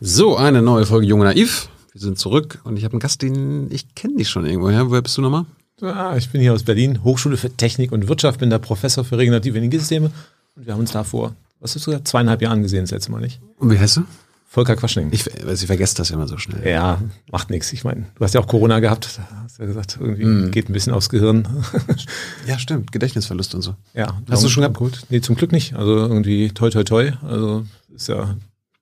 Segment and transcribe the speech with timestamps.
[0.00, 1.68] So, eine neue Folge Junge Naiv.
[1.92, 4.70] Wir sind zurück und ich habe einen Gast, den ich kenne dich schon irgendwo.
[4.70, 4.88] Ja?
[4.88, 5.44] Woher bist du nochmal?
[5.80, 9.18] Ah, ich bin hier aus Berlin, Hochschule für Technik und Wirtschaft, bin der Professor für
[9.18, 10.12] regenerative Energiesysteme
[10.54, 13.10] und wir haben uns da vor, was hast du gesagt, zweieinhalb Jahren gesehen das letzte
[13.10, 13.40] Mal nicht.
[13.58, 14.02] Und wie heißt du?
[14.46, 15.08] Volker Quaschning.
[15.10, 16.64] Ich, also ich vergesse das ja immer so schnell.
[16.64, 17.00] Ja,
[17.32, 17.72] macht nichts.
[17.72, 20.50] Ich meine, du hast ja auch Corona gehabt, hast ja gesagt, irgendwie mm.
[20.52, 21.46] geht ein bisschen aufs Gehirn.
[22.46, 23.74] ja, stimmt, Gedächtnisverlust und so.
[23.94, 24.16] Ja.
[24.30, 24.76] Hast du schon gehabt?
[24.76, 25.02] Gut.
[25.10, 25.74] Nee, zum Glück nicht.
[25.74, 27.12] Also irgendwie toi toi toi.
[27.22, 28.36] Also ist ja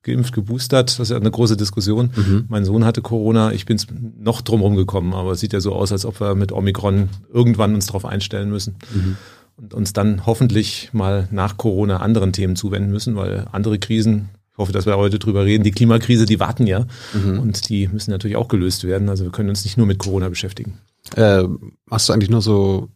[0.07, 0.91] geimpft, geboostert.
[0.91, 2.11] Das ist ja eine große Diskussion.
[2.17, 2.47] Mhm.
[2.49, 3.53] Mein Sohn hatte Corona.
[3.53, 3.79] Ich bin
[4.19, 7.75] noch drumherum gekommen, aber es sieht ja so aus, als ob wir mit Omikron irgendwann
[7.75, 8.77] uns darauf einstellen müssen.
[8.95, 9.17] Mhm.
[9.57, 14.59] Und uns dann hoffentlich mal nach Corona anderen Themen zuwenden müssen, weil andere Krisen ich
[14.59, 15.65] hoffe, dass wir heute drüber reden.
[15.65, 16.87] Die Klimakrise, die warten ja.
[17.13, 17.41] Mhm.
[17.41, 19.11] Und die müssen natürlich auch gelöst werden.
[19.11, 20.79] Also wir können uns nicht nur mit Corona beschäftigen.
[21.15, 21.45] Äh,
[21.91, 22.89] hast du eigentlich nur so,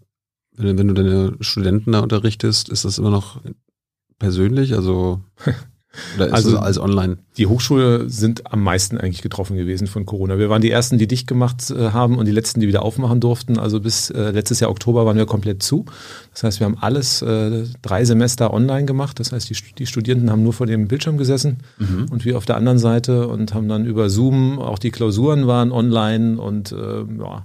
[0.57, 3.43] wenn, wenn du deine Studenten da unterrichtest, ist das immer noch
[4.19, 4.73] persönlich?
[4.73, 5.21] Also
[6.17, 7.19] Oder ist also als online?
[7.41, 10.39] Die Hochschule sind am meisten eigentlich getroffen gewesen von Corona.
[10.39, 13.19] Wir waren die ersten, die dicht gemacht äh, haben und die letzten, die wieder aufmachen
[13.19, 13.59] durften.
[13.59, 15.87] Also bis äh, letztes Jahr Oktober waren wir komplett zu.
[16.35, 19.19] Das heißt, wir haben alles äh, drei Semester online gemacht.
[19.19, 22.09] Das heißt, die, die Studierenden haben nur vor dem Bildschirm gesessen mhm.
[22.11, 25.73] und wir auf der anderen Seite und haben dann über Zoom, auch die Klausuren waren
[25.73, 27.45] online und äh, ja,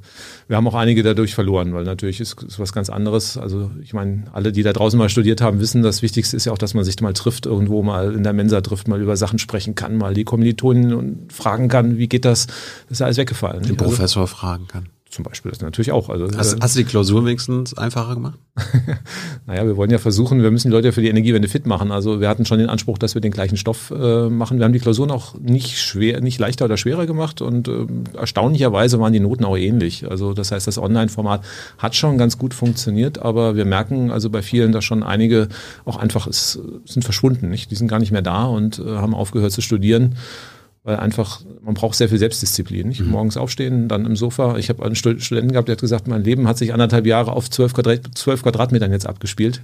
[0.49, 3.37] wir haben auch einige dadurch verloren, weil natürlich ist, ist was ganz anderes.
[3.37, 6.51] Also ich meine, alle, die da draußen mal studiert haben, wissen, das Wichtigste ist ja
[6.51, 9.39] auch, dass man sich mal trifft, irgendwo mal in der Mensa trifft, mal über Sachen
[9.39, 12.47] sprechen kann, mal die Kommilitonen fragen kann, wie geht das?
[12.47, 12.55] Das
[12.91, 13.63] ist alles weggefallen.
[13.63, 15.49] Den Professor also, fragen kann zum Beispiel.
[15.49, 16.09] Das natürlich auch.
[16.09, 18.37] Also, hast, äh, hast du die Klausur wenigstens einfacher gemacht?
[19.47, 21.91] naja, wir wollen ja versuchen, wir müssen die Leute für die Energiewende fit machen.
[21.91, 24.59] Also wir hatten schon den Anspruch, dass wir den gleichen Stoff äh, machen.
[24.59, 27.85] Wir haben die Klausuren auch nicht schwer, nicht leichter oder schwerer gemacht und äh,
[28.17, 30.09] erstaunlicherweise waren die Noten auch ähnlich.
[30.09, 31.43] Also das heißt, das Online-Format
[31.77, 35.47] hat schon ganz gut funktioniert, aber wir merken also bei vielen, dass schon einige
[35.85, 37.49] auch einfach ist, sind verschwunden.
[37.49, 37.71] Nicht?
[37.71, 40.15] Die sind gar nicht mehr da und äh, haben aufgehört zu studieren
[40.85, 42.87] weil einfach, man braucht sehr viel Selbstdisziplin.
[42.87, 43.01] Nicht?
[43.01, 43.09] Mhm.
[43.09, 44.57] Morgens aufstehen, dann im Sofa.
[44.57, 47.49] Ich habe einen Studenten gehabt, der hat gesagt, mein Leben hat sich anderthalb Jahre auf
[47.49, 49.63] zwölf Quadrat, zwölf Quadratmetern jetzt abgespielt.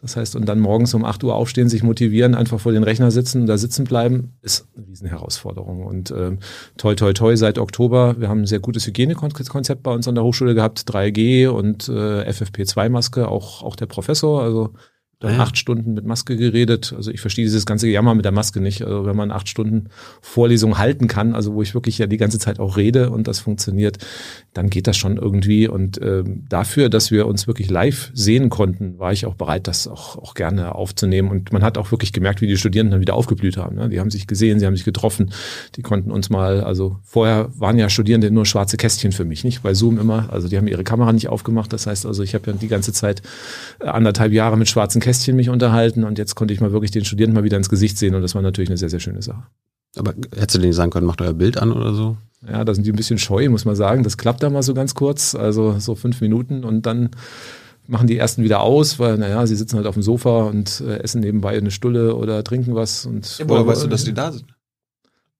[0.00, 3.10] Das heißt, und dann morgens um 8 Uhr aufstehen, sich motivieren, einfach vor den Rechner
[3.10, 5.84] sitzen, da sitzen bleiben, ist eine Riesenherausforderung.
[5.84, 6.38] Und ähm,
[6.78, 10.24] toi, toi, toi, seit Oktober, wir haben ein sehr gutes Hygienekonzept bei uns an der
[10.24, 14.70] Hochschule gehabt, 3G und äh, FFP2-Maske, auch, auch der Professor, also
[15.20, 15.40] dann ja.
[15.40, 16.94] acht Stunden mit Maske geredet.
[16.96, 18.82] Also ich verstehe dieses ganze Jammer mit der Maske nicht.
[18.82, 19.90] Also wenn man acht Stunden
[20.22, 23.38] Vorlesung halten kann, also wo ich wirklich ja die ganze Zeit auch rede und das
[23.38, 23.98] funktioniert,
[24.54, 25.68] dann geht das schon irgendwie.
[25.68, 29.86] Und äh, dafür, dass wir uns wirklich live sehen konnten, war ich auch bereit, das
[29.86, 31.30] auch, auch gerne aufzunehmen.
[31.30, 33.76] Und man hat auch wirklich gemerkt, wie die Studierenden dann wieder aufgeblüht haben.
[33.76, 33.90] Ne?
[33.90, 35.32] Die haben sich gesehen, sie haben sich getroffen,
[35.76, 39.62] die konnten uns mal, also vorher waren ja Studierende nur schwarze Kästchen für mich, nicht?
[39.62, 41.70] Bei Zoom immer, also die haben ihre Kamera nicht aufgemacht.
[41.74, 43.20] Das heißt also, ich habe ja die ganze Zeit
[43.80, 46.92] äh, anderthalb Jahre mit schwarzen Kästchen Kästchen mich unterhalten und jetzt konnte ich mal wirklich
[46.92, 49.22] den Studierenden mal wieder ins Gesicht sehen und das war natürlich eine sehr, sehr schöne
[49.22, 49.42] Sache.
[49.96, 52.16] Aber hättest du denen sagen können, macht euer Bild an oder so?
[52.46, 54.04] Ja, da sind die ein bisschen scheu, muss man sagen.
[54.04, 57.10] Das klappt da mal so ganz kurz, also so fünf Minuten und dann
[57.88, 60.98] machen die ersten wieder aus, weil, naja, sie sitzen halt auf dem Sofa und äh,
[60.98, 63.04] essen nebenbei eine Stulle oder trinken was.
[63.04, 64.44] Und ja, woher weißt du, dass die da sind?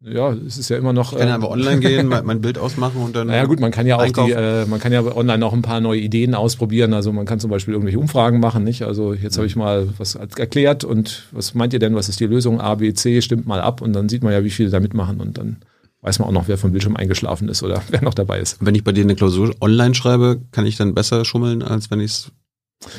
[0.03, 1.13] Ja, es ist ja immer noch.
[1.13, 3.27] Ich kann ja ähm, aber online gehen, mein Bild ausmachen und dann.
[3.27, 5.81] Naja gut, man kann ja auch die, äh, man kann ja online auch ein paar
[5.81, 6.95] neue Ideen ausprobieren.
[6.95, 8.83] Also man kann zum Beispiel irgendwelche Umfragen machen, nicht?
[8.83, 12.27] Also jetzt habe ich mal was erklärt und was meint ihr denn, was ist die
[12.27, 12.61] Lösung?
[12.63, 15.21] A, B, C, stimmt mal ab und dann sieht man ja, wie viele da mitmachen
[15.21, 15.57] und dann
[16.01, 18.57] weiß man auch noch, wer vom Bildschirm eingeschlafen ist oder wer noch dabei ist.
[18.61, 22.01] Wenn ich bei dir eine Klausur online schreibe, kann ich dann besser schummeln, als wenn
[22.01, 22.33] ich es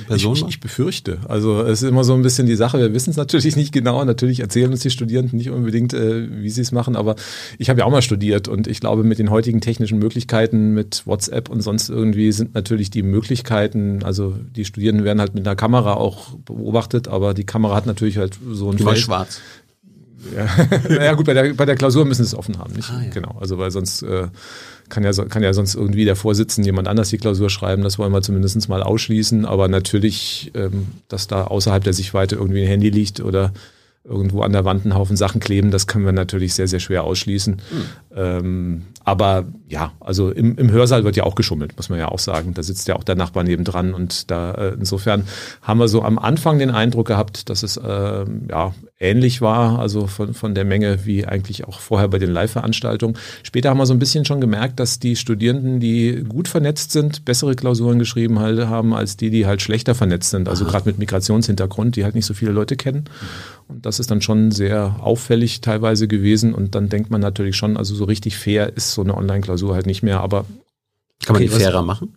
[0.10, 1.20] ich, ich, ich, befürchte.
[1.28, 4.04] Also es ist immer so ein bisschen die Sache, wir wissen es natürlich nicht genau.
[4.06, 7.16] Natürlich erzählen uns die Studierenden nicht unbedingt, äh, wie sie es machen, aber
[7.58, 11.08] ich habe ja auch mal studiert und ich glaube, mit den heutigen technischen Möglichkeiten, mit
[11.08, 15.56] WhatsApp und sonst irgendwie sind natürlich die Möglichkeiten, also die Studierenden werden halt mit einer
[15.56, 18.98] Kamera auch beobachtet, aber die Kamera hat natürlich halt so ein Fall.
[18.98, 19.42] schwarz.
[20.36, 20.48] Ja,
[20.90, 22.92] naja gut, bei der, bei der Klausur müssen sie es offen haben, nicht?
[22.92, 23.10] Ah, ja.
[23.10, 24.28] Genau, also weil sonst äh,
[24.92, 28.12] kann ja, kann ja sonst irgendwie der Vorsitzende jemand anders die Klausur schreiben, das wollen
[28.12, 29.46] wir zumindest mal ausschließen.
[29.46, 33.52] Aber natürlich, ähm, dass da außerhalb der Sichtweite irgendwie ein Handy liegt oder
[34.04, 37.04] irgendwo an der Wand einen Haufen Sachen kleben, das können wir natürlich sehr, sehr schwer
[37.04, 37.56] ausschließen.
[37.56, 37.86] Mhm.
[38.16, 42.20] Ähm, aber ja, also im, im Hörsaal wird ja auch geschummelt, muss man ja auch
[42.20, 42.54] sagen.
[42.54, 45.24] Da sitzt ja auch der Nachbar nebendran und da äh, insofern
[45.62, 50.08] haben wir so am Anfang den Eindruck gehabt, dass es äh, ja ähnlich war, also
[50.08, 53.18] von, von der Menge wie eigentlich auch vorher bei den Live-Veranstaltungen.
[53.44, 57.26] Später haben wir so ein bisschen schon gemerkt, dass die Studierenden, die gut vernetzt sind,
[57.26, 60.48] bessere Klausuren geschrieben halt haben, als die, die halt schlechter vernetzt sind.
[60.48, 63.06] Also gerade mit Migrationshintergrund, die halt nicht so viele Leute kennen.
[63.72, 66.54] Und das ist dann schon sehr auffällig teilweise gewesen.
[66.54, 69.86] Und dann denkt man natürlich schon, also so richtig fair ist so eine Online-Klausur halt
[69.86, 70.22] nicht mehr.
[70.22, 70.46] Aber
[71.26, 72.16] kann man die fairer machen?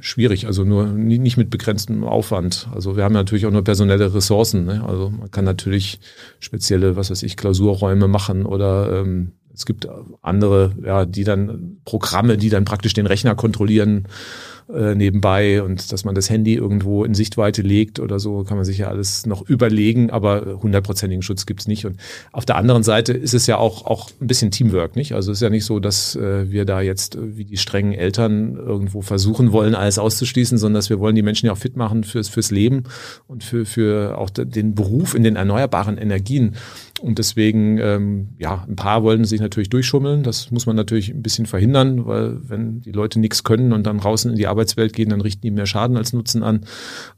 [0.00, 2.68] schwierig, also nur nicht mit begrenztem Aufwand.
[2.74, 4.64] Also wir haben natürlich auch nur personelle Ressourcen.
[4.64, 4.84] Ne?
[4.84, 6.00] Also man kann natürlich
[6.40, 9.88] spezielle, was weiß ich, Klausurräume machen oder ähm, es gibt
[10.20, 14.08] andere, ja, die dann Programme, die dann praktisch den Rechner kontrollieren
[14.72, 18.64] äh, nebenbei und dass man das Handy irgendwo in Sichtweite legt oder so, kann man
[18.64, 21.84] sich ja alles noch überlegen, aber hundertprozentigen Schutz gibt's nicht.
[21.84, 21.98] Und
[22.32, 25.12] auf der anderen Seite ist es ja auch, auch ein bisschen Teamwork, nicht?
[25.12, 27.92] Also es ist ja nicht so, dass äh, wir da jetzt äh, wie die strengen
[27.92, 31.76] Eltern irgendwo versuchen wollen, alles auszuschließen, sondern dass wir wollen die Menschen ja auch fit
[31.76, 32.84] machen fürs, fürs Leben
[33.26, 36.56] und für, für auch den Beruf in den erneuerbaren Energien.
[37.00, 40.22] Und deswegen, ähm, ja, ein paar wollten sich natürlich durchschummeln.
[40.22, 43.98] Das muss man natürlich ein bisschen verhindern, weil wenn die Leute nichts können und dann
[43.98, 46.66] draußen in die Arbeitswelt gehen, dann richten die mehr Schaden als Nutzen an.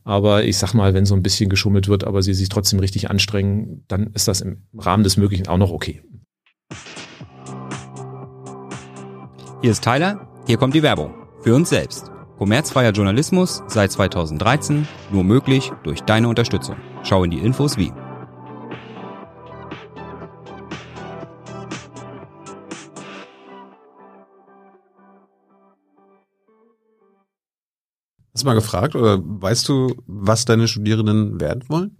[0.02, 3.10] Aber ich sag mal, wenn so ein bisschen geschummelt wird, aber sie sich trotzdem richtig
[3.10, 6.02] anstrengen, dann ist das im Rahmen des Möglichen auch noch okay.
[9.60, 11.14] Hier ist Tyler, hier kommt die Werbung.
[11.42, 12.10] Für uns selbst.
[12.38, 16.76] Kommerzfreier Journalismus seit 2013, nur möglich durch deine Unterstützung.
[17.02, 17.92] Schau in die Infos wie.
[28.36, 31.96] Hast du mal gefragt oder weißt du, was deine Studierenden werden wollen?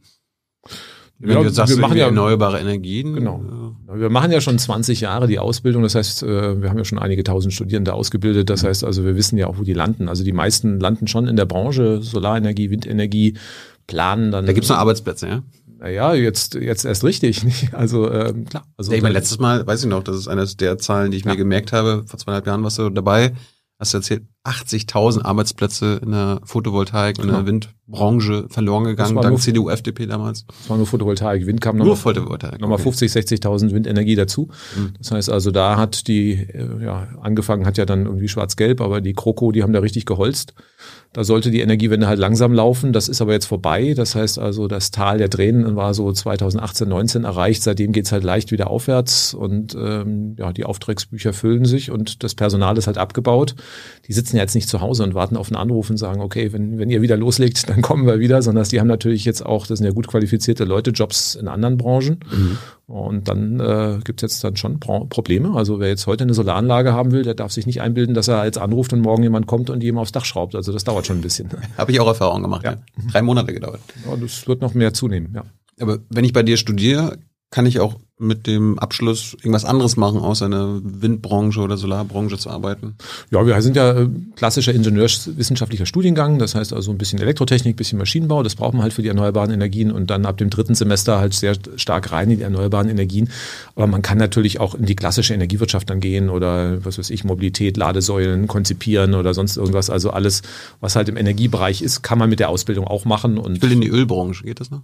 [1.18, 3.14] Wenn ja, du sagst, wir machen ja erneuerbare Energien.
[3.14, 3.40] Genau.
[3.90, 5.82] Wir machen ja schon 20 Jahre die Ausbildung.
[5.82, 8.50] Das heißt, äh, wir haben ja schon einige tausend Studierende ausgebildet.
[8.50, 10.10] Das heißt also, wir wissen ja auch, wo die landen.
[10.10, 13.38] Also die meisten landen schon in der Branche Solarenergie, Windenergie,
[13.86, 14.44] planen dann.
[14.44, 15.42] Da gibt's noch Arbeitsplätze, ja?
[15.78, 17.44] Naja, jetzt, jetzt erst richtig.
[17.44, 17.72] Nicht?
[17.72, 18.66] Also ähm, klar.
[18.76, 21.16] Also ja, ich meine, letztes Mal, weiß ich noch, das ist eines der Zahlen, die
[21.16, 21.30] ich ja.
[21.30, 22.04] mir gemerkt habe.
[22.06, 23.32] Vor zweieinhalb Jahren warst du dabei
[23.78, 29.40] hast du erzählt, 80.000 Arbeitsplätze in der Photovoltaik und in der Windbranche verloren gegangen, dank
[29.40, 30.46] CDU, FDP damals.
[30.46, 31.46] Das war nur Photovoltaik.
[31.46, 31.88] Wind kam nochmal.
[31.88, 32.60] Nur Photovoltaik.
[32.60, 32.92] Nochmal okay.
[32.92, 34.48] 50, 60.000 Windenergie dazu.
[34.76, 34.94] Mhm.
[34.98, 39.00] Das heißt also, da hat die, äh, ja, angefangen hat ja dann irgendwie schwarz-gelb, aber
[39.00, 40.54] die Kroko, die haben da richtig geholzt.
[41.12, 42.92] Da sollte die Energiewende halt langsam laufen.
[42.92, 43.94] Das ist aber jetzt vorbei.
[43.96, 47.62] Das heißt also, das Tal der Tränen war so 2018, 19 erreicht.
[47.62, 52.34] Seitdem geht's halt leicht wieder aufwärts und ähm, ja, die Auftragsbücher füllen sich und das
[52.34, 53.54] Personal ist halt abgebaut.
[54.06, 56.52] Die sitzen ja jetzt nicht zu Hause und warten auf einen Anruf und sagen, okay,
[56.52, 59.66] wenn, wenn ihr wieder loslegt, dann kommen wir wieder, sondern die haben natürlich jetzt auch,
[59.66, 62.20] das sind ja gut qualifizierte Leute, Jobs in anderen Branchen.
[62.30, 62.58] Mhm.
[62.86, 65.56] Und dann äh, gibt es jetzt dann schon Probleme.
[65.56, 68.44] Also wer jetzt heute eine Solaranlage haben will, der darf sich nicht einbilden, dass er
[68.44, 70.54] jetzt anruft und morgen jemand kommt und ihm aufs Dach schraubt.
[70.54, 71.50] Also das dauert schon ein bisschen.
[71.78, 72.64] Habe ich auch Erfahrung gemacht.
[72.64, 72.72] Ja.
[72.72, 72.78] ja.
[73.10, 73.80] Drei Monate gedauert.
[74.08, 75.42] Ja, das wird noch mehr zunehmen, ja.
[75.80, 77.18] Aber wenn ich bei dir studiere,
[77.50, 82.38] kann ich auch mit dem Abschluss irgendwas anderes machen, außer in der Windbranche oder Solarbranche
[82.38, 82.94] zu arbeiten?
[83.30, 87.76] Ja, wir sind ja äh, klassischer ingenieurswissenschaftlicher Studiengang, das heißt also ein bisschen Elektrotechnik, ein
[87.76, 90.74] bisschen Maschinenbau, das braucht man halt für die erneuerbaren Energien und dann ab dem dritten
[90.74, 93.28] Semester halt sehr stark rein in die erneuerbaren Energien.
[93.74, 97.24] Aber man kann natürlich auch in die klassische Energiewirtschaft dann gehen oder was weiß ich,
[97.24, 99.90] Mobilität, Ladesäulen konzipieren oder sonst irgendwas.
[99.90, 100.40] Also alles,
[100.80, 103.36] was halt im Energiebereich ist, kann man mit der Ausbildung auch machen.
[103.36, 104.82] Und ich will in die Ölbranche, geht das noch?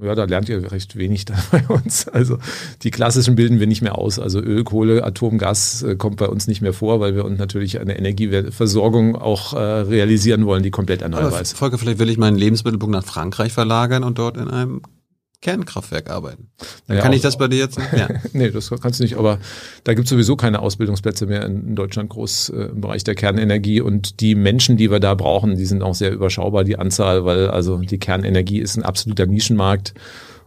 [0.00, 2.08] Ja, da lernt ihr recht wenig da bei uns.
[2.08, 2.38] Also
[2.82, 4.18] die klassischen bilden wir nicht mehr aus.
[4.18, 7.38] Also Öl, Kohle, Atom, Gas äh, kommt bei uns nicht mehr vor, weil wir uns
[7.38, 11.56] natürlich eine Energieversorgung auch äh, realisieren wollen, die komplett erneuerbar ist.
[11.56, 14.82] Volker, vielleicht will ich meinen Lebensmittelpunkt nach Frankreich verlagern und dort in einem
[15.40, 16.50] Kernkraftwerk arbeiten.
[16.86, 17.92] Dann ja, kann ich das bei dir jetzt nicht?
[17.92, 18.08] Ja.
[18.32, 19.38] nee, das kannst du nicht, aber
[19.84, 23.80] da gibt es sowieso keine Ausbildungsplätze mehr in, Deutschland groß äh, im Bereich der Kernenergie
[23.80, 27.48] und die Menschen, die wir da brauchen, die sind auch sehr überschaubar, die Anzahl, weil
[27.48, 29.94] also die Kernenergie ist ein absoluter Nischenmarkt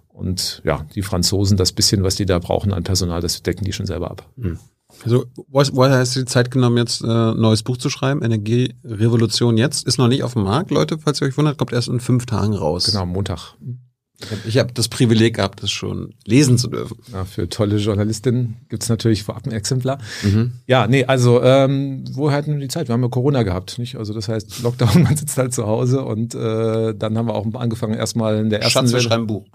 [0.09, 3.73] und ja, die Franzosen, das bisschen, was die da brauchen an Personal, das decken die
[3.73, 4.29] schon selber ab.
[4.39, 4.59] Hm.
[5.05, 8.21] Also, woher hast du die Zeit genommen, jetzt äh, ein neues Buch zu schreiben?
[8.21, 9.87] Energierevolution jetzt?
[9.87, 12.25] Ist noch nicht auf dem Markt, Leute, falls ihr euch wundert, kommt erst in fünf
[12.25, 12.85] Tagen raus.
[12.91, 13.55] Genau, Montag.
[14.45, 16.97] Ich habe das Privileg gehabt, das schon lesen zu dürfen.
[17.11, 19.99] Ja, für tolle Journalistinnen gibt's natürlich vorab ein Exemplar.
[20.23, 20.53] Mhm.
[20.67, 22.87] Ja, nee, also ähm, wo hatten wir die Zeit?
[22.87, 23.95] Wir haben ja Corona gehabt, nicht?
[23.95, 27.45] Also das heißt Lockdown, man sitzt halt zu Hause und äh, dann haben wir auch
[27.53, 29.45] angefangen erstmal in der ersten Schatz, wir schreiben Buch.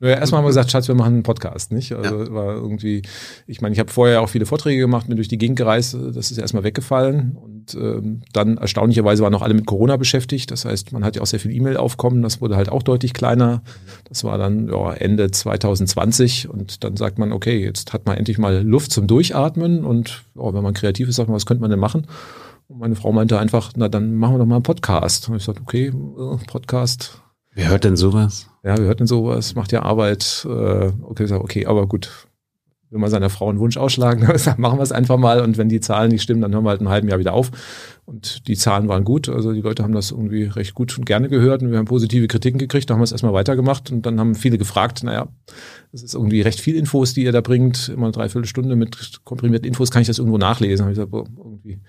[0.00, 1.92] Ja, erstmal haben wir gesagt, Schatz, wir machen einen Podcast, nicht?
[1.92, 2.32] Also ja.
[2.32, 3.02] war irgendwie,
[3.48, 6.30] ich meine, ich habe vorher auch viele Vorträge gemacht, bin durch die Gegend gereist, das
[6.30, 7.36] ist erstmal weggefallen.
[7.74, 10.50] Und ähm, dann erstaunlicherweise waren auch alle mit Corona beschäftigt.
[10.50, 13.62] Das heißt, man hat ja auch sehr viel E-Mail-Aufkommen, das wurde halt auch deutlich kleiner.
[14.08, 18.38] Das war dann ja, Ende 2020 und dann sagt man, okay, jetzt hat man endlich
[18.38, 21.70] mal Luft zum Durchatmen und oh, wenn man kreativ ist, sagt man, was könnte man
[21.70, 22.06] denn machen?
[22.68, 25.28] Und meine Frau meinte einfach, na dann machen wir doch mal einen Podcast.
[25.28, 27.22] Und ich sagte, okay, äh, Podcast.
[27.54, 28.48] Wer hört denn sowas?
[28.62, 30.46] Ja, wir hörten sowas, macht ja Arbeit.
[30.48, 32.27] Äh, okay, sag, okay, aber gut.
[32.90, 35.42] Will man seiner Frau einen Wunsch ausschlagen, dann machen wir es einfach mal.
[35.42, 37.50] Und wenn die Zahlen nicht stimmen, dann hören wir halt ein halben Jahr wieder auf.
[38.06, 39.28] Und die Zahlen waren gut.
[39.28, 41.62] Also die Leute haben das irgendwie recht gut und gerne gehört.
[41.62, 42.88] Und wir haben positive Kritiken gekriegt.
[42.88, 43.92] Da haben wir es erstmal weitergemacht.
[43.92, 45.28] Und dann haben viele gefragt, naja,
[45.92, 47.90] das ist irgendwie recht viel Infos, die ihr da bringt.
[47.90, 49.90] Immer eine Dreiviertelstunde mit komprimierten Infos.
[49.90, 50.86] Kann ich das irgendwo nachlesen?
[50.86, 51.80] Hab ich gesagt, boah, irgendwie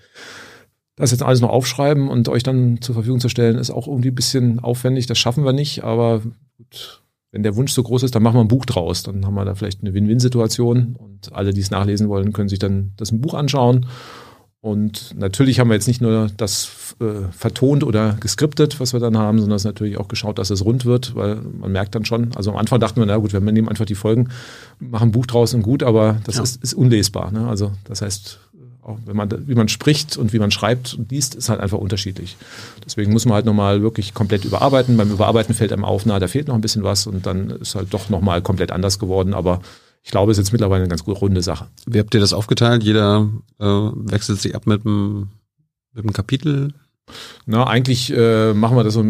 [0.96, 4.10] Das jetzt alles noch aufschreiben und euch dann zur Verfügung zu stellen, ist auch irgendwie
[4.10, 5.06] ein bisschen aufwendig.
[5.06, 6.20] Das schaffen wir nicht, aber
[6.58, 6.99] gut,
[7.32, 9.02] wenn der Wunsch so groß ist, dann machen wir ein Buch draus.
[9.02, 12.58] Dann haben wir da vielleicht eine Win-Win-Situation und alle, die es nachlesen wollen, können sich
[12.58, 13.86] dann das Buch anschauen.
[14.62, 19.16] Und natürlich haben wir jetzt nicht nur das äh, vertont oder geskriptet, was wir dann
[19.16, 22.32] haben, sondern es natürlich auch geschaut, dass es rund wird, weil man merkt dann schon,
[22.36, 24.28] also am Anfang dachten wir, na gut, wir nehmen einfach die Folgen,
[24.78, 26.42] machen ein Buch draus und gut, aber das ja.
[26.42, 27.32] ist, ist unlesbar.
[27.32, 27.48] Ne?
[27.48, 28.38] Also das heißt,
[28.90, 31.78] auch wenn man, wie man spricht und wie man schreibt und liest, ist halt einfach
[31.78, 32.36] unterschiedlich.
[32.84, 34.96] Deswegen muss man halt nochmal wirklich komplett überarbeiten.
[34.96, 37.74] Beim Überarbeiten fällt einem auf, na, da fehlt noch ein bisschen was und dann ist
[37.74, 39.60] halt doch nochmal komplett anders geworden, aber
[40.02, 41.66] ich glaube, es ist jetzt mittlerweile eine ganz gute runde Sache.
[41.86, 42.82] Wie habt ihr das aufgeteilt?
[42.82, 43.28] Jeder
[43.58, 45.28] äh, wechselt sich ab mit einem,
[45.92, 46.72] mit Kapitel?
[47.46, 49.04] Na, eigentlich äh, machen wir das so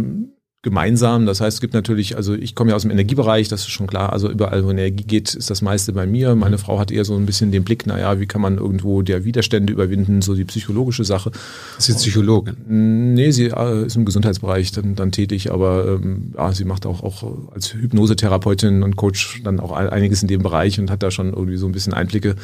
[0.63, 1.25] gemeinsam.
[1.25, 3.87] Das heißt, es gibt natürlich, also ich komme ja aus dem Energiebereich, das ist schon
[3.87, 4.13] klar.
[4.13, 6.35] Also überall, wo Energie geht, ist das meiste bei mir.
[6.35, 9.25] Meine Frau hat eher so ein bisschen den Blick, naja, wie kann man irgendwo der
[9.25, 11.31] Widerstände überwinden, so die psychologische Sache.
[11.79, 13.15] Ist sie Psychologin?
[13.15, 17.03] Nee, sie äh, ist im Gesundheitsbereich dann, dann tätig, aber ähm, ja, sie macht auch,
[17.03, 17.25] auch
[17.55, 21.57] als Hypnosetherapeutin und Coach dann auch einiges in dem Bereich und hat da schon irgendwie
[21.57, 22.37] so ein bisschen Einblicke,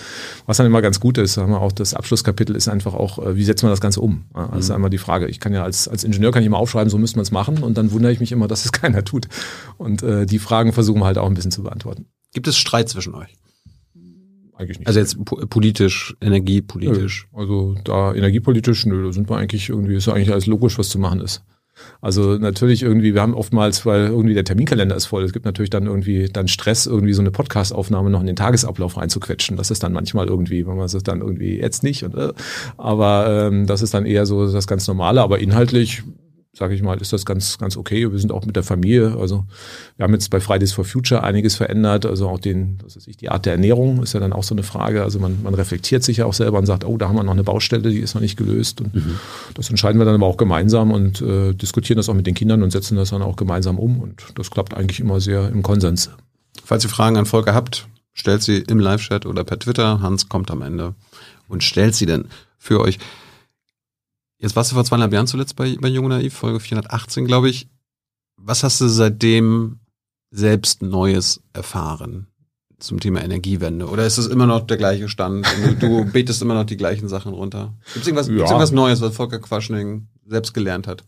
[0.47, 1.37] was dann immer ganz gut ist.
[1.37, 4.25] Haben wir auch das Abschlusskapitel ist einfach auch, äh, wie setzt man das Ganze um?
[4.33, 4.77] Also mhm.
[4.77, 7.19] einmal die Frage, ich kann ja als, als Ingenieur kann ich immer aufschreiben, so müsste
[7.19, 9.27] man es machen und dann wundert wundere ich mich immer, dass es keiner tut.
[9.79, 12.07] Und äh, die Fragen versuchen wir halt auch ein bisschen zu beantworten.
[12.33, 13.35] Gibt es Streit zwischen euch?
[14.55, 14.89] Eigentlich nicht.
[14.89, 17.29] Also jetzt politisch, energiepolitisch.
[17.33, 17.39] Nö.
[17.39, 20.89] Also da energiepolitisch, nö, da sind wir eigentlich irgendwie, ist ja eigentlich alles logisch, was
[20.89, 21.43] zu machen ist.
[22.01, 25.69] Also natürlich irgendwie, wir haben oftmals, weil irgendwie der Terminkalender ist voll, es gibt natürlich
[25.69, 29.59] dann irgendwie dann Stress, irgendwie so eine Podcast-Aufnahme noch in den Tagesablauf reinzuquetschen.
[29.59, 32.03] Das ist dann manchmal irgendwie, wenn man es dann irgendwie jetzt nicht.
[32.03, 32.33] Und, äh,
[32.79, 35.21] aber ähm, das ist dann eher so das ganz Normale.
[35.21, 36.03] Aber inhaltlich
[36.57, 38.11] sage ich mal, ist das ganz, ganz okay.
[38.11, 39.17] Wir sind auch mit der Familie.
[39.21, 39.45] Also
[39.97, 42.07] wir haben jetzt bei Fridays for Future einiges verändert.
[42.07, 44.55] Also auch den, was weiß ich, die Art der Ernährung ist ja dann auch so
[44.55, 45.03] eine Frage.
[45.03, 47.33] Also man, man reflektiert sich ja auch selber und sagt, oh, da haben wir noch
[47.33, 48.81] eine Baustelle, die ist noch nicht gelöst.
[48.81, 49.19] Und mhm.
[49.55, 52.63] das entscheiden wir dann aber auch gemeinsam und äh, diskutieren das auch mit den Kindern
[52.63, 54.01] und setzen das dann auch gemeinsam um.
[54.01, 56.11] Und das klappt eigentlich immer sehr im Konsens.
[56.65, 60.01] Falls ihr Fragen an Volker habt, stellt sie im Live-Chat oder per Twitter.
[60.01, 60.95] Hans kommt am Ende
[61.49, 62.25] und stellt sie dann
[62.59, 62.99] für euch.
[64.39, 67.69] Jetzt warst du vor zweieinhalb Jahren zuletzt bei, bei Jung Naiv, Folge 418, glaube ich.
[68.37, 69.81] Was hast du seitdem
[70.31, 72.27] selbst Neues erfahren
[72.79, 73.89] zum Thema Energiewende?
[73.89, 75.47] Oder ist es immer noch der gleiche Stand?
[75.81, 77.73] Du, betest immer noch die gleichen Sachen runter?
[77.95, 78.35] Gibt es irgendwas, ja.
[78.35, 81.03] irgendwas Neues, was Volker Quaschning selbst gelernt hat?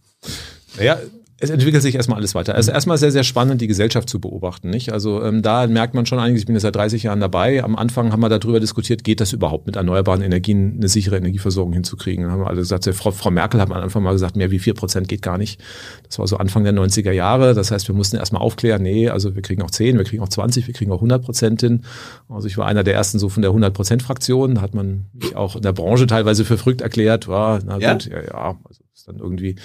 [0.79, 0.99] Naja,
[1.41, 2.57] es entwickelt sich erstmal alles weiter.
[2.57, 4.71] Also erstmal sehr, sehr spannend, die Gesellschaft zu beobachten.
[4.71, 4.93] Nicht?
[4.93, 7.63] Also ähm, da merkt man schon einiges, ich bin jetzt seit 30 Jahren dabei.
[7.63, 11.73] Am Anfang haben wir darüber diskutiert, geht das überhaupt mit erneuerbaren Energien eine sichere Energieversorgung
[11.73, 12.25] hinzukriegen.
[12.25, 14.59] Dann haben wir alle gesagt, Frau, Frau Merkel hat am Anfang mal gesagt, mehr wie
[14.59, 15.61] vier Prozent geht gar nicht.
[16.09, 17.55] Das war so Anfang der 90er Jahre.
[17.55, 20.29] Das heißt, wir mussten erstmal aufklären, nee, also wir kriegen auch 10, wir kriegen auch
[20.29, 21.83] 20, wir kriegen auch 100 Prozent hin.
[22.29, 24.57] Also ich war einer der ersten so von der 100 Prozent Fraktion.
[24.57, 27.29] Da hat man mich auch in der Branche teilweise für verrückt erklärt.
[27.29, 29.57] War, na gut, ja, ja, ja also ist dann irgendwie,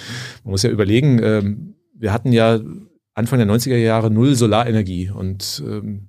[0.42, 2.60] man muss ja überlegen, ähm, wir hatten ja
[3.14, 6.08] Anfang der 90er Jahre null Solarenergie und ähm,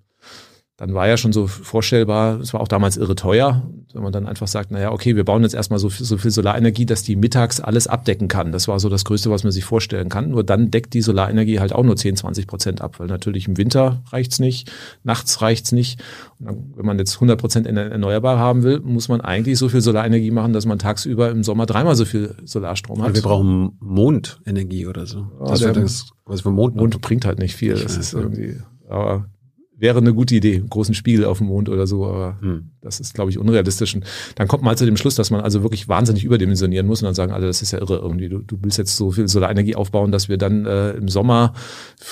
[0.77, 4.27] dann war ja schon so vorstellbar, es war auch damals irre teuer, wenn man dann
[4.27, 7.15] einfach sagt, naja, okay, wir bauen jetzt erstmal so viel, so viel Solarenergie, dass die
[7.15, 8.51] mittags alles abdecken kann.
[8.51, 10.31] Das war so das Größte, was man sich vorstellen kann.
[10.31, 13.55] Nur dann deckt die Solarenergie halt auch nur 10, 20 Prozent ab, weil natürlich im
[13.55, 14.69] Winter reicht's nicht,
[15.03, 16.03] nachts reicht's nicht.
[16.39, 19.79] Und dann, wenn man jetzt 100 Prozent erneuerbar haben will, muss man eigentlich so viel
[19.79, 23.05] Solarenergie machen, dass man tagsüber im Sommer dreimal so viel Solarstrom hat.
[23.05, 25.27] Aber wir brauchen Mondenergie oder so.
[25.39, 27.75] Ja, das, das was für Mond, Mond bringt halt nicht viel.
[27.75, 28.57] Das ist irgendwie,
[28.89, 29.29] aber
[29.77, 32.71] wäre eine gute Idee, großen Spiegel auf dem Mond oder so, aber hm.
[32.85, 33.95] Das ist, glaube ich, unrealistisch.
[33.95, 37.01] Und dann kommt man halt zu dem Schluss, dass man also wirklich wahnsinnig überdimensionieren muss
[37.01, 38.29] und dann sagen alle, das ist ja irre irgendwie.
[38.29, 41.53] Du, du willst jetzt so viel Solarenergie aufbauen, dass wir dann äh, im Sommer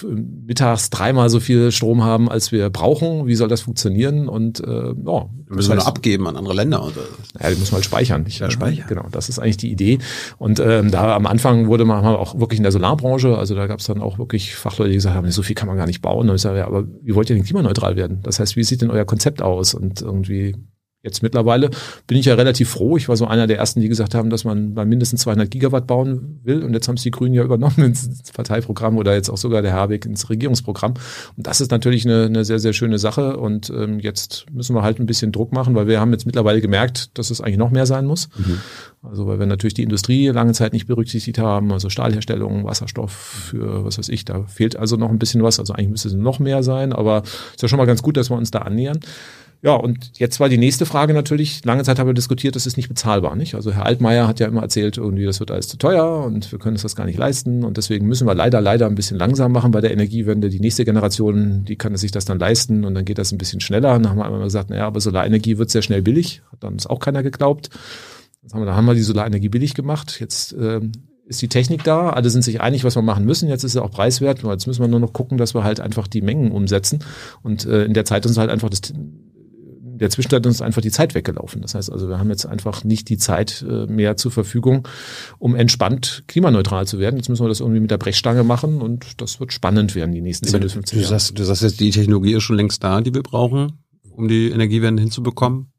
[0.04, 3.28] mittags dreimal so viel Strom haben, als wir brauchen.
[3.28, 4.28] Wie soll das funktionieren?
[4.28, 6.84] Und äh, ja, wir müssen wir heißt, abgeben an andere Länder.
[6.84, 7.02] Oder?
[7.40, 8.24] Ja, die muss man halt speichern.
[8.24, 8.40] Nicht?
[8.40, 8.86] Ja, speichern.
[8.88, 10.00] Genau, das ist eigentlich die Idee.
[10.38, 13.80] Und ähm, da am Anfang wurde man auch wirklich in der Solarbranche, also da gab
[13.80, 16.30] es dann auch wirklich Fachleute, die gesagt haben, so viel kann man gar nicht bauen.
[16.30, 18.20] Und ich sage, ja, aber wie wollt ihr denn klimaneutral werden.
[18.24, 19.74] Das heißt, wie sieht denn euer Konzept aus?
[19.74, 20.56] Und irgendwie
[21.04, 21.70] Jetzt mittlerweile
[22.08, 22.96] bin ich ja relativ froh.
[22.96, 25.86] Ich war so einer der ersten, die gesagt haben, dass man bei mindestens 200 Gigawatt
[25.86, 26.64] bauen will.
[26.64, 29.74] Und jetzt haben es die Grünen ja übernommen ins Parteiprogramm oder jetzt auch sogar der
[29.74, 30.94] Habeck ins Regierungsprogramm.
[31.36, 33.36] Und das ist natürlich eine, eine sehr, sehr schöne Sache.
[33.36, 36.62] Und ähm, jetzt müssen wir halt ein bisschen Druck machen, weil wir haben jetzt mittlerweile
[36.62, 38.30] gemerkt, dass es eigentlich noch mehr sein muss.
[38.38, 38.60] Mhm.
[39.02, 43.84] Also weil wir natürlich die Industrie lange Zeit nicht berücksichtigt haben, also Stahlherstellung, Wasserstoff für
[43.84, 45.60] was weiß ich, da fehlt also noch ein bisschen was.
[45.60, 48.30] Also eigentlich müsste es noch mehr sein, aber ist ja schon mal ganz gut, dass
[48.30, 49.02] wir uns da annähern.
[49.64, 52.76] Ja, und jetzt war die nächste Frage natürlich, lange Zeit haben wir diskutiert, das ist
[52.76, 53.56] nicht bezahlbar, nicht?
[53.56, 56.60] Also Herr Altmaier hat ja immer erzählt, irgendwie, das wird alles zu teuer und wir
[56.60, 59.54] können uns das gar nicht leisten und deswegen müssen wir leider, leider ein bisschen langsam
[59.54, 60.50] machen bei der Energiewende.
[60.50, 63.62] Die nächste Generation, die kann sich das dann leisten und dann geht das ein bisschen
[63.62, 63.96] schneller.
[63.96, 66.74] Und dann haben wir einmal gesagt, naja, aber Solarenergie wird sehr schnell billig, hat dann
[66.74, 67.70] uns auch keiner geglaubt.
[68.42, 70.20] Jetzt haben wir, da haben wir die Solarenergie billig gemacht.
[70.20, 70.82] Jetzt äh,
[71.26, 73.48] ist die Technik da, alle sind sich einig, was wir machen müssen.
[73.48, 74.44] Jetzt ist sie auch preiswert.
[74.44, 77.00] Jetzt müssen wir nur noch gucken, dass wir halt einfach die Mengen umsetzen.
[77.44, 78.82] Und äh, in der Zeit uns halt einfach das
[80.04, 81.62] der Zwischenzeit ist einfach die Zeit weggelaufen.
[81.62, 84.86] Das heißt also, wir haben jetzt einfach nicht die Zeit äh, mehr zur Verfügung,
[85.40, 87.16] um entspannt klimaneutral zu werden.
[87.16, 90.20] Jetzt müssen wir das irgendwie mit der Brechstange machen und das wird spannend werden die
[90.20, 91.08] nächsten 10 bis 15 Jahre.
[91.08, 93.80] Du sagst, du sagst jetzt, die Technologie ist schon längst da, die wir brauchen,
[94.12, 95.72] um die Energiewende hinzubekommen.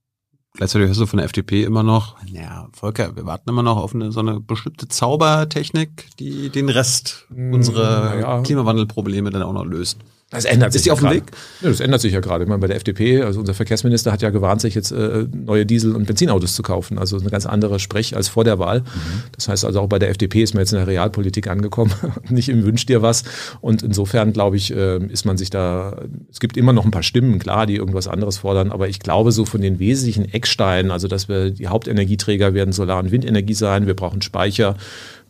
[0.55, 3.95] Gleichzeitig hörst du von der FDP immer noch, ja, Volker, wir warten immer noch auf
[3.95, 8.41] eine so eine bestimmte Zaubertechnik, die den Rest unserer ja.
[8.41, 9.99] Klimawandelprobleme dann auch noch löst.
[10.31, 10.81] Das ändert sich.
[10.81, 11.25] Ist die auf dem Weg?
[11.61, 12.45] Ja, das ändert sich ja gerade.
[12.45, 15.65] Ich meine, bei der FDP, also unser Verkehrsminister hat ja gewarnt, sich jetzt äh, neue
[15.65, 16.99] Diesel- und Benzinautos zu kaufen.
[16.99, 18.81] Also eine ganz andere Sprech als vor der Wahl.
[18.81, 18.85] Mhm.
[19.33, 21.93] Das heißt also auch bei der FDP ist man jetzt in der Realpolitik angekommen,
[22.29, 23.25] nicht im Wünsch dir was.
[23.61, 27.03] Und insofern glaube ich, äh, ist man sich da, es gibt immer noch ein paar
[27.03, 28.73] Stimmen, klar, die irgendwas anderes fordern.
[28.73, 32.99] Aber ich glaube, so von den wesentlichen Ecksteinen, also dass wir die Hauptenergieträger werden Solar-
[32.99, 34.77] und Windenergie sein, wir brauchen Speicher,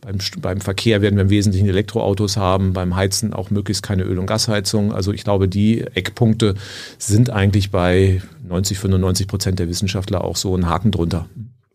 [0.05, 4.19] beim, beim Verkehr werden wir im Wesentlichen Elektroautos haben, beim Heizen auch möglichst keine Öl-
[4.19, 4.93] und Gasheizung.
[4.93, 6.55] Also ich glaube, die Eckpunkte
[6.99, 11.27] sind eigentlich bei 90, 95 Prozent der Wissenschaftler auch so ein Haken drunter.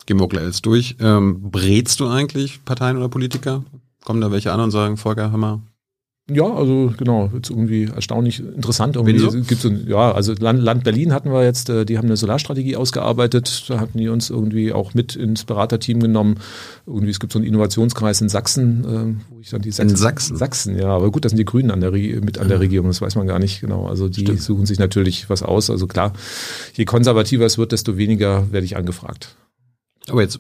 [0.06, 0.96] Gehen wir gleich jetzt durch.
[1.00, 3.64] Ähm, brätst du eigentlich Parteien oder Politiker?
[4.04, 5.62] Kommen da welche an und sagen, Volker, hör mal,
[6.30, 8.96] ja, also genau, jetzt irgendwie erstaunlich interessant.
[8.96, 9.32] Irgendwie so?
[9.32, 12.76] gibt's so, ja, also Land, Land, Berlin hatten wir jetzt, äh, die haben eine Solarstrategie
[12.76, 16.36] ausgearbeitet, da hatten die uns irgendwie auch mit ins Beraterteam genommen.
[16.86, 19.90] Irgendwie, es gibt so einen Innovationskreis in Sachsen, äh, wo ich dann die Sachsen.
[19.90, 20.38] In Sachsen?
[20.38, 23.02] Sachsen, ja, aber gut, das sind die Grünen an der, mit an der Regierung, das
[23.02, 23.88] weiß man gar nicht genau.
[23.88, 24.42] Also die Stimmt.
[24.42, 25.70] suchen sich natürlich was aus.
[25.70, 26.14] Also klar,
[26.74, 29.36] je konservativer es wird, desto weniger werde ich angefragt.
[30.10, 30.40] Aber jetzt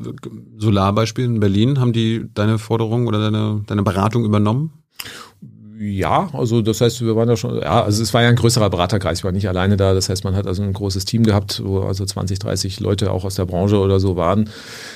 [0.57, 4.71] Solarbeispiel in Berlin, haben die deine Forderung oder deine, deine Beratung übernommen?
[5.81, 8.69] Ja, also das heißt, wir waren da schon, ja, also es war ja ein größerer
[8.69, 9.93] Beraterkreis, ich war nicht alleine da.
[9.93, 13.23] Das heißt, man hat also ein großes Team gehabt, wo also 20, 30 Leute auch
[13.23, 14.49] aus der Branche oder so waren.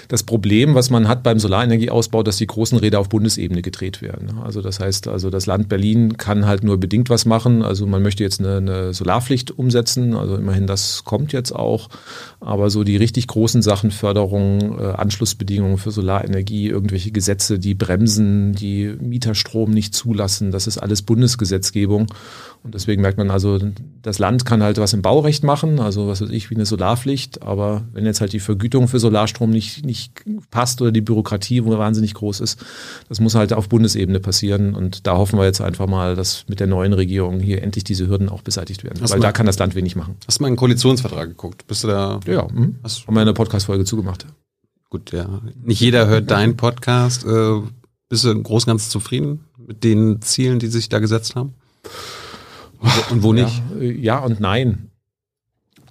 [0.09, 4.39] Das Problem, was man hat beim Solarenergieausbau, dass die großen Räder auf Bundesebene gedreht werden.
[4.43, 7.61] Also das heißt, also das Land Berlin kann halt nur bedingt was machen.
[7.61, 10.13] Also man möchte jetzt eine, eine Solarpflicht umsetzen.
[10.13, 11.87] Also immerhin, das kommt jetzt auch.
[12.41, 18.51] Aber so die richtig großen Sachen, Förderung, äh, Anschlussbedingungen für Solarenergie, irgendwelche Gesetze, die bremsen,
[18.53, 22.07] die Mieterstrom nicht zulassen, das ist alles Bundesgesetzgebung.
[22.63, 23.59] Und deswegen merkt man also,
[24.01, 27.41] das Land kann halt was im Baurecht machen, also was weiß ich, wie eine Solarpflicht.
[27.41, 30.13] Aber wenn jetzt halt die Vergütung für Solarstrom nicht, nicht
[30.49, 32.63] passt oder die Bürokratie wo wahnsinnig groß ist,
[33.09, 34.75] das muss halt auf Bundesebene passieren.
[34.75, 38.07] Und da hoffen wir jetzt einfach mal, dass mit der neuen Regierung hier endlich diese
[38.07, 39.01] Hürden auch beseitigt werden.
[39.01, 40.15] Hast weil mal, da kann das Land wenig machen.
[40.25, 41.67] Hast du mal einen Koalitionsvertrag geguckt?
[41.67, 42.21] Bist du da?
[42.25, 42.77] Ja, mhm.
[42.81, 44.25] hast haben wir eine Podcast-Folge zugemacht.
[44.89, 45.41] Gut, ja.
[45.63, 47.25] Nicht jeder hört deinen Podcast.
[47.25, 47.62] Äh,
[48.07, 51.54] bist du im Großen und Ganzen zufrieden mit den Zielen, die sich da gesetzt haben?
[53.10, 53.62] Und wo nicht?
[53.80, 54.89] Ja, ja und nein.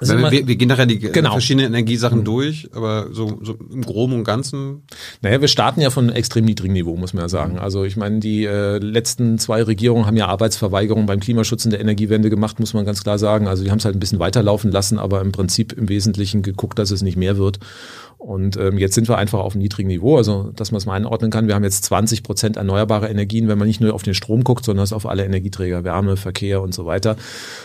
[0.03, 1.31] Also wir, wir, gehen nachher die genau.
[1.31, 2.25] verschiedenen Energiesachen mhm.
[2.25, 4.83] durch, aber so, so im Groben und Ganzen.
[5.21, 7.59] Naja, wir starten ja von einem extrem niedrigen Niveau, muss man ja sagen.
[7.59, 11.81] Also ich meine, die äh, letzten zwei Regierungen haben ja Arbeitsverweigerung beim Klimaschutz in der
[11.81, 13.47] Energiewende gemacht, muss man ganz klar sagen.
[13.47, 16.81] Also die haben es halt ein bisschen weiterlaufen lassen, aber im Prinzip im Wesentlichen geguckt,
[16.81, 17.61] dass es nicht mehr wird.
[18.19, 20.95] Und ähm, jetzt sind wir einfach auf einem niedrigen Niveau, also dass man es mal
[20.95, 21.49] einordnen kann.
[21.49, 24.65] Wir haben jetzt 20 Prozent erneuerbare Energien, wenn man nicht nur auf den Strom guckt,
[24.65, 27.17] sondern auf alle Energieträger, Wärme, Verkehr und so weiter.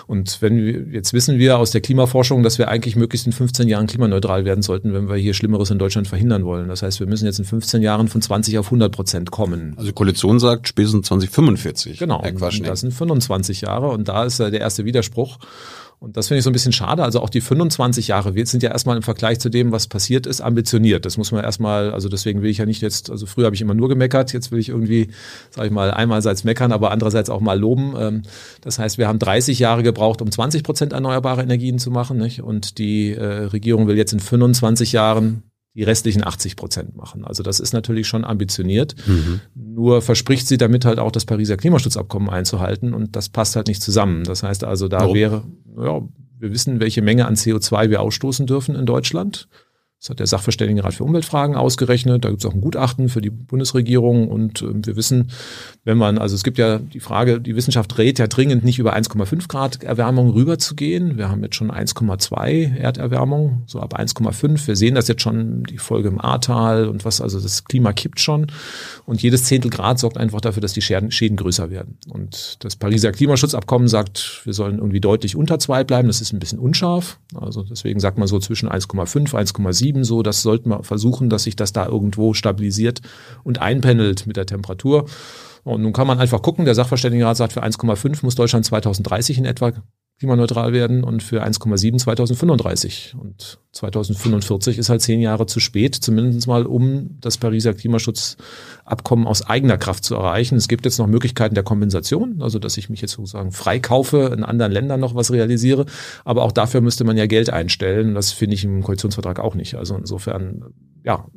[0.07, 3.67] Und wenn wir, jetzt wissen wir aus der Klimaforschung, dass wir eigentlich möglichst in 15
[3.67, 6.67] Jahren klimaneutral werden sollten, wenn wir hier Schlimmeres in Deutschland verhindern wollen.
[6.67, 9.73] Das heißt, wir müssen jetzt in 15 Jahren von 20 auf 100 Prozent kommen.
[9.77, 11.99] Also die Koalition sagt spätestens 2045.
[11.99, 15.37] Genau, das sind 25 Jahre und da ist der erste Widerspruch.
[15.99, 17.03] Und das finde ich so ein bisschen schade.
[17.03, 20.27] Also auch die 25 Jahre wir sind ja erstmal im Vergleich zu dem, was passiert
[20.27, 21.05] ist, ambitioniert.
[21.05, 23.61] Das muss man erstmal, also deswegen will ich ja nicht jetzt, also früher habe ich
[23.61, 25.09] immer nur gemeckert, jetzt will ich irgendwie,
[25.49, 27.95] sage ich mal, einmalseits meckern, aber andererseits auch mal loben.
[27.97, 28.21] Ähm,
[28.61, 32.19] das heißt, wir haben 30 Jahre gebraucht, um 20 Prozent erneuerbare Energien zu machen.
[32.19, 32.43] Nicht?
[32.43, 35.43] Und die äh, Regierung will jetzt in 25 Jahren
[35.77, 37.23] die restlichen 80 Prozent machen.
[37.23, 38.95] Also das ist natürlich schon ambitioniert.
[39.05, 39.41] Mhm.
[39.53, 43.83] Nur verspricht sie damit halt auch das Pariser Klimaschutzabkommen einzuhalten und das passt halt nicht
[43.83, 44.23] zusammen.
[44.23, 45.15] Das heißt also, da Warum?
[45.15, 45.43] wäre,
[45.77, 46.01] ja,
[46.39, 49.47] wir wissen, welche Menge an CO2 wir ausstoßen dürfen in Deutschland.
[49.99, 52.23] Das hat der Sachverständigenrat für Umweltfragen ausgerechnet.
[52.23, 54.27] Da gibt es auch ein Gutachten für die Bundesregierung.
[54.27, 55.31] Und äh, wir wissen,
[55.85, 58.95] wenn man, also es gibt ja die Frage, die Wissenschaft rät ja dringend nicht über
[58.95, 61.17] 1,5 Grad Erwärmung rüberzugehen.
[61.17, 64.67] Wir haben jetzt schon 1,2 Erderwärmung, so ab 1,5.
[64.67, 68.19] Wir sehen das jetzt schon, die Folge im Ahrtal und was, also das Klima kippt
[68.19, 68.47] schon.
[69.05, 71.97] Und jedes Zehntel Grad sorgt einfach dafür, dass die Schäden, Schäden größer werden.
[72.07, 76.07] Und das Pariser Klimaschutzabkommen sagt, wir sollen irgendwie deutlich unter zwei bleiben.
[76.07, 77.19] Das ist ein bisschen unscharf.
[77.33, 80.23] Also deswegen sagt man so zwischen 1,5, 1,7 7 so.
[80.23, 83.01] Das sollten wir versuchen, dass sich das da irgendwo stabilisiert
[83.43, 85.05] und einpendelt mit der Temperatur.
[85.63, 89.45] Und nun kann man einfach gucken, der Sachverständigenrat sagt, für 1,5 muss Deutschland 2030 in
[89.45, 89.71] etwa
[90.19, 93.15] klimaneutral werden und für 1,7 2035.
[93.19, 99.45] Und 2045 ist halt zehn Jahre zu spät, zumindest mal, um das Pariser Klimaschutzabkommen aus
[99.45, 100.55] eigener Kraft zu erreichen.
[100.55, 104.43] Es gibt jetzt noch Möglichkeiten der Kompensation, also dass ich mich jetzt sozusagen freikaufe, in
[104.43, 105.85] anderen Ländern noch was realisiere.
[106.25, 108.15] Aber auch dafür müsste man ja Geld einstellen.
[108.15, 109.75] Das finde ich im Koalitionsvertrag auch nicht.
[109.75, 111.27] Also insofern, ja,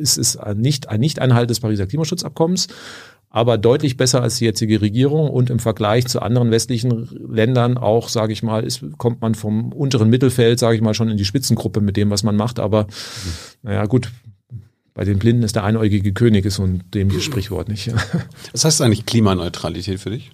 [0.00, 2.68] es ist nicht ein Nicht-Einhalt des Pariser Klimaschutzabkommens
[3.30, 8.08] aber deutlich besser als die jetzige Regierung und im Vergleich zu anderen westlichen Ländern auch,
[8.08, 11.24] sage ich mal, ist, kommt man vom unteren Mittelfeld, sage ich mal, schon in die
[11.24, 12.58] Spitzengruppe mit dem, was man macht.
[12.58, 12.88] Aber mhm.
[13.62, 14.10] naja, gut,
[14.94, 17.92] bei den Blinden ist der einäugige König, ist so ein dämliches Sprichwort, nicht?
[18.52, 20.32] Was heißt eigentlich Klimaneutralität für dich?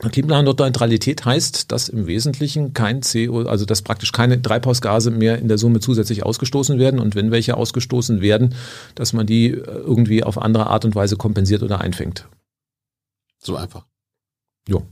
[0.00, 5.58] Klimaneutralität heißt, dass im Wesentlichen kein CO, also dass praktisch keine Treibhausgase mehr in der
[5.58, 8.54] Summe zusätzlich ausgestoßen werden und wenn welche ausgestoßen werden,
[8.94, 12.28] dass man die äh, irgendwie auf andere Art und Weise kompensiert oder einfängt.
[13.38, 13.86] So einfach.
[14.68, 14.82] Ja.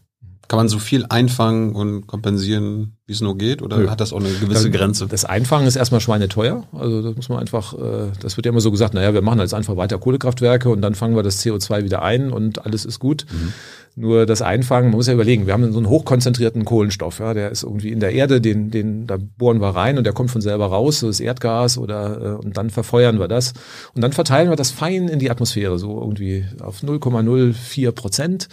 [0.49, 3.63] Kann man so viel einfangen und kompensieren, wie es nur geht?
[3.63, 3.91] Oder ja.
[3.91, 5.07] hat das auch eine gewisse Grenze?
[5.07, 6.65] Das Einfangen ist erstmal schweineteuer.
[6.73, 9.41] Also das muss man einfach, äh, das wird ja immer so gesagt, naja, wir machen
[9.41, 13.01] jetzt einfach weiter Kohlekraftwerke und dann fangen wir das CO2 wieder ein und alles ist
[13.01, 13.27] gut.
[13.33, 13.53] Mhm.
[13.99, 17.51] Nur das Einfangen, man muss ja überlegen, wir haben so einen hochkonzentrierten Kohlenstoff, ja, der
[17.51, 20.43] ist irgendwie in der Erde, den, den, da bohren wir rein und der kommt von
[20.43, 23.55] selber raus, so das Erdgas oder äh, und dann verfeuern wir das.
[23.95, 28.49] Und dann verteilen wir das fein in die Atmosphäre, so irgendwie auf 0,04 Prozent.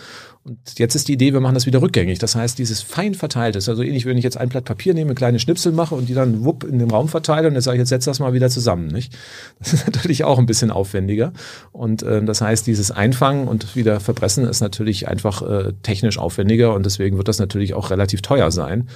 [0.45, 2.19] Und jetzt ist die Idee, wir machen das wieder rückgängig.
[2.19, 5.15] Das heißt, dieses fein verteilt ist, also ähnlich, wenn ich jetzt ein Blatt Papier nehme,
[5.15, 7.79] kleine Schnipsel mache und die dann wupp in den Raum verteile und jetzt sage ich,
[7.79, 8.87] jetzt setz das mal wieder zusammen.
[8.87, 9.17] Nicht?
[9.59, 11.31] Das ist natürlich auch ein bisschen aufwendiger.
[11.71, 16.73] Und äh, das heißt, dieses Einfangen und wieder verpressen ist natürlich einfach äh, technisch aufwendiger
[16.73, 18.89] und deswegen wird das natürlich auch relativ teuer sein.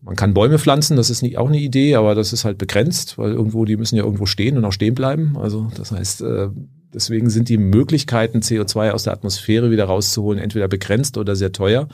[0.00, 3.18] Man kann Bäume pflanzen, das ist nicht, auch eine Idee, aber das ist halt begrenzt,
[3.18, 5.36] weil irgendwo, die müssen ja irgendwo stehen und auch stehen bleiben.
[5.36, 6.48] Also das heißt, äh,
[6.94, 11.88] Deswegen sind die Möglichkeiten, CO2 aus der Atmosphäre wieder rauszuholen, entweder begrenzt oder sehr teuer.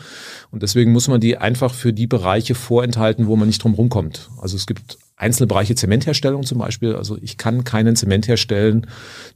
[0.51, 4.31] Und deswegen muss man die einfach für die Bereiche vorenthalten, wo man nicht drum rumkommt.
[4.41, 6.95] Also es gibt einzelne Bereiche Zementherstellung zum Beispiel.
[6.95, 8.87] Also ich kann keinen Zement herstellen,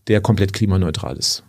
[0.09, 1.44] der komplett klimaneutral ist.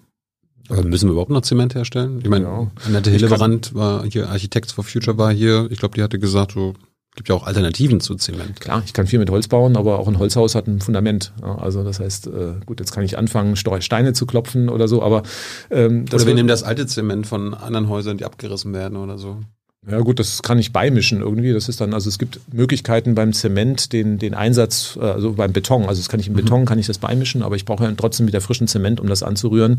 [0.70, 2.20] Also müssen wir überhaupt noch Zement herstellen?
[2.24, 2.72] Ich meine, ja.
[2.86, 5.68] Annette Hillebrand war hier, Architects for Future war hier.
[5.72, 6.74] Ich glaube, die hatte gesagt, so
[7.16, 8.60] gibt ja auch Alternativen zu Zement.
[8.60, 11.34] Klar, ich kann viel mit Holz bauen, aber auch ein Holzhaus hat ein Fundament.
[11.42, 15.24] Also das heißt, äh, gut, jetzt kann ich anfangen, Steine zu klopfen oder so, aber
[15.70, 19.18] ähm, das Oder wir nehmen das alte Zement von anderen Häusern, die abgerissen werden oder
[19.18, 19.42] so.
[19.86, 21.52] Ja gut, das kann ich beimischen irgendwie.
[21.52, 25.52] Das ist dann, also es gibt Möglichkeiten beim Zement, den, den Einsatz, äh, also beim
[25.52, 26.38] Beton, also das kann ich im mhm.
[26.38, 29.24] Beton, kann ich das beimischen, aber ich brauche ja trotzdem wieder frischen Zement, um das
[29.24, 29.78] anzurühren.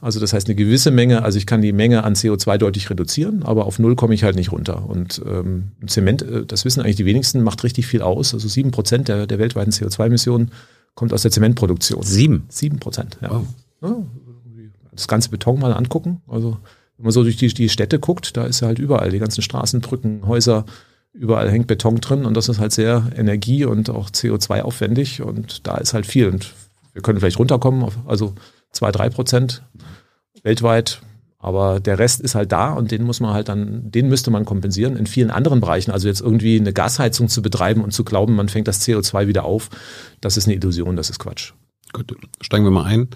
[0.00, 3.44] Also das heißt eine gewisse Menge, also ich kann die Menge an CO2 deutlich reduzieren,
[3.44, 4.88] aber auf null komme ich halt nicht runter.
[4.88, 8.34] Und ähm, Zement, äh, das wissen eigentlich die wenigsten, macht richtig viel aus.
[8.34, 10.50] Also sieben Prozent der, der weltweiten CO2-Emissionen
[10.96, 12.02] kommt aus der Zementproduktion.
[12.02, 12.46] Sieben?
[12.48, 13.30] Sieben Prozent, ja.
[13.30, 13.46] Wow.
[13.82, 13.96] ja.
[14.90, 16.56] Das ganze Beton mal angucken, also
[16.96, 19.42] wenn man so durch die, die Städte guckt, da ist ja halt überall, die ganzen
[19.42, 20.64] Straßen, Brücken, Häuser,
[21.12, 25.66] überall hängt Beton drin und das ist halt sehr energie- und auch CO2 aufwendig und
[25.66, 26.28] da ist halt viel.
[26.28, 26.52] Und
[26.92, 28.34] wir können vielleicht runterkommen auf also
[28.72, 29.62] zwei, drei Prozent
[30.42, 31.00] weltweit,
[31.38, 34.44] aber der Rest ist halt da und den muss man halt dann, den müsste man
[34.44, 35.90] kompensieren in vielen anderen Bereichen.
[35.90, 39.44] Also jetzt irgendwie eine Gasheizung zu betreiben und zu glauben, man fängt das CO2 wieder
[39.44, 39.70] auf,
[40.20, 41.52] das ist eine Illusion, das ist Quatsch.
[41.92, 43.08] Gut, steigen wir mal ein.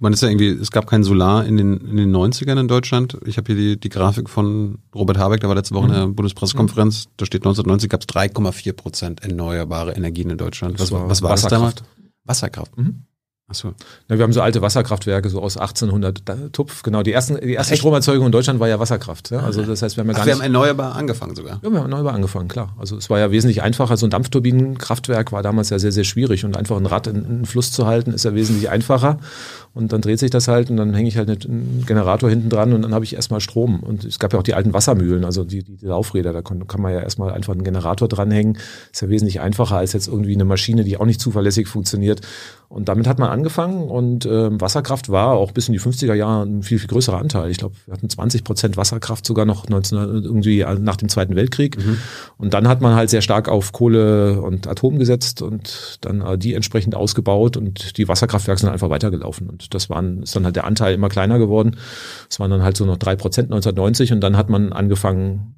[0.00, 3.18] Man ist ja irgendwie, es gab kein Solar in den, in den 90ern in Deutschland.
[3.24, 5.94] Ich habe hier die, die Grafik von Robert Habeck, der war letzte Woche mhm.
[5.94, 7.08] in der Bundespressekonferenz.
[7.16, 10.78] Da steht 1990 gab es 3,4 Prozent erneuerbare Energien in Deutschland.
[10.78, 11.82] Was, was war das damals?
[12.24, 12.76] Wasserkraft.
[12.76, 13.04] Mhm.
[13.50, 13.72] Achso.
[14.08, 16.82] Na, wir haben so alte Wasserkraftwerke, so aus 1800 Tupf.
[16.82, 19.30] Genau, die, ersten, die erste Ach, Stromerzeugung in Deutschland war ja Wasserkraft.
[19.30, 19.40] Ja?
[19.40, 21.58] Also das heißt, wir haben ja gar Ach, wir haben erneuerbar angefangen sogar.
[21.62, 22.74] Ja, wir haben erneuerbar angefangen, klar.
[22.78, 23.96] Also es war ja wesentlich einfacher.
[23.96, 27.44] So ein Dampfturbinenkraftwerk war damals ja sehr, sehr schwierig und einfach ein Rad in, in
[27.46, 29.18] Fluss zu halten, ist ja wesentlich einfacher.
[29.78, 32.72] Und dann dreht sich das halt und dann hänge ich halt einen Generator hinten dran
[32.72, 33.78] und dann habe ich erstmal Strom.
[33.78, 36.82] Und es gab ja auch die alten Wassermühlen, also die, die Laufräder, da kann, kann
[36.82, 38.58] man ja erstmal einfach einen Generator dranhängen.
[38.92, 42.22] Ist ja wesentlich einfacher als jetzt irgendwie eine Maschine, die auch nicht zuverlässig funktioniert.
[42.68, 46.44] Und damit hat man angefangen und äh, Wasserkraft war auch bis in die 50er Jahre
[46.44, 47.50] ein viel, viel größerer Anteil.
[47.50, 51.78] Ich glaube, wir hatten 20 Prozent Wasserkraft sogar noch 19, irgendwie nach dem Zweiten Weltkrieg.
[51.78, 51.96] Mhm.
[52.36, 56.36] Und dann hat man halt sehr stark auf Kohle und Atom gesetzt und dann äh,
[56.36, 59.48] die entsprechend ausgebaut und die Wasserkraftwerke sind einfach weitergelaufen.
[59.48, 61.76] Und das waren, ist dann halt der Anteil immer kleiner geworden.
[62.28, 65.54] Es waren dann halt so noch drei Prozent 1990 und dann hat man angefangen,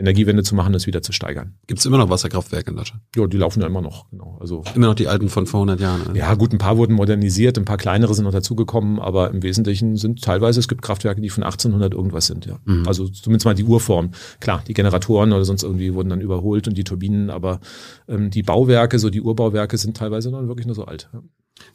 [0.00, 1.54] Energiewende zu machen, das wieder zu steigern.
[1.66, 3.02] Gibt es immer noch Wasserkraftwerke in Deutschland?
[3.14, 4.10] Ja, die laufen ja immer noch.
[4.10, 4.38] Genau.
[4.40, 6.00] Also immer noch die alten von vor 100 Jahren.
[6.00, 6.14] Also.
[6.14, 9.96] Ja, gut, ein paar wurden modernisiert, ein paar kleinere sind noch dazugekommen, aber im Wesentlichen
[9.96, 12.46] sind teilweise es gibt Kraftwerke, die von 1800 irgendwas sind.
[12.46, 12.86] Ja, mhm.
[12.86, 14.10] also zumindest mal die Urform.
[14.40, 17.60] Klar, die Generatoren oder sonst irgendwie wurden dann überholt und die Turbinen, aber
[18.08, 21.08] ähm, die Bauwerke, so die Urbauwerke, sind teilweise noch wirklich nur so alt.
[21.12, 21.22] Ja.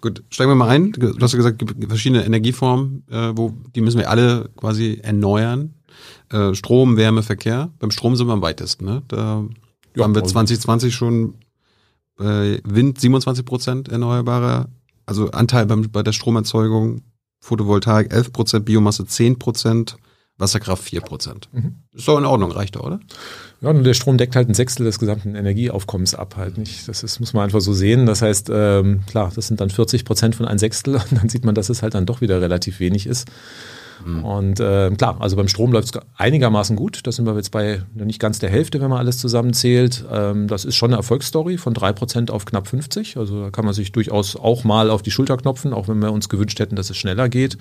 [0.02, 0.92] Gut, steigen wir mal ein.
[0.92, 5.00] Du hast ja gesagt, es gibt verschiedene Energieformen, äh, wo die müssen wir alle quasi
[5.02, 5.74] erneuern.
[6.32, 7.72] Äh, Strom, Wärme, Verkehr.
[7.80, 8.86] Beim Strom sind wir am weitesten.
[8.86, 9.02] Ne?
[9.08, 9.44] Da
[9.96, 11.34] ja, haben wir 2020 also schon
[12.20, 14.70] äh, Wind 27 Prozent erneuerbarer,
[15.06, 17.02] also Anteil beim, bei der Stromerzeugung,
[17.40, 19.98] Photovoltaik 11 Prozent, Biomasse 10 Prozent,
[20.38, 21.50] Wasserkraft 4 Prozent.
[21.54, 21.76] Mhm.
[21.94, 23.00] Ist doch in Ordnung, reicht doch, oder?
[23.62, 26.88] Ja, und der Strom deckt halt ein Sechstel des gesamten Energieaufkommens ab halt nicht.
[26.90, 28.06] Das ist, muss man einfach so sehen.
[28.06, 31.46] Das heißt, ähm, klar, das sind dann 40 Prozent von ein Sechstel und dann sieht
[31.46, 33.30] man, dass es halt dann doch wieder relativ wenig ist.
[34.06, 34.24] Mhm.
[34.24, 37.02] Und äh, klar, also beim Strom läuft es einigermaßen gut.
[37.04, 40.06] Da sind wir jetzt bei nicht ganz der Hälfte, wenn man alles zusammenzählt.
[40.12, 43.18] Ähm, das ist schon eine Erfolgsstory von drei Prozent auf knapp 50.
[43.18, 46.12] Also da kann man sich durchaus auch mal auf die Schulter knopfen, auch wenn wir
[46.12, 47.58] uns gewünscht hätten, dass es schneller geht.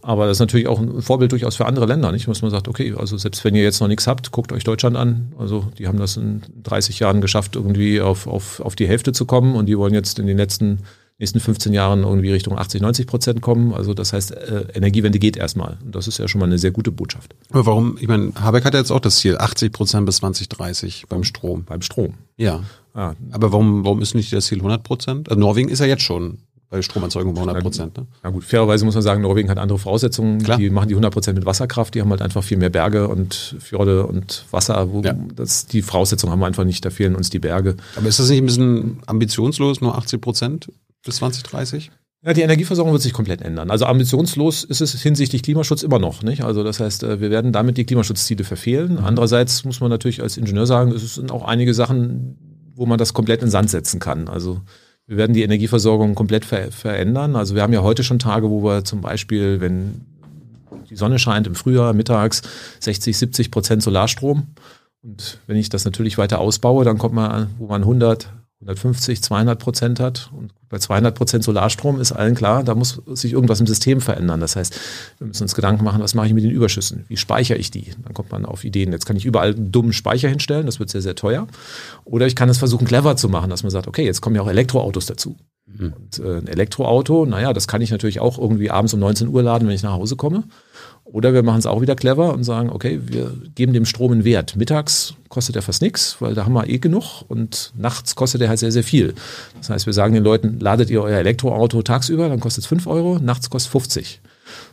[0.00, 2.26] Aber das ist natürlich auch ein Vorbild durchaus für andere Länder, nicht?
[2.28, 4.96] Dass man sagt, okay, also selbst wenn ihr jetzt noch nichts habt, guckt euch Deutschland
[4.96, 5.32] an.
[5.38, 9.26] Also die haben das in 30 Jahren geschafft, irgendwie auf, auf, auf die Hälfte zu
[9.26, 10.80] kommen und die wollen jetzt in den letzten
[11.18, 13.72] nächsten 15 Jahren irgendwie Richtung 80, 90 Prozent kommen.
[13.72, 15.78] Also das heißt, äh, Energiewende geht erstmal.
[15.84, 17.34] Und das ist ja schon mal eine sehr gute Botschaft.
[17.50, 21.06] Aber warum, ich meine, Habeck hat ja jetzt auch das Ziel, 80 Prozent bis 2030
[21.08, 21.64] beim Strom.
[21.64, 22.14] Beim Strom.
[22.36, 22.64] Ja.
[22.94, 23.14] Ah.
[23.30, 25.28] Aber warum, warum ist nicht das Ziel 100 Prozent?
[25.28, 26.38] Also Norwegen ist ja jetzt schon
[26.74, 27.96] bei Stromerzeugung bei 100 Prozent.
[27.96, 28.06] Ne?
[28.24, 30.42] Na gut, fairerweise muss man sagen, Norwegen hat andere Voraussetzungen.
[30.42, 30.58] Klar.
[30.58, 31.94] Die machen die 100 Prozent mit Wasserkraft.
[31.94, 34.92] Die haben halt einfach viel mehr Berge und Fjorde und Wasser.
[34.92, 35.14] Wo ja.
[35.36, 36.84] das, die Voraussetzungen haben wir einfach nicht.
[36.84, 37.76] Da fehlen uns die Berge.
[37.94, 40.68] Aber ist das nicht ein bisschen ambitionslos, nur 80 Prozent?
[41.04, 41.90] Bis 2030?
[42.24, 43.70] Ja, die Energieversorgung wird sich komplett ändern.
[43.70, 46.22] Also ambitionslos ist es hinsichtlich Klimaschutz immer noch.
[46.22, 46.42] Nicht?
[46.42, 48.92] Also das heißt, äh, wir werden damit die Klimaschutzziele verfehlen.
[48.92, 49.04] Mhm.
[49.04, 52.38] Andererseits muss man natürlich als Ingenieur sagen, es sind auch einige Sachen,
[52.74, 54.28] wo man das komplett in Sand setzen kann.
[54.28, 54.62] Also
[55.06, 57.36] wir werden die Energieversorgung komplett ver verändern.
[57.36, 60.06] Also wir haben ja heute schon Tage, wo wir zum Beispiel, wenn
[60.88, 62.40] die Sonne scheint im Frühjahr, mittags
[62.80, 64.54] 60, 70 Prozent Solarstrom.
[65.02, 68.32] Und wenn ich das natürlich weiter ausbaue, dann kommt man, wo man 100,
[68.64, 70.30] 150, 200 Prozent hat.
[70.36, 74.40] Und bei 200 Prozent Solarstrom ist allen klar, da muss sich irgendwas im System verändern.
[74.40, 74.78] Das heißt,
[75.18, 77.04] wir müssen uns Gedanken machen, was mache ich mit den Überschüssen?
[77.08, 77.92] Wie speichere ich die?
[78.02, 78.92] Dann kommt man auf Ideen.
[78.92, 81.46] Jetzt kann ich überall einen dummen Speicher hinstellen, das wird sehr, sehr teuer.
[82.04, 84.42] Oder ich kann es versuchen, clever zu machen, dass man sagt, okay, jetzt kommen ja
[84.42, 85.36] auch Elektroautos dazu.
[85.66, 85.92] Mhm.
[85.92, 89.42] Und äh, ein Elektroauto, naja, das kann ich natürlich auch irgendwie abends um 19 Uhr
[89.42, 90.44] laden, wenn ich nach Hause komme.
[91.14, 94.24] Oder wir machen es auch wieder clever und sagen, okay, wir geben dem Strom einen
[94.24, 94.56] Wert.
[94.56, 98.48] Mittags kostet er fast nichts, weil da haben wir eh genug und nachts kostet er
[98.48, 99.14] halt sehr, sehr viel.
[99.58, 102.88] Das heißt, wir sagen den Leuten, ladet ihr euer Elektroauto tagsüber, dann kostet es 5
[102.88, 104.20] Euro, nachts kostet es 50.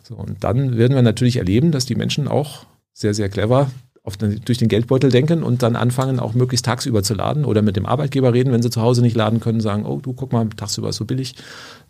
[0.02, 3.70] So, und dann werden wir natürlich erleben, dass die Menschen auch sehr, sehr clever
[4.10, 7.76] den, durch den Geldbeutel denken und dann anfangen, auch möglichst tagsüber zu laden oder mit
[7.76, 10.48] dem Arbeitgeber reden, wenn sie zu Hause nicht laden können, sagen, oh, du guck mal,
[10.50, 11.36] tagsüber ist so billig,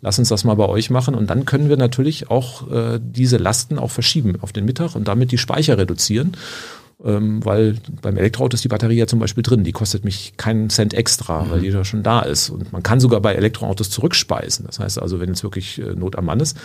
[0.02, 1.14] lass uns das mal bei euch machen.
[1.14, 5.08] Und dann können wir natürlich auch äh, diese Lasten auch verschieben auf den Mittag und
[5.08, 6.32] damit die Speicher reduzieren.
[7.04, 10.70] Ähm, weil beim Elektroauto ist die Batterie ja zum Beispiel drin, die kostet mich keinen
[10.70, 11.50] Cent extra, mhm.
[11.50, 12.50] weil die da schon da ist.
[12.50, 14.66] Und man kann sogar bei Elektroautos zurückspeisen.
[14.66, 16.56] Das heißt also, wenn jetzt wirklich äh, Not am Mann ist,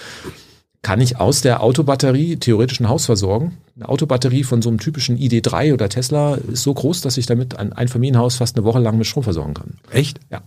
[0.82, 3.58] kann ich aus der Autobatterie theoretisch ein Haus versorgen.
[3.76, 7.58] Eine Autobatterie von so einem typischen ID3 oder Tesla ist so groß, dass ich damit
[7.58, 9.78] ein Einfamilienhaus fast eine Woche lang mit Strom versorgen kann.
[9.92, 10.20] Echt?
[10.32, 10.42] Ja.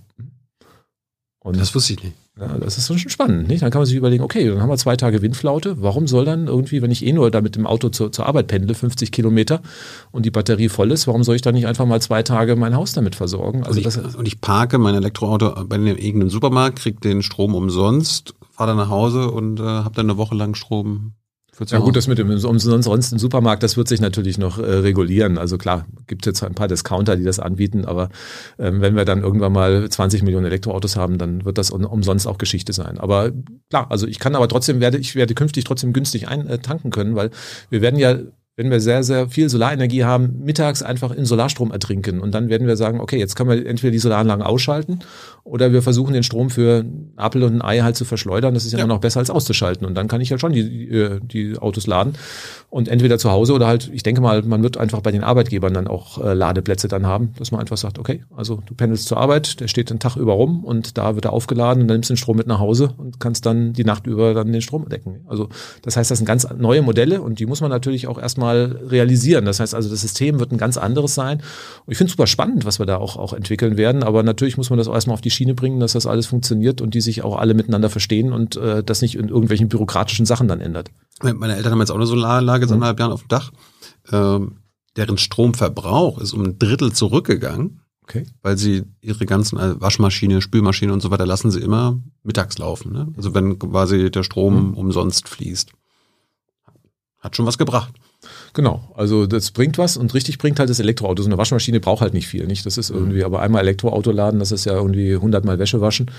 [1.43, 2.17] Und das wusste ich nicht.
[2.39, 3.49] Ja, das ist schon spannend.
[3.49, 3.63] Nicht?
[3.63, 5.83] Dann kann man sich überlegen, okay, dann haben wir zwei Tage Windflaute.
[5.83, 8.47] Warum soll dann irgendwie, wenn ich eh nur da mit dem Auto zur, zur Arbeit
[8.47, 9.61] pendle, 50 Kilometer
[10.11, 12.75] und die Batterie voll ist, warum soll ich dann nicht einfach mal zwei Tage mein
[12.75, 13.65] Haus damit versorgen?
[13.65, 17.55] Also und, ich, das, und ich parke mein Elektroauto bei irgendeinem Supermarkt, kriege den Strom
[17.55, 21.15] umsonst fahre dann nach Hause und äh, habe dann eine Woche lang Strom
[21.71, 25.39] Ja gut, das mit dem umsonst im Supermarkt, das wird sich natürlich noch äh, regulieren.
[25.39, 28.11] Also klar, gibt jetzt ein paar Discounter, die das anbieten, aber
[28.59, 32.29] ähm, wenn wir dann irgendwann mal 20 Millionen Elektroautos haben, dann wird das um, umsonst
[32.29, 32.99] auch Geschichte sein.
[32.99, 33.33] Aber
[33.71, 37.17] klar, also ich kann aber trotzdem werde ich werde künftig trotzdem günstig eintanken äh, können,
[37.17, 37.31] weil
[37.71, 38.19] wir werden ja
[38.61, 42.21] wenn wir sehr, sehr viel Solarenergie haben, mittags einfach in Solarstrom ertrinken.
[42.21, 44.99] Und dann werden wir sagen, okay, jetzt können wir entweder die Solaranlagen ausschalten
[45.45, 48.53] oder wir versuchen den Strom für einen Apfel und ein Ei halt zu verschleudern.
[48.53, 48.85] Das ist ja, ja.
[48.85, 49.87] immer noch besser als auszuschalten.
[49.87, 52.13] Und dann kann ich ja schon die, die Autos laden.
[52.69, 55.73] Und entweder zu Hause oder halt, ich denke mal, man wird einfach bei den Arbeitgebern
[55.73, 59.17] dann auch äh, Ladeplätze dann haben, dass man einfach sagt, okay, also du pendelst zur
[59.17, 62.11] Arbeit, der steht den Tag über rum und da wird er aufgeladen und dann nimmst
[62.11, 64.87] du den Strom mit nach Hause und kannst dann die Nacht über dann den Strom
[64.91, 65.21] decken.
[65.27, 65.49] Also
[65.81, 69.45] das heißt, das sind ganz neue Modelle und die muss man natürlich auch erstmal realisieren.
[69.45, 71.39] Das heißt also, das System wird ein ganz anderes sein.
[71.87, 74.57] Und ich finde es super spannend, was wir da auch, auch entwickeln werden, aber natürlich
[74.57, 77.01] muss man das auch erstmal auf die Schiene bringen, dass das alles funktioniert und die
[77.01, 80.91] sich auch alle miteinander verstehen und äh, das nicht in irgendwelchen bürokratischen Sachen dann ändert.
[81.23, 82.83] Meine Eltern haben jetzt auch eine Solaranlage seit mhm.
[82.83, 83.53] anderthalb Jahren auf dem Dach.
[84.11, 84.57] Ähm,
[84.97, 87.81] deren Stromverbrauch ist um ein Drittel zurückgegangen.
[88.03, 88.27] Okay.
[88.43, 92.93] Weil sie ihre ganzen also Waschmaschine, Spülmaschine und so weiter lassen sie immer mittags laufen.
[92.93, 93.07] Ne?
[93.17, 94.75] Also wenn quasi der Strom mhm.
[94.75, 95.71] umsonst fließt.
[97.21, 97.95] Hat schon was gebracht.
[98.53, 101.23] Genau, also das bringt was und richtig bringt halt das Elektroauto.
[101.23, 102.67] So eine Waschmaschine braucht halt nicht viel, nicht?
[102.67, 106.11] Das ist irgendwie, aber einmal Elektroauto laden, das ist ja irgendwie hundertmal Wäsche waschen.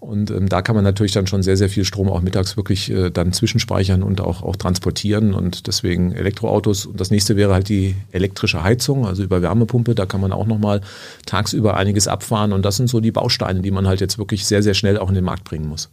[0.00, 2.90] Und ähm, da kann man natürlich dann schon sehr, sehr viel Strom auch mittags wirklich
[2.90, 5.34] äh, dann zwischenspeichern und auch, auch transportieren.
[5.34, 6.86] Und deswegen Elektroautos.
[6.86, 9.94] Und das nächste wäre halt die elektrische Heizung, also über Wärmepumpe.
[9.94, 10.80] Da kann man auch nochmal
[11.26, 12.54] tagsüber einiges abfahren.
[12.54, 15.10] Und das sind so die Bausteine, die man halt jetzt wirklich sehr, sehr schnell auch
[15.10, 15.90] in den Markt bringen muss.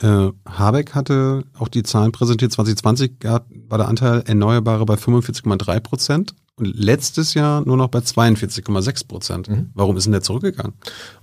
[0.00, 2.52] Äh, Habeck hatte auch die Zahlen präsentiert.
[2.52, 9.48] 2020 war der Anteil Erneuerbare bei 45,3 Prozent letztes Jahr nur noch bei 42,6 Prozent.
[9.48, 9.70] Mhm.
[9.74, 10.72] Warum ist denn der zurückgegangen?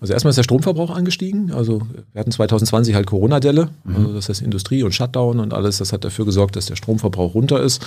[0.01, 1.51] Also erstmal ist der Stromverbrauch angestiegen.
[1.51, 1.81] Also
[2.13, 3.95] wir hatten 2020 halt Corona-Delle, mhm.
[3.95, 5.77] also das heißt Industrie und Shutdown und alles.
[5.77, 7.85] Das hat dafür gesorgt, dass der Stromverbrauch runter ist.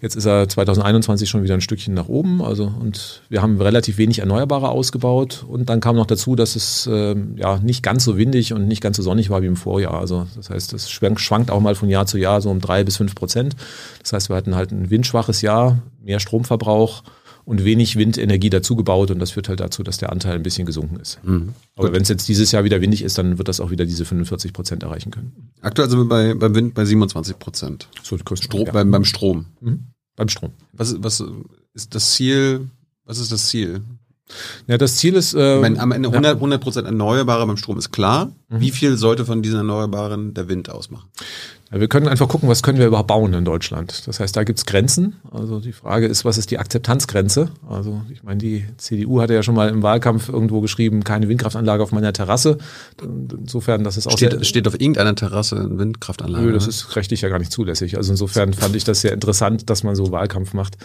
[0.00, 2.42] Jetzt ist er 2021 schon wieder ein Stückchen nach oben.
[2.42, 5.44] Also und wir haben relativ wenig Erneuerbare ausgebaut.
[5.48, 8.82] Und dann kam noch dazu, dass es äh, ja nicht ganz so windig und nicht
[8.82, 9.98] ganz so sonnig war wie im Vorjahr.
[10.00, 12.96] Also das heißt, es schwankt auch mal von Jahr zu Jahr so um drei bis
[12.96, 13.56] fünf Prozent.
[14.02, 17.02] Das heißt, wir hatten halt ein windschwaches Jahr mehr Stromverbrauch
[17.44, 20.96] und wenig Windenergie dazugebaut und das führt halt dazu, dass der Anteil ein bisschen gesunken
[20.96, 21.22] ist.
[21.22, 21.50] Mhm.
[21.76, 24.04] Aber wenn es jetzt dieses Jahr wieder windig ist, dann wird das auch wieder diese
[24.04, 25.52] 45 Prozent erreichen können.
[25.60, 27.88] Aktuell sind wir bei, beim Wind bei 27 Prozent.
[28.02, 28.72] So, Strom, ja.
[28.72, 29.46] beim, beim Strom.
[29.60, 29.84] Mhm.
[30.16, 30.52] Beim Strom.
[30.72, 31.22] Was, was
[31.74, 32.68] ist das Ziel?
[33.04, 33.82] Was ist das Ziel?
[34.66, 35.34] Ja, das Ziel ist.
[35.34, 38.32] Äh, meine, am Ende 100 Prozent Erneuerbare beim Strom ist klar.
[38.48, 38.60] Mhm.
[38.60, 41.08] Wie viel sollte von diesen Erneuerbaren der Wind ausmachen?
[41.72, 44.06] Ja, wir können einfach gucken, was können wir überhaupt bauen in Deutschland.
[44.06, 45.16] Das heißt, da gibt's Grenzen.
[45.32, 47.50] Also die Frage ist, was ist die Akzeptanzgrenze?
[47.68, 51.82] Also ich meine, die CDU hatte ja schon mal im Wahlkampf irgendwo geschrieben, keine Windkraftanlage
[51.82, 52.58] auf meiner Terrasse.
[53.02, 56.46] Insofern, das ist auch steht, sehr, steht auf irgendeiner Terrasse eine Windkraftanlage.
[56.46, 57.96] Nö, das ist rechtlich ja gar nicht zulässig.
[57.96, 60.76] Also insofern fand ich das sehr interessant, dass man so Wahlkampf macht.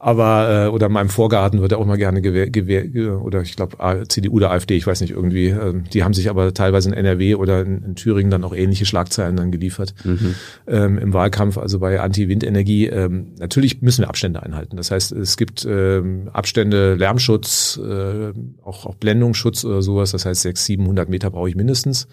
[0.00, 4.06] Aber äh, oder in meinem Vorgarten wird auch mal gerne Gewehr, Gewehr oder ich glaube
[4.06, 5.48] CDU oder AfD, ich weiß nicht irgendwie.
[5.48, 8.86] Äh, die haben sich aber teilweise in NRW oder in, in Thüringen dann auch ähnliche
[8.86, 10.36] Schlagzeilen dann geliefert mhm.
[10.68, 11.58] ähm, im Wahlkampf.
[11.58, 14.76] Also bei Anti-Windenergie ähm, natürlich müssen wir Abstände einhalten.
[14.76, 18.32] Das heißt, es gibt ähm, Abstände, Lärmschutz, äh,
[18.62, 20.12] auch auch Blendungsschutz oder sowas.
[20.12, 22.06] Das heißt, 600, 700 Meter brauche ich mindestens.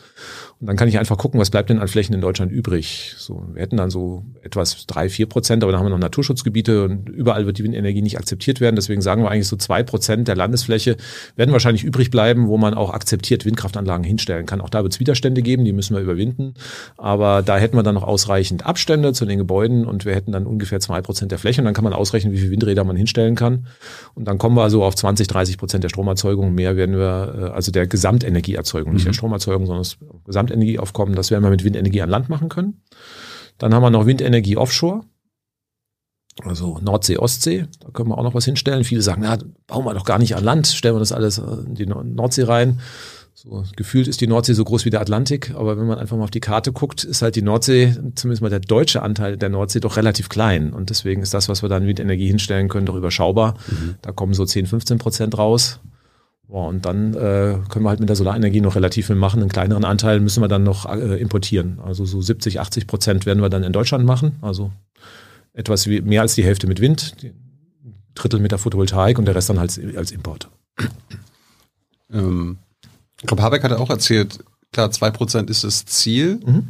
[0.62, 3.14] Und dann kann ich einfach gucken, was bleibt denn an Flächen in Deutschland übrig.
[3.18, 6.86] So, wir hätten dann so etwas drei, vier Prozent, aber dann haben wir noch Naturschutzgebiete
[6.86, 8.78] und überall wird die Windenergie nicht akzeptiert werden.
[8.78, 10.96] Deswegen sagen wir eigentlich so zwei Prozent der Landesfläche
[11.36, 14.62] werden wahrscheinlich übrig bleiben, wo man auch akzeptiert Windkraftanlagen hinstellen kann.
[14.62, 16.54] Auch da wird es Widerstände geben, die müssen wir überwinden.
[16.98, 20.46] Aber da hätten wir dann noch ausreichend Abstände zu den Gebäuden und wir hätten dann
[20.46, 23.36] ungefähr zwei Prozent der Fläche und dann kann man ausrechnen, wie viele Windräder man hinstellen
[23.36, 23.68] kann.
[24.14, 26.56] Und dann kommen wir also auf 20, 30 Prozent der Stromerzeugung.
[26.56, 29.16] Mehr werden wir, äh, also der Gesamtenergieerzeugung, nicht der mhm.
[29.16, 29.98] Stromerzeugung, sondern das
[30.46, 32.82] Gesamtenergieaufkommen, das werden wir mit Windenergie an Land machen können.
[33.58, 35.02] Dann haben wir noch Windenergie offshore.
[36.44, 38.84] Also Nordsee, Ostsee, da können wir auch noch was hinstellen.
[38.84, 41.76] Viele sagen, na, bauen wir doch gar nicht an Land, stellen wir das alles in
[41.76, 42.82] die Nordsee rein.
[43.34, 46.24] So, gefühlt ist die Nordsee so groß wie der Atlantik, aber wenn man einfach mal
[46.24, 49.82] auf die Karte guckt, ist halt die Nordsee, zumindest mal der deutsche Anteil der Nordsee,
[49.82, 50.74] doch relativ klein.
[50.74, 53.56] Und deswegen ist das, was wir da in Windenergie hinstellen können, doch überschaubar.
[53.68, 53.96] Mhm.
[54.02, 55.80] Da kommen so 10, 15 Prozent raus.
[56.48, 59.42] Boah, und dann äh, können wir halt mit der Solarenergie noch relativ viel machen.
[59.42, 61.80] Einen kleineren Anteil müssen wir dann noch äh, importieren.
[61.84, 64.34] Also so 70, 80 Prozent werden wir dann in Deutschland machen.
[64.42, 64.72] Also
[65.54, 67.16] etwas wie, mehr als die Hälfte mit Wind,
[68.14, 70.50] Drittel mit der Photovoltaik und der Rest dann halt als Import.
[72.12, 72.58] Ähm,
[73.20, 76.40] ich glaube, Habeck hatte auch erzählt, klar, zwei Prozent ist das Ziel.
[76.46, 76.68] Mhm.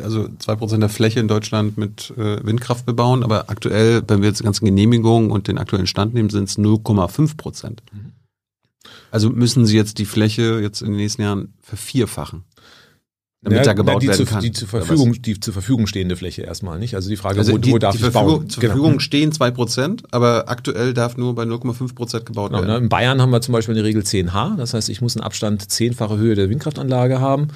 [0.00, 4.28] Also zwei Prozent der Fläche in Deutschland mit äh, Windkraft bebauen, aber aktuell, wenn wir
[4.28, 7.82] jetzt die ganzen Genehmigungen und den aktuellen Stand nehmen, sind es 0,5 Prozent.
[7.92, 8.12] Mhm.
[9.10, 12.44] Also müssen Sie jetzt die Fläche jetzt in den nächsten Jahren vervierfachen
[13.42, 14.42] damit ja, da gebaut werden zu, kann.
[14.42, 16.94] Die zur, Verfügung, die zur Verfügung stehende Fläche erstmal nicht.
[16.94, 18.50] Also die Frage, also wo, die, wo darf die ich Verfügung, bauen?
[18.50, 18.74] Zur genau.
[18.74, 22.72] Verfügung stehen zwei Prozent, aber aktuell darf nur bei 0,5 Prozent gebaut genau, werden.
[22.72, 22.78] Ne?
[22.78, 24.56] In Bayern haben wir zum Beispiel eine Regel 10H.
[24.56, 27.48] Das heißt, ich muss einen Abstand zehnfache Höhe der Windkraftanlage haben.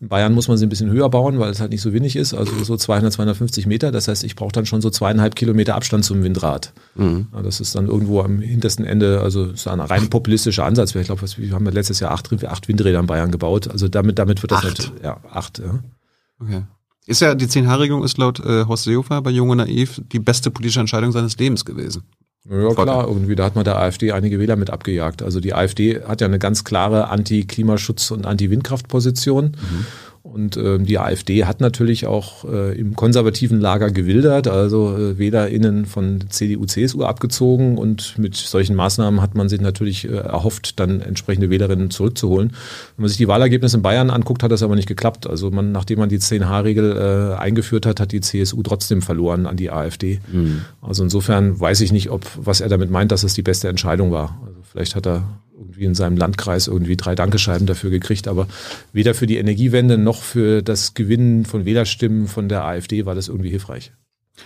[0.00, 2.16] In Bayern muss man sie ein bisschen höher bauen, weil es halt nicht so windig
[2.16, 3.92] ist, also so 200, 250 Meter.
[3.92, 6.72] Das heißt, ich brauche dann schon so zweieinhalb Kilometer Abstand zum Windrad.
[6.94, 7.26] Mhm.
[7.44, 10.94] das ist dann irgendwo am hintersten Ende, also ist ein rein populistischer Ansatz.
[10.94, 13.68] Ich glaube, wir haben letztes Jahr acht, acht Windräder in Bayern gebaut.
[13.68, 14.78] Also damit, damit wird das acht.
[14.78, 15.80] Nicht, ja, acht, ja.
[16.40, 16.62] Okay.
[17.06, 20.50] Ist ja, die 10-H-Regelung ist laut äh, Horst Seehofer bei Jung und Naiv die beste
[20.50, 22.04] politische Entscheidung seines Lebens gewesen.
[22.48, 25.22] Ja, klar, irgendwie, da hat man der AfD einige Wähler mit abgejagt.
[25.22, 29.56] Also die AfD hat ja eine ganz klare Anti-Klimaschutz- und Anti-Windkraftposition.
[29.60, 29.86] Mhm.
[30.22, 35.86] Und ähm, die AfD hat natürlich auch äh, im konservativen Lager gewildert, also äh, WählerInnen
[35.86, 41.00] von CDU, CSU abgezogen und mit solchen Maßnahmen hat man sich natürlich äh, erhofft, dann
[41.00, 42.50] entsprechende Wählerinnen zurückzuholen.
[42.96, 45.26] Wenn man sich die Wahlergebnisse in Bayern anguckt, hat das aber nicht geklappt.
[45.26, 46.96] Also man, nachdem man die 10H-Regel
[47.36, 50.20] äh, eingeführt hat, hat die CSU trotzdem verloren an die AfD.
[50.30, 50.60] Mhm.
[50.82, 54.12] Also insofern weiß ich nicht, ob was er damit meint, dass es die beste Entscheidung
[54.12, 54.38] war.
[54.46, 55.24] Also vielleicht hat er
[55.60, 58.48] irgendwie in seinem Landkreis irgendwie drei Dankescheiben dafür gekriegt, aber
[58.92, 63.28] weder für die Energiewende noch für das Gewinnen von Wählerstimmen von der AfD war das
[63.28, 63.92] irgendwie hilfreich.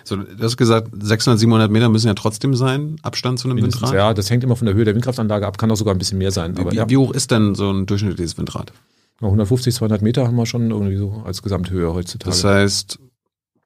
[0.02, 3.82] So, du hast gesagt, 600, 700 Meter müssen ja trotzdem sein, Abstand zu einem Mindestens,
[3.82, 3.96] Windrad?
[3.96, 6.18] Ja, das hängt immer von der Höhe der Windkraftanlage ab, kann auch sogar ein bisschen
[6.18, 6.58] mehr sein.
[6.58, 6.90] Aber, wie, ja.
[6.90, 8.72] wie hoch ist denn so ein durchschnittliches Windrad?
[9.20, 12.30] 150, 200 Meter haben wir schon irgendwie so als Gesamthöhe heutzutage.
[12.30, 12.98] Das heißt,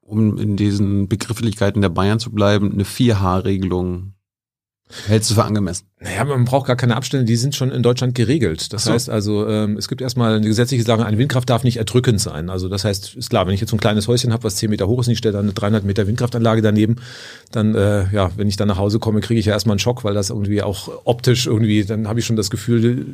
[0.02, 4.12] um in diesen Begrifflichkeiten der Bayern zu bleiben, eine 4H-Regelung
[5.06, 5.84] Hältst du für angemessen?
[6.00, 8.72] Naja, man braucht gar keine Abstände, die sind schon in Deutschland geregelt.
[8.72, 8.92] Das so.
[8.92, 12.50] heißt also, ähm, es gibt erstmal eine gesetzliche Sache, eine Windkraft darf nicht erdrückend sein.
[12.50, 14.70] Also das heißt, ist klar, wenn ich jetzt so ein kleines Häuschen habe, was 10
[14.70, 16.96] Meter hoch ist, und ich stelle dann eine 300 Meter Windkraftanlage daneben,
[17.50, 20.04] dann, äh, ja, wenn ich dann nach Hause komme, kriege ich ja erstmal einen Schock,
[20.04, 23.04] weil das irgendwie auch optisch irgendwie, dann habe ich schon das Gefühl,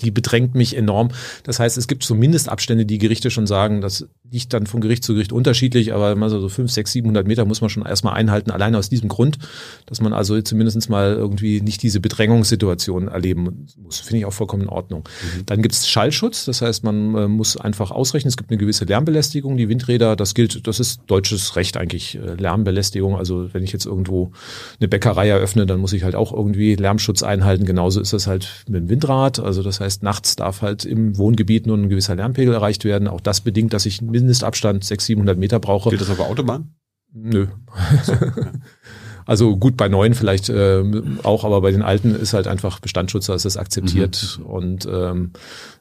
[0.00, 1.10] die bedrängt mich enorm.
[1.44, 5.04] Das heißt, es gibt so Mindestabstände, die Gerichte schon sagen, das liegt dann von Gericht
[5.04, 8.74] zu Gericht unterschiedlich, aber so 5, 6, 700 Meter muss man schon erstmal einhalten, allein
[8.74, 9.38] aus diesem Grund,
[9.86, 14.00] dass man also zumindest mal irgendwie nicht diese Bedrängungssituation erleben muss.
[14.00, 15.04] Finde ich auch vollkommen in Ordnung.
[15.36, 15.46] Mhm.
[15.46, 18.84] Dann gibt es Schallschutz, das heißt, man äh, muss einfach ausrechnen, es gibt eine gewisse
[18.84, 19.56] Lärmbelästigung.
[19.56, 23.16] Die Windräder, das gilt, das ist deutsches Recht eigentlich, äh, Lärmbelästigung.
[23.16, 24.32] Also wenn ich jetzt irgendwo
[24.80, 27.64] eine Bäckerei eröffne, dann muss ich halt auch irgendwie Lärmschutz einhalten.
[27.64, 29.38] Genauso ist das halt mit dem Windrad.
[29.38, 33.06] Also das heißt, nachts darf halt im Wohngebiet nur ein gewisser Lärmpegel erreicht werden.
[33.06, 35.90] Auch das bedingt, dass ich einen Mindestabstand 600, 700 Meter brauche.
[35.90, 36.74] Gilt das auf Autobahn?
[37.12, 37.48] Nö.
[38.04, 38.50] So, okay.
[39.30, 40.82] Also gut, bei neuen vielleicht äh,
[41.22, 44.40] auch, aber bei den alten ist halt einfach Bestandsschutz, da ist das akzeptiert.
[44.40, 44.46] Mhm.
[44.46, 45.30] Und ähm,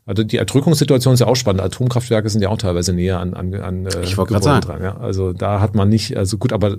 [0.05, 1.63] also die Erdrückungssituation ist ja auch spannend.
[1.63, 4.61] Atomkraftwerke sind ja auch teilweise näher an, an, an äh, ich Gebäude sagen.
[4.61, 4.83] dran.
[4.83, 4.97] Ja.
[4.97, 6.77] Also da hat man nicht, also gut, aber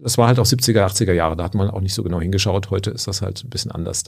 [0.00, 2.70] das war halt auch 70er, 80er Jahre, da hat man auch nicht so genau hingeschaut.
[2.70, 4.04] Heute ist das halt ein bisschen anders.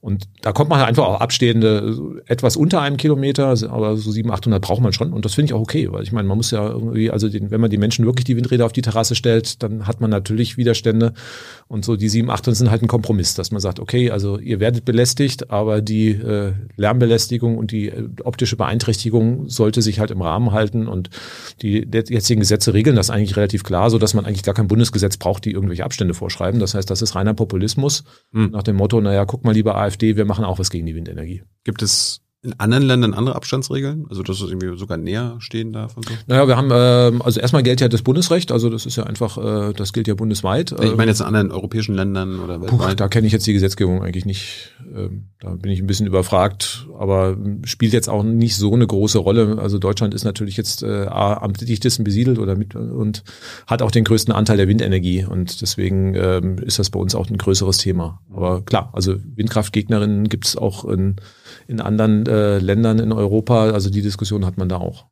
[0.00, 4.40] Und da kommt man halt einfach auch abstehende, etwas unter einem Kilometer, aber so 700,
[4.40, 5.12] 800 braucht man schon.
[5.12, 7.50] Und das finde ich auch okay, weil ich meine, man muss ja irgendwie, also den,
[7.50, 10.56] wenn man die Menschen wirklich die Windräder auf die Terrasse stellt, dann hat man natürlich
[10.56, 11.12] Widerstände.
[11.68, 14.58] Und so die 700, 800 sind halt ein Kompromiss, dass man sagt, okay, also ihr
[14.58, 20.22] werdet belästigt, aber die äh, Lärmbelästigung und die äh, optische Beeinträchtigung sollte sich halt im
[20.22, 20.88] Rahmen halten.
[20.88, 21.10] Und
[21.60, 25.18] die jetzigen Gesetze regeln das eigentlich relativ klar, so dass man eigentlich gar kein Bundesgesetz
[25.18, 26.58] braucht, die irgendwelche Abstände vorschreiben.
[26.58, 28.52] Das heißt, das ist reiner Populismus hm.
[28.52, 31.42] nach dem Motto, naja, guck mal lieber AfD, wir machen auch was gegen die Windenergie.
[31.64, 34.06] Gibt es in anderen Ländern andere Abstandsregeln?
[34.08, 36.14] Also dass es irgendwie sogar näher stehen darf und so?
[36.26, 39.36] Naja, wir haben, äh, also erstmal gilt ja das Bundesrecht, also das ist ja einfach,
[39.36, 40.72] äh, das gilt ja bundesweit.
[40.82, 42.78] Ich meine jetzt in anderen europäischen Ländern oder weltweit.
[42.88, 44.72] Puh, da kenne ich jetzt die Gesetzgebung eigentlich nicht.
[44.94, 49.18] Ähm, da bin ich ein bisschen überfragt, aber spielt jetzt auch nicht so eine große
[49.18, 49.58] Rolle.
[49.58, 53.22] Also Deutschland ist natürlich jetzt äh, am dichtesten besiedelt oder mit und
[53.66, 57.28] hat auch den größten Anteil der Windenergie und deswegen ähm, ist das bei uns auch
[57.28, 58.22] ein größeres Thema.
[58.32, 61.16] Aber klar, also Windkraftgegnerinnen gibt es auch in
[61.70, 63.70] in anderen äh, Ländern in Europa.
[63.70, 65.06] Also die Diskussion hat man da auch.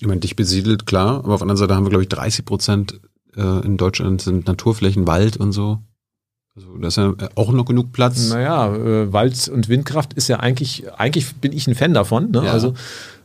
[0.00, 2.44] Ich meine, dich besiedelt, klar, aber auf der anderen Seite haben wir, glaube ich, 30
[2.44, 3.00] Prozent
[3.36, 5.80] äh, in Deutschland sind Naturflächen, Wald und so.
[6.56, 8.28] Also da ist ja auch noch genug Platz.
[8.28, 12.30] Naja, äh, Wald und Windkraft ist ja eigentlich, eigentlich bin ich ein Fan davon.
[12.30, 12.44] Ne?
[12.44, 12.52] Ja.
[12.52, 12.74] Also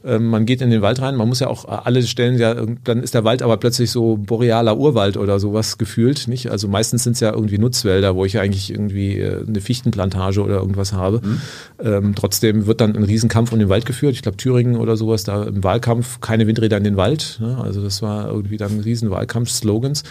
[0.04, 3.14] man geht in den Wald rein, man muss ja auch alle Stellen ja, dann ist
[3.14, 6.50] der Wald aber plötzlich so borealer Urwald oder sowas gefühlt, nicht?
[6.50, 10.42] Also meistens sind es ja irgendwie Nutzwälder, wo ich ja eigentlich irgendwie äh, eine Fichtenplantage
[10.42, 11.22] oder irgendwas habe.
[11.24, 11.42] Mhm.
[11.84, 14.14] Ähm, trotzdem wird dann ein Riesenkampf um den Wald geführt.
[14.14, 17.38] Ich glaube Thüringen oder sowas, da im Wahlkampf keine Windräder in den Wald.
[17.42, 17.58] Ne?
[17.62, 20.04] Also das war irgendwie dann ein Riesenwahlkampf-Slogans.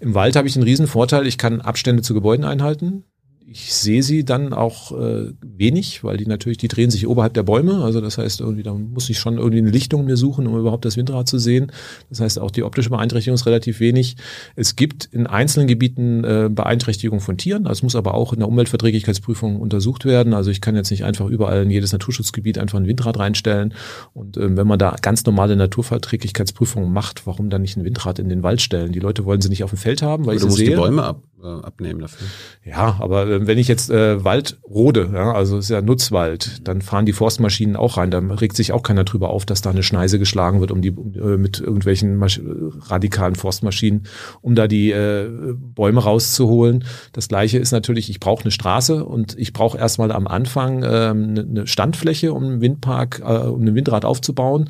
[0.00, 3.04] Im Wald habe ich einen riesen Vorteil, ich kann Abstände zu Gebäuden einhalten
[3.48, 7.44] ich sehe sie dann auch äh, wenig, weil die natürlich, die drehen sich oberhalb der
[7.44, 7.84] Bäume.
[7.84, 10.84] Also das heißt, irgendwie, da muss ich schon irgendwie eine Lichtung mir suchen, um überhaupt
[10.84, 11.70] das Windrad zu sehen.
[12.08, 14.16] Das heißt, auch die optische Beeinträchtigung ist relativ wenig.
[14.56, 17.62] Es gibt in einzelnen Gebieten äh, Beeinträchtigung von Tieren.
[17.64, 20.34] Das muss aber auch in der Umweltverträglichkeitsprüfung untersucht werden.
[20.34, 23.74] Also ich kann jetzt nicht einfach überall in jedes Naturschutzgebiet einfach ein Windrad reinstellen.
[24.12, 28.28] Und ähm, wenn man da ganz normale Naturverträglichkeitsprüfungen macht, warum dann nicht ein Windrad in
[28.28, 28.90] den Wald stellen?
[28.90, 30.70] Die Leute wollen sie nicht auf dem Feld haben, weil Oder ich sie sehe.
[30.70, 32.26] die Bäume ab, äh, abnehmen dafür.
[32.64, 36.82] Ja, aber äh, wenn ich jetzt äh, Wald rode, ja, also ist ja Nutzwald, dann
[36.82, 38.10] fahren die Forstmaschinen auch rein.
[38.10, 40.88] Da regt sich auch keiner drüber auf, dass da eine Schneise geschlagen wird, um die
[40.88, 42.40] äh, mit irgendwelchen Masch
[42.88, 44.04] radikalen Forstmaschinen,
[44.40, 46.84] um da die äh, Bäume rauszuholen.
[47.12, 51.40] Das gleiche ist natürlich, ich brauche eine Straße und ich brauche erstmal am Anfang eine,
[51.40, 54.68] eine Standfläche, um einen Windpark, äh, um ein Windrad aufzubauen.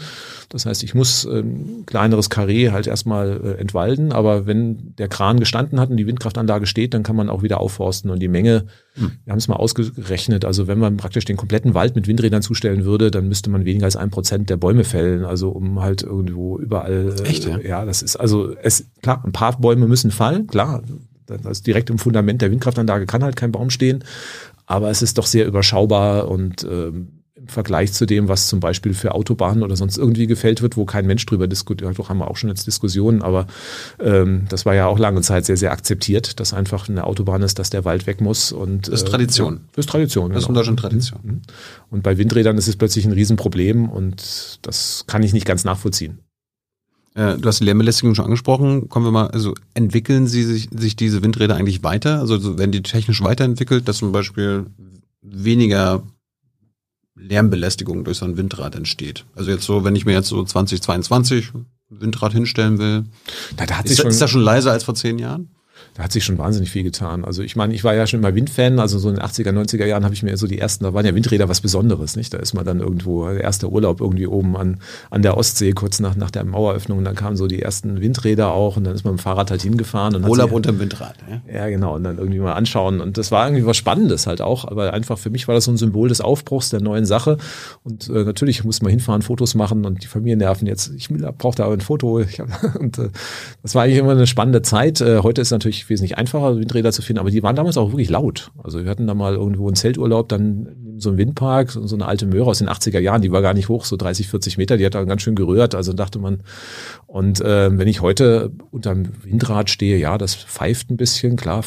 [0.49, 5.09] Das heißt, ich muss ein ähm, kleineres Karree halt erstmal äh, entwalden, aber wenn der
[5.09, 8.29] Kran gestanden hat und die Windkraftanlage steht, dann kann man auch wieder aufforsten und die
[8.29, 9.13] Menge, hm.
[9.25, 12.87] wir haben es mal ausgerechnet, also wenn man praktisch den kompletten Wald mit Windrädern zustellen
[12.87, 16.59] würde, dann müsste man weniger als ein Prozent der Bäume fällen, also um halt irgendwo
[16.59, 17.15] überall.
[17.21, 17.59] Äh, Echt, ja?
[17.59, 20.83] ja, das ist also es klar, ein paar Bäume müssen fallen, klar,
[21.27, 24.05] das direkt im Fundament der Windkraftanlage kann halt kein Baum stehen,
[24.65, 27.16] aber es ist doch sehr überschaubar und ähm,
[27.47, 30.85] im Vergleich zu dem, was zum Beispiel für Autobahnen oder sonst irgendwie gefällt wird, wo
[30.85, 33.47] kein Mensch drüber diskutiert, doch haben wir auch schon jetzt Diskussionen, aber
[34.01, 37.59] ähm, das war ja auch lange Zeit sehr, sehr akzeptiert, dass einfach eine Autobahn ist,
[37.59, 38.53] dass der Wald weg muss.
[38.53, 39.55] Und, das ist Tradition.
[39.55, 40.31] Äh, das ist Tradition.
[40.31, 40.51] Das ist genau.
[40.51, 41.21] in Deutschland Tradition.
[41.23, 41.43] Mhm.
[41.91, 46.19] Und bei Windrädern ist es plötzlich ein Riesenproblem und das kann ich nicht ganz nachvollziehen.
[47.15, 48.89] Äh, du hast die Lärmbelästigung schon angesprochen.
[48.89, 52.21] Kommen wir mal, also entwickeln sie sich, sich diese Windräder eigentlich weiter?
[52.21, 54.67] Also werden die technisch weiterentwickelt, dass zum Beispiel
[55.23, 56.03] weniger
[57.17, 59.25] Lärmbelästigung durch so ein Windrad entsteht.
[59.35, 61.53] Also jetzt so, wenn ich mir jetzt so 2022
[61.89, 63.05] Windrad hinstellen will,
[63.57, 65.49] Na, da hat ist, sich schon, ist das schon leiser als vor zehn Jahren?
[65.97, 67.25] Da hat sich schon wahnsinnig viel getan.
[67.25, 69.87] Also ich meine, ich war ja schon immer Windfan, also so in den 80er, 90er
[69.87, 72.35] Jahren habe ich mir so die ersten, da waren ja Windräder was Besonderes, nicht?
[72.35, 74.81] Da ist man dann irgendwo, der erste Urlaub irgendwie oben an,
[75.11, 78.53] an der Ostsee, kurz nach, nach der Maueröffnung, und dann kamen so die ersten Windräder
[78.53, 80.15] auch und dann ist man mit dem Fahrrad halt hingefahren.
[80.17, 81.15] Und Urlaub sich- unterm Windrad.
[81.31, 81.55] Ja?
[81.55, 81.95] Ja, genau.
[81.95, 83.01] Und dann irgendwie mal anschauen.
[83.01, 84.67] Und das war irgendwie was Spannendes halt auch.
[84.67, 87.39] Aber einfach für mich war das so ein Symbol des Aufbruchs der neuen Sache.
[87.85, 90.93] Und äh, natürlich muss man hinfahren, Fotos machen und die Familie nerven jetzt.
[90.97, 92.21] Ich brauchte aber ein Foto.
[92.21, 93.09] Ich hab, und äh,
[93.63, 95.01] das war eigentlich immer eine spannende Zeit.
[95.01, 95.53] Äh, heute ist es
[95.89, 97.21] wesentlich einfacher, Windräder zu finden.
[97.21, 98.51] Aber die waren damals auch wirklich laut.
[98.63, 102.27] Also wir hatten da mal irgendwo einen Zelturlaub, dann so einem Windpark, so eine alte
[102.27, 103.23] Möhre aus den 80er Jahren.
[103.23, 104.77] Die war gar nicht hoch, so 30, 40 Meter.
[104.77, 105.75] Die hat dann ganz schön gerührt.
[105.75, 106.41] Also dachte man,
[107.07, 111.65] und äh, wenn ich heute unterm Windrad stehe, ja, das pfeift ein bisschen, klar.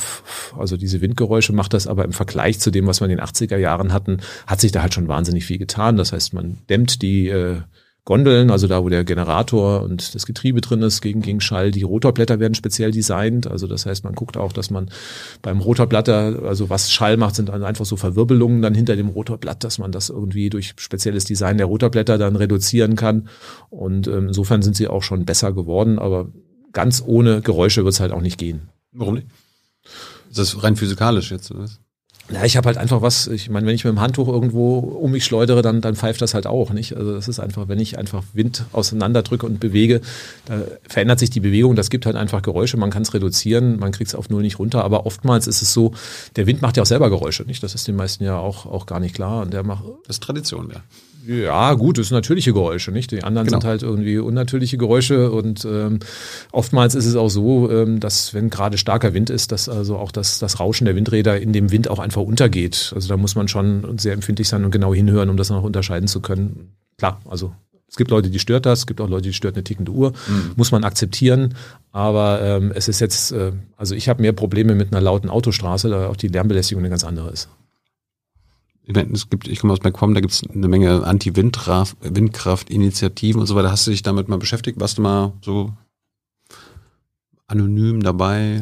[0.57, 3.57] Also diese Windgeräusche macht das, aber im Vergleich zu dem, was wir in den 80er
[3.57, 4.17] Jahren hatten,
[4.47, 5.97] hat sich da halt schon wahnsinnig viel getan.
[5.97, 7.61] Das heißt, man dämmt die äh,
[8.05, 11.71] Gondeln, also da, wo der Generator und das Getriebe drin ist, gegen, gegen Schall.
[11.71, 13.45] Die Rotorblätter werden speziell designt.
[13.45, 14.89] Also das heißt, man guckt auch, dass man
[15.41, 19.63] beim Rotorblatter, also was Schall macht, sind dann einfach so Verwirbelungen dann hinter dem Rotorblatt,
[19.63, 23.29] dass man das irgendwie durch spezielles Design der Rotorblätter dann reduzieren kann.
[23.69, 26.29] Und ähm, insofern sind sie auch schon besser geworden, aber
[26.73, 28.69] ganz ohne Geräusche wird es halt auch nicht gehen.
[28.91, 29.27] Warum nicht?
[30.29, 31.51] Ist das rein physikalisch jetzt?
[31.51, 31.67] Oder?
[32.32, 35.11] Ja, ich habe halt einfach was, ich meine, wenn ich mit dem Handtuch irgendwo um
[35.11, 36.95] mich schleudere, dann, dann pfeift das halt auch, nicht?
[36.95, 40.01] Also das ist einfach, wenn ich einfach Wind auseinanderdrücke und bewege,
[40.45, 43.91] da verändert sich die Bewegung, das gibt halt einfach Geräusche, man kann es reduzieren, man
[43.91, 45.93] kriegt es auf null nicht runter, aber oftmals ist es so,
[46.36, 47.63] der Wind macht ja auch selber Geräusche, nicht?
[47.63, 50.23] Das ist den meisten ja auch, auch gar nicht klar und der macht, Das ist
[50.23, 50.82] Tradition, ja.
[51.28, 53.11] Ja, gut, das sind natürliche Geräusche, nicht?
[53.11, 53.59] Die anderen Genau.
[53.59, 55.99] sind halt irgendwie unnatürliche Geräusche und ähm,
[56.51, 60.11] oftmals ist es auch so, ähm, dass wenn gerade starker Wind ist, dass also auch
[60.11, 62.91] das, das Rauschen der Windräder in dem Wind auch einfach untergeht.
[62.95, 66.07] Also da muss man schon sehr empfindlich sein und genau hinhören, um das noch unterscheiden
[66.07, 66.74] zu können.
[66.97, 67.53] Klar, also
[67.88, 70.13] es gibt Leute, die stört das, es gibt auch Leute, die stört eine tickende Uhr,
[70.55, 71.55] muss man akzeptieren.
[71.91, 75.89] Aber ähm, es ist jetzt, äh, also ich habe mehr Probleme mit einer lauten Autostraße,
[75.89, 77.49] da auch die Lärmbelästigung eine ganz andere ist.
[78.91, 83.69] Es gibt, ich komme aus McCom, da gibt es eine Menge Anti-Windkraft-Initiativen und so weiter.
[83.71, 84.79] Hast du dich damit mal beschäftigt?
[84.79, 85.71] Warst du mal so
[87.47, 88.61] anonym dabei?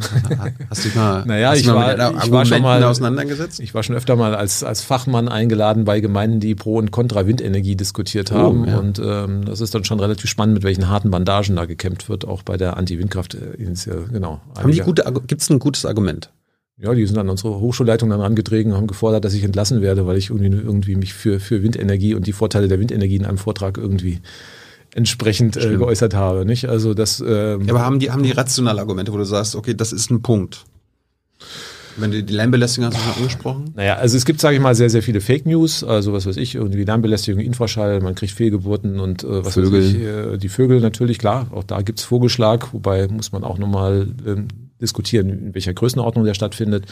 [0.70, 3.60] Hast du dich mal, Naja, ich mal war- ich war schon mal- auseinandergesetzt?
[3.60, 7.28] Ich war schon öfter mal als, als Fachmann eingeladen bei Gemeinden, die Pro und Contra
[7.28, 8.66] Windenergie diskutiert Oh, haben.
[8.66, 8.78] ja.
[8.78, 12.26] Und ähm, das ist dann schon relativ spannend, mit welchen harten Bandagen da gekämpft wird,
[12.26, 14.08] auch bei der Anti-Windkraft-Initiative.
[14.12, 14.42] Genau.
[14.58, 16.32] Haben die Einige- gute, gibt es ein gutes Argument?
[16.80, 20.06] Ja, die sind an unsere Hochschulleitung dann herangetreten und haben gefordert, dass ich entlassen werde,
[20.06, 23.40] weil ich irgendwie, irgendwie mich für, für Windenergie und die Vorteile der Windenergie in einem
[23.40, 24.20] Vortrag irgendwie
[24.94, 26.46] entsprechend äh, geäußert habe.
[26.46, 26.70] Nicht?
[26.70, 29.74] Also das ähm, Ja, aber haben die, haben die rationale Argumente, wo du sagst, okay,
[29.74, 30.66] das ist ein Punkt?
[31.98, 33.74] Wenn du die Lärmbelästigung hast du schon angesprochen?
[33.76, 36.38] Naja, also es gibt, sage ich mal, sehr, sehr viele Fake News, also was weiß
[36.38, 39.80] ich, irgendwie Lärmbelästigung, Infraschall, man kriegt Fehlgeburten und äh, was Vögel.
[39.80, 43.58] weiß ich, äh, die Vögel natürlich, klar, auch da gibt's Vogelschlag, wobei muss man auch
[43.58, 44.48] nochmal ähm,
[44.82, 46.86] diskutieren, in welcher Größenordnung der stattfindet.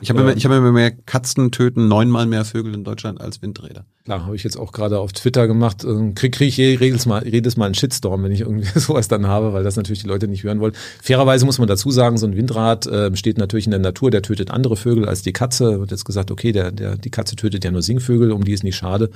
[0.00, 0.26] Ich habe Ähm.
[0.28, 3.84] immer, ich habe immer mehr Katzen töten neunmal mehr Vögel in Deutschland als Windräder.
[4.04, 7.26] Klar, habe ich jetzt auch gerade auf Twitter gemacht, ähm, krieg, krieg ich jedes Mal,
[7.26, 10.28] jedes Mal einen Shitstorm, wenn ich irgendwie sowas dann habe, weil das natürlich die Leute
[10.28, 10.74] nicht hören wollen.
[11.02, 14.22] Fairerweise muss man dazu sagen, so ein Windrad äh, steht natürlich in der Natur, der
[14.22, 15.80] tötet andere Vögel als die Katze.
[15.80, 18.62] Wird jetzt gesagt, okay, der, der, die Katze tötet ja nur Singvögel, um die ist
[18.62, 19.10] nicht schade.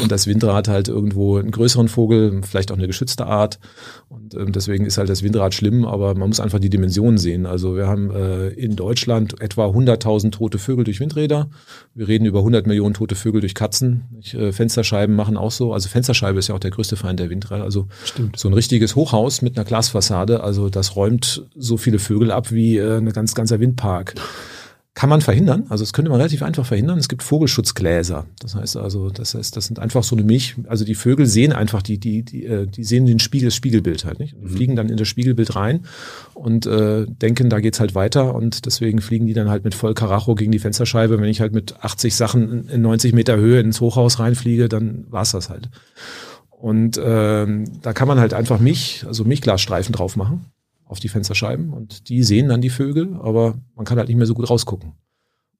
[0.00, 3.58] Und das Windrad halt irgendwo einen größeren Vogel, vielleicht auch eine geschützte Art.
[4.10, 7.46] Und ähm, deswegen ist halt das Windrad schlimm, aber man muss einfach die Dimensionen sehen.
[7.46, 11.48] Also wir haben äh, in Deutschland etwa 100.000 tote Vögel durch Windräder.
[11.94, 14.04] Wir reden über 100 Millionen tote Vögel durch Katzen.
[14.20, 15.72] Ich, äh, Fensterscheiben machen auch so.
[15.72, 17.64] Also Fensterscheibe ist ja auch der größte Feind der Windräder.
[17.64, 17.86] Also
[18.36, 22.78] so ein richtiges Hochhaus mit einer Glasfassade, also das räumt so viele Vögel ab wie
[22.78, 24.14] äh, ein ganz ganzer Windpark.
[24.96, 26.98] Kann man verhindern, also das könnte man relativ einfach verhindern.
[26.98, 28.26] Es gibt Vogelschutzgläser.
[28.38, 31.52] Das heißt also, das heißt, das sind einfach so eine Milch, also die Vögel sehen
[31.52, 34.34] einfach die, die, die, äh, die sehen den Spiegel, das Spiegelbild halt nicht.
[34.34, 35.80] Und fliegen dann in das Spiegelbild rein
[36.34, 39.94] und äh, denken, da geht's halt weiter und deswegen fliegen die dann halt mit voll
[39.94, 41.20] Karacho gegen die Fensterscheibe.
[41.20, 45.32] Wenn ich halt mit 80 Sachen in 90 Meter Höhe ins Hochhaus reinfliege, dann war's
[45.32, 45.70] das halt.
[46.50, 50.52] Und ähm, da kann man halt einfach Milch, also Milchglasstreifen drauf machen
[50.86, 54.26] auf die Fensterscheiben und die sehen dann die Vögel, aber man kann halt nicht mehr
[54.26, 54.92] so gut rausgucken.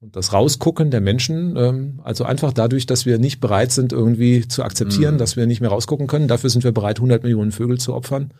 [0.00, 4.46] Und das Rausgucken der Menschen, ähm, also einfach dadurch, dass wir nicht bereit sind, irgendwie
[4.46, 5.18] zu akzeptieren, Mhm.
[5.18, 8.34] dass wir nicht mehr rausgucken können, dafür sind wir bereit, 100 Millionen Vögel zu opfern.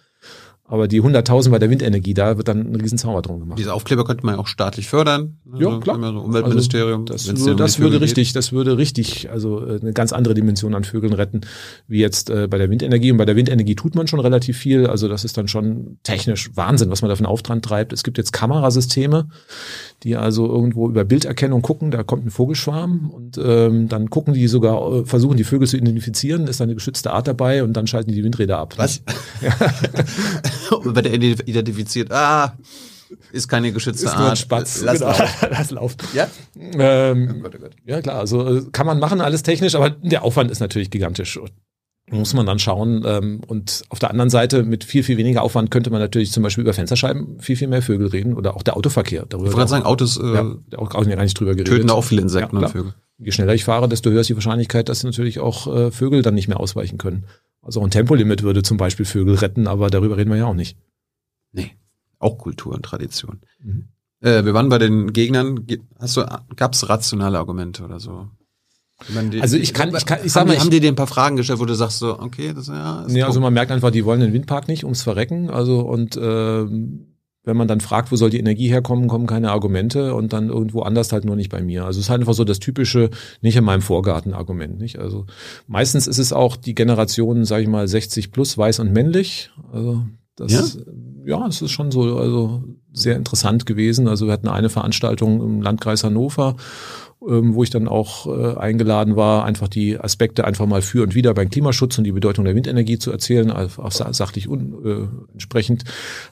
[0.67, 3.59] Aber die 100.000 bei der Windenergie, da wird dann ein Riesenzauber drum gemacht.
[3.59, 5.37] Diese Aufkleber könnte man ja auch staatlich fördern.
[5.53, 6.01] Also ja, klar.
[6.01, 7.05] So Umweltministerium.
[7.11, 10.75] Also das, würde, das würde richtig, das würde richtig, also äh, eine ganz andere Dimension
[10.75, 11.43] an Vögeln retten,
[11.87, 13.13] wie jetzt äh, bei der Windenergie.
[13.13, 14.87] Und bei der Windenergie tut man schon relativ viel.
[14.87, 17.93] Also das ist dann schon technisch Wahnsinn, was man da für einen Auftrag treibt.
[17.93, 19.29] Es gibt jetzt Kamerasysteme,
[20.03, 24.49] die also irgendwo über Bilderkennung gucken, da kommt ein Vogelschwarm und ähm, dann gucken die
[24.49, 27.87] sogar, äh, versuchen die Vögel zu identifizieren, ist da eine geschützte Art dabei und dann
[27.87, 28.75] schalten die die Windräder ab.
[28.77, 29.03] Was?
[29.41, 29.55] Ja.
[30.85, 32.57] Wird er identifiziert, ah,
[33.33, 34.31] ist keine geschützte ist Art.
[34.31, 34.83] Ein Spatz.
[34.83, 35.11] Lass genau.
[35.11, 35.47] laufen.
[35.51, 35.99] Lass laufen.
[36.15, 36.29] Ja?
[36.57, 37.73] Ähm, oh Gott, oh Gott.
[37.85, 38.19] Ja, klar.
[38.19, 41.39] Also äh, kann man machen, alles technisch, aber der Aufwand ist natürlich gigantisch.
[42.11, 43.03] Muss man dann schauen.
[43.07, 46.43] Ähm, und auf der anderen Seite, mit viel, viel weniger Aufwand könnte man natürlich zum
[46.43, 49.25] Beispiel über Fensterscheiben viel, viel mehr Vögel reden oder auch der Autoverkehr.
[49.27, 51.73] Darüber ich wollte sagen, Autos äh, ja, auch, auch gar nicht drüber geredet.
[51.73, 52.95] töten auch viele Insekten ja, und Vögel.
[53.17, 56.35] Je schneller ich fahre, desto höher ist die Wahrscheinlichkeit, dass natürlich auch äh, Vögel dann
[56.35, 57.25] nicht mehr ausweichen können.
[57.63, 60.77] Also ein Tempolimit würde zum Beispiel Vögel retten, aber darüber reden wir ja auch nicht.
[61.53, 61.71] Nee,
[62.19, 63.41] auch Kultur und Tradition.
[63.63, 63.89] Mhm.
[64.21, 65.67] Äh, wir waren bei den Gegnern.
[65.99, 66.27] Hast du,
[66.57, 68.29] gab es rationale Argumente oder so?
[69.09, 70.89] Ich meine, die, also ich kann, ich kann, ich sag mal, die, haben die dir
[70.89, 73.03] ein paar Fragen gestellt, wo du sagst so, okay, das ja.
[73.03, 75.51] Ist nee, also man merkt einfach, die wollen den Windpark nicht ums Verrecken.
[75.51, 76.67] Also und äh,
[77.45, 80.81] wenn man dann fragt, wo soll die Energie herkommen, kommen keine Argumente und dann irgendwo
[80.81, 81.85] anders halt nur nicht bei mir.
[81.85, 83.11] Also es ist halt einfach so das typische
[83.43, 84.99] nicht in meinem Vorgarten Argument, nicht?
[84.99, 85.27] Also
[85.67, 89.51] meistens ist es auch die Generation, sage ich mal 60 plus weiß und männlich.
[89.73, 90.05] Also
[90.37, 90.63] das ja?
[91.27, 94.09] ja, es ist schon so also sehr interessant gewesen.
[94.09, 96.57] Also wir hatten eine Veranstaltung im Landkreis Hannover
[97.27, 101.33] wo ich dann auch äh, eingeladen war, einfach die Aspekte einfach mal für und wieder
[101.35, 105.85] beim Klimaschutz und die Bedeutung der Windenergie zu erzählen, auch sachlich un, äh, entsprechend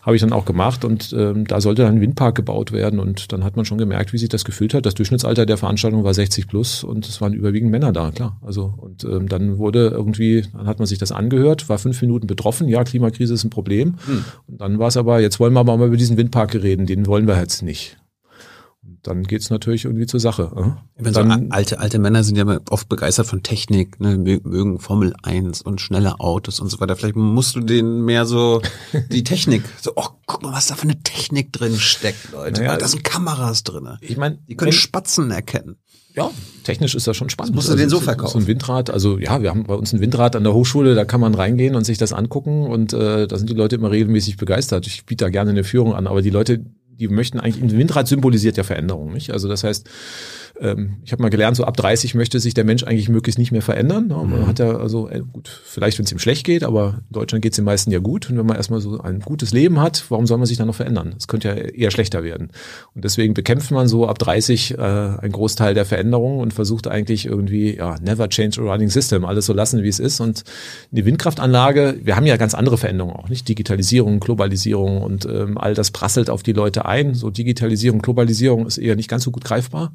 [0.02, 3.32] habe ich dann auch gemacht und ähm, da sollte dann ein Windpark gebaut werden und
[3.32, 4.84] dann hat man schon gemerkt, wie sich das gefühlt hat.
[4.84, 8.38] Das Durchschnittsalter der Veranstaltung war 60 plus und es waren überwiegend Männer da, klar.
[8.42, 12.26] Also und ähm, dann wurde irgendwie, dann hat man sich das angehört, war fünf Minuten
[12.26, 13.94] betroffen, ja, Klimakrise ist ein Problem.
[14.04, 14.24] Hm.
[14.46, 17.06] Und dann war es aber, jetzt wollen wir aber mal über diesen Windpark reden, den
[17.06, 17.96] wollen wir jetzt nicht
[19.02, 20.76] dann geht's natürlich irgendwie zur Sache.
[20.96, 21.10] Äh?
[21.10, 25.62] Dann, so alte, alte Männer sind ja oft begeistert von Technik, ne, mögen Formel 1
[25.62, 26.96] und schnelle Autos und so weiter.
[26.96, 28.62] Vielleicht musst du denen mehr so
[29.10, 32.62] die Technik, so, oh, guck mal, was da für eine Technik drin steckt, Leute.
[32.62, 33.88] Naja, da sind Kameras drin.
[34.00, 35.76] Ich meine, die können Spatzen erkennen.
[36.14, 36.30] Ja,
[36.62, 37.56] technisch ist das schon spannend.
[37.56, 38.32] Das musst du den also so verkaufen?
[38.32, 41.04] So ein Windrad, also ja, wir haben bei uns ein Windrad an der Hochschule, da
[41.04, 44.36] kann man reingehen und sich das angucken und äh, da sind die Leute immer regelmäßig
[44.36, 44.86] begeistert.
[44.86, 46.64] Ich biete da gerne eine Führung an, aber die Leute,
[46.98, 49.30] die möchten eigentlich, ein Windrad symbolisiert ja Veränderung, nicht?
[49.30, 49.88] Also das heißt,
[50.62, 53.50] ähm, ich habe mal gelernt, so ab 30 möchte sich der Mensch eigentlich möglichst nicht
[53.50, 54.06] mehr verändern.
[54.06, 54.14] Ne?
[54.14, 54.46] Man mhm.
[54.46, 57.52] hat ja also, äh, gut, vielleicht wenn es ihm schlecht geht, aber in Deutschland geht
[57.52, 58.30] es den meisten ja gut.
[58.30, 60.74] Und wenn man erstmal so ein gutes Leben hat, warum soll man sich dann noch
[60.74, 61.14] verändern?
[61.18, 62.50] Es könnte ja eher schlechter werden.
[62.94, 67.26] Und deswegen bekämpft man so ab 30 äh, einen Großteil der Veränderungen und versucht eigentlich
[67.26, 70.20] irgendwie, ja, never change a running system, alles so lassen, wie es ist.
[70.20, 70.44] Und
[70.92, 73.48] die Windkraftanlage, wir haben ja ganz andere Veränderungen auch, nicht?
[73.48, 77.14] Digitalisierung, Globalisierung und ähm, all das prasselt auf die Leute ein.
[77.14, 79.92] So Digitalisierung, Globalisierung ist eher nicht ganz so gut greifbar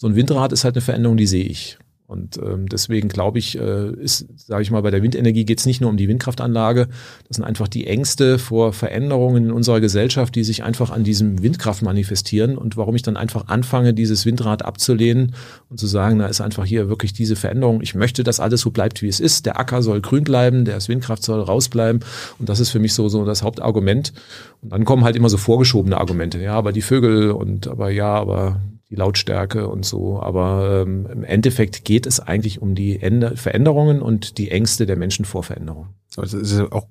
[0.00, 1.78] so ein Windrad ist halt eine Veränderung, die sehe ich.
[2.06, 5.66] Und ähm, deswegen glaube ich, äh, ist, sage ich mal, bei der Windenergie geht es
[5.66, 6.88] nicht nur um die Windkraftanlage.
[7.28, 11.42] Das sind einfach die Ängste vor Veränderungen in unserer Gesellschaft, die sich einfach an diesem
[11.42, 12.56] Windkraft manifestieren.
[12.56, 15.34] Und warum ich dann einfach anfange, dieses Windrad abzulehnen
[15.68, 17.82] und zu sagen, da ist einfach hier wirklich diese Veränderung.
[17.82, 19.44] Ich möchte, dass alles so bleibt, wie es ist.
[19.44, 22.02] Der Acker soll grün bleiben, der Windkraft soll rausbleiben.
[22.38, 24.14] Und das ist für mich so, so das Hauptargument.
[24.62, 26.40] Und dann kommen halt immer so vorgeschobene Argumente.
[26.40, 28.60] Ja, aber die Vögel und aber ja, aber
[28.90, 30.20] die Lautstärke und so.
[30.20, 34.96] Aber ähm, im Endeffekt geht es eigentlich um die Änder Veränderungen und die Ängste der
[34.96, 35.90] Menschen vor Veränderungen.
[36.16, 36.86] Also es ist ja auch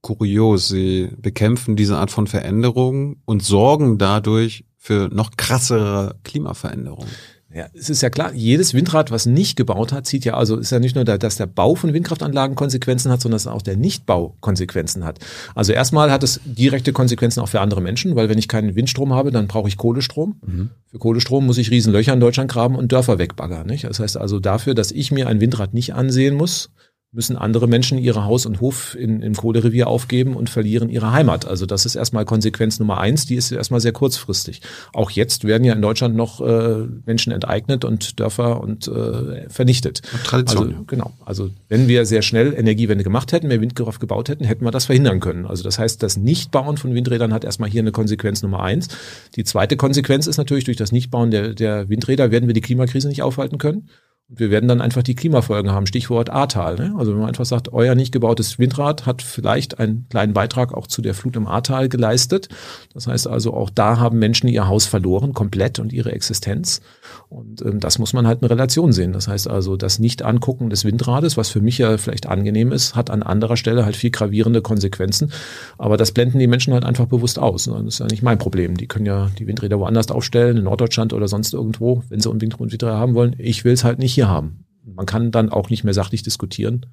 [0.00, 0.68] kurios.
[0.68, 7.08] Sie bekämpfen diese Art von Veränderungen und sorgen dadurch für noch krassere Klimaveränderungen.
[7.54, 10.72] Ja, es ist ja klar, jedes Windrad, was nicht gebaut hat, zieht ja, also ist
[10.72, 13.76] ja nicht nur, da, dass der Bau von Windkraftanlagen Konsequenzen hat, sondern dass auch der
[13.76, 15.18] Nichtbau Konsequenzen hat.
[15.54, 19.12] Also erstmal hat es direkte Konsequenzen auch für andere Menschen, weil wenn ich keinen Windstrom
[19.12, 20.40] habe, dann brauche ich Kohlestrom.
[20.46, 20.70] Mhm.
[20.86, 23.66] Für Kohlestrom muss ich Riesenlöcher in Deutschland graben und Dörfer wegbaggern.
[23.66, 23.84] Nicht?
[23.84, 26.70] Das heißt also dafür, dass ich mir ein Windrad nicht ansehen muss,
[27.14, 31.46] müssen andere Menschen ihre Haus und Hof in, im Kohlerevier aufgeben und verlieren ihre Heimat.
[31.46, 34.62] Also das ist erstmal Konsequenz Nummer eins, die ist erstmal sehr kurzfristig.
[34.94, 40.00] Auch jetzt werden ja in Deutschland noch äh, Menschen enteignet und Dörfer und äh, vernichtet.
[40.10, 40.68] Und Tradition.
[40.68, 41.12] Also, genau.
[41.26, 44.86] Also wenn wir sehr schnell Energiewende gemacht hätten, mehr Windkraft gebaut hätten, hätten wir das
[44.86, 45.44] verhindern können.
[45.44, 48.88] Also das heißt, das Nichtbauen von Windrädern hat erstmal hier eine Konsequenz Nummer eins.
[49.36, 53.08] Die zweite Konsequenz ist natürlich, durch das Nichtbauen der, der Windräder werden wir die Klimakrise
[53.08, 53.90] nicht aufhalten können.
[54.34, 56.76] Wir werden dann einfach die Klimafolgen haben, Stichwort Ahrtal.
[56.76, 56.94] Ne?
[56.96, 60.86] Also wenn man einfach sagt, euer nicht gebautes Windrad hat vielleicht einen kleinen Beitrag auch
[60.86, 62.48] zu der Flut im Ahrtal geleistet.
[62.94, 66.80] Das heißt also, auch da haben Menschen ihr Haus verloren, komplett und ihre Existenz.
[67.28, 69.12] Und ähm, das muss man halt in Relation sehen.
[69.12, 73.10] Das heißt also, das Nicht-Angucken des Windrades, was für mich ja vielleicht angenehm ist, hat
[73.10, 75.32] an anderer Stelle halt viel gravierende Konsequenzen.
[75.78, 77.64] Aber das blenden die Menschen halt einfach bewusst aus.
[77.64, 78.76] Das ist ja nicht mein Problem.
[78.76, 82.58] Die können ja die Windräder woanders aufstellen, in Norddeutschland oder sonst irgendwo, wenn sie unbedingt
[82.58, 83.34] Windräder haben wollen.
[83.38, 84.64] Ich will es halt nicht hier haben.
[84.84, 86.86] Man kann dann auch nicht mehr sachlich diskutieren.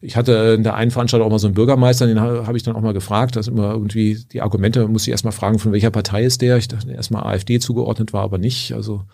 [0.00, 2.74] Ich hatte in der einen Veranstaltung auch mal so einen Bürgermeister, den habe ich dann
[2.74, 6.24] auch mal gefragt, dass immer irgendwie die Argumente, muss ich erstmal fragen, von welcher Partei
[6.24, 6.56] ist der?
[6.56, 8.72] Ich dachte erstmal AfD zugeordnet war, aber nicht.
[8.72, 9.04] Also,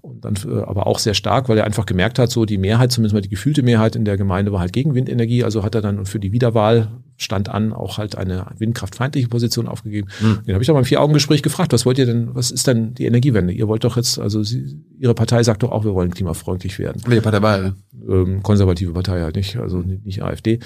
[0.00, 2.92] und dann, äh, aber auch sehr stark, weil er einfach gemerkt hat, so die Mehrheit,
[2.92, 5.44] zumindest mal die gefühlte Mehrheit in der Gemeinde war halt gegen Windenergie.
[5.44, 10.08] Also hat er dann für die Wiederwahl stand an, auch halt eine windkraftfeindliche Position aufgegeben.
[10.20, 10.40] Hm.
[10.46, 13.04] Den habe ich aber im Vier-Augen-Gespräch gefragt, was wollt ihr denn, was ist denn die
[13.04, 13.52] Energiewende?
[13.52, 17.02] Ihr wollt doch jetzt, also Sie, Ihre Partei sagt doch auch, wir wollen klimafreundlich werden.
[17.06, 17.74] Welche Partei war
[18.08, 20.60] ähm, Konservative Partei halt nicht, also nicht, nicht AfD.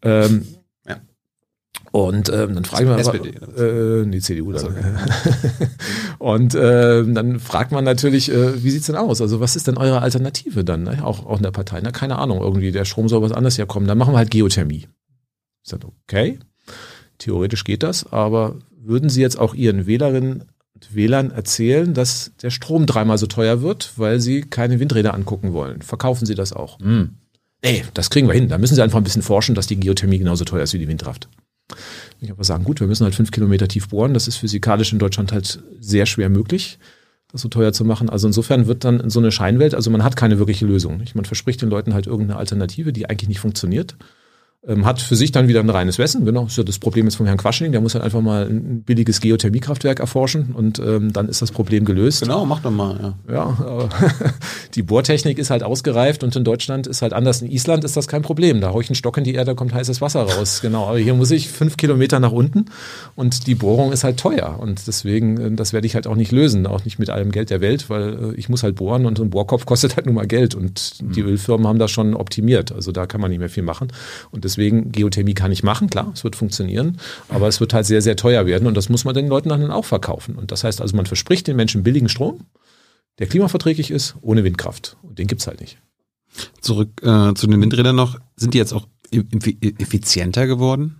[0.00, 0.46] Ähm,
[0.86, 0.96] ja.
[1.92, 4.74] Und ähm, dann fragt man, SPD, äh, die CDU dann.
[6.18, 9.20] und äh, dann fragt man natürlich, äh, wie sieht's denn aus?
[9.20, 10.84] Also was ist denn eure Alternative dann?
[10.84, 11.04] Ne?
[11.04, 11.80] Auch, auch in der Partei?
[11.82, 13.86] Na, keine Ahnung, irgendwie der Strom soll was anderes herkommen.
[13.86, 14.86] Dann machen wir halt Geothermie.
[15.68, 16.38] Ich sage, okay,
[17.18, 20.44] theoretisch geht das, aber würden Sie jetzt auch Ihren Wählerinnen
[20.74, 25.52] und Wählern erzählen, dass der Strom dreimal so teuer wird, weil Sie keine Windräder angucken
[25.52, 25.82] wollen?
[25.82, 26.78] Verkaufen Sie das auch?
[26.80, 27.16] Mm.
[27.62, 28.48] Nee, das kriegen wir hin.
[28.48, 30.88] Da müssen Sie einfach ein bisschen forschen, dass die Geothermie genauso teuer ist wie die
[30.88, 31.28] Windkraft.
[32.20, 34.14] Ich aber sagen, gut, wir müssen halt fünf Kilometer tief bohren.
[34.14, 36.78] Das ist physikalisch in Deutschland halt sehr schwer möglich,
[37.30, 38.08] das so teuer zu machen.
[38.08, 41.02] Also insofern wird dann so eine Scheinwelt, also man hat keine wirkliche Lösung.
[41.12, 43.96] Man verspricht den Leuten halt irgendeine Alternative, die eigentlich nicht funktioniert
[44.66, 46.24] ähm, hat für sich dann wieder ein reines Wessen.
[46.24, 47.70] Genau, das ist ja das Problem jetzt vom Herrn Quaschning.
[47.70, 51.84] Der muss halt einfach mal ein billiges Geothermiekraftwerk erforschen und ähm, dann ist das Problem
[51.84, 52.22] gelöst.
[52.22, 53.14] Genau, mach doch mal.
[53.28, 53.88] Ja, ja
[54.74, 57.40] die Bohrtechnik ist halt ausgereift und in Deutschland ist halt anders.
[57.40, 58.60] In Island ist das kein Problem.
[58.60, 60.58] Da hau ich einen Stock in die Erde, kommt heißes Wasser raus.
[60.60, 62.64] Genau, aber hier muss ich fünf Kilometer nach unten
[63.14, 66.32] und die Bohrung ist halt teuer und deswegen, äh, das werde ich halt auch nicht
[66.32, 69.20] lösen, auch nicht mit allem Geld der Welt, weil äh, ich muss halt bohren und
[69.20, 71.12] ein Bohrkopf kostet halt nun mal Geld und mhm.
[71.12, 72.72] die Ölfirmen haben das schon optimiert.
[72.72, 73.92] Also da kann man nicht mehr viel machen
[74.32, 78.02] und deswegen, Geothermie kann ich machen, klar, es wird funktionieren, aber es wird halt sehr,
[78.02, 80.36] sehr teuer werden und das muss man den Leuten dann auch verkaufen.
[80.36, 82.40] Und das heißt also, man verspricht den Menschen billigen Strom,
[83.18, 84.96] der klimaverträglich ist, ohne Windkraft.
[85.02, 85.78] Und den gibt's halt nicht.
[86.60, 88.18] Zurück äh, zu den Windrädern noch.
[88.36, 90.96] Sind die jetzt auch effizienter geworden?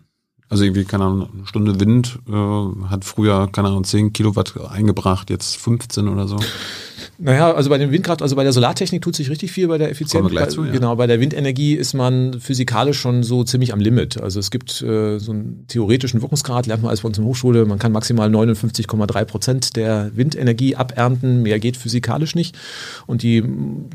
[0.49, 5.31] Also irgendwie, keine Ahnung, eine Stunde Wind äh, hat früher, keine Ahnung, 10 Kilowatt eingebracht,
[5.31, 6.39] jetzt 15 oder so.
[7.21, 9.91] Naja, also bei den Windkraft, also bei der Solartechnik tut sich richtig viel bei der
[9.91, 10.33] Effizienz.
[10.33, 10.71] Bei, zu, ja.
[10.71, 14.21] Genau, bei der Windenergie ist man physikalisch schon so ziemlich am Limit.
[14.21, 17.29] Also es gibt äh, so einen theoretischen Wirkungsgrad, lernt man als bei uns in der
[17.29, 22.57] Hochschule, man kann maximal 59,3 Prozent der Windenergie abernten, mehr geht physikalisch nicht.
[23.07, 23.43] Und die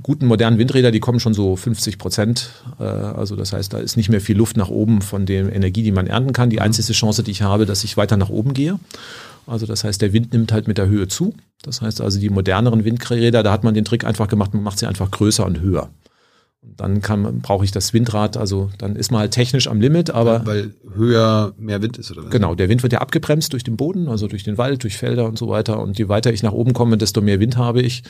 [0.03, 2.49] guten modernen Windräder, die kommen schon so 50 Prozent.
[2.77, 5.83] Äh, also das heißt, da ist nicht mehr viel Luft nach oben von der Energie,
[5.83, 6.49] die man ernten kann.
[6.49, 8.79] Die einzige Chance, die ich habe, dass ich weiter nach oben gehe.
[9.47, 11.33] Also das heißt, der Wind nimmt halt mit der Höhe zu.
[11.61, 14.79] Das heißt also, die moderneren Windräder, da hat man den Trick einfach gemacht, man macht
[14.79, 15.89] sie einfach größer und höher.
[16.61, 20.11] Und dann kann, brauche ich das Windrad, also dann ist man halt technisch am Limit,
[20.11, 20.45] aber.
[20.45, 22.31] Weil höher mehr Wind ist, oder was?
[22.31, 25.25] Genau, der Wind wird ja abgebremst durch den Boden, also durch den Wald, durch Felder
[25.25, 25.79] und so weiter.
[25.79, 28.03] Und je weiter ich nach oben komme, desto mehr Wind habe ich.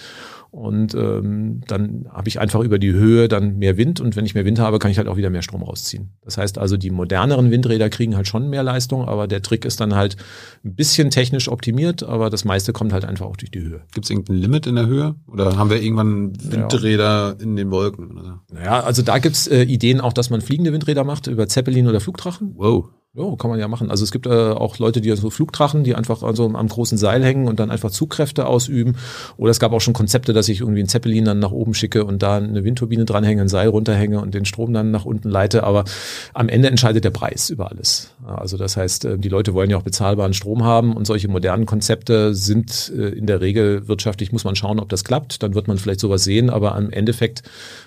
[0.53, 4.35] Und ähm, dann habe ich einfach über die Höhe dann mehr Wind und wenn ich
[4.35, 6.11] mehr Wind habe, kann ich halt auch wieder mehr Strom rausziehen.
[6.23, 9.79] Das heißt also, die moderneren Windräder kriegen halt schon mehr Leistung, aber der Trick ist
[9.79, 10.15] dann halt
[10.63, 13.81] ein bisschen technisch optimiert, aber das meiste kommt halt einfach auch durch die Höhe.
[13.95, 15.15] Gibt es irgendein Limit in der Höhe?
[15.25, 17.43] Oder haben wir irgendwann Windräder ja.
[17.43, 18.11] in den Wolken?
[18.11, 18.43] Oder?
[18.53, 21.99] Naja, also da gibt's äh, Ideen auch, dass man fliegende Windräder macht über Zeppelin oder
[21.99, 22.51] Flugdrachen.
[22.53, 22.91] Wow.
[23.15, 23.91] Ja, kann man ja machen.
[23.91, 27.23] Also es gibt äh, auch Leute, die so Flugdrachen, die einfach also am großen Seil
[27.23, 28.95] hängen und dann einfach Zugkräfte ausüben.
[29.37, 32.05] Oder es gab auch schon Konzepte, dass ich irgendwie einen Zeppelin dann nach oben schicke
[32.05, 35.63] und da eine Windturbine dranhänge, ein Seil runterhänge und den Strom dann nach unten leite.
[35.63, 35.83] Aber
[36.33, 38.15] am Ende entscheidet der Preis über alles.
[38.25, 41.67] Also das heißt, äh, die Leute wollen ja auch bezahlbaren Strom haben und solche modernen
[41.67, 45.43] Konzepte sind äh, in der Regel wirtschaftlich, muss man schauen, ob das klappt.
[45.43, 47.43] Dann wird man vielleicht sowas sehen, aber am Endeffekt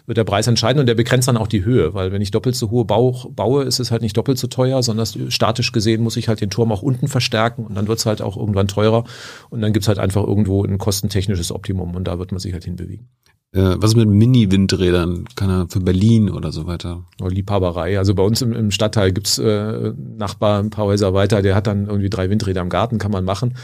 [0.07, 2.57] wird der Preis entscheiden und der begrenzt dann auch die Höhe, weil wenn ich doppelt
[2.57, 6.17] so hohe Bauch baue, ist es halt nicht doppelt so teuer, sondern statisch gesehen muss
[6.17, 9.05] ich halt den Turm auch unten verstärken und dann wird es halt auch irgendwann teurer
[9.51, 12.65] und dann gibt's halt einfach irgendwo ein kostentechnisches Optimum und da wird man sich halt
[12.65, 13.09] hinbewegen.
[13.57, 15.25] Äh, was ist mit Mini-Windrädern?
[15.35, 17.05] Kann er für Berlin oder so weiter?
[17.23, 17.99] Oh, Liebhaberei.
[17.99, 21.67] Also bei uns im, im Stadtteil gibt's äh, Nachbar ein paar Häuser weiter, der hat
[21.67, 23.57] dann irgendwie drei Windräder im Garten, kann man machen.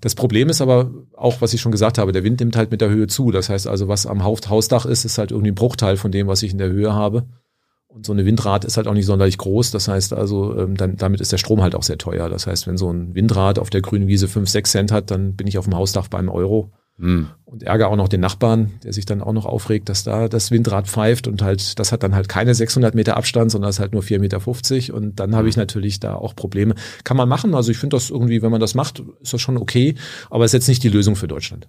[0.00, 2.80] Das Problem ist aber auch, was ich schon gesagt habe, der Wind nimmt halt mit
[2.80, 3.30] der Höhe zu.
[3.32, 6.42] Das heißt also, was am Hausdach ist, ist halt irgendwie ein Bruchteil von dem, was
[6.42, 7.26] ich in der Höhe habe.
[7.88, 9.72] Und so eine Windrad ist halt auch nicht sonderlich groß.
[9.72, 12.30] Das heißt also, ähm, dann, damit ist der Strom halt auch sehr teuer.
[12.30, 15.36] Das heißt, wenn so ein Windrad auf der grünen Wiese 5, 6 Cent hat, dann
[15.36, 16.72] bin ich auf dem Hausdach bei einem Euro.
[16.98, 17.28] Hm.
[17.44, 20.50] Und ärgere auch noch den Nachbarn, der sich dann auch noch aufregt, dass da das
[20.52, 23.92] Windrad pfeift und halt, das hat dann halt keine 600 Meter Abstand, sondern ist halt
[23.92, 24.94] nur 4,50 Meter.
[24.94, 25.62] Und dann habe ich hm.
[25.62, 26.74] natürlich da auch Probleme.
[27.02, 27.54] Kann man machen.
[27.54, 29.96] Also ich finde das irgendwie, wenn man das macht, ist das schon okay.
[30.30, 31.68] Aber ist jetzt nicht die Lösung für Deutschland.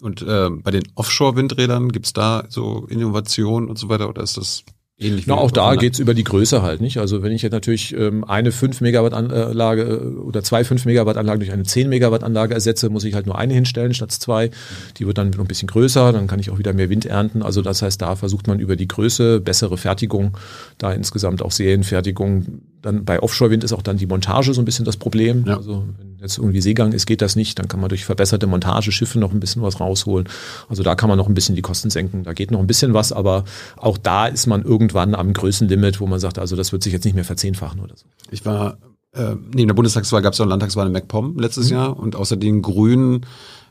[0.00, 4.64] Und äh, bei den Offshore-Windrädern gibt's da so Innovationen und so weiter oder ist das
[4.98, 5.26] ähnlich?
[5.26, 6.98] Na, auch da geht's über die Größe halt, nicht?
[6.98, 11.16] Also wenn ich jetzt natürlich ähm, eine 5 Megawatt Anlage äh, oder zwei 5 Megawatt
[11.16, 14.50] Anlagen durch eine 10 Megawatt Anlage ersetze, muss ich halt nur eine hinstellen statt zwei.
[14.98, 17.42] Die wird dann noch ein bisschen größer, dann kann ich auch wieder mehr Wind ernten.
[17.42, 20.36] Also das heißt, da versucht man über die Größe bessere Fertigung,
[20.78, 22.62] da insgesamt auch Serienfertigung.
[22.84, 25.44] Dann bei Offshore-Wind ist auch dann die Montage so ein bisschen das Problem.
[25.46, 25.56] Ja.
[25.56, 27.58] Also wenn jetzt irgendwie Seegang ist, geht das nicht.
[27.58, 30.28] Dann kann man durch verbesserte Montageschiffe noch ein bisschen was rausholen.
[30.68, 32.24] Also da kann man noch ein bisschen die Kosten senken.
[32.24, 33.44] Da geht noch ein bisschen was, aber
[33.78, 37.06] auch da ist man irgendwann am Größenlimit, wo man sagt, also das wird sich jetzt
[37.06, 38.04] nicht mehr verzehnfachen oder so.
[38.30, 38.76] Ich war,
[39.14, 41.76] äh, nee, in der Bundestagswahl gab es ja auch Landtagswahl in MacPom letztes mhm.
[41.76, 43.24] Jahr und außer den Grünen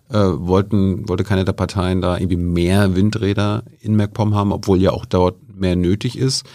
[0.10, 4.90] äh, wollten, wollte keine der Parteien da irgendwie mehr Windräder in MacPom haben, obwohl ja
[4.90, 6.46] auch dort mehr nötig ist.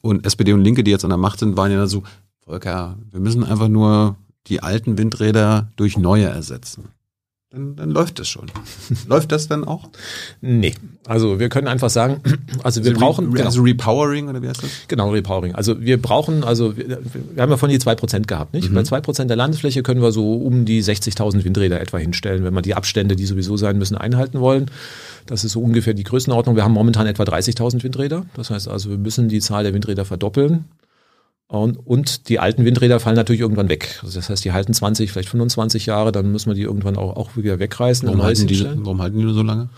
[0.00, 2.02] Und SPD und Linke, die jetzt an der Macht sind, waren ja so,
[2.44, 6.88] Volker, wir müssen einfach nur die alten Windräder durch neue ersetzen.
[7.50, 8.50] Dann, dann läuft das schon.
[9.08, 9.88] läuft das dann auch?
[10.42, 10.74] Nee.
[11.06, 12.20] Also wir können einfach sagen,
[12.62, 13.32] also wir also brauchen.
[13.34, 14.70] Re, also Repowering oder wie heißt das?
[14.86, 15.54] Genau, Repowering.
[15.54, 16.98] Also wir brauchen, also wir,
[17.34, 18.70] wir haben ja von die zwei Prozent gehabt, nicht?
[18.70, 18.74] Mhm.
[18.74, 22.52] Bei zwei Prozent der Landesfläche können wir so um die 60.000 Windräder etwa hinstellen, wenn
[22.52, 24.70] wir die Abstände, die sowieso sein müssen, einhalten wollen.
[25.28, 26.56] Das ist so ungefähr die Größenordnung.
[26.56, 28.24] Wir haben momentan etwa 30.000 Windräder.
[28.34, 30.64] Das heißt also, wir müssen die Zahl der Windräder verdoppeln.
[31.48, 34.00] Und, und die alten Windräder fallen natürlich irgendwann weg.
[34.02, 37.16] Also das heißt, die halten 20, vielleicht 25 Jahre, dann müssen wir die irgendwann auch,
[37.16, 38.08] auch wieder wegreißen.
[38.08, 39.68] Warum, halten die, warum halten die nur so lange?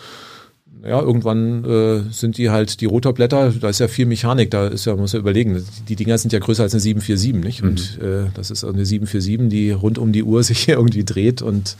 [0.85, 4.87] Ja, irgendwann äh, sind die halt die Rotorblätter, da ist ja viel Mechanik, da ist
[4.87, 7.62] ja, man muss ja überlegen, die Dinger sind ja größer als eine 747, nicht?
[7.62, 8.26] Und mhm.
[8.26, 11.76] äh, das ist eine 747, die rund um die Uhr sich irgendwie dreht und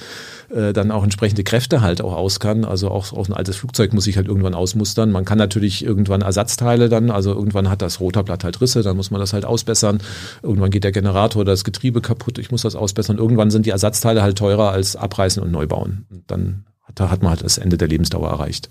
[0.51, 2.65] äh, dann auch entsprechende Kräfte halt auch aus kann.
[2.65, 5.11] Also auch, auch ein altes Flugzeug muss sich halt irgendwann ausmustern.
[5.11, 9.11] Man kann natürlich irgendwann Ersatzteile dann, also irgendwann hat das Rotorblatt halt Risse, dann muss
[9.11, 9.99] man das halt ausbessern.
[10.43, 13.19] Irgendwann geht der Generator oder das Getriebe kaputt, ich muss das ausbessern.
[13.19, 16.07] Irgendwann sind die Ersatzteile halt teurer als abreißen und neu bauen.
[16.11, 18.71] Und dann hat, hat man halt das Ende der Lebensdauer erreicht.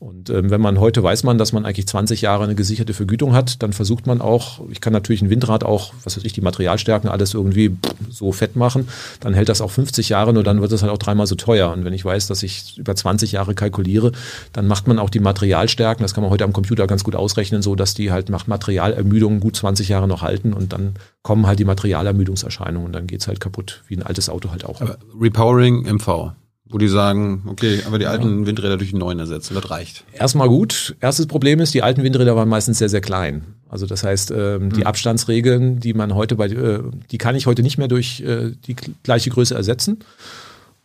[0.00, 3.34] Und ähm, wenn man heute weiß man, dass man eigentlich 20 Jahre eine gesicherte Vergütung
[3.34, 6.40] hat, dann versucht man auch, ich kann natürlich ein Windrad auch, was weiß ich, die
[6.40, 7.76] Materialstärken alles irgendwie
[8.08, 8.88] so fett machen,
[9.20, 11.70] dann hält das auch 50 Jahre, nur dann wird es halt auch dreimal so teuer.
[11.70, 14.12] Und wenn ich weiß, dass ich über 20 Jahre kalkuliere,
[14.54, 17.60] dann macht man auch die Materialstärken, das kann man heute am Computer ganz gut ausrechnen,
[17.60, 21.58] so dass die halt nach Materialermüdung gut 20 Jahre noch halten und dann kommen halt
[21.58, 24.80] die Materialermüdungserscheinungen und dann geht's halt kaputt, wie ein altes Auto halt auch.
[24.80, 26.32] Aber Repowering MV.
[26.70, 28.46] Wo die sagen, okay, aber die alten ja.
[28.46, 30.04] Windräder durch die neuen ersetzen, das reicht.
[30.12, 30.94] Erstmal gut.
[31.00, 33.44] Erstes Problem ist, die alten Windräder waren meistens sehr, sehr klein.
[33.68, 34.86] Also das heißt, ähm, die hm.
[34.86, 38.76] Abstandsregeln, die man heute bei, äh, die kann ich heute nicht mehr durch äh, die
[39.02, 39.98] gleiche Größe ersetzen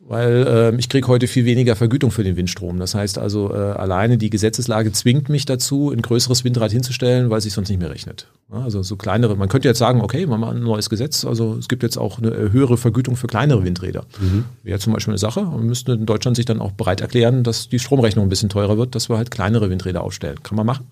[0.08, 2.78] weil äh, ich kriege heute viel weniger Vergütung für den Windstrom.
[2.78, 7.40] Das heißt also, äh, alleine die Gesetzeslage zwingt mich dazu, ein größeres Windrad hinzustellen, weil
[7.40, 8.28] es sich sonst nicht mehr rechnet.
[8.52, 11.56] Ja, also so kleinere, man könnte jetzt sagen, okay, wir machen ein neues Gesetz, also
[11.56, 14.06] es gibt jetzt auch eine höhere Vergütung für kleinere Windräder.
[14.20, 14.46] Mhm.
[14.62, 15.42] Wäre zum Beispiel eine Sache.
[15.42, 18.78] Wir müssten in Deutschland sich dann auch bereit erklären, dass die Stromrechnung ein bisschen teurer
[18.78, 20.38] wird, dass wir halt kleinere Windräder aufstellen.
[20.44, 20.86] Kann man machen.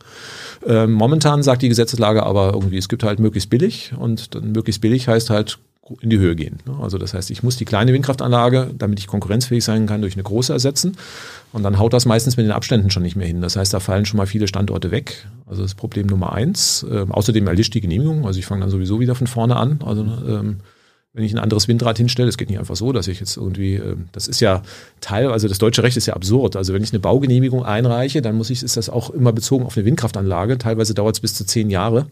[0.66, 4.82] Ähm, momentan sagt die Gesetzeslage aber irgendwie, es gibt halt möglichst billig und dann möglichst
[4.82, 5.59] billig heißt halt
[6.01, 6.59] in die Höhe gehen.
[6.65, 6.77] Ne?
[6.81, 10.23] Also das heißt, ich muss die kleine Windkraftanlage, damit ich konkurrenzfähig sein kann, durch eine
[10.23, 10.97] große ersetzen.
[11.51, 13.41] Und dann haut das meistens mit den Abständen schon nicht mehr hin.
[13.41, 15.27] Das heißt, da fallen schon mal viele Standorte weg.
[15.45, 16.86] Also das ist Problem Nummer eins.
[16.89, 18.25] Ähm, außerdem erlischt die Genehmigung.
[18.25, 19.79] Also ich fange dann sowieso wieder von vorne an.
[19.86, 20.57] Also ähm,
[21.11, 23.75] wenn ich ein anderes Windrad hinstelle, es geht nicht einfach so, dass ich jetzt irgendwie,
[23.75, 24.63] ähm, das ist ja
[25.01, 26.55] Teil, also das deutsche Recht ist ja absurd.
[26.55, 29.77] Also wenn ich eine Baugenehmigung einreiche, dann muss ich, ist das auch immer bezogen auf
[29.77, 30.57] eine Windkraftanlage.
[30.57, 32.07] Teilweise dauert es bis zu zehn Jahre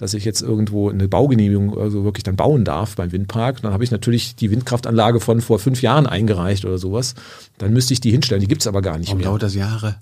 [0.00, 3.60] dass ich jetzt irgendwo eine Baugenehmigung also wirklich dann bauen darf beim Windpark.
[3.60, 7.14] Dann habe ich natürlich die Windkraftanlage von vor fünf Jahren eingereicht oder sowas.
[7.58, 8.40] Dann müsste ich die hinstellen.
[8.40, 9.26] Die gibt's aber gar nicht Warum mehr.
[9.26, 9.96] dauert das Jahre?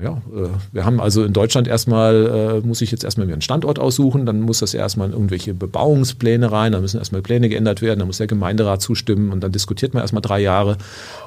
[0.00, 3.42] Ja, äh, wir haben also in Deutschland erstmal, äh, muss ich jetzt erstmal mir einen
[3.42, 7.82] Standort aussuchen, dann muss das erstmal in irgendwelche Bebauungspläne rein, dann müssen erstmal Pläne geändert
[7.82, 10.78] werden, dann muss der Gemeinderat zustimmen und dann diskutiert man erstmal drei Jahre,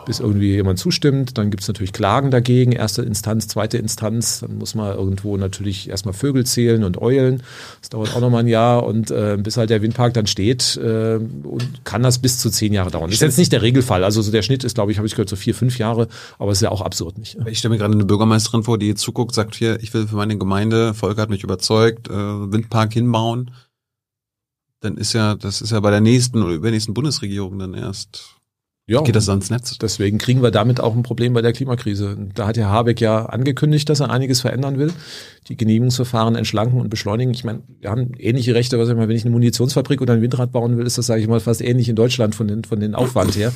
[0.08, 1.38] bis irgendwie jemand zustimmt.
[1.38, 5.88] Dann gibt es natürlich Klagen dagegen, erste Instanz, zweite Instanz, dann muss man irgendwo natürlich
[5.88, 7.44] erstmal Vögel zählen und Eulen.
[7.82, 11.18] Das dauert auch nochmal ein Jahr und äh, bis halt der Windpark dann steht, äh,
[11.18, 13.12] und kann das bis zu zehn Jahre dauern.
[13.12, 14.04] Das ist jetzt nicht der Regelfall.
[14.04, 16.08] Also so der Schnitt ist, glaube ich, habe ich gehört, so vier, fünf Jahre,
[16.40, 17.38] aber es ist ja auch absurd nicht.
[17.46, 20.16] Ich stelle mir gerade eine Bürgermeisterin Bürgermeisterin vor, die zuguckt, sagt hier, ich will für
[20.16, 23.52] meine Gemeinde, Volker hat mich überzeugt, äh, Windpark hinbauen,
[24.82, 28.35] dann ist ja, das ist ja bei der nächsten oder übernächsten Bundesregierung dann erst
[28.88, 29.80] Ja, geht das ans Netz.
[29.80, 32.16] Deswegen kriegen wir damit auch ein Problem bei der Klimakrise.
[32.36, 34.94] Da hat Herr Habeck ja angekündigt, dass er einiges verändern will
[35.50, 37.32] die Genehmigungsverfahren entschlanken und beschleunigen.
[37.34, 40.22] Ich meine, wir haben ähnliche Rechte, was ich mal, wenn ich eine Munitionsfabrik oder ein
[40.22, 42.80] Windrad bauen will, ist das, sage ich mal, fast ähnlich in Deutschland von den, von
[42.80, 43.52] den Aufwand her.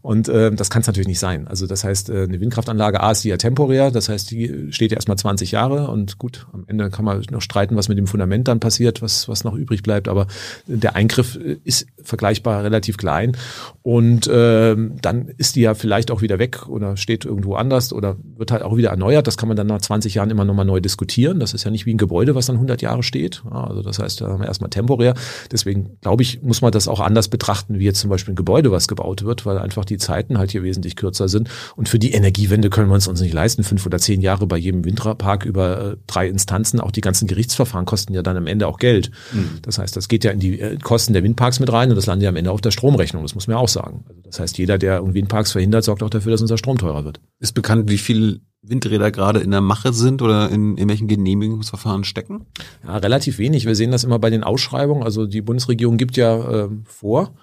[0.00, 1.46] Und äh, das kann es natürlich nicht sein.
[1.46, 4.92] Also das heißt, äh, eine Windkraftanlage A ist die ja temporär, das heißt, die steht
[4.92, 8.06] ja erstmal 20 Jahre und gut, am Ende kann man noch streiten, was mit dem
[8.06, 10.26] Fundament dann passiert, was, was noch übrig bleibt, aber
[10.66, 13.36] der Eingriff ist vergleichbar relativ klein.
[13.82, 18.16] Und äh, dann ist die ja vielleicht auch wieder weg oder steht irgendwo anders oder
[18.36, 19.26] wird halt auch wieder erneuert.
[19.26, 21.40] Das kann man dann nach 20 Jahren immer nochmal neu diskutieren.
[21.40, 23.42] Das ist ja nicht wie ein Gebäude, was dann 100 Jahre steht.
[23.50, 25.14] Also das heißt, da haben wir erstmal temporär.
[25.50, 28.70] Deswegen glaube ich, muss man das auch anders betrachten, wie jetzt zum Beispiel ein Gebäude,
[28.70, 31.48] was gebaut wird, weil einfach die Zeiten halt hier wesentlich kürzer sind.
[31.76, 33.64] Und für die Energiewende können wir uns uns nicht leisten.
[33.64, 36.80] Fünf oder zehn Jahre bei jedem Windpark über äh, drei Instanzen.
[36.80, 39.10] Auch die ganzen Gerichtsverfahren kosten ja dann am Ende auch Geld.
[39.32, 39.58] Mhm.
[39.62, 42.06] Das heißt, das geht ja in die äh, Kosten der Windparks mit rein und das
[42.06, 43.22] landet ja am Ende auf der Stromrechnung.
[43.22, 44.04] Das muss man ja auch sagen.
[44.08, 47.20] Also das heißt, jeder, der Windparks verhindert, sorgt auch dafür, dass unser Strom teurer wird.
[47.38, 52.46] Ist bekannt, wie viel Windräder gerade in der Mache sind oder in irgendwelchen Genehmigungsverfahren stecken?
[52.82, 53.66] Ja, relativ wenig.
[53.66, 55.02] Wir sehen das immer bei den Ausschreibungen.
[55.02, 57.34] Also die Bundesregierung gibt ja äh, vor,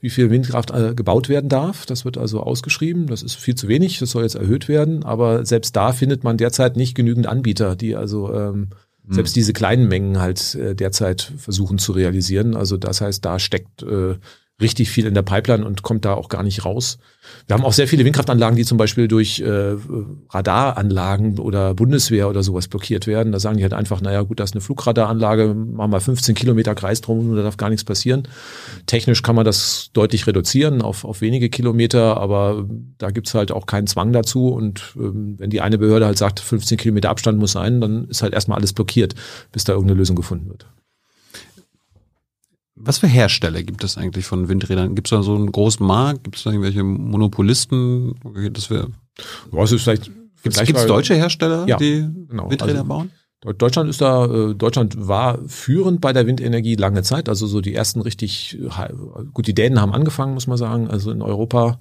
[0.00, 1.84] wie viel Windkraft äh, gebaut werden darf.
[1.84, 3.08] Das wird also ausgeschrieben.
[3.08, 3.98] Das ist viel zu wenig.
[3.98, 5.02] Das soll jetzt erhöht werden.
[5.02, 8.68] Aber selbst da findet man derzeit nicht genügend Anbieter, die also ähm,
[9.04, 9.14] hm.
[9.14, 12.54] selbst diese kleinen Mengen halt äh, derzeit versuchen zu realisieren.
[12.54, 14.14] Also das heißt, da steckt äh,
[14.60, 16.98] richtig viel in der Pipeline und kommt da auch gar nicht raus.
[17.46, 19.76] Wir haben auch sehr viele Windkraftanlagen, die zum Beispiel durch äh,
[20.30, 23.30] Radaranlagen oder Bundeswehr oder sowas blockiert werden.
[23.32, 26.74] Da sagen die halt einfach, naja gut, das ist eine Flugradaranlage, machen wir 15 Kilometer
[26.74, 28.26] Kreis drum und da darf gar nichts passieren.
[28.86, 32.66] Technisch kann man das deutlich reduzieren auf, auf wenige Kilometer, aber
[32.98, 34.48] da gibt's halt auch keinen Zwang dazu.
[34.48, 38.22] Und ähm, wenn die eine Behörde halt sagt, 15 Kilometer Abstand muss sein, dann ist
[38.22, 39.14] halt erstmal alles blockiert,
[39.52, 40.66] bis da irgendeine Lösung gefunden wird.
[42.80, 44.94] Was für Hersteller gibt es eigentlich von Windrädern?
[44.94, 46.24] Gibt es da so einen großen Markt?
[46.24, 48.14] Gibt es da irgendwelche Monopolisten?
[48.52, 48.88] Das wäre.
[49.50, 50.10] Was ist vielleicht?
[50.42, 52.50] Gibt es deutsche Hersteller, ja, die genau.
[52.50, 53.10] Windräder also, bauen?
[53.40, 57.28] Deutschland ist da, äh, Deutschland war führend bei der Windenergie lange Zeit.
[57.28, 58.58] Also so die ersten richtig,
[59.32, 61.78] gut, die Dänen haben angefangen, muss man sagen, also in Europa.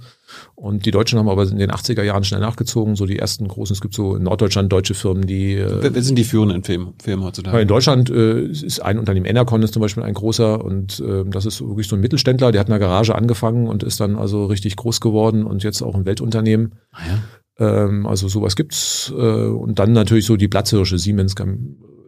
[0.55, 2.95] Und die Deutschen haben aber in den 80er Jahren schnell nachgezogen.
[2.95, 5.55] So die ersten großen, es gibt so in Norddeutschland deutsche Firmen, die.
[5.55, 7.61] Äh, Wer, wer sind die führenden Firmen, Firmen heutzutage?
[7.61, 11.45] In Deutschland äh, ist ein Unternehmen, Enercon ist zum Beispiel ein großer und äh, das
[11.45, 14.45] ist wirklich so ein Mittelständler, der hat in der Garage angefangen und ist dann also
[14.45, 16.75] richtig groß geworden und jetzt auch ein Weltunternehmen.
[16.91, 17.19] Ah ja.
[17.59, 19.11] Ähm, also sowas gibt's.
[19.15, 21.35] Äh, und dann natürlich so die Platzhirsche, Siemens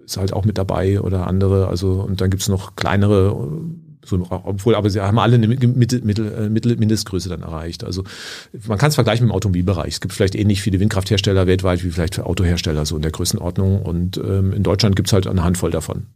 [0.05, 1.67] ist halt auch mit dabei oder andere.
[1.67, 3.36] Also und dann gibt's noch kleinere,
[4.06, 7.84] so, obwohl, aber sie haben alle eine Mittel, Mittel, äh, Mittel, Mindestgröße dann erreicht.
[7.84, 8.04] Also
[8.68, 9.93] man kann es vergleichen mit dem Automobilbereich.
[9.93, 13.82] Es gibt vielleicht ähnlich viele Windkrafthersteller weltweit wie vielleicht für Autohersteller, so in der Größenordnung.
[13.82, 16.08] Und ähm, in Deutschland gibt's halt eine Handvoll davon.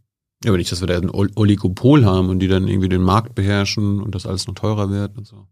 [0.44, 3.34] Ja, aber nicht, dass wir da ein Oligopol haben und die dann irgendwie den Markt
[3.34, 5.46] beherrschen und das alles noch teurer wird und so.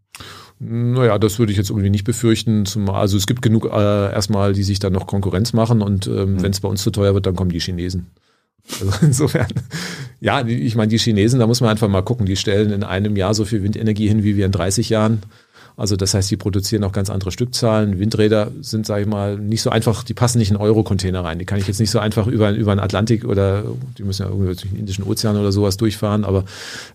[0.59, 2.65] Naja, das würde ich jetzt irgendwie nicht befürchten.
[2.65, 6.35] Zumal, also es gibt genug äh, erstmal, die sich dann noch Konkurrenz machen und ähm,
[6.35, 6.43] mhm.
[6.43, 8.07] wenn es bei uns zu teuer wird, dann kommen die Chinesen.
[8.71, 9.47] Also insofern,
[10.19, 13.15] ja, ich meine, die Chinesen, da muss man einfach mal gucken, die stellen in einem
[13.15, 15.21] Jahr so viel Windenergie hin wie wir in 30 Jahren.
[15.75, 17.99] Also das heißt, die produzieren auch ganz andere Stückzahlen.
[17.99, 21.39] Windräder sind, sage ich mal, nicht so einfach, die passen nicht in Euro-Container rein.
[21.39, 23.63] Die kann ich jetzt nicht so einfach über, über den Atlantik oder
[23.97, 26.45] die müssen ja irgendwie durch den Indischen Ozean oder sowas durchfahren, aber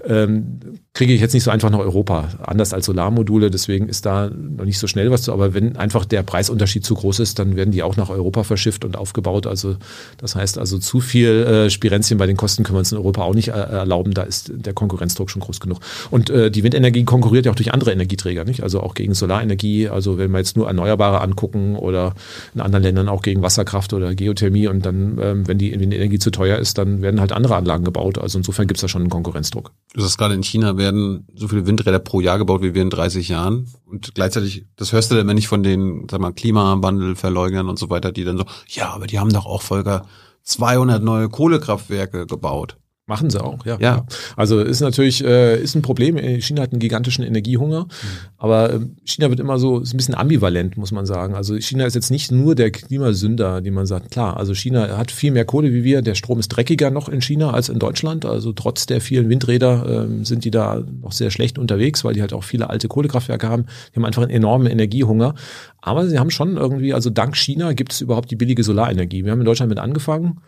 [0.04, 0.60] ähm,
[0.94, 2.28] kriege ich jetzt nicht so einfach nach Europa.
[2.44, 5.32] Anders als Solarmodule, deswegen ist da noch nicht so schnell was zu.
[5.32, 8.84] Aber wenn einfach der Preisunterschied zu groß ist, dann werden die auch nach Europa verschifft
[8.84, 9.46] und aufgebaut.
[9.46, 9.76] Also
[10.16, 13.22] das heißt also zu viel äh, Spirenzien bei den Kosten können wir uns in Europa
[13.22, 14.12] auch nicht äh, erlauben.
[14.12, 15.80] Da ist der Konkurrenzdruck schon groß genug.
[16.10, 18.62] Und äh, die Windenergie konkurriert ja auch durch andere Energieträger, nicht?
[18.68, 19.88] Also auch gegen Solarenergie.
[19.88, 22.14] Also wenn wir jetzt nur Erneuerbare angucken oder
[22.54, 26.30] in anderen Ländern auch gegen Wasserkraft oder Geothermie und dann, ähm, wenn die Energie zu
[26.30, 28.18] teuer ist, dann werden halt andere Anlagen gebaut.
[28.18, 29.72] Also insofern gibt es da schon einen Konkurrenzdruck.
[29.94, 32.90] Du sagst gerade, in China werden so viele Windräder pro Jahr gebaut wie wir in
[32.90, 33.68] 30 Jahren.
[33.86, 37.88] Und gleichzeitig, das hörst du dann immer nicht von den, sag mal, Klimawandelverleugnern und so
[37.88, 40.04] weiter, die dann so, ja, aber die haben doch auch Volker
[40.42, 42.76] 200 neue Kohlekraftwerke gebaut.
[43.09, 43.78] Machen sie auch, ja.
[43.80, 44.06] ja.
[44.36, 46.18] Also ist natürlich äh, ist ein Problem.
[46.40, 47.88] China hat einen gigantischen Energiehunger, mhm.
[48.36, 51.34] aber äh, China wird immer so ist ein bisschen ambivalent, muss man sagen.
[51.34, 54.11] Also China ist jetzt nicht nur der Klimasünder, die man sagt.
[54.11, 56.02] Klar, also China hat viel mehr Kohle wie wir.
[56.02, 58.26] Der Strom ist dreckiger noch in China als in Deutschland.
[58.26, 62.20] Also trotz der vielen Windräder äh, sind die da noch sehr schlecht unterwegs, weil die
[62.20, 63.64] halt auch viele alte Kohlekraftwerke haben.
[63.92, 65.34] Die haben einfach einen enormen Energiehunger.
[65.80, 69.24] Aber sie haben schon irgendwie, also dank China gibt es überhaupt die billige Solarenergie.
[69.24, 70.40] Wir haben in Deutschland mit angefangen.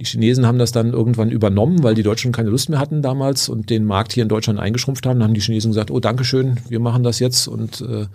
[0.00, 3.48] Die Chinesen haben das dann irgendwann übernommen, weil die Deutschen keine Lust mehr hatten damals
[3.50, 5.18] und den Markt hier in Deutschland eingeschrumpft haben.
[5.18, 7.48] Dann haben die Chinesen gesagt, oh, Dankeschön, wir machen das jetzt.
[7.48, 8.06] Und äh,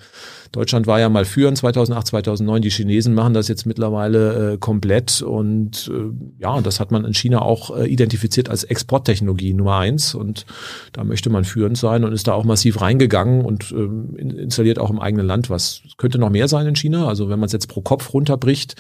[0.54, 2.62] Deutschland war ja mal führend 2008, 2009.
[2.62, 5.24] Die Chinesen machen das jetzt mittlerweile äh, komplett.
[5.24, 10.14] Und äh, ja, das hat man in China auch äh, identifiziert als Exporttechnologie Nummer eins.
[10.14, 10.46] Und
[10.92, 14.92] da möchte man führend sein und ist da auch massiv reingegangen und ähm, installiert auch
[14.92, 15.82] im eigenen Land was.
[15.98, 17.08] Könnte noch mehr sein in China.
[17.08, 18.76] Also wenn man es jetzt pro Kopf runterbricht,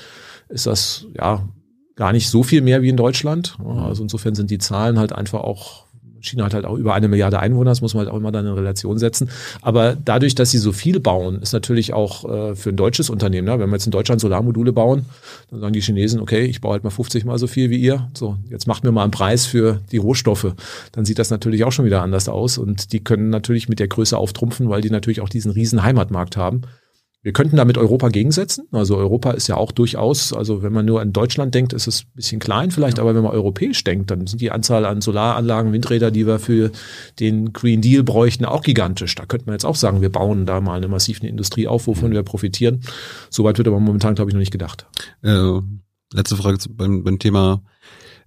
[0.49, 1.49] ist das ja
[1.95, 3.57] gar nicht so viel mehr wie in Deutschland.
[3.59, 5.85] Also insofern sind die Zahlen halt einfach auch
[6.23, 8.47] China hat halt auch über eine Milliarde Einwohner, das muss man halt auch immer dann
[8.47, 9.29] in Relation setzen.
[9.61, 13.47] Aber dadurch, dass sie so viel bauen, ist natürlich auch äh, für ein deutsches Unternehmen,
[13.47, 13.59] ne?
[13.59, 15.05] wenn wir jetzt in Deutschland Solarmodule bauen,
[15.51, 18.09] dann sagen die Chinesen, okay, ich baue halt mal 50 mal so viel wie ihr.
[18.13, 20.53] So, jetzt macht mir mal einen Preis für die Rohstoffe.
[20.93, 22.57] Dann sieht das natürlich auch schon wieder anders aus.
[22.57, 26.37] Und die können natürlich mit der Größe auftrumpfen, weil die natürlich auch diesen riesen Heimatmarkt
[26.37, 26.61] haben.
[27.23, 28.67] Wir könnten damit Europa gegensetzen.
[28.71, 32.03] Also Europa ist ja auch durchaus, also wenn man nur an Deutschland denkt, ist es
[32.03, 35.71] ein bisschen klein vielleicht, aber wenn man europäisch denkt, dann sind die Anzahl an Solaranlagen,
[35.71, 36.71] Windräder, die wir für
[37.21, 39.15] den Green Deal bräuchten, auch gigantisch.
[39.15, 42.09] Da könnte man jetzt auch sagen, wir bauen da mal eine massive Industrie auf, wovon
[42.09, 42.15] mhm.
[42.15, 42.81] wir profitieren.
[43.29, 44.85] Soweit wird aber momentan, glaube ich, noch nicht gedacht.
[45.21, 45.59] Äh,
[46.13, 47.63] letzte Frage beim, beim Thema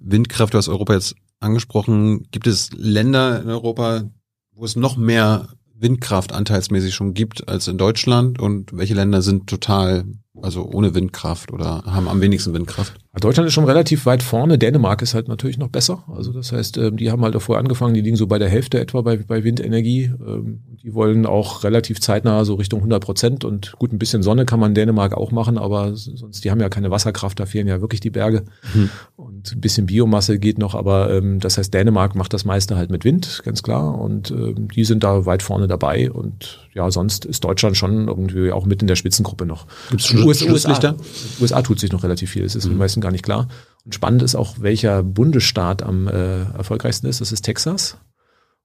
[0.01, 0.55] Windkraft.
[0.55, 2.27] Du hast Europa jetzt angesprochen.
[2.31, 4.05] Gibt es Länder in Europa,
[4.53, 5.49] wo es noch mehr
[5.79, 10.05] Windkraft anteilsmäßig schon gibt als in Deutschland und welche Länder sind total,
[10.43, 12.95] also ohne Windkraft oder haben am wenigsten Windkraft?
[13.21, 14.59] Deutschland ist schon relativ weit vorne.
[14.59, 16.05] Dänemark ist halt natürlich noch besser.
[16.15, 18.79] Also das heißt, ähm, die haben halt davor angefangen, die liegen so bei der Hälfte
[18.79, 20.13] etwa bei, bei Windenergie.
[20.27, 24.45] Ähm, die wollen auch relativ zeitnah so Richtung 100 Prozent und gut, ein bisschen Sonne
[24.45, 27.67] kann man in Dänemark auch machen, aber sonst, die haben ja keine Wasserkraft, da fehlen
[27.67, 28.45] ja wirklich die Berge.
[28.75, 28.91] Mhm.
[29.17, 32.91] Und ein bisschen Biomasse geht noch, aber ähm, das heißt, Dänemark macht das meiste halt
[32.91, 33.99] mit Wind, ganz klar.
[33.99, 36.11] Und die sind da weit vorne dabei.
[36.11, 39.67] Und ja, sonst ist Deutschland schon irgendwie auch mit in der Spitzengruppe noch.
[39.89, 40.95] Gibt es USA, USA,
[41.41, 42.45] USA tut sich noch relativ viel.
[42.45, 42.71] Es ist mhm.
[42.71, 43.49] den meisten gar nicht klar.
[43.87, 47.23] Und spannend ist auch, welcher Bundesstaat am äh, erfolgreichsten ist.
[47.23, 47.97] Das ist Texas.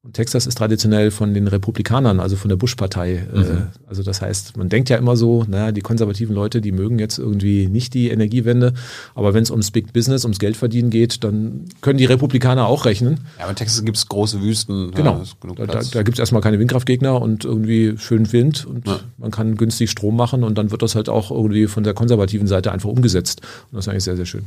[0.04, 3.28] Und Texas ist traditionell von den Republikanern, also von der Bush-Partei.
[3.32, 3.68] Äh, mhm.
[3.86, 7.20] also das heißt, man denkt ja immer so, naja, die konservativen Leute, die mögen jetzt
[7.20, 8.74] irgendwie nicht die Energiewende.
[9.14, 13.20] Aber wenn es ums Big Business, ums Geldverdienen geht, dann können die Republikaner auch rechnen.
[13.38, 14.90] Ja, aber in Texas gibt es große Wüsten.
[14.90, 15.22] Genau.
[15.22, 19.02] Ja, da, da, da gibt es erstmal keine Windkraftgegner und irgendwie schön Wind und ja.
[19.20, 22.48] man kann günstig Strom machen und dann wird das halt auch irgendwie von der konservativen
[22.48, 23.42] Seite einfach umgesetzt.
[23.72, 24.46] Und das ist eigentlich sehr, sehr schön.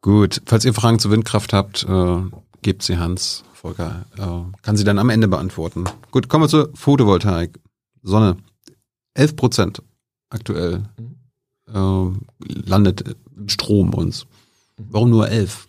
[0.00, 2.16] Gut, falls ihr Fragen zur Windkraft habt, äh,
[2.62, 3.44] gebt sie Hans.
[3.52, 5.84] Volker äh, kann sie dann am Ende beantworten.
[6.10, 7.60] Gut, kommen wir zur Photovoltaik.
[8.02, 8.36] Sonne.
[9.14, 9.82] 11 Prozent
[10.30, 10.82] aktuell
[11.72, 12.06] äh,
[12.46, 14.26] landet Strom uns.
[14.78, 15.68] Warum nur 11?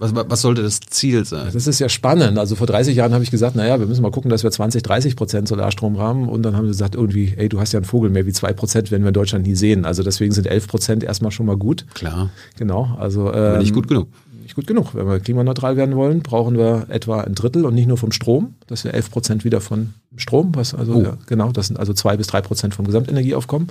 [0.00, 1.50] Was, was sollte das Ziel sein?
[1.52, 2.38] Das ist ja spannend.
[2.38, 4.82] Also vor 30 Jahren habe ich gesagt, naja, wir müssen mal gucken, dass wir 20,
[4.84, 6.28] 30 Prozent Solarstrom haben.
[6.28, 8.52] Und dann haben sie gesagt, irgendwie, ey, du hast ja einen Vogel mehr wie zwei
[8.52, 9.84] Prozent, werden wir in Deutschland nie sehen.
[9.84, 11.84] Also deswegen sind 11 Prozent erstmal schon mal gut.
[11.94, 12.30] Klar.
[12.56, 12.96] Genau.
[12.96, 14.08] Also, ähm, Aber nicht gut genug
[14.48, 14.94] nicht gut genug.
[14.94, 18.54] Wenn wir klimaneutral werden wollen, brauchen wir etwa ein Drittel und nicht nur vom Strom.
[18.66, 21.02] Das sind 11 Prozent wieder von Strom, was also oh.
[21.02, 23.68] ja, genau, das sind also zwei bis drei Prozent vom Gesamtenergieaufkommen.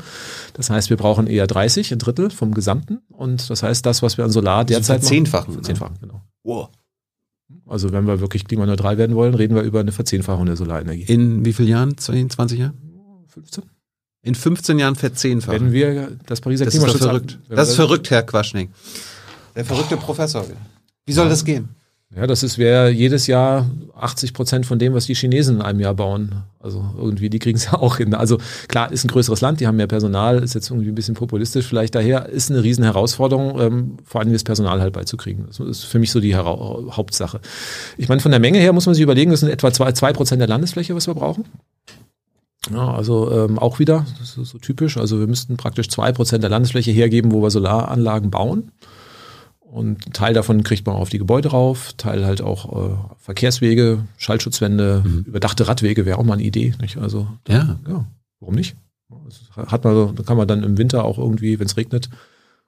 [0.53, 2.99] Das heißt, wir brauchen eher 30, ein Drittel vom Gesamten.
[3.09, 6.21] Und das heißt, das, was wir an Solar also derzeit verzehnfachen, machen, verzehnfachen, genau.
[6.43, 6.69] Wow.
[7.65, 11.03] Also wenn wir wirklich klimaneutral werden wollen, reden wir über eine Verzehnfachung der Solarenergie.
[11.03, 11.97] In wie vielen Jahren?
[11.97, 12.73] 20 Jahren?
[13.27, 13.63] 15.
[14.23, 15.65] In 15 Jahren verzehnfachen.
[15.65, 16.99] Wenn wir das Pariser das Klimaschutz...
[16.99, 17.39] Ist verrückt.
[17.49, 18.69] Das ist verrückt, Herr Quaschning.
[19.57, 19.99] Der verrückte oh.
[19.99, 20.45] Professor.
[21.05, 21.69] Wie soll das gehen?
[22.15, 25.81] Ja, das ist wäre jedes Jahr 80 Prozent von dem, was die Chinesen in einem
[25.81, 26.43] Jahr bauen.
[26.59, 28.13] Also irgendwie, die kriegen es ja auch hin.
[28.13, 28.37] Also
[28.69, 31.65] klar, ist ein größeres Land, die haben mehr Personal, ist jetzt irgendwie ein bisschen populistisch
[31.65, 35.47] vielleicht daher, ist eine riesen Herausforderung, ähm, vor allem das Personal halt beizukriegen.
[35.47, 37.41] Das ist für mich so die Hera Hauptsache.
[37.97, 40.13] Ich meine, von der Menge her muss man sich überlegen, das sind etwa zwei, zwei
[40.13, 41.45] Prozent der Landesfläche, was wir brauchen.
[42.71, 44.97] Ja, also ähm, auch wieder, das ist so typisch.
[44.97, 48.71] Also wir müssten praktisch zwei Prozent der Landesfläche hergeben, wo wir Solaranlagen bauen.
[49.69, 55.03] Und Teil davon kriegt man auf die Gebäude rauf, Teil halt auch äh, Verkehrswege, Schallschutzwände,
[55.05, 55.25] mhm.
[55.27, 56.73] überdachte Radwege wäre auch mal eine Idee.
[56.81, 56.97] Nicht?
[56.97, 57.77] Also ja.
[57.87, 58.05] ja,
[58.39, 58.75] warum nicht?
[59.09, 62.09] Das hat man, da kann man dann im Winter auch irgendwie, wenn es regnet,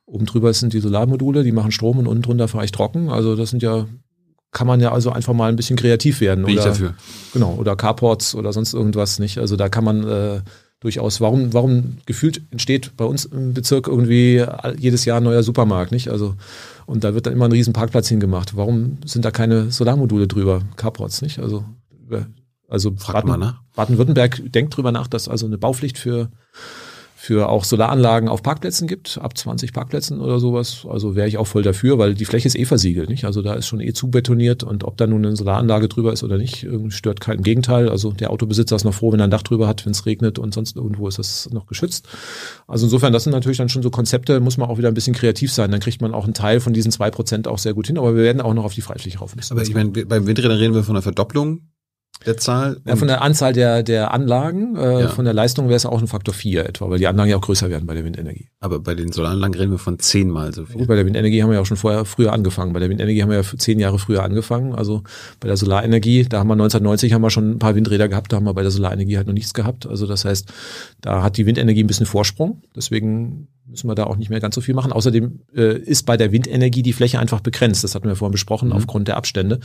[0.05, 3.09] oben drüber sind die Solarmodule, die machen Strom und unten drunter fahre ich trocken.
[3.09, 3.85] Also das sind ja,
[4.51, 6.45] kann man ja also einfach mal ein bisschen kreativ werden.
[6.45, 6.95] Bin oder, ich dafür.
[7.33, 9.37] Genau, oder Carports oder sonst irgendwas nicht.
[9.37, 10.41] Also da kann man äh,
[10.79, 14.45] durchaus, warum, warum gefühlt entsteht bei uns im Bezirk irgendwie
[14.77, 16.09] jedes Jahr ein neuer Supermarkt, nicht?
[16.09, 16.35] Also
[16.89, 18.57] und da wird dann immer ein riesen Parkplatz hingemacht.
[18.57, 20.63] Warum sind da keine Solarmodule drüber?
[20.75, 21.37] Carports, nicht?
[21.37, 21.63] Also,
[22.67, 26.31] also Baden, Baden-Württemberg denkt drüber nach, dass also eine Baupflicht für
[27.21, 30.87] für auch Solaranlagen auf Parkplätzen gibt, ab 20 Parkplätzen oder sowas.
[30.89, 33.25] Also wäre ich auch voll dafür, weil die Fläche ist eh versiegelt, nicht?
[33.25, 36.37] Also da ist schon eh zubetoniert und ob da nun eine Solaranlage drüber ist oder
[36.37, 37.89] nicht, stört kein Gegenteil.
[37.89, 40.39] Also der Autobesitzer ist noch froh, wenn er ein Dach drüber hat, wenn es regnet
[40.39, 42.07] und sonst irgendwo ist das noch geschützt.
[42.67, 45.13] Also insofern, das sind natürlich dann schon so Konzepte, muss man auch wieder ein bisschen
[45.13, 45.71] kreativ sein.
[45.71, 48.15] Dann kriegt man auch einen Teil von diesen zwei Prozent auch sehr gut hin, aber
[48.15, 49.51] wir werden auch noch auf die Freifläche rauf müssen.
[49.51, 51.63] Aber ich meine, beim Windrädern reden wir von einer Verdopplung
[52.25, 52.81] der Zahl?
[52.85, 55.07] Ja, von der Anzahl der, der Anlagen, äh, ja.
[55.07, 57.41] von der Leistung wäre es auch ein Faktor 4 etwa, weil die Anlagen ja auch
[57.41, 58.49] größer werden bei der Windenergie.
[58.59, 60.79] Aber bei den Solaranlagen reden wir von zehnmal so viel.
[60.79, 62.73] Gut, bei der Windenergie haben wir ja auch schon vorher früher angefangen.
[62.73, 64.75] Bei der Windenergie haben wir ja zehn Jahre früher angefangen.
[64.75, 65.03] Also
[65.39, 68.37] bei der Solarenergie, da haben wir 1990 haben wir schon ein paar Windräder gehabt, da
[68.37, 69.87] haben wir bei der Solarenergie halt noch nichts gehabt.
[69.87, 70.51] Also das heißt,
[71.01, 72.61] da hat die Windenergie ein bisschen Vorsprung.
[72.75, 74.91] Deswegen müssen wir da auch nicht mehr ganz so viel machen.
[74.91, 77.83] Außerdem äh, ist bei der Windenergie die Fläche einfach begrenzt.
[77.83, 78.75] Das hatten wir vorhin besprochen, mhm.
[78.75, 79.59] aufgrund der Abstände.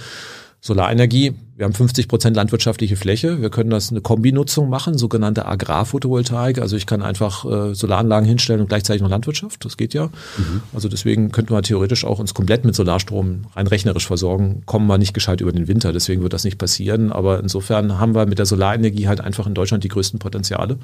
[0.66, 3.42] Solarenergie, wir haben 50 Prozent landwirtschaftliche Fläche.
[3.42, 6.58] Wir können das eine Kombinutzung machen, sogenannte Agrarphotovoltaik.
[6.58, 9.62] Also ich kann einfach äh, Solaranlagen hinstellen und gleichzeitig noch Landwirtschaft.
[9.66, 10.06] Das geht ja.
[10.06, 10.62] Mhm.
[10.72, 14.62] Also deswegen könnten wir theoretisch auch uns komplett mit Solarstrom rein rechnerisch versorgen.
[14.64, 15.92] Kommen wir nicht gescheit über den Winter.
[15.92, 17.12] Deswegen wird das nicht passieren.
[17.12, 20.78] Aber insofern haben wir mit der Solarenergie halt einfach in Deutschland die größten Potenziale.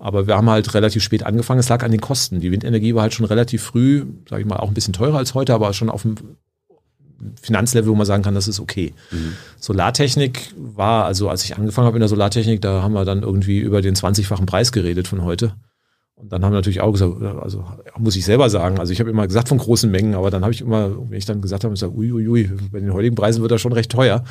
[0.00, 1.60] Aber wir haben halt relativ spät angefangen.
[1.60, 2.40] Es lag an den Kosten.
[2.40, 5.34] Die Windenergie war halt schon relativ früh, sage ich mal, auch ein bisschen teurer als
[5.34, 6.16] heute, aber schon auf dem
[7.40, 8.94] Finanzlevel, wo man sagen kann, das ist okay.
[9.10, 9.34] Mhm.
[9.58, 13.58] Solartechnik war, also als ich angefangen habe in der Solartechnik, da haben wir dann irgendwie
[13.58, 15.54] über den 20-fachen Preis geredet von heute.
[16.20, 17.64] Und dann haben wir natürlich auch gesagt, also
[17.96, 20.52] muss ich selber sagen, also ich habe immer gesagt von großen Mengen, aber dann habe
[20.52, 23.40] ich immer, wenn ich dann gesagt habe, ich sage, uiuiui, ui, bei den heutigen Preisen
[23.40, 24.22] wird das schon recht teuer.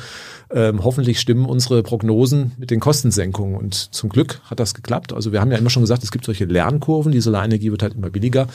[0.52, 3.56] Ähm, hoffentlich stimmen unsere Prognosen mit den Kostensenkungen.
[3.56, 5.12] Und zum Glück hat das geklappt.
[5.12, 7.94] Also wir haben ja immer schon gesagt, es gibt solche Lernkurven, die Solarenergie wird halt
[7.94, 8.46] immer billiger.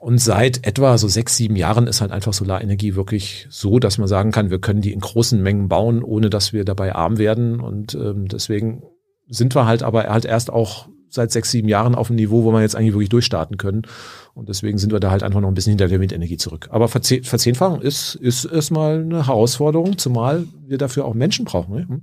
[0.00, 4.08] Und seit etwa so sechs, sieben Jahren ist halt einfach Solarenergie wirklich so, dass man
[4.08, 7.60] sagen kann, wir können die in großen Mengen bauen, ohne dass wir dabei arm werden.
[7.60, 8.82] Und ähm, deswegen
[9.28, 12.52] sind wir halt aber halt erst auch seit sechs, sieben Jahren auf einem Niveau, wo
[12.52, 13.82] wir jetzt eigentlich wirklich durchstarten können.
[14.34, 16.68] Und deswegen sind wir da halt einfach noch ein bisschen hinter der Windenergie zurück.
[16.70, 21.74] Aber Verzehnfachung ist, ist erstmal eine Herausforderung, zumal wir dafür auch Menschen brauchen.
[21.74, 22.00] Ne?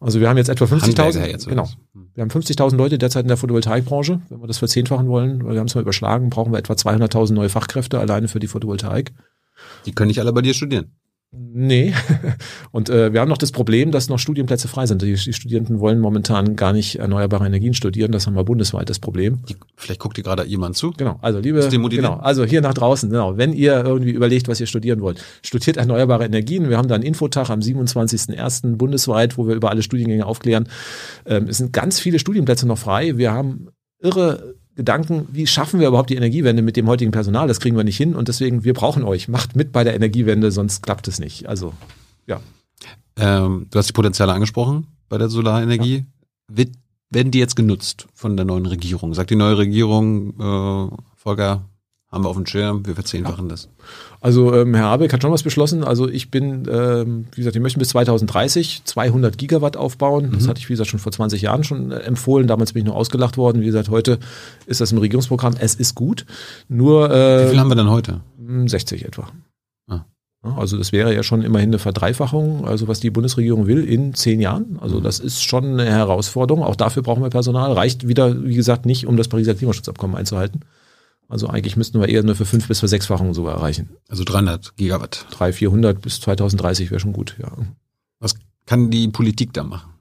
[0.00, 1.68] Also wir haben jetzt etwa 50.000, genau.
[2.14, 4.20] Wir haben 50.000 Leute derzeit in der Photovoltaikbranche.
[4.28, 7.32] Wenn wir das verzehnfachen wollen, weil wir haben es mal überschlagen, brauchen wir etwa 200.000
[7.32, 9.12] neue Fachkräfte alleine für die Photovoltaik.
[9.86, 10.92] Die können nicht alle bei dir studieren.
[11.34, 11.94] Nee.
[12.72, 15.00] Und äh, wir haben noch das Problem, dass noch Studienplätze frei sind.
[15.00, 18.12] Die, die, Studierenden wollen momentan gar nicht erneuerbare Energien studieren.
[18.12, 19.40] Das haben wir bundesweit das Problem.
[19.48, 20.90] Die, vielleicht guckt dir gerade jemand zu.
[20.90, 21.18] Genau.
[21.22, 22.16] Also liebe, genau.
[22.16, 23.08] Also hier nach draußen.
[23.08, 23.38] Genau.
[23.38, 26.68] Wenn ihr irgendwie überlegt, was ihr studieren wollt, studiert erneuerbare Energien.
[26.68, 28.76] Wir haben da einen Infotag am 27.01.
[28.76, 30.68] bundesweit, wo wir über alle Studiengänge aufklären.
[31.24, 33.16] Ähm, es sind ganz viele Studienplätze noch frei.
[33.16, 33.68] Wir haben
[34.00, 37.46] irre Gedanken, wie schaffen wir überhaupt die Energiewende mit dem heutigen Personal?
[37.46, 39.28] Das kriegen wir nicht hin und deswegen, wir brauchen euch.
[39.28, 41.48] Macht mit bei der Energiewende, sonst klappt es nicht.
[41.48, 41.74] Also,
[42.26, 42.40] ja.
[43.16, 45.96] Ähm, du hast die Potenziale angesprochen bei der Solarenergie.
[45.96, 46.04] Ja.
[46.48, 46.72] Wird,
[47.10, 49.12] werden die jetzt genutzt von der neuen Regierung?
[49.12, 51.68] Sagt die neue Regierung, äh, Volker,
[52.12, 53.50] haben wir auf dem Schirm, wir verzehnfachen ja.
[53.50, 53.68] das.
[54.20, 55.82] Also ähm, Herr Abeck hat schon was beschlossen.
[55.82, 60.26] Also ich bin, ähm, wie gesagt, wir möchten bis 2030 200 Gigawatt aufbauen.
[60.26, 60.32] Mhm.
[60.34, 62.46] Das hatte ich, wie gesagt, schon vor 20 Jahren schon äh, empfohlen.
[62.46, 63.62] Damals bin ich nur ausgelacht worden.
[63.62, 64.18] Wie gesagt, heute
[64.66, 65.54] ist das im Regierungsprogramm.
[65.58, 66.26] Es ist gut.
[66.68, 68.20] Nur äh, Wie viel haben wir denn heute?
[68.66, 69.28] 60 hm, etwa.
[69.88, 70.56] Ah.
[70.56, 74.40] Also das wäre ja schon immerhin eine Verdreifachung, also was die Bundesregierung will in zehn
[74.40, 74.76] Jahren.
[74.80, 75.04] Also mhm.
[75.04, 76.64] das ist schon eine Herausforderung.
[76.64, 77.72] Auch dafür brauchen wir Personal.
[77.72, 80.60] Reicht wieder, wie gesagt, nicht, um das Pariser Klimaschutzabkommen einzuhalten.
[81.28, 83.90] Also eigentlich müssten wir eher nur für fünf bis für sechsfachungen sogar erreichen.
[84.08, 85.26] Also 300 Gigawatt.
[85.30, 87.50] 300, 400 bis 2030 wäre schon gut, ja.
[88.20, 88.34] Was
[88.66, 89.92] kann die Politik da machen?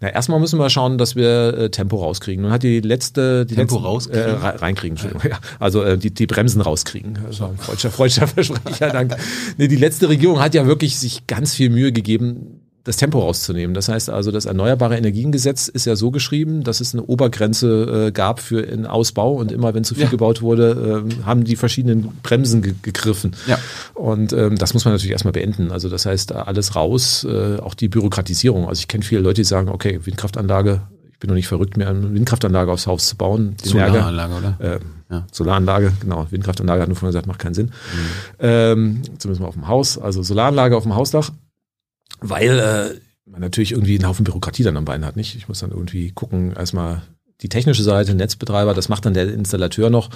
[0.00, 2.42] Na, erstmal müssen wir schauen, dass wir äh, Tempo rauskriegen.
[2.42, 5.30] Nun hat die letzte die Tempo letzten, rauskriegen, äh, reinkriegen, Entschuldigung.
[5.30, 5.38] Ja.
[5.60, 7.18] Also äh, die, die Bremsen rauskriegen.
[7.24, 9.16] Also, freudscher, freudscher Versprecher, danke.
[9.58, 13.74] Nee, die letzte Regierung hat ja wirklich sich ganz viel Mühe gegeben, das Tempo rauszunehmen.
[13.74, 18.12] Das heißt also, das Erneuerbare Energiengesetz ist ja so geschrieben, dass es eine Obergrenze äh,
[18.12, 20.10] gab für den Ausbau und immer wenn zu viel ja.
[20.10, 23.36] gebaut wurde, äh, haben die verschiedenen Bremsen ge gegriffen.
[23.46, 23.58] Ja.
[23.94, 25.70] Und ähm, das muss man natürlich erstmal beenden.
[25.70, 28.68] Also das heißt, alles raus, äh, auch die Bürokratisierung.
[28.68, 30.82] Also ich kenne viele Leute, die sagen, okay, Windkraftanlage,
[31.12, 33.54] ich bin noch nicht verrückt, mehr eine Windkraftanlage aufs Haus zu bauen.
[33.62, 34.56] Solaranlage, oder?
[34.58, 35.26] Äh, ja.
[35.30, 36.26] Solaranlage, genau.
[36.30, 37.66] Windkraftanlage hat nur vorhin gesagt, macht keinen Sinn.
[37.66, 37.72] Mhm.
[38.40, 39.98] Ähm, zumindest mal auf dem Haus.
[39.98, 41.30] Also Solaranlage auf dem Hausdach
[42.22, 43.00] weil äh,
[43.30, 45.36] man natürlich irgendwie einen Haufen Bürokratie dann am Bein hat, nicht?
[45.36, 47.02] Ich muss dann irgendwie gucken, erstmal
[47.42, 50.10] die technische Seite, Netzbetreiber, das macht dann der Installateur noch.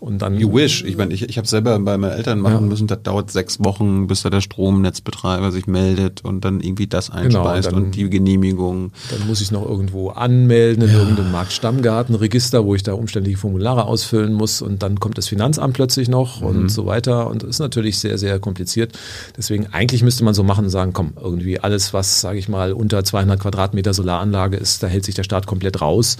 [0.00, 0.38] Und dann.
[0.38, 0.84] You wish.
[0.84, 2.60] Ich meine, ich, ich habe selber bei meinen Eltern machen ja.
[2.60, 7.10] müssen, das dauert sechs Wochen, bis da der Stromnetzbetreiber sich meldet und dann irgendwie das
[7.10, 8.92] einspeist genau, dann, und die Genehmigung.
[9.10, 10.98] Dann muss ich es noch irgendwo anmelden in ja.
[10.98, 16.08] irgendeinem Marktstammgartenregister, wo ich da umständliche Formulare ausfüllen muss und dann kommt das Finanzamt plötzlich
[16.08, 16.46] noch mhm.
[16.46, 17.28] und so weiter.
[17.30, 18.92] Und das ist natürlich sehr, sehr kompliziert.
[19.36, 22.72] Deswegen eigentlich müsste man so machen und sagen, komm, irgendwie alles, was, sage ich mal,
[22.72, 26.18] unter 200 Quadratmeter Solaranlage ist, da hält sich der Staat komplett raus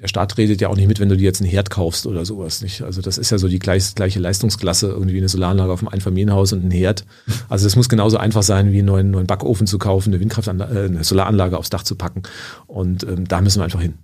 [0.00, 2.24] der Staat redet ja auch nicht mit, wenn du dir jetzt einen Herd kaufst oder
[2.26, 2.82] sowas nicht.
[2.82, 6.52] Also das ist ja so die gleich, gleiche Leistungsklasse, irgendwie eine Solaranlage auf einem Einfamilienhaus
[6.52, 7.06] und ein Herd.
[7.48, 10.78] Also das muss genauso einfach sein, wie einen neuen, neuen Backofen zu kaufen, eine Windkraftanlage,
[10.78, 12.22] äh, eine Solaranlage aufs Dach zu packen.
[12.66, 13.94] Und ähm, da müssen wir einfach hin.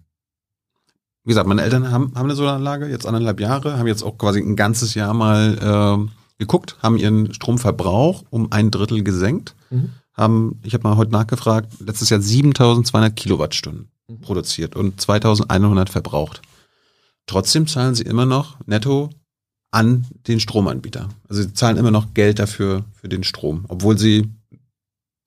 [1.25, 4.41] Wie gesagt, meine Eltern haben, haben eine Solaranlage, jetzt anderthalb Jahre, haben jetzt auch quasi
[4.41, 9.91] ein ganzes Jahr mal äh, geguckt, haben ihren Stromverbrauch um ein Drittel gesenkt, mhm.
[10.15, 13.92] haben, ich habe mal heute nachgefragt, letztes Jahr 7200 Kilowattstunden.
[14.21, 16.43] Produziert und 2100 verbraucht.
[17.27, 19.11] Trotzdem zahlen sie immer noch netto
[19.71, 21.09] an den Stromanbieter.
[21.29, 24.31] Also sie zahlen immer noch Geld dafür, für den Strom, obwohl sie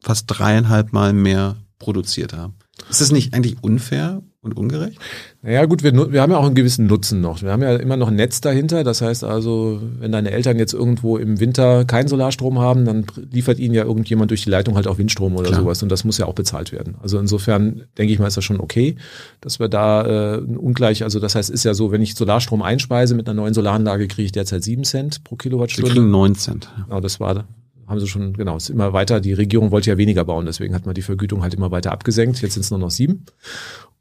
[0.02, 2.54] fast dreieinhalb Mal mehr produziert haben.
[2.90, 4.98] Ist das nicht eigentlich unfair und ungerecht?
[5.42, 7.42] Naja gut, wir, wir haben ja auch einen gewissen Nutzen noch.
[7.42, 8.84] Wir haben ja immer noch ein Netz dahinter.
[8.84, 13.60] Das heißt also, wenn deine Eltern jetzt irgendwo im Winter keinen Solarstrom haben, dann liefert
[13.60, 15.62] ihnen ja irgendjemand durch die Leitung halt auch Windstrom oder Klar.
[15.62, 15.84] sowas.
[15.84, 16.96] Und das muss ja auch bezahlt werden.
[17.02, 18.96] Also insofern denke ich mal, ist das schon okay,
[19.42, 23.16] dass wir da äh, ungleich, also das heißt, ist ja so, wenn ich Solarstrom einspeise
[23.16, 25.90] mit einer neuen Solaranlage, kriege ich derzeit sieben Cent pro Kilowattstunde.
[25.90, 26.70] Wir kriegen neun Cent.
[26.86, 27.46] Genau, das war
[27.88, 30.86] haben sie schon, genau, ist immer weiter, die Regierung wollte ja weniger bauen, deswegen hat
[30.86, 32.42] man die Vergütung halt immer weiter abgesenkt.
[32.42, 33.26] Jetzt sind es nur noch sieben.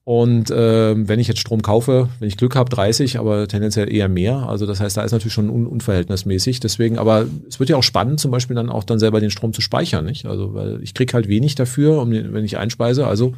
[0.05, 4.09] Und äh, wenn ich jetzt Strom kaufe, wenn ich Glück habe, 30, aber tendenziell eher
[4.09, 4.49] mehr.
[4.49, 6.61] Also das heißt, da ist natürlich schon un unverhältnismäßig.
[6.61, 9.55] Deswegen, aber es wird ja auch spannend, zum Beispiel dann auch dann selber den Strom
[9.55, 10.27] zu speichern, nicht?
[10.27, 13.07] Also weil ich krieg halt wenig dafür, um den, wenn ich einspeise.
[13.07, 13.33] Also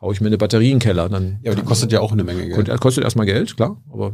[0.00, 1.08] hau ich mir eine Batterie in den Keller.
[1.08, 2.80] Dann, ja, aber die kostet ja auch eine Menge Geld.
[2.80, 3.80] Kostet erstmal Geld, klar.
[3.92, 4.12] Aber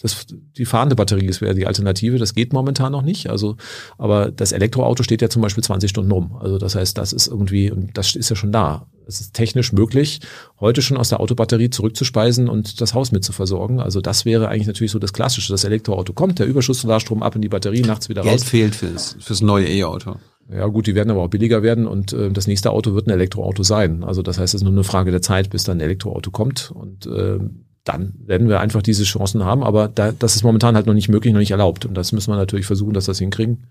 [0.00, 0.26] das,
[0.56, 2.18] die fahrende Batterie ist wäre die Alternative.
[2.18, 3.28] Das geht momentan noch nicht.
[3.28, 3.56] Also,
[3.98, 6.36] aber das Elektroauto steht ja zum Beispiel 20 Stunden rum.
[6.38, 8.86] Also das heißt, das ist irgendwie, und das ist ja schon da.
[9.06, 10.20] Es ist technisch möglich,
[10.60, 13.80] heute schon aus der Autobatterie zurückzuspeisen und das Haus mit zu versorgen.
[13.80, 15.52] Also das wäre eigentlich natürlich so das Klassische.
[15.52, 18.40] Das Elektroauto kommt, der Überschuss Solarstrom ab in die Batterie, nachts wieder Geld raus.
[18.40, 20.16] Geld fehlt fürs, fürs neue E-Auto.
[20.50, 23.10] Ja gut, die werden aber auch billiger werden und äh, das nächste Auto wird ein
[23.10, 24.04] Elektroauto sein.
[24.04, 26.72] Also das heißt, es ist nur eine Frage der Zeit, bis dann ein Elektroauto kommt
[26.72, 27.38] und äh,
[27.84, 29.62] dann werden wir einfach diese Chancen haben.
[29.62, 31.84] Aber da, das ist momentan halt noch nicht möglich, noch nicht erlaubt.
[31.84, 33.66] Und das müssen wir natürlich versuchen, dass wir das hinkriegen.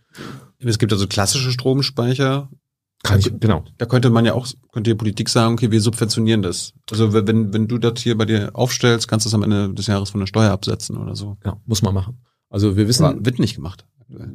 [0.60, 2.50] Es gibt also klassische Stromspeicher.
[3.04, 3.64] Kann ich, genau.
[3.78, 6.74] Da könnte man ja auch, könnte die Politik sagen, okay, wir subventionieren das.
[6.92, 9.88] Also wenn, wenn du das hier bei dir aufstellst, kannst du es am Ende des
[9.88, 11.38] Jahres von der Steuer absetzen oder so.
[11.44, 12.22] Ja, muss man machen.
[12.50, 13.06] Also wir wissen.
[13.06, 13.86] Aber wird nicht gemacht.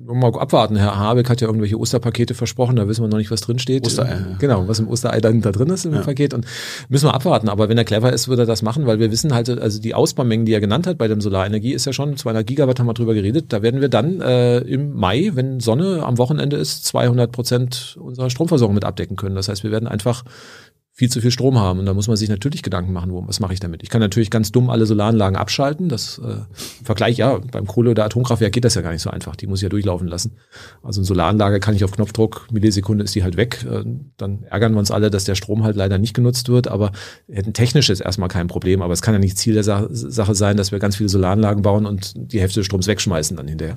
[0.07, 0.77] Mal abwarten.
[0.77, 3.87] Herr Habeck hat ja irgendwelche Osterpakete versprochen, da wissen wir noch nicht, was drin steht.
[3.87, 4.19] Osterei.
[4.39, 6.01] Genau, was im Osterei dann da drin ist im ja.
[6.01, 6.35] Paket.
[6.35, 6.47] Und
[6.89, 7.49] müssen wir abwarten.
[7.49, 9.95] Aber wenn er clever ist, würde er das machen, weil wir wissen halt, also die
[9.95, 12.95] Ausbaumengen, die er genannt hat bei dem Solarenergie, ist ja schon 200 Gigawatt, haben wir
[12.95, 13.53] drüber geredet.
[13.53, 18.31] Da werden wir dann äh, im Mai, wenn Sonne am Wochenende ist, 200 Prozent unserer
[18.31, 19.37] Stromversorgung mit abdecken können.
[19.37, 20.25] Das heißt, wir werden einfach
[20.97, 21.79] viel zu viel Strom haben.
[21.79, 23.83] Und da muss man sich natürlich Gedanken machen, wo, was mache ich damit?
[23.83, 25.91] Ich kann natürlich ganz dumm alle Solaranlagen abschalten.
[25.91, 26.39] Das äh,
[26.83, 29.37] Vergleich, ja, beim Kohle- oder Atomkraftwerk geht das ja gar nicht so einfach.
[29.37, 30.39] Die muss ich ja durchlaufen lassen.
[30.83, 33.67] Also eine Solaranlage kann ich auf Knopfdruck, Millisekunde ist die halt weg.
[33.71, 33.85] Äh,
[34.17, 36.67] dann ärgern wir uns alle, dass der Strom halt leider nicht genutzt wird.
[36.67, 36.93] Aber
[37.31, 38.81] hätten technisch ist erstmal kein Problem.
[38.81, 41.61] Aber es kann ja nicht Ziel der Sa Sache sein, dass wir ganz viele Solaranlagen
[41.61, 43.77] bauen und die Hälfte des Stroms wegschmeißen dann hinterher.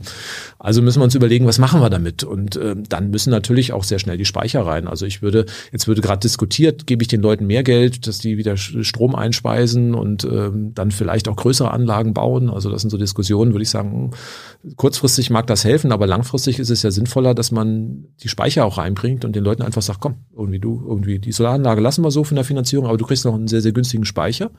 [0.57, 2.23] Also müssen wir uns überlegen, was machen wir damit?
[2.23, 4.87] Und äh, dann müssen natürlich auch sehr schnell die Speicher rein.
[4.87, 8.37] Also ich würde, jetzt würde gerade diskutiert, gebe ich den Leuten mehr Geld, dass die
[8.37, 12.49] wieder Strom einspeisen und ähm, dann vielleicht auch größere Anlagen bauen.
[12.49, 14.11] Also das sind so Diskussionen, würde ich sagen,
[14.75, 18.77] kurzfristig mag das helfen, aber langfristig ist es ja sinnvoller, dass man die Speicher auch
[18.77, 22.23] reinbringt und den Leuten einfach sagt, komm, irgendwie du, irgendwie die Solaranlage lassen wir so
[22.23, 24.51] von der Finanzierung, aber du kriegst noch einen sehr, sehr günstigen Speicher.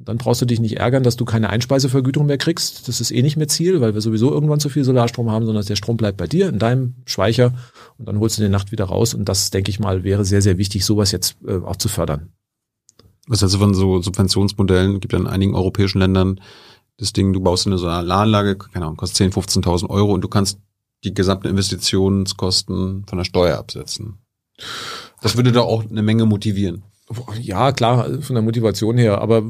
[0.00, 2.86] Dann brauchst du dich nicht ärgern, dass du keine Einspeisevergütung mehr kriegst.
[2.86, 5.64] Das ist eh nicht mehr Ziel, weil wir sowieso irgendwann zu viel Solarstrom haben, sondern
[5.64, 7.52] der Strom bleibt bei dir in deinem Speicher
[7.98, 9.14] und dann holst du den Nacht wieder raus.
[9.14, 12.28] Und das, denke ich mal, wäre sehr, sehr wichtig, sowas jetzt äh, auch zu fördern.
[13.26, 15.00] Was du von so Subventionsmodellen?
[15.00, 16.40] Gibt ja in einigen europäischen Ländern
[16.98, 20.58] das Ding, du baust eine Solaranlage, keine Ahnung, kostet 10.000, 15.000 Euro und du kannst
[21.04, 24.18] die gesamten Investitionskosten von der Steuer absetzen.
[25.22, 26.82] Das würde doch auch eine Menge motivieren.
[27.40, 29.44] Ja, klar, von der Motivation her, aber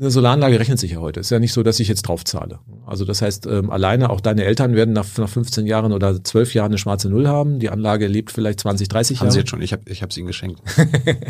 [0.00, 1.20] eine Solaranlage rechnet sich ja heute.
[1.20, 2.58] Ist ja nicht so, dass ich jetzt drauf zahle.
[2.86, 6.54] Also das heißt, ähm, alleine auch deine Eltern werden nach, nach 15 Jahren oder 12
[6.54, 7.58] Jahren eine schwarze Null haben.
[7.58, 9.26] Die Anlage lebt vielleicht 20, 30 haben Jahre.
[9.26, 9.60] Haben sie jetzt schon.
[9.60, 10.62] Ich habe ich hab's ihnen geschenkt.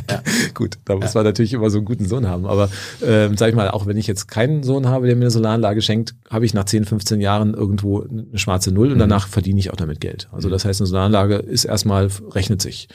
[0.09, 0.22] ja.
[0.55, 2.47] Gut, da muss man natürlich immer so einen guten Sohn haben.
[2.47, 2.70] Aber
[3.05, 5.82] ähm, sag ich mal, auch wenn ich jetzt keinen Sohn habe, der mir eine Solaranlage
[5.82, 9.01] schenkt, habe ich nach 10, 15 Jahren irgendwo eine schwarze Null und mhm.
[9.01, 10.28] danach verdiene ich auch damit Geld.
[10.30, 10.52] Also mhm.
[10.52, 12.88] das heißt, eine Solaranlage ist erstmal, rechnet sich.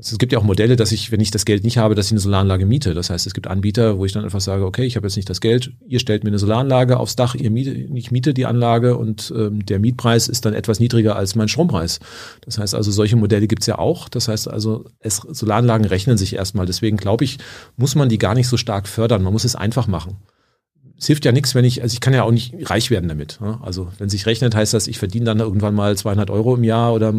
[0.00, 2.12] Es gibt ja auch Modelle, dass ich, wenn ich das Geld nicht habe, dass ich
[2.12, 2.94] eine Solaranlage miete.
[2.94, 5.28] Das heißt, es gibt Anbieter, wo ich dann einfach sage, okay, ich habe jetzt nicht
[5.28, 8.96] das Geld, ihr stellt mir eine Solaranlage aufs Dach, ihr miete, ich miete die Anlage
[8.96, 12.00] und ähm, der Mietpreis ist dann etwas niedriger als mein Strompreis.
[12.42, 14.08] Das heißt also, solche Modelle gibt's ja auch.
[14.08, 16.66] Das heißt also, es, Solaranlagen rechnen sich erstmal.
[16.66, 17.38] Deswegen glaube ich,
[17.76, 19.22] muss man die gar nicht so stark fördern.
[19.22, 20.16] Man muss es einfach machen
[21.00, 23.38] es hilft ja nichts, wenn ich, also ich kann ja auch nicht reich werden damit.
[23.40, 23.58] Ne?
[23.62, 26.92] Also wenn sich rechnet, heißt das, ich verdiene dann irgendwann mal 200 Euro im Jahr
[26.92, 27.14] oder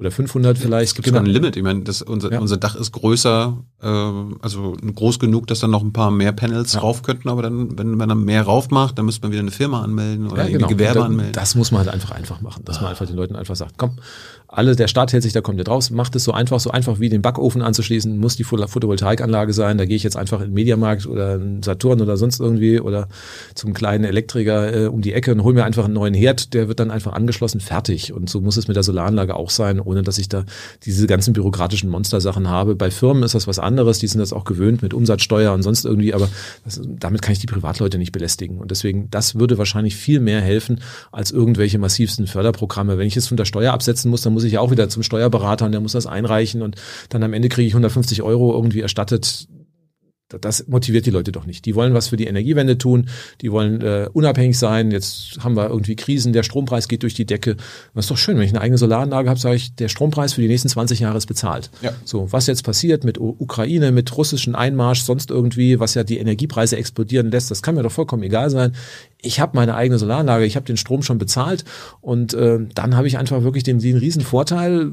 [0.00, 0.88] oder 500 vielleicht.
[0.88, 1.18] Es gibt genau.
[1.18, 1.56] ein Limit.
[1.56, 2.40] Ich meine, das, unser, ja.
[2.40, 6.72] unser Dach ist größer, äh, also groß genug, dass dann noch ein paar mehr Panels
[6.72, 6.80] ja.
[6.80, 7.28] rauf könnten.
[7.28, 10.28] Aber dann, wenn man dann mehr rauf macht, dann müsste man wieder eine Firma anmelden
[10.28, 10.68] oder ja, genau.
[10.68, 11.34] Gewerbe anmelden.
[11.34, 12.82] Das muss man halt einfach einfach machen, dass ah.
[12.82, 13.98] man einfach den Leuten einfach sagt, komm,
[14.52, 17.08] alle, der Staat hält sich da komplett raus, macht es so einfach, so einfach wie
[17.08, 19.78] den Backofen anzuschließen, muss die Photovoltaikanlage sein.
[19.78, 23.08] Da gehe ich jetzt einfach in den Mediamarkt oder in Saturn oder sonst irgendwie oder
[23.54, 26.66] zum kleinen Elektriker äh, um die Ecke und hol mir einfach einen neuen Herd, der
[26.66, 28.12] wird dann einfach angeschlossen, fertig.
[28.12, 30.44] Und so muss es mit der Solaranlage auch sein, ohne dass ich da
[30.84, 32.74] diese ganzen bürokratischen Monstersachen habe.
[32.74, 35.84] Bei Firmen ist das was anderes, die sind das auch gewöhnt mit Umsatzsteuer und sonst
[35.84, 36.28] irgendwie, aber
[36.64, 38.58] das, damit kann ich die Privatleute nicht belästigen.
[38.58, 40.80] Und deswegen, das würde wahrscheinlich viel mehr helfen
[41.12, 42.98] als irgendwelche massivsten Förderprogramme.
[42.98, 45.02] Wenn ich es von der Steuer absetzen muss, dann muss muss ich auch wieder zum
[45.02, 46.76] Steuerberater und der muss das einreichen und
[47.10, 49.46] dann am Ende kriege ich 150 Euro irgendwie erstattet
[50.38, 51.64] das motiviert die Leute doch nicht.
[51.64, 53.08] Die wollen was für die Energiewende tun,
[53.40, 54.90] die wollen äh, unabhängig sein.
[54.90, 57.56] Jetzt haben wir irgendwie Krisen, der Strompreis geht durch die Decke.
[57.94, 60.40] Das ist doch schön, wenn ich eine eigene Solaranlage habe, sage ich, der Strompreis für
[60.40, 61.70] die nächsten 20 Jahre ist bezahlt.
[61.82, 61.92] Ja.
[62.04, 66.76] So, was jetzt passiert mit Ukraine, mit russischen Einmarsch, sonst irgendwie, was ja die Energiepreise
[66.76, 68.74] explodieren lässt, das kann mir doch vollkommen egal sein.
[69.20, 71.64] Ich habe meine eigene Solaranlage, ich habe den Strom schon bezahlt
[72.00, 74.90] und äh, dann habe ich einfach wirklich den, den riesen Vorteil,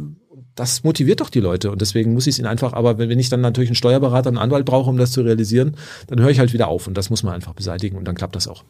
[0.58, 3.20] das motiviert doch die Leute und deswegen muss ich es ihnen einfach, aber wenn, wenn
[3.20, 5.78] ich dann natürlich einen Steuerberater, einen Anwalt brauche, um das zu realisieren,
[6.08, 8.36] dann höre ich halt wieder auf und das muss man einfach beseitigen und dann klappt
[8.36, 8.64] das auch.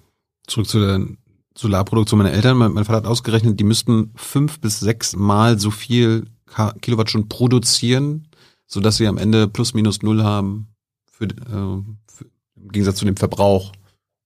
[0.48, 1.08] Zurück zu der
[1.58, 2.58] Solarproduktion meiner Eltern.
[2.58, 6.26] Mein, mein Vater hat ausgerechnet, die müssten fünf bis sechs Mal so viel
[6.82, 8.28] Kilowattstunden produzieren,
[8.66, 10.68] so dass sie am Ende plus minus null haben
[11.10, 13.72] für, äh, für, im Gegensatz zu dem Verbrauch,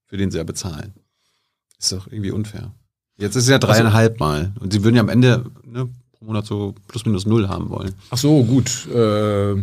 [0.06, 0.94] für den sie ja bezahlen.
[1.80, 2.74] Ist doch irgendwie unfair.
[3.18, 4.54] Jetzt ist es ja dreieinhalb also, Mal.
[4.60, 5.90] Und sie würden ja am Ende ne,
[6.22, 7.94] pro Monat so plus minus null haben wollen.
[8.12, 8.88] Ach so, gut.
[8.94, 9.56] Äh,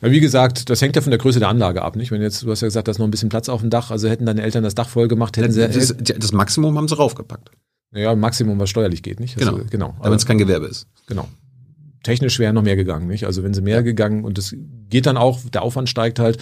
[0.00, 2.10] wie gesagt, das hängt ja von der Größe der Anlage ab, nicht?
[2.10, 3.90] Wenn jetzt, du hast ja gesagt, da ist noch ein bisschen Platz auf dem Dach,
[3.90, 5.94] also hätten deine Eltern das Dach voll gemacht, hätten das, sie.
[5.96, 7.50] Das, das Maximum haben sie raufgepackt.
[7.94, 9.38] Ja, Maximum, was steuerlich geht, nicht?
[9.38, 9.64] Also, genau.
[9.70, 9.94] genau.
[9.98, 10.86] Aber wenn es kein Gewerbe ist.
[11.06, 11.28] Genau
[12.06, 13.26] technisch wäre noch mehr gegangen, nicht?
[13.26, 14.54] Also wenn sie mehr gegangen und das
[14.88, 16.38] geht dann auch, der Aufwand steigt halt.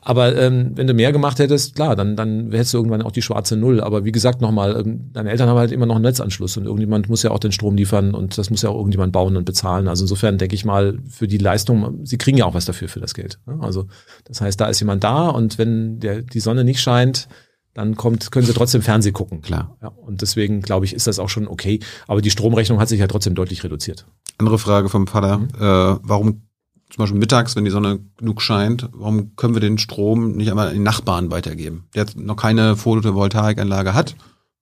[0.00, 3.22] Aber ähm, wenn du mehr gemacht hättest, klar, dann dann hättest du irgendwann auch die
[3.22, 3.80] schwarze Null.
[3.80, 7.08] Aber wie gesagt nochmal, ähm, deine Eltern haben halt immer noch einen Netzanschluss und irgendjemand
[7.08, 9.86] muss ja auch den Strom liefern und das muss ja auch irgendjemand bauen und bezahlen.
[9.86, 13.00] Also insofern denke ich mal, für die Leistung, sie kriegen ja auch was dafür für
[13.00, 13.38] das Geld.
[13.46, 13.58] Ne?
[13.60, 13.86] Also
[14.24, 17.28] das heißt, da ist jemand da und wenn der die Sonne nicht scheint,
[17.74, 19.42] dann kommt, können sie trotzdem Fernseh gucken.
[19.42, 19.76] Klar.
[19.82, 21.80] Ja, und deswegen glaube ich, ist das auch schon okay.
[22.06, 24.06] Aber die Stromrechnung hat sich ja trotzdem deutlich reduziert.
[24.38, 25.38] Andere Frage vom Vater.
[25.38, 25.48] Mhm.
[25.58, 26.42] Äh, warum
[26.90, 30.68] zum Beispiel mittags, wenn die Sonne genug scheint, warum können wir den Strom nicht einmal
[30.68, 31.84] an den Nachbarn weitergeben?
[31.94, 34.14] Der noch keine Photovoltaikanlage hat,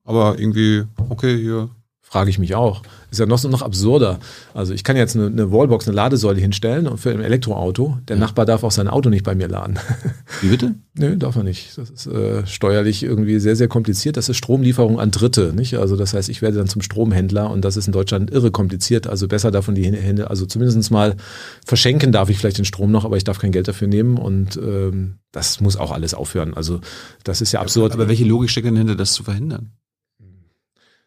[0.04, 1.68] aber irgendwie, okay, hier
[2.12, 2.82] Frage ich mich auch.
[3.10, 4.18] Ist ja noch, noch absurder.
[4.52, 7.96] Also ich kann jetzt eine, eine Wallbox, eine Ladesäule hinstellen und für ein Elektroauto.
[8.06, 8.20] Der ja.
[8.20, 9.78] Nachbar darf auch sein Auto nicht bei mir laden.
[10.42, 10.74] Wie bitte?
[10.92, 11.78] Nö, darf er nicht.
[11.78, 14.18] Das ist äh, steuerlich irgendwie sehr, sehr kompliziert.
[14.18, 15.78] Das ist Stromlieferung an Dritte, nicht?
[15.78, 19.06] Also das heißt, ich werde dann zum Stromhändler und das ist in Deutschland irre kompliziert.
[19.06, 21.16] Also besser davon die Hände, also zumindest mal
[21.64, 24.58] verschenken darf ich vielleicht den Strom noch, aber ich darf kein Geld dafür nehmen und
[24.58, 26.52] ähm, das muss auch alles aufhören.
[26.52, 26.82] Also
[27.24, 27.94] das ist ja absurd.
[27.94, 29.72] Aber welche Logik steckt denn hinter, das zu verhindern?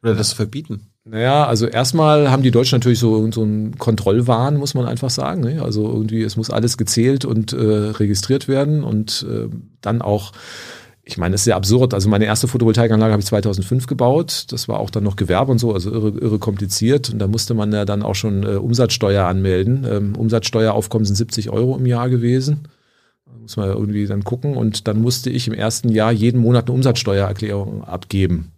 [0.02, 0.92] Oder das zu verbieten?
[1.08, 5.42] Naja, also erstmal haben die Deutschen natürlich so, so einen Kontrollwahn, muss man einfach sagen.
[5.42, 5.62] Ne?
[5.62, 9.48] Also irgendwie, es muss alles gezählt und äh, registriert werden und äh,
[9.82, 10.32] dann auch,
[11.04, 11.94] ich meine, das ist ja absurd.
[11.94, 14.48] Also meine erste Photovoltaikanlage habe ich 2005 gebaut.
[14.50, 17.12] Das war auch dann noch Gewerbe und so, also irre, irre kompliziert.
[17.12, 19.86] Und da musste man ja dann auch schon äh, Umsatzsteuer anmelden.
[19.88, 22.68] Ähm, Umsatzsteueraufkommen sind 70 Euro im Jahr gewesen.
[23.42, 24.58] Muss man irgendwie dann gucken.
[24.58, 28.54] Und dann musste ich im ersten Jahr jeden Monat eine Umsatzsteuererklärung abgeben.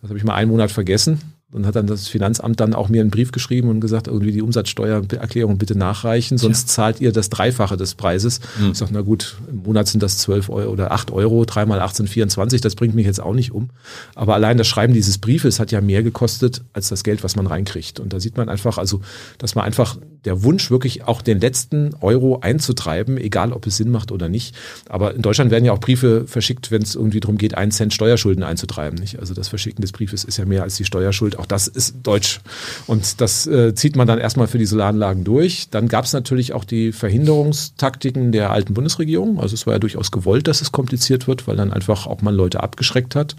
[0.00, 1.20] Das habe ich mal einen Monat vergessen
[1.52, 4.42] und hat dann das Finanzamt dann auch mir einen Brief geschrieben und gesagt, irgendwie die
[4.42, 6.74] Umsatzsteuererklärung bitte nachreichen, sonst ja.
[6.74, 8.40] zahlt ihr das Dreifache des Preises.
[8.58, 8.70] Mhm.
[8.72, 12.06] Ich sage, na gut, im Monat sind das 12 Euro oder 8 Euro, dreimal 18,
[12.06, 13.70] 24, das bringt mich jetzt auch nicht um.
[14.14, 17.46] Aber allein das Schreiben dieses Briefes hat ja mehr gekostet als das Geld, was man
[17.48, 17.98] reinkriegt.
[17.98, 19.00] Und da sieht man einfach, also,
[19.38, 23.90] dass man einfach der Wunsch, wirklich auch den letzten Euro einzutreiben, egal ob es Sinn
[23.90, 24.54] macht oder nicht.
[24.88, 27.94] Aber in Deutschland werden ja auch Briefe verschickt, wenn es irgendwie darum geht, einen Cent
[27.94, 28.98] Steuerschulden einzutreiben.
[28.98, 29.18] Nicht?
[29.18, 31.38] Also das Verschicken des Briefes ist ja mehr als die Steuerschuld.
[31.38, 32.40] Auch das ist deutsch.
[32.86, 35.68] Und das äh, zieht man dann erstmal für die Solaranlagen durch.
[35.70, 39.40] Dann gab es natürlich auch die Verhinderungstaktiken der alten Bundesregierung.
[39.40, 42.34] Also es war ja durchaus gewollt, dass es kompliziert wird, weil dann einfach auch mal
[42.34, 43.36] Leute abgeschreckt hat.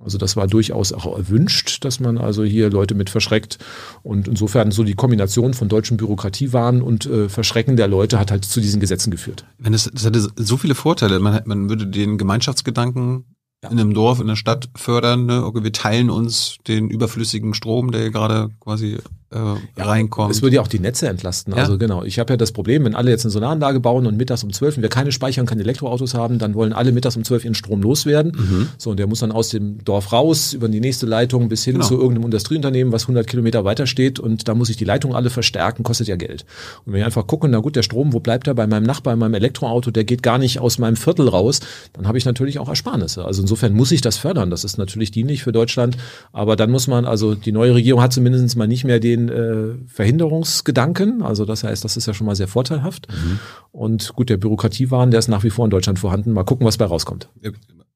[0.00, 3.58] Also das war durchaus auch erwünscht, dass man also hier Leute mit verschreckt.
[4.02, 8.44] Und insofern so die Kombination von deutschen Bürokratiewahn und äh, Verschrecken der Leute hat halt
[8.44, 9.44] zu diesen Gesetzen geführt.
[9.58, 11.18] Wenn es, das hätte so viele Vorteile.
[11.18, 13.24] Man, man würde den Gemeinschaftsgedanken
[13.64, 13.70] ja.
[13.70, 15.26] in einem Dorf, in der Stadt fördern.
[15.26, 15.44] Ne?
[15.44, 18.98] Okay, wir teilen uns den überflüssigen Strom, der gerade quasi
[19.30, 20.30] äh, ja, reinkommt.
[20.30, 21.54] Es würde ja auch die Netze entlasten.
[21.54, 21.60] Ja.
[21.60, 24.42] Also genau, ich habe ja das Problem, wenn alle jetzt eine Solaranlage bauen und mittags
[24.42, 27.44] um zwölf, wir keine Speicher und keine Elektroautos haben, dann wollen alle mittags um zwölf
[27.44, 28.32] ihren Strom loswerden.
[28.34, 28.68] Mhm.
[28.78, 31.74] So, und der muss dann aus dem Dorf raus, über die nächste Leitung bis hin
[31.74, 31.86] genau.
[31.86, 35.30] zu irgendeinem Industrieunternehmen, was 100 Kilometer weiter steht und da muss ich die Leitung alle
[35.30, 36.46] verstärken, kostet ja Geld.
[36.86, 38.54] Und wenn ich einfach gucke, na gut, der Strom, wo bleibt er?
[38.54, 41.60] Bei meinem Nachbar, in meinem Elektroauto, der geht gar nicht aus meinem Viertel raus,
[41.92, 43.24] dann habe ich natürlich auch Ersparnisse.
[43.24, 44.50] Also insofern muss ich das fördern.
[44.50, 45.96] Das ist natürlich dienlich für Deutschland.
[46.32, 49.88] Aber dann muss man, also die neue Regierung hat zumindest mal nicht mehr den äh,
[49.88, 51.22] Verhinderungsgedanken.
[51.22, 53.08] Also das heißt, das ist ja schon mal sehr vorteilhaft.
[53.10, 53.38] Mhm.
[53.72, 56.32] Und gut, der Bürokratiewahn, der ist nach wie vor in Deutschland vorhanden.
[56.32, 57.28] Mal gucken, was bei rauskommt.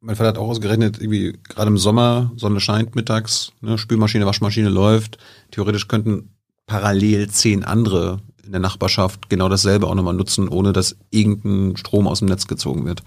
[0.00, 4.68] Mein Vater hat auch ausgerechnet, irgendwie gerade im Sommer, Sonne scheint mittags, ne, Spülmaschine, Waschmaschine
[4.68, 5.18] läuft.
[5.52, 6.30] Theoretisch könnten
[6.66, 12.08] parallel zehn andere in der Nachbarschaft genau dasselbe auch nochmal nutzen, ohne dass irgendein Strom
[12.08, 13.02] aus dem Netz gezogen wird.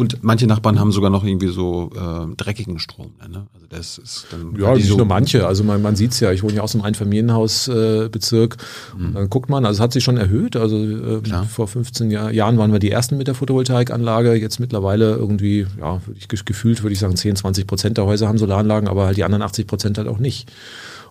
[0.00, 3.12] Und manche Nachbarn haben sogar noch irgendwie so äh, dreckigen Strom.
[3.20, 3.46] Ne?
[3.52, 5.46] Also das ist dann ja, nicht so nur manche.
[5.46, 6.32] Also man, man sieht es ja.
[6.32, 8.56] Ich wohne ja aus einem Einfamilienhausbezirk.
[8.56, 9.12] Äh, mhm.
[9.12, 10.56] Dann guckt man, also es hat sich schon erhöht.
[10.56, 14.36] Also äh, vor 15 Jahr, Jahren waren wir die ersten mit der Photovoltaikanlage.
[14.36, 18.26] Jetzt mittlerweile irgendwie, ja, würde ich gefühlt würde ich sagen 10, 20 Prozent der Häuser
[18.26, 20.50] haben Solaranlagen, aber halt die anderen 80 Prozent halt auch nicht.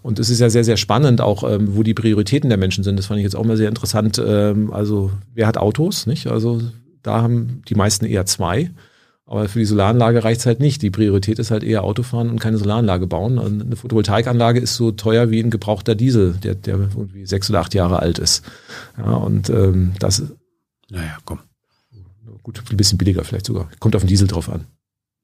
[0.02, 2.98] Und es ist ja sehr, sehr spannend, auch ähm, wo die Prioritäten der Menschen sind.
[2.98, 4.20] Das fand ich jetzt auch mal sehr interessant.
[4.26, 6.28] Ähm, also wer hat Autos, nicht?
[6.28, 6.62] Also
[7.04, 8.72] da haben die meisten eher zwei.
[9.30, 10.82] Aber für die Solaranlage reicht es halt nicht.
[10.82, 13.38] Die Priorität ist halt eher Autofahren und keine Solaranlage bauen.
[13.38, 17.60] Und eine Photovoltaikanlage ist so teuer wie ein gebrauchter Diesel, der, der irgendwie sechs oder
[17.60, 18.44] acht Jahre alt ist.
[18.98, 20.24] Ja, und ähm, das
[20.90, 21.40] Naja, komm.
[22.42, 23.70] Gut, ein bisschen billiger vielleicht sogar.
[23.80, 24.66] Kommt auf den Diesel drauf an.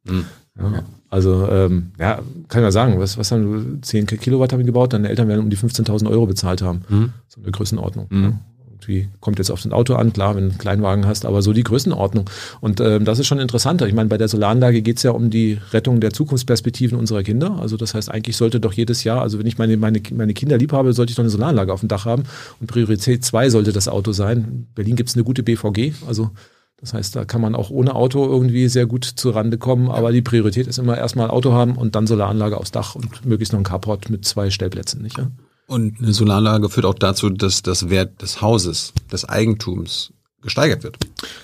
[0.03, 0.26] Mhm.
[0.60, 4.60] Ja, also, ähm, ja, kann ich mal sagen, was, was haben wir, 10 Kilowatt haben
[4.60, 6.84] wir gebaut, deine Eltern werden um die 15.000 Euro bezahlt haben.
[6.89, 7.14] Mhm.
[7.27, 8.06] So eine Größenordnung.
[8.10, 8.39] Mhm
[8.85, 11.53] irgendwie kommt jetzt auf das Auto an, klar, wenn du einen Kleinwagen hast, aber so
[11.53, 12.29] die Größenordnung.
[12.61, 13.87] Und ähm, das ist schon interessanter.
[13.87, 17.57] Ich meine, bei der Solaranlage geht es ja um die Rettung der Zukunftsperspektiven unserer Kinder.
[17.59, 20.57] Also das heißt, eigentlich sollte doch jedes Jahr, also wenn ich meine, meine, meine Kinder
[20.57, 22.23] lieb habe, sollte ich doch eine Solaranlage auf dem Dach haben.
[22.59, 24.37] Und Priorität 2 sollte das Auto sein.
[24.37, 26.31] In Berlin gibt es eine gute BVG, also
[26.77, 30.11] das heißt, da kann man auch ohne Auto irgendwie sehr gut zu Rande kommen, aber
[30.11, 33.61] die Priorität ist immer erstmal Auto haben und dann Solaranlage aufs Dach und möglichst noch
[33.61, 35.17] ein Carport mit zwei Stellplätzen, nicht?
[35.17, 35.31] Ja?
[35.67, 40.13] Und eine Solaranlage führt auch dazu, dass das Wert des Hauses, des Eigentums
[40.45, 40.97] gesteigert wird.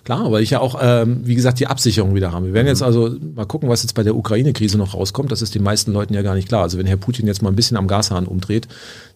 [0.06, 2.46] Klar, aber ich ja auch, ähm, wie gesagt, die Absicherung wieder haben.
[2.46, 5.32] Wir werden jetzt also mal gucken, was jetzt bei der Ukraine-Krise noch rauskommt.
[5.32, 6.62] Das ist den meisten Leuten ja gar nicht klar.
[6.62, 8.68] Also wenn Herr Putin jetzt mal ein bisschen am Gashahn umdreht,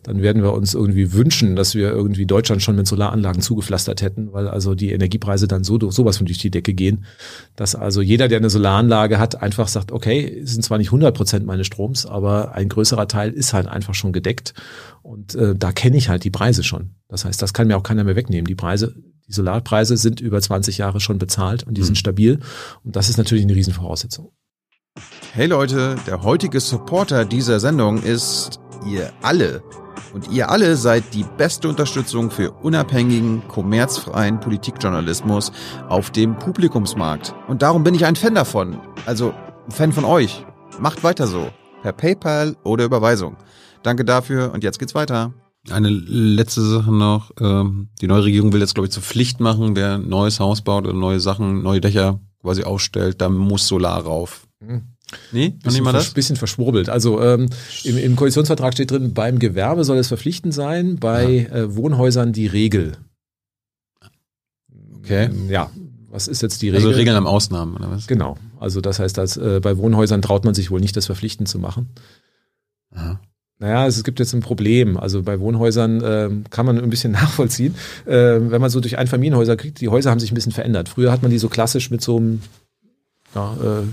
[0.04, 4.34] dann werden wir uns irgendwie wünschen, dass wir irgendwie Deutschland schon mit Solaranlagen zugepflastert hätten,
[4.34, 7.06] weil also die Energiepreise dann so sowas von durch die Decke gehen,
[7.56, 11.16] dass also jeder, der eine Solaranlage hat, einfach sagt, okay, es sind zwar nicht 100
[11.16, 14.54] Prozent meines Stroms, aber ein größerer Teil ist halt einfach schon gedeckt
[15.02, 16.92] und äh, da kenne ich halt die Preise schon.
[17.08, 18.46] Das heißt, das kann mir auch keiner mehr wegnehmen.
[18.46, 18.96] Die Preise
[19.28, 21.86] die Solarpreise sind über 20 Jahre schon bezahlt und die mhm.
[21.86, 22.40] sind stabil.
[22.84, 24.32] Und das ist natürlich eine Riesenvoraussetzung.
[25.34, 29.62] Hey Leute, der heutige Supporter dieser Sendung ist ihr alle.
[30.14, 35.52] Und ihr alle seid die beste Unterstützung für unabhängigen, kommerzfreien Politikjournalismus
[35.90, 37.36] auf dem Publikumsmarkt.
[37.50, 38.80] Und darum bin ich ein Fan davon.
[39.06, 39.34] Also
[39.66, 40.46] ein Fan von euch.
[40.80, 41.50] Macht weiter so.
[41.82, 43.36] Per PayPal oder Überweisung.
[43.84, 45.34] Danke dafür und jetzt geht's weiter.
[45.70, 47.32] Eine letzte Sache noch.
[47.40, 50.62] Ähm, die neue Regierung will jetzt, glaube ich, zur Pflicht machen, wer ein neues Haus
[50.62, 54.48] baut oder neue Sachen, neue Dächer quasi aufstellt, da muss Solar rauf.
[54.60, 54.84] Mhm.
[55.32, 56.12] Nee, noch nicht mal das?
[56.12, 56.90] Bisschen verschwurbelt.
[56.90, 57.50] Also ähm,
[57.84, 61.56] im, im Koalitionsvertrag steht drin, beim Gewerbe soll es verpflichtend sein, bei ja.
[61.56, 62.98] äh, Wohnhäusern die Regel.
[64.98, 65.30] Okay.
[65.50, 65.70] Ja,
[66.10, 66.88] was ist jetzt die also Regel?
[66.90, 68.08] Also Regeln am Ausnahmen, oder was?
[68.08, 68.38] Genau.
[68.60, 71.60] Also das heißt, dass, äh, bei Wohnhäusern traut man sich wohl nicht, das verpflichtend zu
[71.60, 71.90] machen.
[72.92, 73.20] Aha.
[73.60, 74.98] Naja, es gibt jetzt ein Problem.
[74.98, 77.76] Also bei Wohnhäusern äh, kann man ein bisschen nachvollziehen.
[78.06, 78.12] Äh,
[78.52, 80.90] wenn man so durch Einfamilienhäuser kriegt, die Häuser haben sich ein bisschen verändert.
[80.90, 82.42] Früher hat man die so klassisch mit so einem
[83.34, 83.84] ja, äh,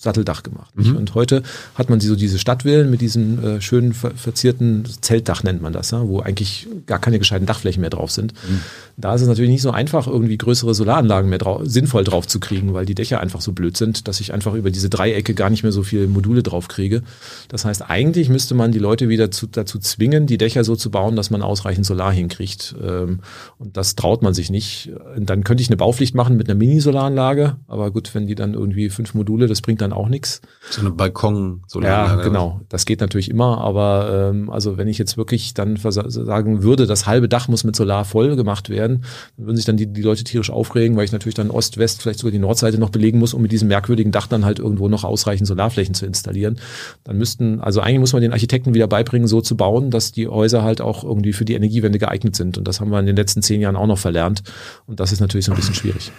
[0.00, 0.70] Satteldach gemacht.
[0.76, 0.96] Mhm.
[0.96, 1.42] Und heute
[1.74, 5.90] hat man so diese Stadtvillen mit diesem äh, schönen ver verzierten Zeltdach nennt man das,
[5.90, 8.32] ja, wo eigentlich gar keine gescheiten Dachflächen mehr drauf sind.
[8.32, 8.60] Mhm.
[8.96, 12.38] Da ist es natürlich nicht so einfach, irgendwie größere Solaranlagen mehr drauf, sinnvoll drauf zu
[12.38, 15.50] kriegen, weil die Dächer einfach so blöd sind, dass ich einfach über diese Dreiecke gar
[15.50, 17.02] nicht mehr so viele Module drauf kriege.
[17.48, 20.90] Das heißt, eigentlich müsste man die Leute wieder zu, dazu zwingen, die Dächer so zu
[20.90, 22.74] bauen, dass man ausreichend Solar hinkriegt.
[22.82, 23.20] Ähm,
[23.58, 24.90] und das traut man sich nicht.
[25.16, 28.54] Und dann könnte ich eine Baupflicht machen mit einer Mini-Solaranlage, aber gut, wenn die dann
[28.54, 30.40] irgendwie fünf Module, das bringt dann dann auch nichts.
[30.70, 32.60] So eine balkon Ja, genau.
[32.68, 37.06] Das geht natürlich immer, aber ähm, also wenn ich jetzt wirklich dann sagen würde, das
[37.06, 39.04] halbe Dach muss mit Solar voll gemacht werden,
[39.36, 42.02] dann würden sich dann die, die Leute tierisch aufregen, weil ich natürlich dann Ost, West,
[42.02, 44.88] vielleicht sogar die Nordseite noch belegen muss, um mit diesem merkwürdigen Dach dann halt irgendwo
[44.88, 46.58] noch ausreichend Solarflächen zu installieren.
[47.04, 50.28] Dann müssten, also eigentlich muss man den Architekten wieder beibringen, so zu bauen, dass die
[50.28, 52.58] Häuser halt auch irgendwie für die Energiewende geeignet sind.
[52.58, 54.42] Und das haben wir in den letzten zehn Jahren auch noch verlernt.
[54.86, 56.12] Und das ist natürlich so ein bisschen schwierig.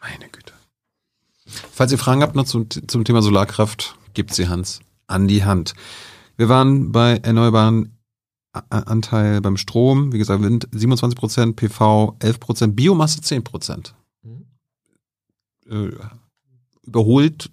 [0.00, 0.47] Meine Güte.
[1.72, 5.74] Falls ihr Fragen habt noch zum, zum Thema Solarkraft, gibt sie Hans an die Hand.
[6.36, 7.98] Wir waren bei erneuerbaren
[8.70, 13.94] Anteil beim Strom, wie gesagt, Wind 27 Prozent, PV 11 Prozent, Biomasse 10 Prozent.
[14.22, 14.46] Mhm.
[15.70, 15.90] Äh,
[16.86, 17.50] überholt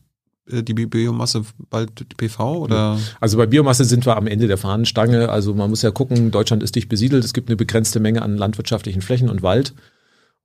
[0.50, 2.98] äh, die Biomasse bald die PV oder?
[3.20, 5.30] Also bei Biomasse sind wir am Ende der Fahnenstange.
[5.30, 8.38] Also man muss ja gucken, Deutschland ist dicht besiedelt, es gibt eine begrenzte Menge an
[8.38, 9.74] landwirtschaftlichen Flächen und Wald.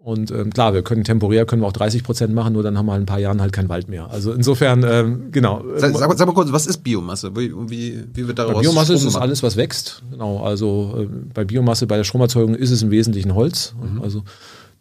[0.03, 2.87] Und ähm, klar, wir können temporär können wir auch 30 Prozent machen, nur dann haben
[2.87, 4.11] wir in ein paar Jahren halt kein Wald mehr.
[4.11, 5.63] Also insofern, ähm, genau.
[5.77, 7.37] Sag, sag, sag mal kurz, was ist Biomasse?
[7.37, 10.03] Wie, wie, wie wird daraus bei Biomasse ist es alles, was wächst.
[10.11, 10.43] Genau.
[10.43, 13.75] Also äh, bei Biomasse, bei der Stromerzeugung ist es im Wesentlichen Holz.
[13.79, 14.01] Mhm.
[14.01, 14.23] Also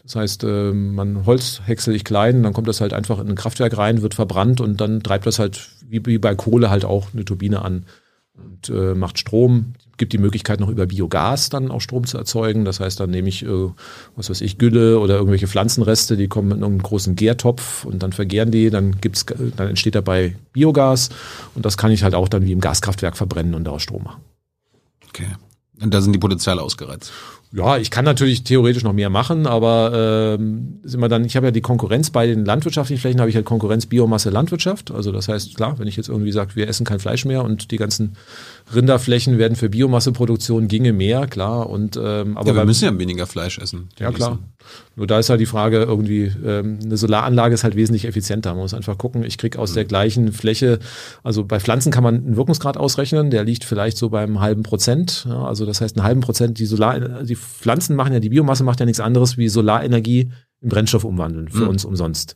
[0.04, 3.36] das heißt, äh, man Holz häcksel ich klein, dann kommt das halt einfach in ein
[3.36, 7.08] Kraftwerk rein, wird verbrannt und dann treibt das halt wie, wie bei Kohle halt auch
[7.14, 7.86] eine Turbine an
[8.36, 12.66] und äh, macht Strom gibt die Möglichkeit noch über Biogas dann auch Strom zu erzeugen.
[12.66, 13.70] Das heißt, dann nehme ich, äh,
[14.16, 18.12] was weiß ich, Gülle oder irgendwelche Pflanzenreste, die kommen in einem großen Gärtopf und dann
[18.12, 21.10] vergären die, dann gibt's, dann entsteht dabei Biogas
[21.54, 24.22] und das kann ich halt auch dann wie im Gaskraftwerk verbrennen und daraus Strom machen.
[25.10, 25.28] Okay.
[25.82, 27.12] Und da sind die Potenziale ausgereizt.
[27.52, 31.48] Ja, ich kann natürlich theoretisch noch mehr machen, aber ähm, sind wir dann, ich habe
[31.48, 34.92] ja die Konkurrenz bei den landwirtschaftlichen Flächen, habe ich halt Konkurrenz Biomasse Landwirtschaft.
[34.92, 37.72] Also das heißt, klar, wenn ich jetzt irgendwie sage, wir essen kein Fleisch mehr und
[37.72, 38.18] die ganzen
[38.74, 41.70] Rinderflächen werden für Biomasseproduktion ginge mehr, klar.
[41.70, 43.90] Und ähm, aber ja, wir müssen ja weniger Fleisch essen.
[44.00, 44.40] Ja, klar.
[44.96, 48.52] Nur da ist halt die Frage irgendwie, ähm, eine Solaranlage ist halt wesentlich effizienter.
[48.52, 49.76] Man muss einfach gucken, ich kriege aus mhm.
[49.76, 50.80] der gleichen Fläche,
[51.24, 55.26] also bei Pflanzen kann man einen Wirkungsgrad ausrechnen, der liegt vielleicht so beim halben Prozent.
[55.28, 58.64] Ja, also das heißt, einen halben Prozent, die Solar, die Pflanzen machen ja, die Biomasse
[58.64, 61.70] macht ja nichts anderes wie Solarenergie in Brennstoff umwandeln, für mhm.
[61.70, 62.36] uns umsonst.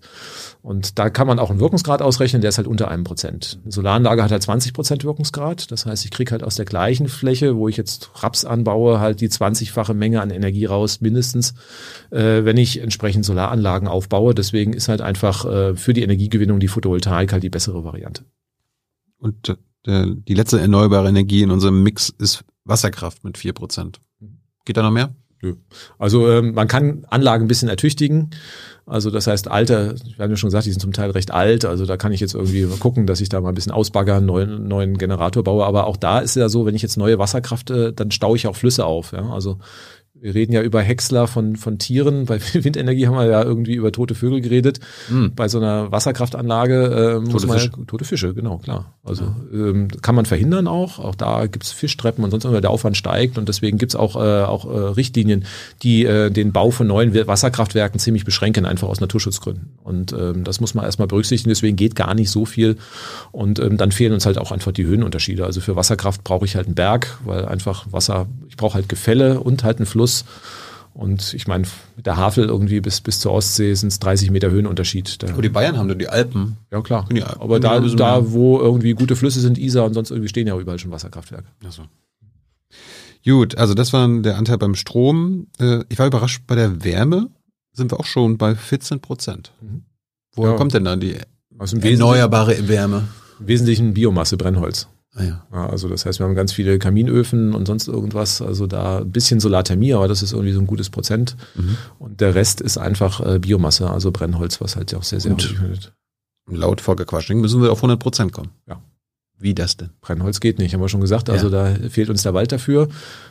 [0.61, 3.59] Und da kann man auch einen Wirkungsgrad ausrechnen, der ist halt unter einem Prozent.
[3.63, 5.71] Eine Solaranlage hat halt 20 Prozent Wirkungsgrad.
[5.71, 9.19] Das heißt, ich kriege halt aus der gleichen Fläche, wo ich jetzt Raps anbaue, halt
[9.19, 11.53] die 20-fache Menge an Energie raus, mindestens,
[12.11, 14.33] äh, wenn ich entsprechend Solaranlagen aufbaue.
[14.33, 18.23] Deswegen ist halt einfach äh, für die Energiegewinnung die Photovoltaik halt die bessere Variante.
[19.17, 23.99] Und äh, die letzte erneuerbare Energie in unserem Mix ist Wasserkraft mit vier Prozent.
[24.63, 25.13] Geht da noch mehr?
[25.43, 25.55] Nö.
[25.99, 28.29] Also ähm, man kann Anlagen ein bisschen ertüchtigen.
[28.85, 31.65] Also das heißt, alte, wir haben ja schon gesagt, die sind zum Teil recht alt.
[31.65, 34.15] Also da kann ich jetzt irgendwie mal gucken, dass ich da mal ein bisschen ausbagger,
[34.15, 35.65] einen neuen, neuen Generator baue.
[35.65, 38.47] Aber auch da ist ja so, wenn ich jetzt neue Wasserkraft, äh, dann staue ich
[38.47, 39.11] auch Flüsse auf.
[39.11, 39.29] Ja?
[39.31, 39.59] Also
[40.23, 42.25] wir reden ja über Häcksler von, von Tieren.
[42.27, 44.79] Bei Windenergie haben wir ja irgendwie über tote Vögel geredet.
[45.09, 45.33] Mhm.
[45.35, 47.71] Bei so einer Wasserkraftanlage äh, muss tote man Fische.
[47.85, 48.93] tote Fische, genau, klar.
[49.03, 49.35] Also ja.
[49.51, 50.99] ähm, kann man verhindern auch.
[50.99, 54.43] Auch da gibt's Fischtreppen und sonst immer der Aufwand steigt und deswegen gibt's auch, äh,
[54.43, 55.43] auch äh, Richtlinien,
[55.81, 59.73] die äh, den Bau von neuen Wasserkraftwerken ziemlich beschränken, einfach aus Naturschutzgründen.
[59.83, 61.49] Und ähm, das muss man erstmal berücksichtigen.
[61.49, 62.77] Deswegen geht gar nicht so viel.
[63.33, 65.43] Und ähm, dann fehlen uns halt auch einfach die Höhenunterschiede.
[65.45, 69.41] Also für Wasserkraft brauche ich halt einen Berg, weil einfach Wasser, ich brauche halt Gefälle
[69.41, 70.25] und halt einen Fluss Fluss.
[70.93, 71.65] Und ich meine,
[71.95, 75.17] mit der Havel irgendwie bis, bis zur Ostsee sind es 30 Meter Höhenunterschied.
[75.27, 76.57] Aber die Bayern haben da die Alpen.
[76.71, 77.07] Ja, klar.
[77.11, 77.41] Die Alpen.
[77.41, 80.77] Aber da, da, wo irgendwie gute Flüsse sind, Isar und sonst irgendwie stehen ja überall
[80.77, 81.47] schon Wasserkraftwerke.
[81.65, 81.83] Ach so.
[83.25, 85.47] Gut, also das war der Anteil beim Strom.
[85.59, 87.29] Äh, ich war überrascht, bei der Wärme
[87.71, 89.51] sind wir auch schon bei 14 Prozent.
[89.61, 89.83] Mhm.
[90.35, 90.57] Woher ja.
[90.57, 91.15] kommt denn dann die
[91.57, 93.07] erneuerbare Wärme?
[93.39, 94.87] Im Wesentlichen Biomasse, Brennholz.
[95.15, 95.47] Ah, ja.
[95.51, 95.69] ja.
[95.69, 98.41] Also das heißt, wir haben ganz viele Kaminöfen und sonst irgendwas.
[98.41, 101.35] Also da ein bisschen Solarthermie, aber das ist irgendwie so ein gutes Prozent.
[101.55, 101.77] Mhm.
[101.99, 105.41] Und der Rest ist einfach äh, Biomasse, also Brennholz, was halt auch sehr, sehr und
[105.41, 105.93] findet.
[106.47, 108.49] Laut Vorgequatsching müssen wir auf 100 Prozent kommen.
[108.67, 108.81] Ja.
[109.43, 109.89] Wie das denn?
[109.99, 111.29] Brennholz geht nicht, haben wir schon gesagt.
[111.29, 111.73] Also ja.
[111.73, 112.87] da fehlt uns der Wald dafür.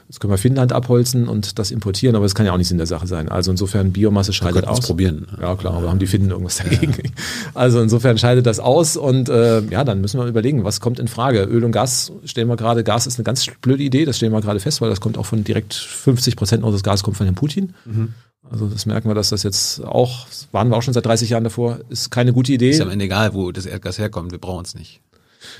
[0.08, 2.76] Jetzt können wir Finnland abholzen und das importieren, aber das kann ja auch nicht in
[2.76, 3.30] der Sache sein.
[3.30, 4.80] Also insofern Biomasse scheidet aus.
[4.86, 5.26] probieren.
[5.40, 6.92] Ja klar, aber haben die Finnen irgendwas dagegen.
[6.92, 7.10] Ja.
[7.54, 11.08] Also insofern scheidet das aus und äh, ja, dann müssen wir überlegen, was kommt in
[11.08, 11.44] Frage.
[11.44, 12.84] Öl und Gas stellen wir gerade.
[12.84, 15.26] Gas ist eine ganz blöde Idee, das stellen wir gerade fest, weil das kommt auch
[15.26, 17.72] von direkt 50 Prozent unseres Gas kommt von Herrn Putin.
[17.86, 18.12] Mhm.
[18.50, 21.44] Also das merken wir, dass das jetzt auch, waren wir auch schon seit 30 Jahren
[21.44, 22.70] davor, ist keine gute Idee.
[22.70, 25.00] Ist am Ende egal, wo das Erdgas herkommt, wir brauchen es nicht.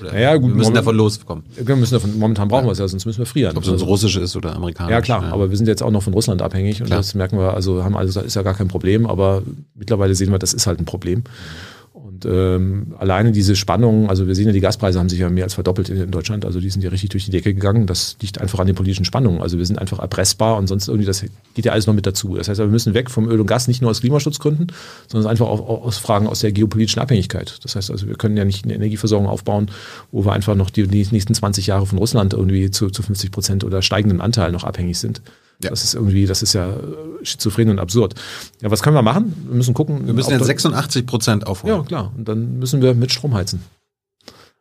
[0.01, 1.43] Oder naja, gut, wir müssen davon loskommen.
[1.55, 2.67] Wir müssen davon, momentan brauchen ja.
[2.67, 3.57] wir es ja, sonst müssen wir frieren.
[3.57, 4.91] Ob es also, russisch ist oder amerikanisch.
[4.91, 5.31] Ja, klar, ja.
[5.31, 6.99] aber wir sind jetzt auch noch von Russland abhängig und klar.
[6.99, 9.43] das merken wir, also haben also ist ja gar kein Problem, aber
[9.75, 11.19] mittlerweile sehen wir, das ist halt ein Problem.
[11.19, 11.72] Mhm.
[11.93, 15.43] Und ähm, alleine diese Spannung, also wir sehen ja, die Gaspreise haben sich ja mehr
[15.43, 17.85] als verdoppelt in, in, Deutschland, also die sind ja richtig durch die Decke gegangen.
[17.85, 19.43] Das liegt einfach an den politischen Spannungen.
[19.43, 22.35] Also wir sind einfach erpressbar und sonst irgendwie, das geht ja alles noch mit dazu.
[22.35, 24.71] Das heißt, wir müssen weg vom Öl und Gas, nicht nur aus Klimaschutzgründen,
[25.07, 27.59] sondern einfach auch aus Fragen aus der geopolitischen Abhängigkeit.
[27.61, 29.69] Das heißt also, wir können ja nicht eine Energieversorgung aufbauen,
[30.11, 33.29] wo wir einfach noch die, die nächsten 20 Jahre von Russland irgendwie zu, zu 50
[33.29, 35.21] Prozent oder steigenden Anteil noch abhängig sind.
[35.63, 35.69] Ja.
[35.69, 36.75] Das ist irgendwie, das ist ja äh,
[37.23, 38.15] schizophren und absurd.
[38.61, 39.33] Ja, was können wir machen?
[39.47, 40.05] Wir müssen gucken.
[40.05, 41.77] Wir müssen jetzt 86 Prozent aufholen.
[41.77, 42.13] Ja, klar.
[42.15, 43.63] Und dann müssen wir mit Strom heizen.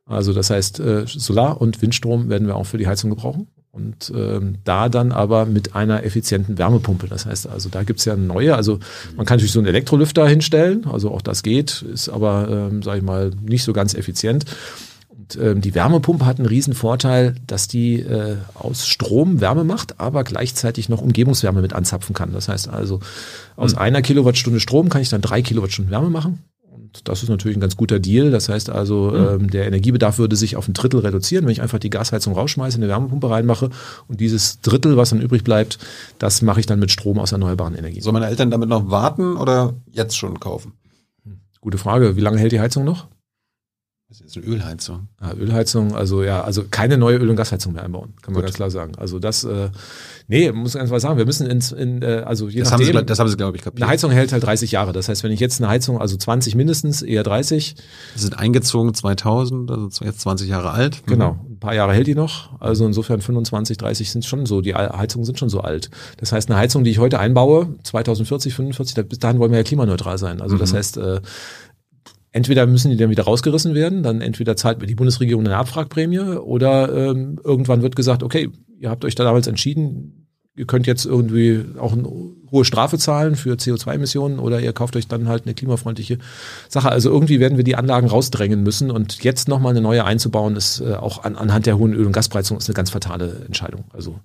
[0.07, 3.47] Also das heißt, äh, Solar- und Windstrom werden wir auch für die Heizung gebrauchen.
[3.70, 7.07] Und ähm, da dann aber mit einer effizienten Wärmepumpe.
[7.07, 8.79] Das heißt also, da gibt's ja neue, also
[9.16, 12.99] man kann natürlich so einen Elektrolüfter hinstellen, also auch das geht, ist aber, ähm, sage
[12.99, 14.45] ich mal, nicht so ganz effizient
[15.15, 20.01] Und ähm, die Wärmepumpe hat einen riesen Vorteil, dass die äh, aus Strom Wärme macht,
[20.01, 22.33] aber gleichzeitig noch Umgebungswärme mit anzapfen kann.
[22.33, 23.01] Das heißt also,
[23.57, 23.79] aus mhm.
[23.79, 26.39] einer Kilowattstunde Strom kann ich dann drei Kilowattstunden Wärme machen.
[26.63, 28.31] Und das ist natürlich ein ganz guter Deal.
[28.31, 29.43] Das heißt also, mhm.
[29.43, 32.79] ähm, der Energiebedarf würde sich auf ein Drittel reduzieren, wenn ich einfach die Gasheizung rausschmeiße,
[32.79, 33.69] in eine Wärmepumpe reinmache.
[34.09, 35.79] Und dieses Drittel, was dann übrig bleibt,
[36.19, 38.03] das mache ich dann mit Strom aus erneuerbaren Energien.
[38.03, 40.73] Soll meine Eltern damit noch warten oder jetzt schon kaufen?
[41.61, 42.17] Gute Frage.
[42.17, 43.09] Wie lange hält die Heizung noch?
[44.13, 45.09] Das ist eine Ölheizung.
[45.23, 48.49] Ja, Ölheizung, also ja, also keine neue Öl- und Gasheizung mehr einbauen, kann man Gut.
[48.49, 48.93] ganz klar sagen.
[48.99, 49.71] Also das, äh,
[50.29, 52.99] nee, muss ganz klar sagen, wir müssen ins, in, äh, also je das nachdem, haben
[52.99, 53.83] Sie, das haben Sie, glaube ich, kapiert.
[53.83, 54.93] Eine Heizung hält halt 30 Jahre.
[54.93, 57.75] Das heißt, wenn ich jetzt eine Heizung, also 20 mindestens, eher 30.
[58.15, 61.01] Sie sind eingezogen 2000, also jetzt 20 Jahre alt.
[61.07, 61.11] Mhm.
[61.11, 62.61] Genau, ein paar Jahre hält die noch.
[62.61, 65.89] Also insofern 25, 30 sind schon so, die Heizungen sind schon so alt.
[66.19, 69.65] Das heißt, eine Heizung, die ich heute einbaue, 2040, 45, bis dahin wollen wir ja
[69.65, 70.43] klimaneutral sein.
[70.43, 70.77] Also das mhm.
[70.77, 71.21] heißt, äh,
[72.33, 76.19] entweder müssen die dann wieder rausgerissen werden, dann entweder zahlt mir die Bundesregierung eine Abfragprämie
[76.19, 80.23] oder ähm, irgendwann wird gesagt, okay, ihr habt euch da damals entschieden,
[80.55, 82.09] ihr könnt jetzt irgendwie auch eine
[82.51, 86.19] hohe Strafe zahlen für CO2-Emissionen oder ihr kauft euch dann halt eine klimafreundliche
[86.69, 86.91] Sache.
[86.91, 90.81] Also irgendwie werden wir die Anlagen rausdrängen müssen und jetzt nochmal eine neue einzubauen, ist
[90.81, 93.85] äh, auch an, anhand der hohen Öl- und Gaspreizung ist eine ganz fatale Entscheidung.
[93.93, 94.21] Also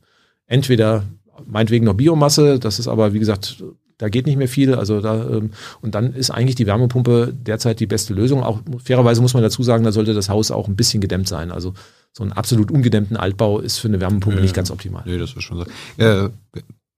[0.45, 1.03] entweder
[1.45, 3.63] meinetwegen noch Biomasse, das ist aber, wie gesagt,
[3.97, 4.75] da geht nicht mehr viel.
[4.75, 5.51] Also da, ähm,
[5.81, 8.43] und dann ist eigentlich die Wärmepumpe derzeit die beste Lösung.
[8.43, 11.51] Auch fairerweise muss man dazu sagen, da sollte das Haus auch ein bisschen gedämmt sein.
[11.51, 11.73] Also
[12.13, 15.03] so einen absolut ungedämmten Altbau ist für eine Wärmepumpe ja, nicht ganz optimal.
[15.05, 16.03] Nee, das ist schon so.
[16.03, 16.29] Äh,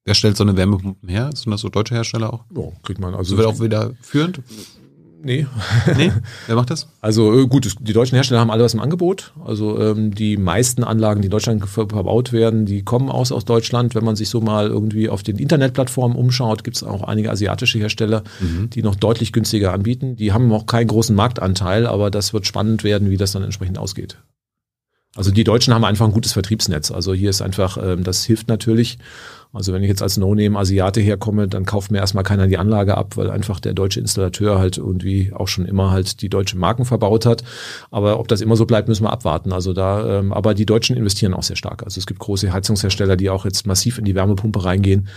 [0.05, 1.29] wer stellt so eine Wärmepumpe her?
[1.33, 2.45] Sind das so deutsche Hersteller auch?
[2.55, 3.15] Ja, kriegt man.
[3.15, 4.41] Also so wird auch wieder führend?
[5.21, 5.47] Nee.
[5.97, 6.11] Nee?
[6.47, 6.87] Wer macht das?
[7.01, 9.33] Also äh, gut, die deutschen Hersteller haben alle was im Angebot.
[9.43, 13.95] Also ähm, die meisten Anlagen, die in Deutschland verbaut werden, die kommen aus, aus Deutschland.
[13.95, 17.79] Wenn man sich so mal irgendwie auf den Internetplattformen umschaut, gibt es auch einige asiatische
[17.79, 18.69] Hersteller, mhm.
[18.69, 20.15] die noch deutlich günstiger anbieten.
[20.15, 23.77] Die haben noch keinen großen Marktanteil, aber das wird spannend werden, wie das dann entsprechend
[23.77, 24.17] ausgeht.
[25.15, 26.91] Also die Deutschen haben einfach ein gutes Vertriebsnetz.
[26.91, 28.99] Also hier ist einfach, ähm, das hilft natürlich.
[29.51, 33.17] Also wenn ich jetzt als No-Name-Asiate herkomme, dann kauft mir erstmal keiner die Anlage ab,
[33.17, 37.25] weil einfach der deutsche Installateur halt irgendwie auch schon immer halt die deutschen Marken verbaut
[37.25, 37.43] hat.
[37.89, 39.51] Aber ob das immer so bleibt, müssen wir abwarten.
[39.51, 41.81] Also da, ähm, aber die Deutschen investieren auch sehr stark.
[41.83, 45.07] Also es gibt große Heizungshersteller, die auch jetzt massiv in die Wärmepumpe reingehen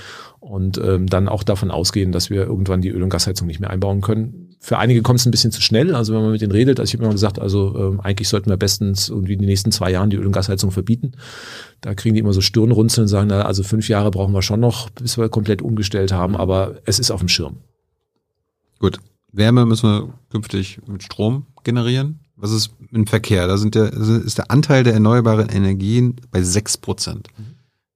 [0.40, 3.70] und ähm, dann auch davon ausgehen, dass wir irgendwann die Öl- und Gasheizung nicht mehr
[3.70, 4.51] einbauen können.
[4.64, 5.92] Für einige kommt es ein bisschen zu schnell.
[5.96, 8.48] Also wenn man mit denen redet, also ich habe immer gesagt, also ähm, eigentlich sollten
[8.48, 11.12] wir bestens irgendwie in den nächsten zwei Jahren die Öl- und Gasheizung verbieten.
[11.80, 14.60] Da kriegen die immer so Stirnrunzeln und sagen, na, also fünf Jahre brauchen wir schon
[14.60, 17.56] noch, bis wir komplett umgestellt haben, aber es ist auf dem Schirm.
[18.78, 18.98] Gut.
[19.32, 22.20] Wärme müssen wir künftig mit Strom generieren.
[22.36, 23.48] Was ist im Verkehr?
[23.48, 27.28] Da sind der, ist der Anteil der erneuerbaren Energien bei sechs Prozent.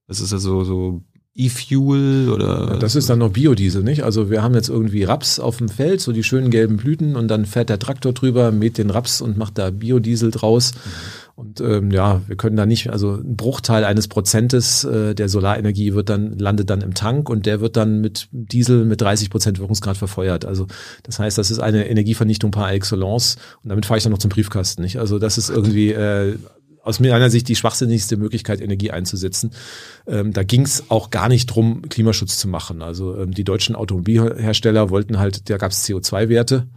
[0.09, 1.03] Das ist ja so, so
[1.37, 2.71] E-Fuel oder?
[2.73, 4.03] Ja, das ist dann noch Biodiesel, nicht?
[4.03, 7.29] Also wir haben jetzt irgendwie Raps auf dem Feld, so die schönen gelben Blüten und
[7.29, 10.73] dann fährt der Traktor drüber, mäht den Raps und macht da Biodiesel draus.
[11.37, 15.93] Und ähm, ja, wir können da nicht, also ein Bruchteil eines Prozentes äh, der Solarenergie
[15.93, 19.59] wird dann, landet dann im Tank und der wird dann mit Diesel mit 30 Prozent
[19.59, 20.47] Wirkungsgrad verfeuert.
[20.47, 20.67] Also
[21.03, 24.31] das heißt, das ist eine Energievernichtung par excellence und damit fahre ich dann noch zum
[24.31, 24.99] Briefkasten, nicht?
[24.99, 26.37] Also das ist irgendwie äh,
[26.87, 29.51] aus meiner Sicht die schwachsinnigste Möglichkeit, Energie einzusetzen.
[30.07, 32.83] Ähm, da ging es auch gar nicht drum, Klimaschutz zu machen.
[32.83, 36.69] Also ähm, die deutschen Automobilhersteller wollten halt, da gab es CO2-Werte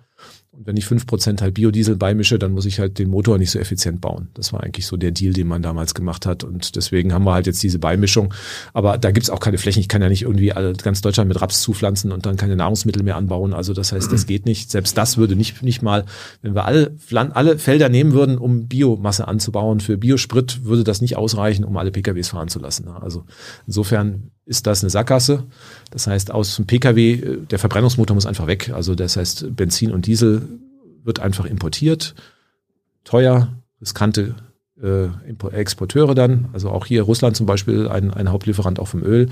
[0.59, 3.49] und wenn ich fünf Prozent halt Biodiesel beimische, dann muss ich halt den Motor nicht
[3.49, 4.27] so effizient bauen.
[4.33, 6.43] Das war eigentlich so der Deal, den man damals gemacht hat.
[6.43, 8.33] Und deswegen haben wir halt jetzt diese Beimischung.
[8.73, 9.79] Aber da gibt's auch keine Flächen.
[9.79, 10.51] Ich kann ja nicht irgendwie
[10.83, 13.53] ganz Deutschland mit Raps zupflanzen und dann keine Nahrungsmittel mehr anbauen.
[13.53, 14.69] Also das heißt, das geht nicht.
[14.69, 16.03] Selbst das würde nicht, nicht mal,
[16.41, 21.15] wenn wir alle, alle Felder nehmen würden, um Biomasse anzubauen, für Biosprit würde das nicht
[21.15, 22.89] ausreichen, um alle PKWs fahren zu lassen.
[22.89, 23.23] Also
[23.65, 25.43] insofern ist das eine Sackgasse.
[25.91, 28.71] Das heißt, aus dem Pkw, äh, der Verbrennungsmotor muss einfach weg.
[28.73, 30.41] Also das heißt, Benzin und Diesel
[31.03, 32.15] wird einfach importiert.
[33.03, 34.35] Teuer, riskante
[34.81, 35.07] äh,
[35.51, 36.49] Exporteure dann.
[36.51, 39.29] Also auch hier Russland zum Beispiel ein, ein Hauptlieferant auch vom Öl.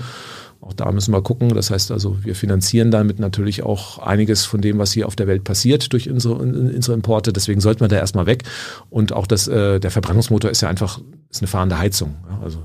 [0.60, 1.52] Auch da müssen wir gucken.
[1.52, 5.26] Das heißt also, wir finanzieren damit natürlich auch einiges von dem, was hier auf der
[5.26, 7.32] Welt passiert durch unsere, unsere Importe.
[7.32, 8.44] Deswegen sollten wir da erstmal weg.
[8.88, 12.14] Und auch das, äh, der Verbrennungsmotor ist ja einfach ist eine fahrende Heizung.
[12.30, 12.62] Ja, also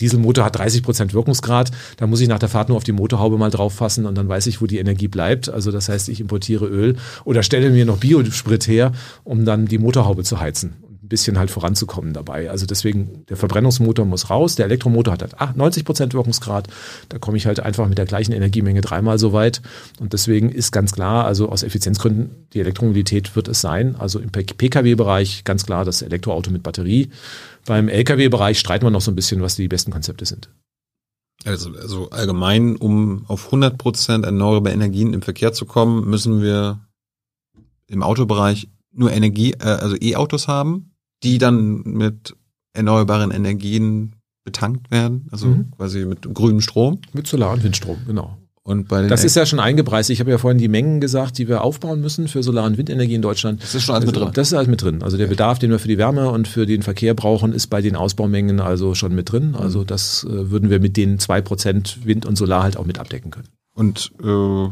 [0.00, 3.38] Dieselmotor hat 30 Prozent Wirkungsgrad, da muss ich nach der Fahrt nur auf die Motorhaube
[3.38, 5.48] mal drauf fassen und dann weiß ich, wo die Energie bleibt.
[5.48, 8.92] Also das heißt, ich importiere Öl oder stelle mir noch Biosprit her,
[9.24, 12.50] um dann die Motorhaube zu heizen und ein bisschen halt voranzukommen dabei.
[12.50, 16.68] Also deswegen, der Verbrennungsmotor muss raus, der Elektromotor hat halt 90 Prozent Wirkungsgrad,
[17.08, 19.62] da komme ich halt einfach mit der gleichen Energiemenge dreimal so weit.
[20.00, 24.30] Und deswegen ist ganz klar, also aus Effizienzgründen, die Elektromobilität wird es sein, also im
[24.30, 27.10] Pkw-Bereich ganz klar das Elektroauto mit Batterie,
[27.66, 30.50] beim Lkw-Bereich streiten wir noch so ein bisschen, was die besten Konzepte sind.
[31.44, 36.80] Also, also allgemein, um auf 100 Prozent erneuerbare Energien im Verkehr zu kommen, müssen wir
[37.88, 42.36] im Autobereich nur Energie, äh, also E-Autos haben, die dann mit
[42.74, 45.70] erneuerbaren Energien betankt werden, also mhm.
[45.76, 47.00] quasi mit grünem Strom.
[47.12, 48.38] Mit Solar- und Windstrom, genau.
[48.64, 50.08] Und bei das ist ja schon eingepreist.
[50.10, 53.14] Ich habe ja vorhin die Mengen gesagt, die wir aufbauen müssen für Solar- und Windenergie
[53.14, 53.60] in Deutschland.
[53.60, 54.30] Das ist schon alles mit drin.
[54.34, 55.02] Das ist alles mit drin.
[55.02, 57.82] Also der Bedarf, den wir für die Wärme und für den Verkehr brauchen, ist bei
[57.82, 59.56] den Ausbaumengen also schon mit drin.
[59.56, 59.86] Also mhm.
[59.86, 63.32] das äh, würden wir mit den zwei Prozent Wind und Solar halt auch mit abdecken
[63.32, 63.48] können.
[63.74, 64.68] Und äh,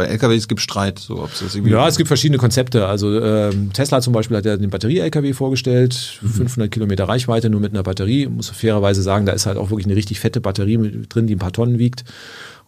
[0.00, 1.72] bei LKWs gibt es Streit, so ob es irgendwie.
[1.72, 2.86] Ja, es gibt verschiedene Konzepte.
[2.86, 6.28] Also ähm, Tesla zum Beispiel hat ja den Batterie-LKW vorgestellt, mhm.
[6.28, 8.26] 500 Kilometer Reichweite nur mit einer Batterie.
[8.26, 11.34] Muss fairerweise sagen, da ist halt auch wirklich eine richtig fette Batterie mit drin, die
[11.34, 12.04] ein paar Tonnen wiegt.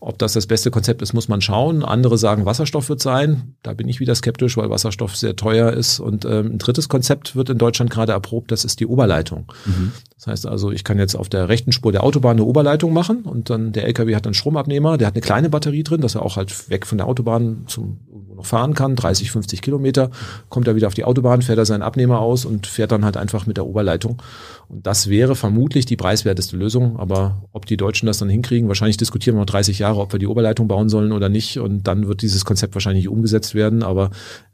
[0.05, 1.85] Ob das das beste Konzept ist, muss man schauen.
[1.85, 3.55] Andere sagen, Wasserstoff wird sein.
[3.63, 6.01] Da bin ich wieder skeptisch, weil Wasserstoff sehr teuer ist.
[6.01, 9.53] Und ähm, ein drittes Konzept wird in Deutschland gerade erprobt, das ist die Oberleitung.
[9.65, 9.93] Mhm.
[10.17, 13.23] Das heißt also, ich kann jetzt auf der rechten Spur der Autobahn eine Oberleitung machen
[13.23, 16.23] und dann der LKW hat einen Stromabnehmer, der hat eine kleine Batterie drin, dass er
[16.23, 18.01] auch halt weg von der Autobahn zum
[18.43, 20.11] noch fahren kann, 30, 50 Kilometer,
[20.49, 23.17] kommt er wieder auf die Autobahn, fährt er seinen Abnehmer aus und fährt dann halt
[23.17, 24.21] einfach mit der Oberleitung.
[24.69, 26.99] Und das wäre vermutlich die preiswerteste Lösung.
[26.99, 30.19] Aber ob die Deutschen das dann hinkriegen, wahrscheinlich diskutieren wir noch 30 Jahre, ob wir
[30.19, 31.59] die Oberleitung bauen sollen oder nicht.
[31.59, 33.83] Und dann wird dieses Konzept wahrscheinlich umgesetzt werden.
[33.83, 34.11] Aber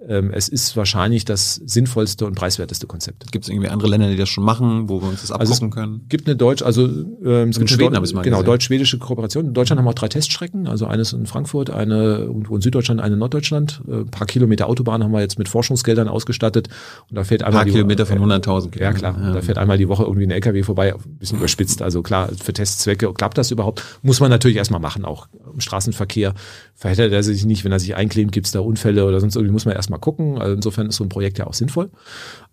[0.06, 3.30] ähm, es ist wahrscheinlich das sinnvollste und preiswerteste Konzept.
[3.30, 5.68] Gibt es irgendwie andere Länder, die das schon machen, wo wir uns das abgucken also
[5.70, 6.06] können?
[6.08, 9.46] Gibt eine Deutsch, also ähm, es gibt Schweden eine Deu genau deutsch-schwedische Kooperation.
[9.46, 13.00] In Deutschland haben wir auch drei Teststrecken, also eines in Frankfurt, eine irgendwo in Süddeutschland,
[13.00, 13.77] eine in Norddeutschland.
[13.86, 16.68] Ein äh, paar Kilometer Autobahn haben wir jetzt mit Forschungsgeldern ausgestattet.
[17.08, 18.80] Und da fährt einmal ein paar Kilometer von 100.000.
[18.80, 19.16] Ja klar.
[19.20, 19.32] Ja.
[19.34, 21.82] Da fährt einmal die Woche irgendwie ein LKW vorbei, ein bisschen überspitzt.
[21.82, 23.82] Also klar, für Testzwecke klappt das überhaupt.
[24.02, 26.34] Muss man natürlich erstmal machen, auch im Straßenverkehr.
[26.74, 29.52] Verhält er sich nicht, wenn er sich einklebt, gibt es da Unfälle oder sonst irgendwie,
[29.52, 30.38] muss man erstmal gucken.
[30.38, 31.90] Also insofern ist so ein Projekt ja auch sinnvoll.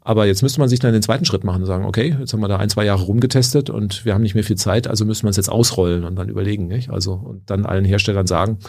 [0.07, 2.40] Aber jetzt müsste man sich dann den zweiten Schritt machen und sagen, okay, jetzt haben
[2.40, 5.23] wir da ein, zwei Jahre rumgetestet und wir haben nicht mehr viel Zeit, also müssen
[5.23, 6.91] wir es jetzt ausrollen und dann überlegen, nicht?
[6.91, 8.60] Also und dann allen Herstellern sagen,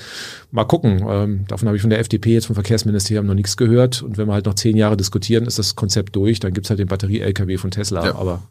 [0.50, 1.04] mal gucken.
[1.06, 4.02] Ähm, davon habe ich von der FDP jetzt vom Verkehrsministerium noch nichts gehört.
[4.02, 6.80] Und wenn wir halt noch zehn Jahre diskutieren, ist das Konzept durch, dann gibt's halt
[6.80, 8.02] den Batterie-LKW von Tesla.
[8.02, 8.14] Ja.
[8.14, 8.42] Aber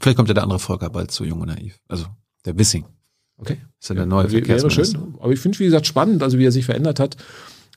[0.00, 1.78] vielleicht kommt ja der andere Volker bald zu Jung und Naiv.
[1.88, 2.06] Also
[2.46, 2.86] der Wissing.
[3.36, 3.58] Okay.
[3.78, 4.48] Ist ja der neue ja.
[4.48, 5.14] Wäre schön.
[5.20, 7.18] Aber ich finde, wie gesagt, spannend, also wie er sich verändert hat.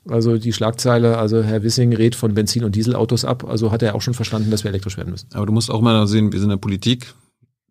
[0.09, 3.43] Also die Schlagzeile, also Herr Wissing rät von Benzin- und Dieselautos ab.
[3.47, 5.29] Also hat er auch schon verstanden, dass wir elektrisch werden müssen.
[5.33, 7.13] Aber du musst auch mal sehen, wir sind in der Politik.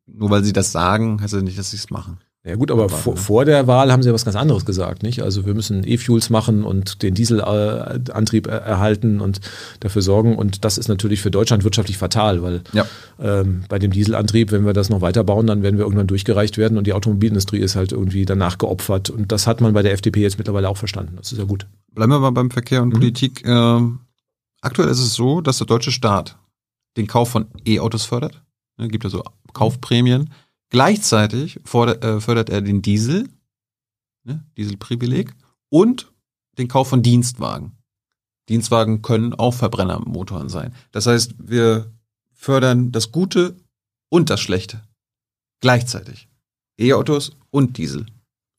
[0.06, 2.18] Nur weil sie das sagen, heißt ja nicht, dass sie es machen.
[2.46, 3.20] Ja gut, aber vor, ne?
[3.20, 5.20] vor der Wahl haben sie ja was ganz anderes gesagt, nicht?
[5.20, 9.40] Also wir müssen E-Fuels machen und den Dieselantrieb erhalten und
[9.80, 10.36] dafür sorgen.
[10.36, 12.86] Und das ist natürlich für Deutschland wirtschaftlich fatal, weil ja.
[13.20, 16.78] ähm, bei dem Dieselantrieb, wenn wir das noch weiterbauen, dann werden wir irgendwann durchgereicht werden
[16.78, 19.10] und die Automobilindustrie ist halt irgendwie danach geopfert.
[19.10, 21.16] Und das hat man bei der FDP jetzt mittlerweile auch verstanden.
[21.16, 21.66] Das ist ja gut.
[21.96, 22.98] Bleiben wir mal beim Verkehr und mhm.
[22.98, 23.42] Politik.
[23.44, 23.98] Ähm,
[24.60, 26.38] aktuell ist es so, dass der deutsche Staat
[26.96, 28.40] den Kauf von E-Autos fördert.
[28.78, 30.30] Ne, gibt also Kaufprämien.
[30.70, 33.28] Gleichzeitig äh, fördert er den Diesel,
[34.24, 35.34] ne, Dieselprivileg,
[35.68, 36.12] und
[36.58, 37.72] den Kauf von Dienstwagen.
[38.48, 40.74] Dienstwagen können auch Verbrennermotoren sein.
[40.92, 41.92] Das heißt, wir
[42.32, 43.56] fördern das Gute
[44.08, 44.82] und das Schlechte.
[45.60, 46.28] Gleichzeitig.
[46.78, 48.06] E-Autos und Diesel.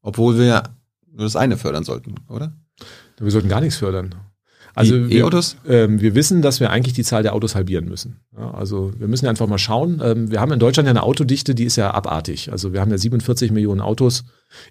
[0.01, 0.63] Obwohl wir
[1.11, 2.53] nur das eine fördern sollten, oder?
[3.17, 4.15] Wir sollten gar nichts fördern.
[4.77, 5.57] Also E-Autos?
[5.63, 8.19] Wir, ähm, wir wissen, dass wir eigentlich die Zahl der Autos halbieren müssen.
[8.37, 9.99] Ja, also wir müssen einfach mal schauen.
[10.03, 12.51] Ähm, wir haben in Deutschland ja eine Autodichte, die ist ja abartig.
[12.51, 14.23] Also wir haben ja 47 Millionen Autos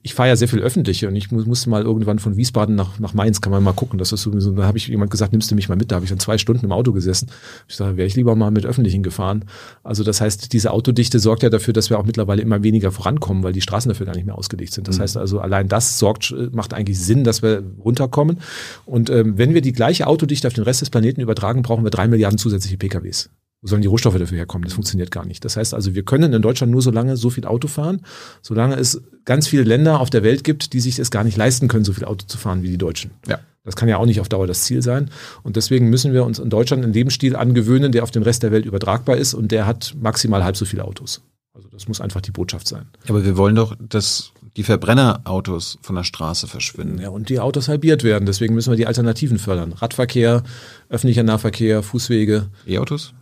[0.02, 2.98] ich fahre ja sehr viel öffentliche und ich muss, musste mal irgendwann von Wiesbaden nach,
[2.98, 3.98] nach Mainz, kann man mal gucken.
[3.98, 5.90] Das ist sowieso, da habe ich jemand gesagt, nimmst du mich mal mit?
[5.90, 7.30] Da habe ich dann zwei Stunden im Auto gesessen.
[7.68, 9.44] Ich sage, wäre ich lieber mal mit öffentlichen gefahren.
[9.82, 13.42] Also das heißt, diese Autodichte sorgt ja dafür, dass wir auch mittlerweile immer weniger vorankommen,
[13.42, 14.88] weil die Straßen dafür gar nicht mehr ausgelegt sind.
[14.88, 15.02] Das mhm.
[15.02, 18.40] heißt also, allein das sorgt, macht eigentlich Sinn, dass wir runterkommen.
[18.84, 21.90] Und ähm, wenn wir die gleiche Autodichte auf den Rest des Planeten übertragen, brauchen wir
[21.90, 23.30] drei Milliarden zusätzliche PKWs.
[23.66, 24.64] Sollen die Rohstoffe dafür herkommen?
[24.64, 25.44] Das funktioniert gar nicht.
[25.44, 28.02] Das heißt also, wir können in Deutschland nur so lange so viel Auto fahren,
[28.42, 31.68] solange es ganz viele Länder auf der Welt gibt, die sich es gar nicht leisten
[31.68, 33.10] können, so viel Auto zu fahren wie die Deutschen.
[33.26, 33.40] Ja.
[33.64, 35.10] Das kann ja auch nicht auf Dauer das Ziel sein.
[35.42, 38.52] Und deswegen müssen wir uns in Deutschland einen Lebensstil angewöhnen, der auf den Rest der
[38.52, 41.22] Welt übertragbar ist und der hat maximal halb so viele Autos.
[41.52, 42.86] Also das muss einfach die Botschaft sein.
[43.08, 46.98] Aber wir wollen doch, dass die Verbrennerautos von der Straße verschwinden.
[46.98, 48.24] Ja, und die Autos halbiert werden.
[48.26, 49.72] Deswegen müssen wir die Alternativen fördern.
[49.72, 50.44] Radverkehr,
[50.88, 52.48] öffentlicher Nahverkehr, Fußwege.
[52.66, 53.14] E-Autos?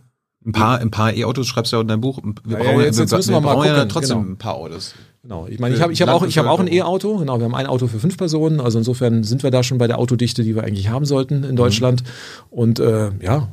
[0.45, 2.19] Ein paar, ein paar E-Autos schreibst du ja in deinem Buch.
[2.43, 3.69] Wir brauchen, ja, jetzt, jetzt müssen wir, wir mal gucken.
[3.69, 4.31] ja trotzdem genau.
[4.33, 4.93] ein paar Autos.
[5.23, 5.47] Genau.
[5.49, 7.17] Ich meine, ich habe ich hab auch, ich hab auch ein E-Auto.
[7.17, 8.59] Genau, wir haben ein Auto für fünf Personen.
[8.59, 11.55] Also insofern sind wir da schon bei der Autodichte, die wir eigentlich haben sollten in
[11.55, 12.03] Deutschland.
[12.03, 12.57] Mhm.
[12.57, 13.47] Und äh, ja,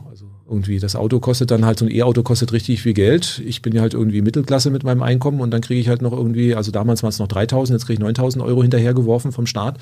[0.48, 3.42] irgendwie das Auto kostet dann halt so ein E-Auto kostet richtig viel Geld.
[3.44, 6.12] Ich bin ja halt irgendwie Mittelklasse mit meinem Einkommen und dann kriege ich halt noch
[6.12, 9.78] irgendwie, also damals waren es noch 3000, jetzt kriege ich 9000 Euro hinterhergeworfen vom Staat.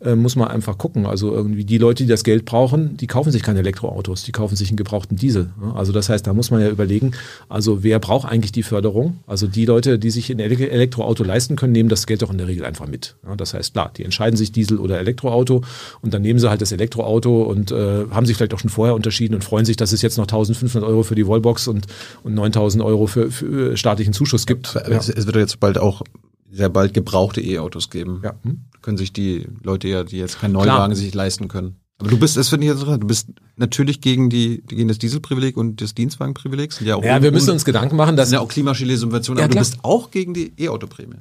[0.00, 1.06] Äh, muss man einfach gucken.
[1.06, 4.54] Also irgendwie die Leute, die das Geld brauchen, die kaufen sich keine Elektroautos, die kaufen
[4.54, 5.50] sich einen gebrauchten Diesel.
[5.74, 7.12] Also das heißt, da muss man ja überlegen,
[7.48, 9.18] also wer braucht eigentlich die Förderung?
[9.26, 12.46] Also die Leute, die sich ein Elektroauto leisten können, nehmen das Geld doch in der
[12.46, 13.16] Regel einfach mit.
[13.36, 15.62] Das heißt, klar, die entscheiden sich Diesel oder Elektroauto
[16.00, 18.94] und dann nehmen sie halt das Elektroauto und äh, haben sich vielleicht auch schon vorher
[18.94, 21.86] unterschieden und freuen sich, dass es jetzt jetzt noch 1500 Euro für die Wallbox und,
[22.22, 24.74] und 9000 Euro für, für staatlichen Zuschuss gibt.
[24.74, 26.02] Ja, es, es, wird jetzt bald auch
[26.50, 28.22] sehr bald gebrauchte E-Autos geben.
[28.24, 28.34] Ja.
[28.42, 28.62] Hm?
[28.82, 30.94] Können sich die Leute ja, die jetzt keinen Neuwagen Klar.
[30.94, 31.76] sich leisten können.
[31.98, 35.56] Aber du bist, das finde ich jetzt du bist natürlich gegen die, gegen das Dieselprivileg
[35.56, 36.80] und das Dienstwagenprivileg.
[36.80, 38.30] Ja, auch ja, wir müssen uns Gedanken machen, dass.
[38.30, 39.64] Ja auch Klimaschäle-Subventionen, ja, aber klar.
[39.64, 41.16] du bist auch gegen die E-Auto-Prämie.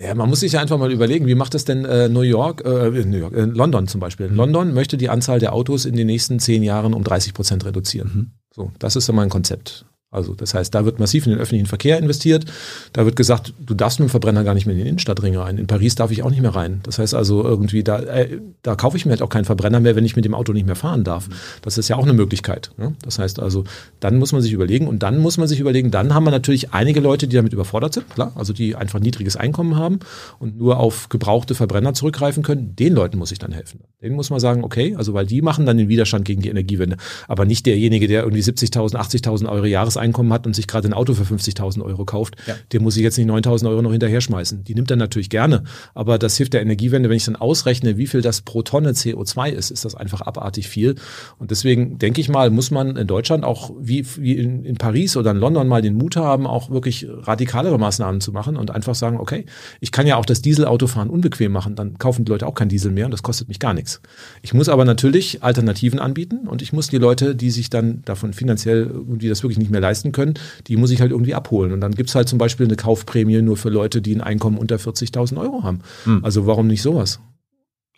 [0.00, 2.64] Ja, man muss sich ja einfach mal überlegen, wie macht das denn äh, New York,
[2.64, 4.26] äh, New York, äh, London zum Beispiel.
[4.26, 7.66] In London möchte die Anzahl der Autos in den nächsten zehn Jahren um 30 Prozent
[7.66, 8.10] reduzieren.
[8.14, 8.30] Mhm.
[8.50, 9.84] So, das ist ja mal ein Konzept.
[10.12, 12.44] Also das heißt, da wird massiv in den öffentlichen Verkehr investiert.
[12.92, 15.56] Da wird gesagt, du darfst mit dem Verbrenner gar nicht mehr in den Innenstadtring rein.
[15.56, 16.80] In Paris darf ich auch nicht mehr rein.
[16.82, 19.94] Das heißt also irgendwie, da, äh, da kaufe ich mir halt auch keinen Verbrenner mehr,
[19.94, 21.28] wenn ich mit dem Auto nicht mehr fahren darf.
[21.62, 22.72] Das ist ja auch eine Möglichkeit.
[22.76, 22.94] Ne?
[23.02, 23.62] Das heißt also,
[24.00, 26.72] dann muss man sich überlegen und dann muss man sich überlegen, dann haben wir natürlich
[26.72, 30.00] einige Leute, die damit überfordert sind, klar, also die einfach niedriges Einkommen haben
[30.40, 32.74] und nur auf gebrauchte Verbrenner zurückgreifen können.
[32.74, 33.80] Den Leuten muss ich dann helfen.
[34.02, 36.96] Denen muss man sagen, okay, also weil die machen dann den Widerstand gegen die Energiewende,
[37.28, 40.94] aber nicht derjenige, der irgendwie 70.000, 80.000 Euro Jahres Einkommen hat und sich gerade ein
[40.94, 42.54] Auto für 50.000 Euro kauft, ja.
[42.72, 44.64] der muss ich jetzt nicht 9.000 Euro noch hinterher schmeißen.
[44.64, 45.64] Die nimmt er natürlich gerne,
[45.94, 47.08] aber das hilft der Energiewende.
[47.08, 50.68] Wenn ich dann ausrechne, wie viel das pro Tonne CO2 ist, ist das einfach abartig
[50.68, 50.96] viel.
[51.38, 55.16] Und deswegen denke ich mal, muss man in Deutschland auch wie, wie in, in Paris
[55.16, 58.94] oder in London mal den Mut haben, auch wirklich radikalere Maßnahmen zu machen und einfach
[58.94, 59.44] sagen, okay,
[59.80, 62.90] ich kann ja auch das Dieselautofahren unbequem machen, dann kaufen die Leute auch kein Diesel
[62.92, 64.00] mehr und das kostet mich gar nichts.
[64.42, 68.32] Ich muss aber natürlich Alternativen anbieten und ich muss die Leute, die sich dann davon
[68.32, 70.34] finanziell irgendwie das wirklich nicht mehr leisten können, können,
[70.66, 71.72] die muss ich halt irgendwie abholen.
[71.72, 74.58] Und dann gibt es halt zum Beispiel eine Kaufprämie nur für Leute, die ein Einkommen
[74.58, 75.80] unter 40.000 Euro haben.
[76.04, 76.24] Hm.
[76.24, 77.20] Also warum nicht sowas?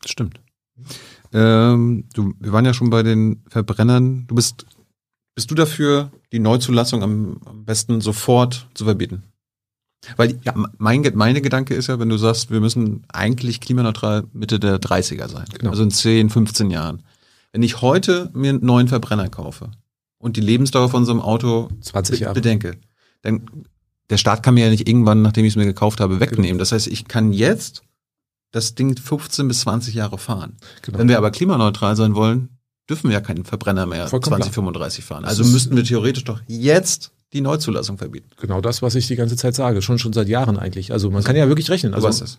[0.04, 0.40] Stimmt.
[1.32, 4.26] Ähm, du, wir waren ja schon bei den Verbrennern.
[4.26, 4.66] Du bist,
[5.34, 9.22] bist du dafür, die Neuzulassung am, am besten sofort zu verbieten?
[10.16, 14.58] Weil ja, mein, meine Gedanke ist ja, wenn du sagst, wir müssen eigentlich klimaneutral Mitte
[14.58, 15.44] der 30er sein.
[15.56, 15.70] Genau.
[15.70, 17.02] Also in 10, 15 Jahren.
[17.52, 19.70] Wenn ich heute mir einen neuen Verbrenner kaufe,
[20.22, 22.34] und die Lebensdauer von so einem Auto 20 Jahre.
[22.34, 22.78] bedenke,
[23.22, 23.42] dann
[24.08, 26.52] der Staat kann mir ja nicht irgendwann, nachdem ich es mir gekauft habe, wegnehmen.
[26.52, 26.58] Genau.
[26.58, 27.82] Das heißt, ich kann jetzt
[28.52, 30.56] das Ding 15 bis 20 Jahre fahren.
[30.82, 30.98] Genau.
[30.98, 32.50] Wenn wir aber klimaneutral sein wollen,
[32.88, 35.24] dürfen wir ja keinen Verbrenner mehr Vollkommen 2035 fahren.
[35.24, 38.28] Also müssten wir theoretisch doch jetzt die Neuzulassung verbieten.
[38.38, 40.92] Genau das, was ich die ganze Zeit sage, schon schon seit Jahren eigentlich.
[40.92, 41.94] Also man kann ja wirklich rechnen.
[41.94, 42.38] Also, du weißt das.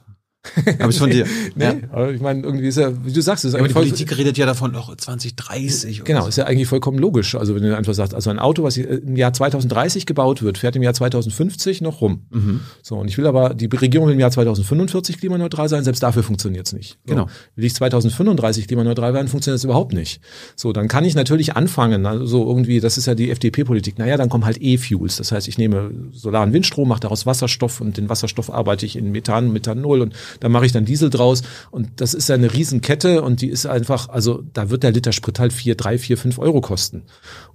[0.79, 1.25] Habe ich von dir.
[1.55, 1.75] nee, ja.
[1.91, 4.37] aber ich meine, irgendwie ist ja, wie du sagst, ist ja, aber die Politik redet
[4.37, 6.03] ja davon, noch 2030.
[6.03, 6.27] Genau, so.
[6.27, 7.35] ist ja eigentlich vollkommen logisch.
[7.35, 10.75] Also wenn du einfach sagst, also ein Auto, was im Jahr 2030 gebaut wird, fährt
[10.75, 12.23] im Jahr 2050 noch rum.
[12.29, 12.59] Mhm.
[12.81, 16.23] So, und ich will aber, die Regierung will im Jahr 2045 klimaneutral sein, selbst dafür
[16.23, 16.97] funktioniert es nicht.
[17.05, 17.27] So, genau.
[17.55, 20.21] Will ich 2035 klimaneutral werden, funktioniert das überhaupt nicht.
[20.57, 24.27] So, dann kann ich natürlich anfangen, also irgendwie, das ist ja die FDP-Politik, naja, dann
[24.27, 25.15] kommen halt E-Fuels.
[25.17, 28.97] Das heißt, ich nehme Solar- und Windstrom, mache daraus Wasserstoff und den Wasserstoff arbeite ich
[28.97, 32.53] in Methan, Methanol und da mache ich dann Diesel draus und das ist ja eine
[32.53, 36.17] Riesenkette und die ist einfach, also da wird der Liter Sprit halt vier, drei, vier,
[36.17, 37.03] fünf Euro kosten.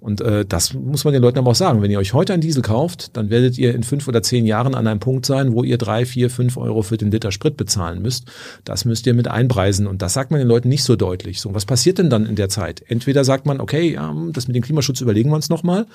[0.00, 1.82] Und äh, das muss man den Leuten aber auch sagen.
[1.82, 4.74] Wenn ihr euch heute einen Diesel kauft, dann werdet ihr in fünf oder zehn Jahren
[4.74, 8.00] an einem Punkt sein, wo ihr drei, vier, fünf Euro für den Liter Sprit bezahlen
[8.00, 8.26] müsst.
[8.64, 11.40] Das müsst ihr mit einpreisen und das sagt man den Leuten nicht so deutlich.
[11.40, 12.82] So, was passiert denn dann in der Zeit?
[12.86, 15.86] Entweder sagt man, okay, ja, das mit dem Klimaschutz überlegen wir uns nochmal,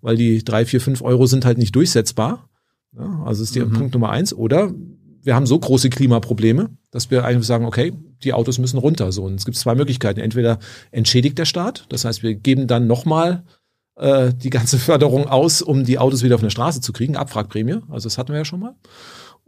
[0.00, 2.48] weil die drei, vier, fünf Euro sind halt nicht durchsetzbar.
[2.96, 3.72] Ja, also ist der mhm.
[3.72, 4.34] Punkt Nummer eins.
[4.34, 4.72] Oder
[5.22, 7.92] wir haben so große Klimaprobleme, dass wir einfach sagen, okay,
[8.24, 9.12] die Autos müssen runter.
[9.12, 10.20] So, und es gibt zwei Möglichkeiten.
[10.20, 10.58] Entweder
[10.90, 13.44] entschädigt der Staat, das heißt, wir geben dann nochmal
[13.96, 17.80] äh, die ganze Förderung aus, um die Autos wieder auf eine Straße zu kriegen, Abwrackprämie.
[17.88, 18.74] Also das hatten wir ja schon mal.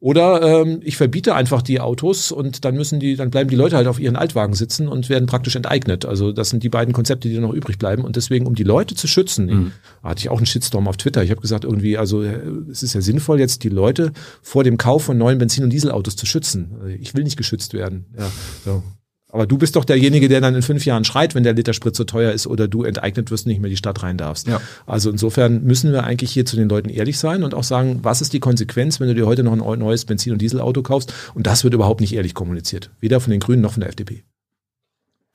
[0.05, 3.76] Oder ähm, ich verbiete einfach die Autos und dann müssen die, dann bleiben die Leute
[3.76, 6.05] halt auf ihren Altwagen sitzen und werden praktisch enteignet.
[6.05, 8.05] Also das sind die beiden Konzepte, die noch übrig bleiben.
[8.05, 9.72] Und deswegen, um die Leute zu schützen, mhm.
[10.02, 11.22] hatte ich auch einen Shitstorm auf Twitter.
[11.22, 12.39] Ich habe gesagt, irgendwie, also äh,
[12.70, 14.12] es ist ja sinnvoll, jetzt die Leute
[14.43, 16.72] vor dem Kauf von neuen Benzin- und Dieselautos zu schützen.
[17.01, 18.05] Ich will nicht geschützt werden.
[18.18, 18.31] Ja,
[18.62, 18.82] so.
[19.35, 21.97] Aber du bist doch derjenige, der dann in fünf Jahren schreit, wenn der Liter Sprit
[21.97, 24.47] zu teuer ist oder du enteignet wirst und nicht mehr die Stadt rein darfst.
[24.47, 24.61] Ja.
[24.86, 28.20] Also insofern müssen wir eigentlich hier zu den Leuten ehrlich sein und auch sagen, was
[28.20, 31.12] ist die Konsequenz, wenn du dir heute noch ein neues Benzin- und Dieselauto kaufst?
[31.35, 32.93] Und das wird überhaupt nicht ehrlich kommuniziert.
[33.01, 34.23] Weder von den Grünen noch von der FDP.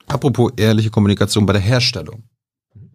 [0.06, 2.22] Apropos ehrliche Kommunikation bei der Herstellung.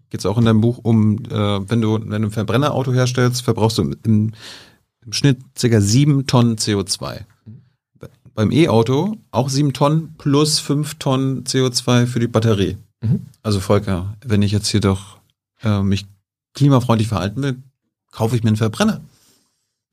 [0.10, 1.30] Geht es auch in deinem Buch um, äh,
[1.70, 4.34] wenn du, wenn du ein Verbrennerauto herstellst, verbrauchst du im,
[5.06, 7.26] im Schnitt circa sieben Tonnen CO2
[8.36, 12.78] beim E-Auto auch sieben Tonnen plus fünf Tonnen CO2 für die Batterie.
[13.02, 13.22] Mhm.
[13.42, 15.18] Also Volker, wenn ich jetzt hier doch
[15.64, 16.06] äh, mich
[16.54, 17.56] klimafreundlich verhalten will,
[18.12, 19.02] kaufe ich mir einen Verbrenner.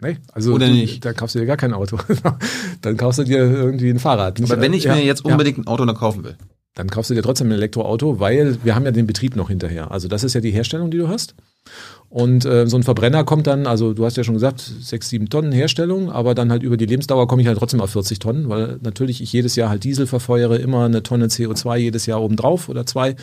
[0.00, 1.04] Nee, also Oder du, nicht?
[1.04, 1.96] da kaufst du dir gar kein Auto.
[2.80, 4.42] dann kaufst du dir irgendwie ein Fahrrad.
[4.42, 5.64] Aber wenn ich ja, mir jetzt unbedingt ja.
[5.64, 6.36] ein Auto noch kaufen will.
[6.74, 9.92] Dann kaufst du dir trotzdem ein Elektroauto, weil wir haben ja den Betrieb noch hinterher.
[9.92, 11.34] Also das ist ja die Herstellung, die du hast.
[12.12, 15.30] Und äh, so ein Verbrenner kommt dann, also du hast ja schon gesagt, sechs, sieben
[15.30, 18.50] Tonnen Herstellung, aber dann halt über die Lebensdauer komme ich halt trotzdem auf 40 Tonnen,
[18.50, 22.68] weil natürlich ich jedes Jahr halt Diesel verfeuere, immer eine Tonne CO2 jedes Jahr obendrauf
[22.68, 23.16] oder zwei.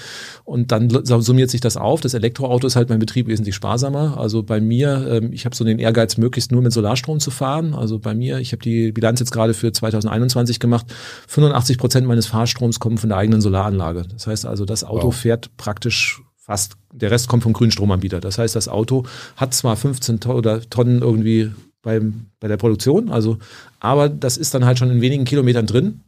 [0.43, 2.01] Und dann summiert sich das auf.
[2.01, 4.17] Das Elektroauto ist halt mein Betrieb wesentlich sparsamer.
[4.17, 7.75] Also bei mir, ähm, ich habe so den Ehrgeiz, möglichst nur mit Solarstrom zu fahren.
[7.75, 10.87] Also bei mir, ich habe die Bilanz jetzt gerade für 2021 gemacht.
[11.27, 14.05] 85 Prozent meines Fahrstroms kommen von der eigenen Solaranlage.
[14.11, 15.15] Das heißt also, das Auto wow.
[15.15, 18.19] fährt praktisch fast, der Rest kommt vom grünen Stromanbieter.
[18.19, 19.03] Das heißt, das Auto
[19.35, 21.51] hat zwar 15 Tonnen irgendwie
[21.83, 23.37] beim, bei der Produktion, also,
[23.79, 25.99] aber das ist dann halt schon in wenigen Kilometern drin,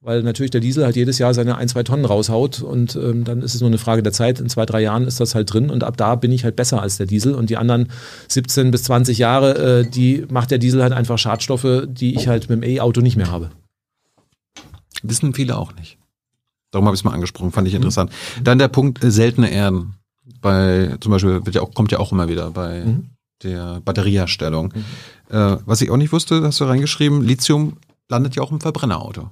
[0.00, 3.42] weil natürlich der Diesel halt jedes Jahr seine ein, zwei Tonnen raushaut und ähm, dann
[3.42, 4.40] ist es nur eine Frage der Zeit.
[4.40, 6.80] In zwei, drei Jahren ist das halt drin und ab da bin ich halt besser
[6.80, 7.90] als der Diesel und die anderen
[8.28, 12.48] 17 bis 20 Jahre, äh, die macht der Diesel halt einfach Schadstoffe, die ich halt
[12.48, 13.50] mit dem E-Auto nicht mehr habe.
[15.02, 15.99] Wissen viele auch nicht.
[16.70, 17.78] Darum habe ich es mal angesprochen, fand ich mhm.
[17.78, 18.10] interessant.
[18.38, 18.44] Mhm.
[18.44, 19.94] Dann der Punkt äh, seltene Erden.
[20.40, 23.10] Bei zum Beispiel wird ja auch, kommt ja auch immer wieder bei mhm.
[23.42, 24.72] der Batterieherstellung.
[24.74, 25.36] Mhm.
[25.36, 27.76] Äh, was ich auch nicht wusste, hast du reingeschrieben, Lithium
[28.08, 29.30] landet ja auch im Verbrennerauto.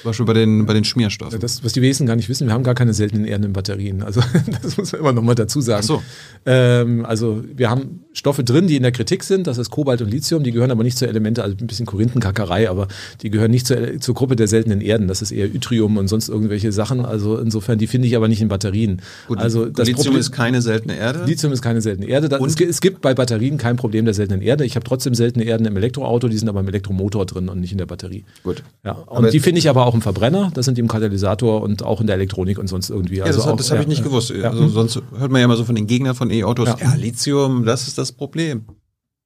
[0.00, 1.38] Zum Beispiel bei den, bei den Schmierstoffen.
[1.40, 4.02] Das, was die Wesen gar nicht wissen, wir haben gar keine seltenen Erden in Batterien.
[4.02, 4.22] Also
[4.62, 5.80] das muss man immer noch mal dazu sagen.
[5.82, 6.02] Ach so.
[6.46, 9.48] Ähm, also wir haben Stoffe drin, die in der Kritik sind.
[9.48, 10.44] Das ist Kobalt und Lithium.
[10.44, 12.86] Die gehören aber nicht zur Elemente, also ein bisschen Korinthenkackerei, aber
[13.22, 15.08] die gehören nicht zur, zur Gruppe der seltenen Erden.
[15.08, 17.04] Das ist eher Yttrium und sonst irgendwelche Sachen.
[17.04, 19.02] Also insofern, die finde ich aber nicht in Batterien.
[19.26, 21.24] Gut, also das Lithium Problem, ist keine seltene Erde?
[21.24, 22.28] Lithium ist keine seltene Erde.
[22.28, 24.64] Das, es, es, gibt bei Batterien kein Problem der seltenen Erde.
[24.64, 27.72] Ich habe trotzdem seltene Erden im Elektroauto, die sind aber im Elektromotor drin und nicht
[27.72, 28.24] in der Batterie.
[28.44, 28.62] Gut.
[28.84, 30.52] Ja, und aber die finde ich aber auch im Verbrenner.
[30.54, 33.16] Das sind die im Katalysator und auch in der Elektronik und sonst irgendwie.
[33.16, 34.30] Ja, also das, das habe ich nicht gewusst.
[34.30, 34.50] Ja.
[34.50, 37.88] Also sonst hört man ja immer so von den Gegnern von E-Autos, ja, Lithium, das
[37.88, 38.64] ist das Problem.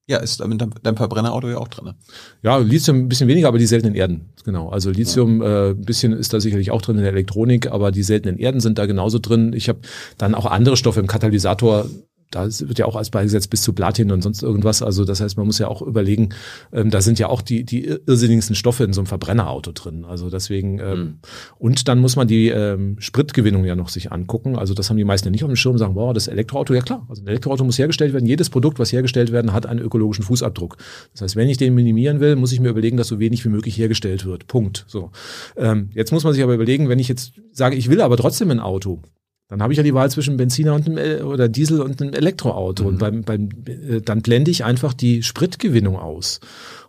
[0.08, 1.84] Ja, ist mit deinem Verbrennerauto ja auch drin.
[1.84, 1.94] Ne?
[2.42, 4.70] Ja, Lithium ein bisschen weniger, aber die seltenen Erden, genau.
[4.70, 5.66] Also Lithium ja.
[5.66, 8.60] äh, ein bisschen ist da sicherlich auch drin in der Elektronik, aber die seltenen Erden
[8.60, 9.52] sind da genauso drin.
[9.52, 9.80] Ich habe
[10.16, 11.84] dann auch andere Stoffe im Katalysator
[12.30, 14.82] da wird ja auch als beigesetzt bis zu Platin und sonst irgendwas.
[14.82, 16.30] Also das heißt, man muss ja auch überlegen,
[16.72, 20.04] ähm, da sind ja auch die, die irrsinnigsten Stoffe in so einem Verbrennerauto drin.
[20.04, 21.18] Also deswegen, ähm, mhm.
[21.58, 24.56] und dann muss man die ähm, Spritgewinnung ja noch sich angucken.
[24.56, 26.82] Also das haben die meisten ja nicht auf dem Schirm, sagen, boah, das Elektroauto, ja
[26.82, 28.26] klar, also ein Elektroauto muss hergestellt werden.
[28.26, 30.76] Jedes Produkt, was hergestellt werden, hat einen ökologischen Fußabdruck.
[31.12, 33.48] Das heißt, wenn ich den minimieren will, muss ich mir überlegen, dass so wenig wie
[33.48, 34.46] möglich hergestellt wird.
[34.46, 34.84] Punkt.
[34.86, 35.10] So.
[35.56, 38.50] Ähm, jetzt muss man sich aber überlegen, wenn ich jetzt sage, ich will aber trotzdem
[38.50, 39.02] ein Auto,
[39.48, 42.82] dann habe ich ja die Wahl zwischen Benziner und einem, oder Diesel und einem Elektroauto.
[42.82, 42.88] Mhm.
[42.88, 46.40] Und beim, beim, äh, dann blende ich einfach die Spritgewinnung aus.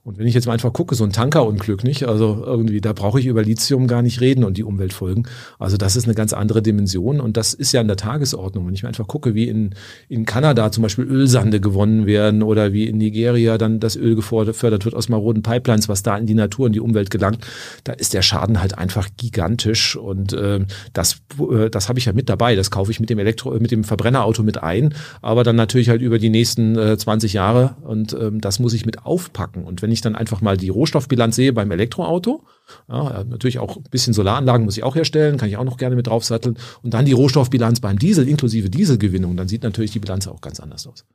[0.10, 2.07] Und wenn ich jetzt mal einfach gucke, so ein Tankerunglück, nicht?
[2.07, 5.27] Also irgendwie, da brauche ich über Lithium gar nicht reden und die Umweltfolgen.
[5.60, 8.65] Also das ist eine ganz andere Dimension und das ist ja an der Tagesordnung.
[8.65, 9.76] Wenn ich mir einfach gucke, wie in,
[10.07, 14.84] in Kanada zum Beispiel Ölsande gewonnen werden oder wie in Nigeria dann das Öl gefördert
[14.84, 17.45] wird aus maroden Pipelines, was da in die Natur und die Umwelt gelangt,
[17.84, 21.22] da ist der Schaden halt einfach gigantisch und äh, das,
[21.52, 22.56] äh, das habe ich ja mit dabei.
[22.56, 26.02] Das kaufe ich mit dem Elektro, mit dem Verbrennerauto mit ein, aber dann natürlich halt
[26.02, 29.65] über die nächsten äh, 20 Jahre und ähm, das muss ich mit aufpacken.
[29.65, 32.44] Und wenn wenn ich dann einfach mal die Rohstoffbilanz sehe beim Elektroauto,
[32.88, 35.96] ja, natürlich auch ein bisschen Solaranlagen muss ich auch herstellen, kann ich auch noch gerne
[35.96, 36.58] mit draufsatteln.
[36.82, 40.60] Und dann die Rohstoffbilanz beim Diesel inklusive Dieselgewinnung, dann sieht natürlich die Bilanz auch ganz
[40.60, 41.06] anders aus.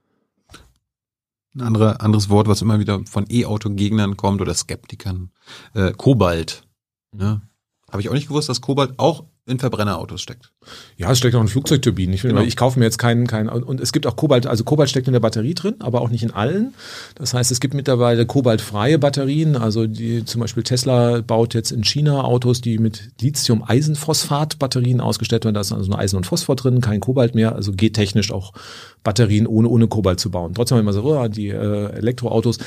[1.55, 5.31] Ein andere, anderes Wort, was immer wieder von E-Auto-Gegnern kommt oder Skeptikern,
[5.75, 6.65] äh, Kobalt.
[7.17, 7.43] Ja.
[7.91, 10.53] Habe ich auch nicht gewusst, dass Kobalt auch in Verbrennerautos steckt.
[10.97, 12.15] Ja, es steckt auch in Flugzeugturbinen.
[12.15, 12.41] Ich, genau.
[12.41, 15.13] ich kaufe mir jetzt keinen, keinen, und es gibt auch Kobalt, also Kobalt steckt in
[15.13, 16.73] der Batterie drin, aber auch nicht in allen.
[17.15, 21.85] Das heißt, es gibt mittlerweile kobaltfreie Batterien, also die, zum Beispiel Tesla baut jetzt in
[21.85, 25.55] China Autos, die mit Lithium-Eisenphosphat-Batterien ausgestellt werden.
[25.55, 28.55] Da ist also nur Eisen und Phosphor drin, kein Kobalt mehr, also geht technisch auch
[29.03, 30.55] Batterien ohne, ohne Kobalt zu bauen.
[30.55, 32.59] Trotzdem haben wir immer so, oh, die äh, Elektroautos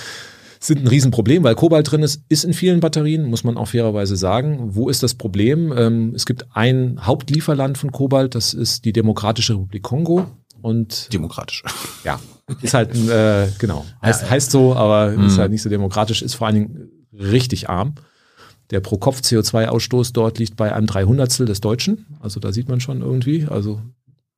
[0.60, 4.16] sind ein Riesenproblem, weil Kobalt drin ist, ist in vielen Batterien, muss man auch fairerweise
[4.16, 4.76] sagen.
[4.76, 5.74] Wo ist das Problem?
[5.76, 10.26] Ähm, es gibt ein Hauptlieferland von Kobalt, das ist die Demokratische Republik Kongo.
[10.62, 11.64] Und demokratisch.
[12.04, 12.20] Ja,
[12.62, 15.28] ist halt äh, genau heißt, ja, heißt so, aber mhm.
[15.28, 16.22] ist halt nicht so demokratisch.
[16.22, 17.96] Ist vor allen Dingen richtig arm.
[18.72, 22.06] Der pro Kopf CO2-Ausstoß dort liegt bei einem Dreihundertstel des Deutschen.
[22.20, 23.46] Also da sieht man schon irgendwie.
[23.46, 23.82] Also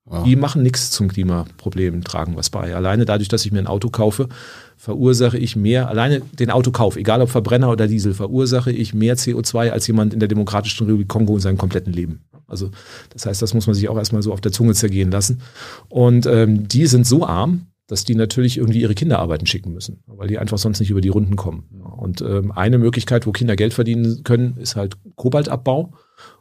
[0.09, 0.23] wow.
[0.23, 2.75] die machen nichts zum Klimaproblem, tragen was bei.
[2.75, 4.27] Alleine dadurch, dass ich mir ein Auto kaufe,
[4.75, 9.69] verursache ich mehr, alleine den Autokauf, egal ob Verbrenner oder Diesel, verursache ich mehr CO2
[9.69, 12.21] als jemand in der Demokratischen Republik Kongo in seinem kompletten Leben.
[12.47, 12.71] Also
[13.11, 15.41] das heißt, das muss man sich auch erstmal so auf der Zunge zergehen lassen.
[15.87, 20.03] Und ähm, die sind so arm, dass die natürlich irgendwie ihre Kinder arbeiten schicken müssen,
[20.05, 21.63] weil die einfach sonst nicht über die Runden kommen.
[21.97, 25.91] Und ähm, eine Möglichkeit, wo Kinder Geld verdienen können, ist halt Kobaltabbau.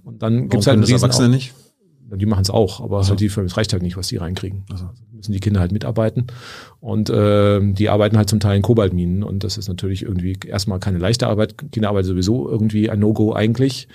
[0.03, 1.55] Und dann gibt es halt einen Riesen Erwachsene nicht?
[2.17, 3.11] Die machen es auch, aber also.
[3.11, 4.65] halt die, es reicht halt nicht, was die reinkriegen.
[4.71, 6.29] Also müssen die Kinder halt mitarbeiten.
[6.81, 9.23] Und äh, die arbeiten halt zum Teil in Kobaltminen.
[9.23, 11.57] Und das ist natürlich irgendwie erstmal keine leichte Arbeit.
[11.73, 13.89] Kinderarbeit sowieso irgendwie ein No-Go eigentlich.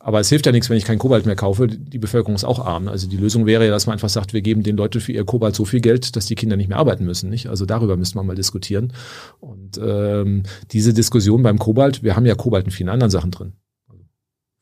[0.00, 1.68] Aber es hilft ja nichts, wenn ich kein Kobalt mehr kaufe.
[1.68, 2.88] Die Bevölkerung ist auch arm.
[2.88, 5.24] Also die Lösung wäre ja, dass man einfach sagt, wir geben den Leuten für ihr
[5.24, 7.30] Kobalt so viel Geld, dass die Kinder nicht mehr arbeiten müssen.
[7.30, 7.46] Nicht?
[7.46, 8.92] Also darüber müsste man mal diskutieren.
[9.38, 13.52] Und ähm, diese Diskussion beim Kobalt, wir haben ja Kobalt in vielen anderen Sachen drin.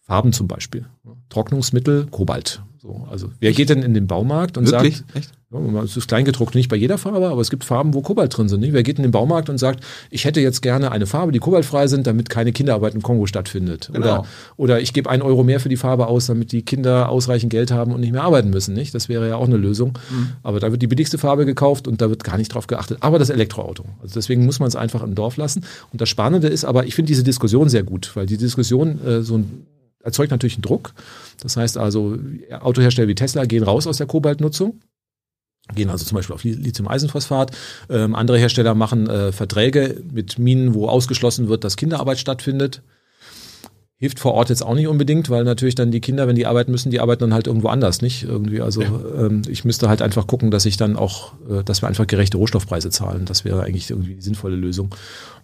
[0.02, 0.86] Farben zum Beispiel.
[1.30, 2.62] Trocknungsmittel, Kobalt.
[2.80, 4.98] So, also wer geht denn in den Baumarkt und Wirklich?
[4.98, 5.32] sagt, Echt?
[5.52, 8.48] Ja, es ist kleingedruckt, nicht bei jeder Farbe, aber es gibt Farben, wo Kobalt drin
[8.48, 8.60] sind.
[8.60, 8.72] Nicht?
[8.72, 11.88] Wer geht in den Baumarkt und sagt, ich hätte jetzt gerne eine Farbe, die kobaltfrei
[11.88, 13.90] sind, damit keine Kinderarbeit im Kongo stattfindet.
[13.92, 14.20] Genau.
[14.20, 14.26] Oder,
[14.56, 17.70] oder ich gebe einen Euro mehr für die Farbe aus, damit die Kinder ausreichend Geld
[17.70, 18.74] haben und nicht mehr arbeiten müssen.
[18.74, 18.94] Nicht?
[18.94, 19.98] Das wäre ja auch eine Lösung.
[20.10, 20.28] Mhm.
[20.42, 22.98] Aber da wird die billigste Farbe gekauft und da wird gar nicht drauf geachtet.
[23.00, 23.84] Aber das Elektroauto.
[24.00, 25.64] Also deswegen muss man es einfach im Dorf lassen.
[25.92, 29.22] Und das Spannende ist aber, ich finde diese Diskussion sehr gut, weil die Diskussion äh,
[29.22, 29.66] so ein
[30.02, 30.94] erzeugt natürlich einen Druck.
[31.40, 32.18] Das heißt also,
[32.60, 34.80] Autohersteller wie Tesla gehen raus aus der Kobaltnutzung
[35.74, 37.56] gehen also zum Beispiel auf Lithium-Eisenphosphat.
[37.88, 42.82] Ähm, andere Hersteller machen äh, Verträge mit Minen, wo ausgeschlossen wird, dass Kinderarbeit stattfindet.
[44.02, 46.70] Hilft vor Ort jetzt auch nicht unbedingt, weil natürlich dann die Kinder, wenn die arbeiten
[46.70, 48.22] müssen, die arbeiten dann halt irgendwo anders, nicht?
[48.22, 48.90] Irgendwie, also ja.
[49.18, 52.38] ähm, ich müsste halt einfach gucken, dass ich dann auch, äh, dass wir einfach gerechte
[52.38, 53.26] Rohstoffpreise zahlen.
[53.26, 54.94] Das wäre eigentlich irgendwie die sinnvolle Lösung.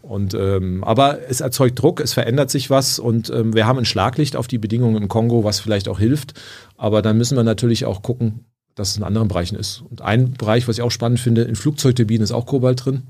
[0.00, 3.84] Und ähm, aber es erzeugt Druck, es verändert sich was und ähm, wir haben ein
[3.84, 6.32] Schlaglicht auf die Bedingungen im Kongo, was vielleicht auch hilft.
[6.78, 9.82] Aber dann müssen wir natürlich auch gucken, dass es in anderen Bereichen ist.
[9.90, 13.02] Und ein Bereich, was ich auch spannend finde, in Flugzeugturbinen ist auch Kobalt drin.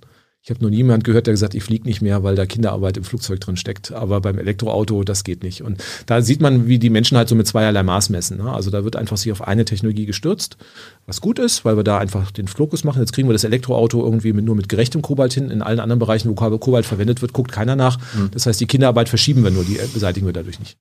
[0.47, 3.02] Ich habe noch niemand gehört, der gesagt, ich fliege nicht mehr, weil da Kinderarbeit im
[3.02, 3.90] Flugzeug drin steckt.
[3.90, 5.62] Aber beim Elektroauto, das geht nicht.
[5.62, 8.36] Und da sieht man, wie die Menschen halt so mit zweierlei Maß messen.
[8.36, 8.52] Ne?
[8.52, 10.56] Also da wird einfach sich auf eine Technologie gestürzt,
[11.05, 13.01] was gut ist, weil wir da einfach den Fokus machen.
[13.01, 15.51] Jetzt kriegen wir das Elektroauto irgendwie mit, nur mit gerechtem Kobalt hin.
[15.51, 17.98] In allen anderen Bereichen, wo Kobalt verwendet wird, guckt keiner nach.
[18.14, 18.31] Mhm.
[18.31, 20.78] Das heißt, die Kinderarbeit verschieben wir nur, die beseitigen wir dadurch nicht.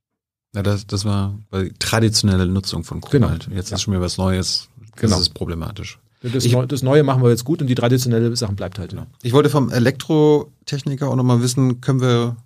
[0.56, 3.46] Ja, das, das war die traditionelle Nutzung von Kobalt.
[3.46, 3.58] Genau.
[3.58, 3.78] Jetzt ja.
[3.78, 4.70] ist schon wieder was Neues.
[4.92, 5.20] Das genau.
[5.20, 5.98] ist problematisch.
[6.34, 8.94] Das, ich, Neu das, Neue machen wir jetzt gut und die traditionelle Sachen bleibt halt.
[8.94, 9.08] Ja.
[9.22, 12.38] Ich wollte vom Elektrotechniker auch nochmal wissen, können wir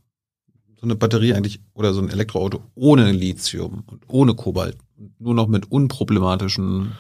[0.79, 4.77] so eine Batterie eigentlich oder so ein Elektroauto ohne Lithium und ohne Kobalt,
[5.19, 6.93] nur noch mit unproblematischen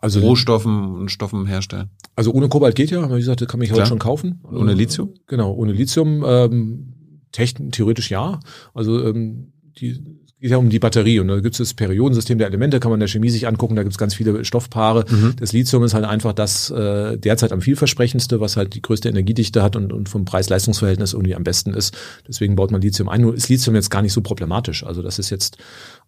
[0.00, 1.90] also, Rohstoffen und Stoffen herstellen?
[2.16, 4.40] Also ohne Kobalt geht ja, wie gesagt, das kann ich heute schon kaufen.
[4.42, 5.14] Und ohne Lithium?
[5.26, 6.94] Genau, ohne Lithium ähm,
[7.32, 8.40] theoretisch ja.
[8.74, 10.02] Also ähm, die
[10.40, 12.96] geht ja um die Batterie und da gibt es das Periodensystem der Elemente, kann man
[12.96, 15.04] in der Chemie sich angucken, da gibt es ganz viele Stoffpaare.
[15.08, 15.34] Mhm.
[15.38, 19.62] Das Lithium ist halt einfach das äh, derzeit am vielversprechendste, was halt die größte Energiedichte
[19.62, 21.94] hat und, und vom Preis-Leistungs-Verhältnis irgendwie am besten ist.
[22.26, 23.20] Deswegen baut man Lithium ein.
[23.20, 24.82] Nur ist Lithium jetzt gar nicht so problematisch.
[24.82, 25.58] Also das ist jetzt,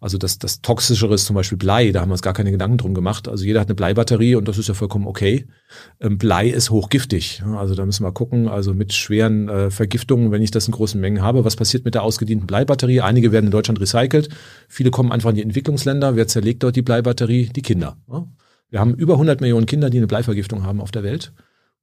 [0.01, 2.79] also das, das Toxischere ist zum Beispiel Blei, da haben wir uns gar keine Gedanken
[2.79, 3.27] drum gemacht.
[3.27, 5.45] Also jeder hat eine Bleibatterie und das ist ja vollkommen okay.
[6.01, 7.43] Ähm, Blei ist hochgiftig.
[7.55, 10.99] Also da müssen wir gucken, also mit schweren äh, Vergiftungen, wenn ich das in großen
[10.99, 13.01] Mengen habe, was passiert mit der ausgedienten Bleibatterie?
[13.01, 14.65] Einige werden in Deutschland recycelt entwickelt.
[14.67, 16.15] Viele kommen einfach in die Entwicklungsländer.
[16.15, 17.49] Wer zerlegt dort die Bleibatterie?
[17.55, 17.97] Die Kinder.
[18.69, 21.31] Wir haben über 100 Millionen Kinder, die eine Bleivergiftung haben auf der Welt,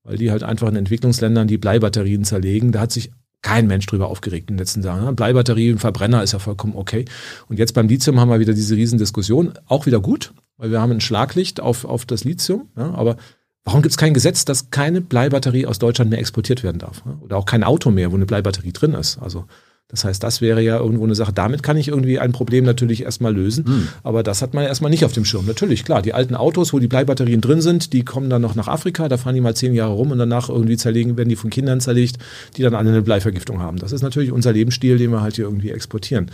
[0.03, 2.73] weil die halt einfach in Entwicklungsländern die Bleibatterien zerlegen.
[2.73, 3.11] Da hat sich
[3.43, 5.17] kein Mensch drüber aufgeregt in den letzten Jahren.
[5.17, 7.05] Bleibatterie, ein Verbrenner ist ja vollkommen okay.
[7.49, 9.53] Und jetzt beim Lithium haben wir wieder diese Riesendiskussion.
[9.67, 12.69] Auch wieder gut, weil wir haben ein Schlaglicht auf, auf das Lithium.
[12.77, 13.17] Ja, aber
[13.65, 17.03] warum gibt es kein Gesetz, dass keine Bleibatterie aus Deutschland mehr exportiert werden darf?
[17.23, 19.17] Oder auch kein Auto mehr, wo eine Bleibatterie drin ist?
[19.19, 19.47] Also
[19.91, 21.33] das heißt, das wäre ja irgendwo eine Sache.
[21.33, 23.65] Damit kann ich irgendwie ein Problem natürlich erstmal lösen.
[23.67, 23.89] Mhm.
[24.03, 25.47] Aber das hat man erstmal nicht auf dem Schirm.
[25.47, 28.69] Natürlich, klar, die alten Autos, wo die Bleibatterien drin sind, die kommen dann noch nach
[28.69, 31.51] Afrika, da fahren die mal zehn Jahre rum und danach irgendwie zerlegen, werden die von
[31.51, 32.19] Kindern zerlegt,
[32.57, 33.79] die dann alle eine Bleivergiftung haben.
[33.79, 36.31] Das ist natürlich unser Lebensstil, den wir halt hier irgendwie exportieren.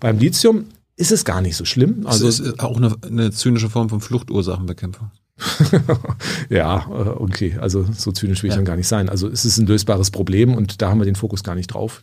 [0.00, 0.66] Beim Lithium
[0.96, 2.06] ist es gar nicht so schlimm.
[2.06, 5.10] Also es ist auch eine, eine zynische Form von Fluchtursachenbekämpfung.
[6.48, 7.56] ja, äh, okay.
[7.60, 8.56] Also so zynisch will ich ja.
[8.56, 9.08] dann gar nicht sein.
[9.08, 12.02] Also es ist ein lösbares Problem und da haben wir den Fokus gar nicht drauf.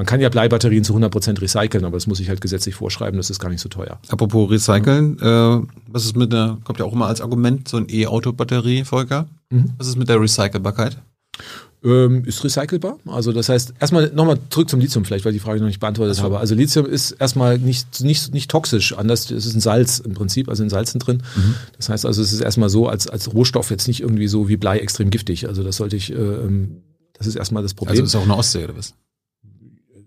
[0.00, 3.28] Man kann ja Bleibatterien zu 100% recyceln, aber das muss ich halt gesetzlich vorschreiben, das
[3.28, 3.98] ist gar nicht so teuer.
[4.08, 7.84] Apropos recyceln, äh, was ist mit der, kommt ja auch immer als Argument, so ein
[7.86, 9.26] E-Auto-Batterie, Volker.
[9.50, 9.72] Mhm.
[9.76, 10.96] Was ist mit der Recycelbarkeit?
[11.84, 12.96] Ähm, ist recycelbar.
[13.04, 16.16] Also das heißt, erstmal nochmal zurück zum Lithium vielleicht, weil die Frage noch nicht beantwortet
[16.16, 16.22] so.
[16.22, 16.38] habe.
[16.38, 20.48] Also Lithium ist erstmal nicht, nicht, nicht toxisch, anders, es ist ein Salz im Prinzip,
[20.48, 21.22] also in Salzen drin.
[21.36, 21.56] Mhm.
[21.76, 24.56] Das heißt also, es ist erstmal so als, als Rohstoff jetzt nicht irgendwie so wie
[24.56, 25.46] Blei extrem giftig.
[25.46, 26.78] Also das sollte ich, äh, ähm,
[27.12, 27.90] das ist erstmal das Problem.
[27.90, 28.94] Also ist auch eine Ostsee oder was?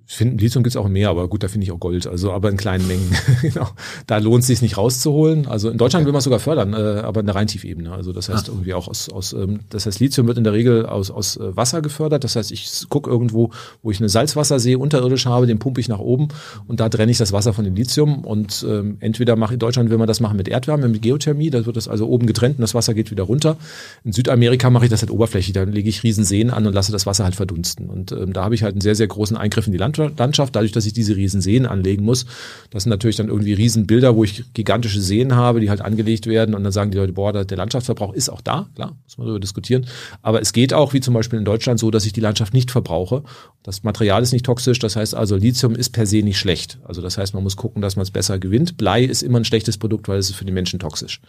[0.06, 2.58] Finden, Lithium gibt's auch mehr, aber gut, da finde ich auch Gold, also aber in
[2.58, 3.10] kleinen Mengen.
[3.42, 3.70] genau.
[4.06, 5.48] Da lohnt es sich nicht rauszuholen.
[5.48, 6.08] Also in Deutschland okay.
[6.08, 7.92] will man es sogar fördern, äh, aber in der Reintiefebene.
[7.92, 8.52] Also das heißt ah.
[8.52, 11.56] irgendwie auch aus, aus ähm, das heißt Lithium wird in der Regel aus, aus äh,
[11.56, 12.24] Wasser gefördert.
[12.24, 13.52] Das heißt, ich gucke irgendwo,
[13.82, 16.28] wo ich eine Salzwassersee unterirdisch habe, den pumpe ich nach oben
[16.68, 18.26] und da trenne ich das Wasser von dem Lithium.
[18.26, 21.66] Und ähm, entweder mache in Deutschland will man das machen mit Erdwärme, mit Geothermie, da
[21.66, 23.58] wird das also oben getrennt und das Wasser geht wieder runter.
[24.04, 27.06] In Südamerika mache ich das halt oberflächlich, da lege ich Riesenseen an und lasse das
[27.06, 27.90] Wasser halt verdunsten.
[27.90, 30.56] Und ähm, da habe ich halt einen sehr, sehr großen Eingriff in die Landschaft Landschaft,
[30.56, 32.26] dadurch, dass ich diese riesen Seen anlegen muss.
[32.70, 36.56] Das sind natürlich dann irgendwie Riesenbilder, wo ich gigantische Seen habe, die halt angelegt werden
[36.56, 39.40] und dann sagen die Leute, boah, der Landschaftsverbrauch ist auch da, klar, muss man darüber
[39.40, 39.86] diskutieren.
[40.22, 42.72] Aber es geht auch, wie zum Beispiel in Deutschland, so, dass ich die Landschaft nicht
[42.72, 43.24] verbrauche.
[43.64, 46.80] Das Material ist nicht toxisch, das heißt also, Lithium ist per se nicht schlecht.
[46.84, 48.78] Also das heißt, man muss gucken, dass man es besser gewinnt.
[48.78, 51.22] Blei ist immer ein schlechtes Produkt, weil es ist für die Menschen toxisch.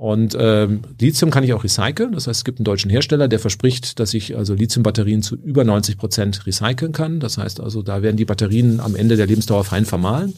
[0.00, 2.12] Und ähm, Lithium kann ich auch recyceln.
[2.12, 5.62] Das heißt, es gibt einen deutschen Hersteller, der verspricht, dass ich also Lithiumbatterien zu über
[5.62, 7.20] 90 Prozent recyceln kann.
[7.20, 10.32] Das heißt also, da werden die Batterien am Ende der Lebensdauer fein vermahlen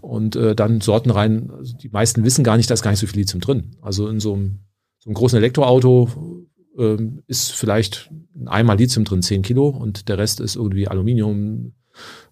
[0.00, 1.50] und äh, dann Sorten rein.
[1.50, 3.76] Also die meisten wissen gar nicht, da ist gar nicht so viel Lithium drin.
[3.82, 4.60] Also in so einem,
[4.98, 6.46] so einem großen Elektroauto
[6.78, 8.10] ähm, ist vielleicht
[8.46, 11.74] einmal Lithium drin, 10 Kilo, und der Rest ist irgendwie Aluminium,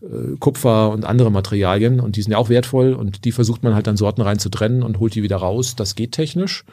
[0.00, 3.74] äh, Kupfer und andere Materialien und die sind ja auch wertvoll und die versucht man
[3.74, 5.76] halt dann Sorten rein zu trennen und holt die wieder raus.
[5.76, 6.64] Das geht technisch.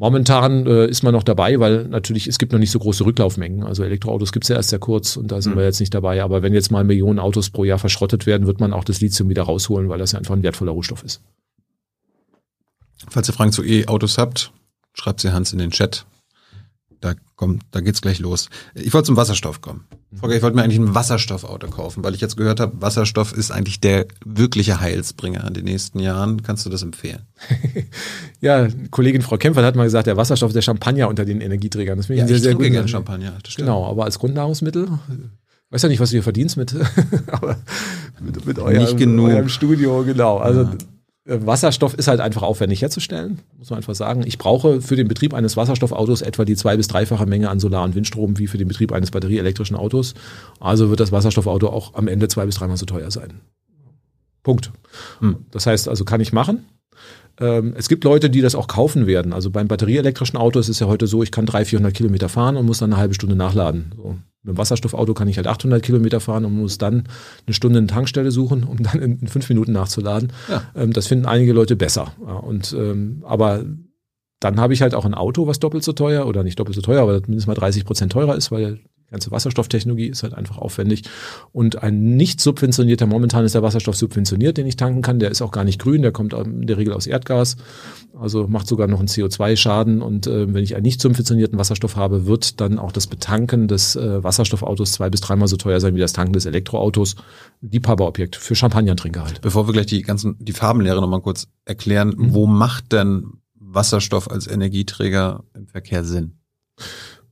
[0.00, 3.64] Momentan äh, ist man noch dabei, weil natürlich es gibt noch nicht so große Rücklaufmengen.
[3.64, 5.58] Also Elektroautos gibt's ja erst sehr kurz und da sind mhm.
[5.58, 6.22] wir jetzt nicht dabei.
[6.22, 9.28] Aber wenn jetzt mal Millionen Autos pro Jahr verschrottet werden, wird man auch das Lithium
[9.28, 11.20] wieder rausholen, weil das ja einfach ein wertvoller Rohstoff ist.
[13.08, 14.52] Falls ihr Fragen zu E-Autos habt,
[14.92, 16.06] schreibt sie Hans in den Chat.
[17.00, 18.48] Da kommt, da geht's gleich los.
[18.74, 19.84] Ich wollte zum Wasserstoff kommen.
[20.12, 23.50] Volker, ich wollte mir eigentlich ein Wasserstoffauto kaufen, weil ich jetzt gehört habe, Wasserstoff ist
[23.50, 26.42] eigentlich der wirkliche Heilsbringer in den nächsten Jahren.
[26.42, 27.22] Kannst du das empfehlen?
[28.40, 31.96] ja, Kollegin Frau Kämpfer hat mal gesagt, der Wasserstoff ist der Champagner unter den Energieträgern.
[31.96, 32.90] Das finde ich ja, sehr, ich sehr gut.
[32.90, 33.38] Champagner.
[33.56, 34.88] Genau, aber als Grundnahrungsmittel
[35.70, 36.74] weiß ja nicht, was du hier verdienst mit,
[37.30, 37.58] aber
[38.20, 39.28] mit, mit eurem, nicht genug.
[39.28, 40.38] eurem Studio, genau.
[40.38, 40.76] Also ja.
[41.28, 44.22] Wasserstoff ist halt einfach aufwendig herzustellen, muss man einfach sagen.
[44.26, 47.84] Ich brauche für den Betrieb eines Wasserstoffautos etwa die zwei- bis dreifache Menge an Solar-
[47.84, 50.14] und Windstrom wie für den Betrieb eines batterieelektrischen Autos.
[50.58, 53.40] Also wird das Wasserstoffauto auch am Ende zwei bis dreimal so teuer sein.
[54.42, 54.72] Punkt.
[55.20, 55.44] Hm.
[55.50, 56.64] Das heißt also, kann ich machen.
[57.40, 59.32] Ähm, es gibt Leute, die das auch kaufen werden.
[59.32, 62.56] Also beim batterieelektrischen Auto ist es ja heute so, ich kann 300, 400 Kilometer fahren
[62.56, 63.92] und muss dann eine halbe Stunde nachladen.
[63.96, 64.16] So.
[64.42, 67.04] Mit dem Wasserstoffauto kann ich halt 800 Kilometer fahren und muss dann
[67.46, 70.32] eine Stunde eine Tankstelle suchen, um dann in, fünf Minuten nachzuladen.
[70.48, 70.62] Ja.
[70.74, 72.12] Ähm, das finden einige Leute besser.
[72.24, 73.64] Ja, und, ähm, aber
[74.40, 76.82] dann habe ich halt auch ein Auto, was doppelt so teuer oder nicht doppelt so
[76.82, 78.78] teuer, aber mindestens mal 30 Prozent teurer ist, weil
[79.10, 81.04] ganze Wasserstofftechnologie ist halt einfach aufwendig.
[81.52, 85.18] Und ein nicht subventionierter, momentan ist der Wasserstoff subventioniert, den ich tanken kann.
[85.18, 87.56] Der ist auch gar nicht grün, der kommt in der Regel aus Erdgas.
[88.18, 90.02] Also macht sogar noch einen CO2-Schaden.
[90.02, 93.96] Und äh, wenn ich einen nicht subventionierten Wasserstoff habe, wird dann auch das Betanken des
[93.96, 97.16] äh, Wasserstoffautos zwei bis dreimal so teuer sein wie das Tanken des Elektroautos.
[97.60, 99.40] Liebhaberobjekt für Champagnerdrinker halt.
[99.40, 102.34] Bevor wir gleich die ganzen, die Farbenlehre nochmal kurz erklären, mhm.
[102.34, 106.38] wo macht denn Wasserstoff als Energieträger im Verkehr Sinn?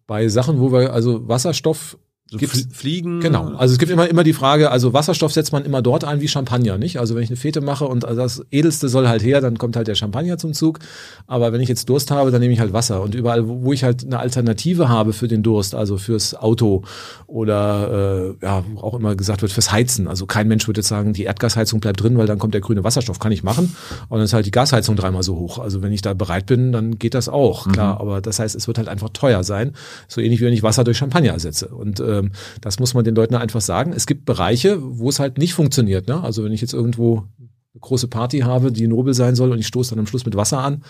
[0.07, 3.21] Bei Sachen, wo wir, also Wasserstoff so Gibt's, Fliegen?
[3.21, 3.55] Genau.
[3.55, 6.27] Also es gibt immer, immer die Frage, also Wasserstoff setzt man immer dort ein wie
[6.27, 6.99] Champagner, nicht?
[6.99, 9.87] Also wenn ich eine Fete mache und das Edelste soll halt her, dann kommt halt
[9.87, 10.81] der Champagner zum Zug.
[11.29, 13.01] Aber wenn ich jetzt Durst habe, dann nehme ich halt Wasser.
[13.01, 16.83] Und überall, wo ich halt eine Alternative habe für den Durst, also fürs Auto
[17.29, 20.09] oder äh, ja, auch immer gesagt wird, fürs Heizen.
[20.09, 22.83] Also kein Mensch würde jetzt sagen, die Erdgasheizung bleibt drin, weil dann kommt der grüne
[22.83, 23.21] Wasserstoff.
[23.21, 23.77] Kann ich machen.
[24.09, 25.61] Und dann ist halt die Gasheizung dreimal so hoch.
[25.61, 27.95] Also wenn ich da bereit bin, dann geht das auch, klar.
[27.95, 28.01] Mhm.
[28.01, 29.75] Aber das heißt, es wird halt einfach teuer sein.
[30.09, 31.69] So ähnlich wie wenn ich Wasser durch Champagner ersetze.
[31.69, 33.93] Und äh, ähm, das muss man den Leuten einfach sagen.
[33.95, 36.09] Es gibt Bereiche, wo es halt nicht funktioniert.
[36.09, 36.23] Ne?
[36.23, 39.67] Also wenn ich jetzt irgendwo eine große Party habe, die nobel sein soll und ich
[39.67, 40.83] stoße dann am Schluss mit Wasser an,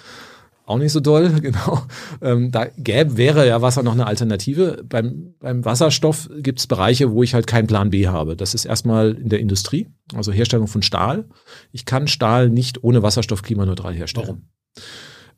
[0.66, 1.82] auch nicht so doll, genau.
[2.20, 4.85] Ähm, da gäbe, wäre ja Wasser noch eine Alternative.
[4.89, 8.36] Beim, beim Wasserstoff gibt es Bereiche, wo ich halt keinen Plan B habe.
[8.36, 11.27] Das ist erstmal in der Industrie, also Herstellung von Stahl.
[11.73, 14.27] Ich kann Stahl nicht ohne Wasserstoff klimaneutral herstellen.
[14.27, 14.43] Warum?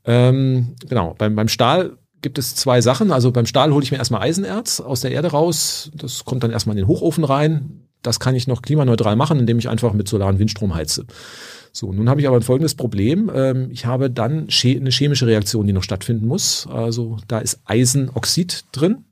[0.05, 3.12] Ähm, genau, beim, beim Stahl gibt es zwei Sachen.
[3.12, 5.90] Also beim Stahl hole ich mir erstmal Eisenerz aus der Erde raus.
[5.95, 7.82] Das kommt dann erstmal in den Hochofen rein.
[8.03, 11.07] Das kann ich noch klimaneutral machen, indem ich einfach mit Solar- und Windstrom heize.
[11.73, 13.31] So, nun habe ich aber ein folgendes Problem.
[13.35, 16.66] Ähm, ich habe dann eine chemische Reaktion, die noch stattfinden muss.
[16.66, 19.05] Also da ist Eisenoxid drin.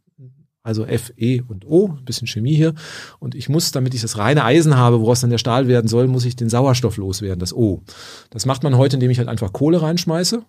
[0.62, 2.74] Also F, E und O, ein bisschen Chemie hier.
[3.20, 6.08] Und ich muss, damit ich das reine Eisen habe, woraus dann der Stahl werden soll,
[6.08, 7.84] muss ich den Sauerstoff loswerden, das O.
[8.30, 10.42] Das macht man heute, indem ich halt einfach Kohle reinschmeiße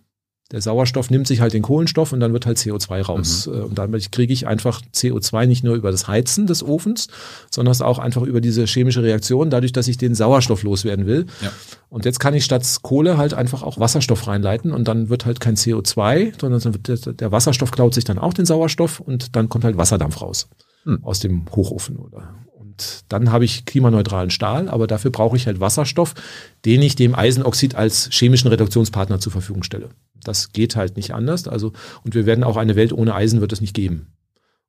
[0.51, 3.47] der Sauerstoff nimmt sich halt den Kohlenstoff und dann wird halt CO2 raus.
[3.47, 3.53] Mhm.
[3.53, 7.07] Äh, und damit kriege ich einfach CO2 nicht nur über das Heizen des Ofens,
[7.51, 11.25] sondern auch einfach über diese chemische Reaktion, dadurch, dass ich den Sauerstoff loswerden will.
[11.41, 11.51] Ja.
[11.89, 15.39] Und jetzt kann ich statt Kohle halt einfach auch Wasserstoff reinleiten und dann wird halt
[15.39, 19.63] kein CO2, sondern wird der Wasserstoff klaut sich dann auch den Sauerstoff und dann kommt
[19.63, 20.47] halt Wasserdampf raus
[20.85, 20.99] mhm.
[21.03, 22.33] aus dem Hochofen oder
[23.09, 26.13] dann habe ich klimaneutralen Stahl, aber dafür brauche ich halt Wasserstoff,
[26.65, 29.89] den ich dem Eisenoxid als chemischen Reduktionspartner zur Verfügung stelle.
[30.23, 31.47] Das geht halt nicht anders.
[31.47, 31.73] Also,
[32.03, 34.07] und wir werden auch eine Welt ohne Eisen wird es nicht geben.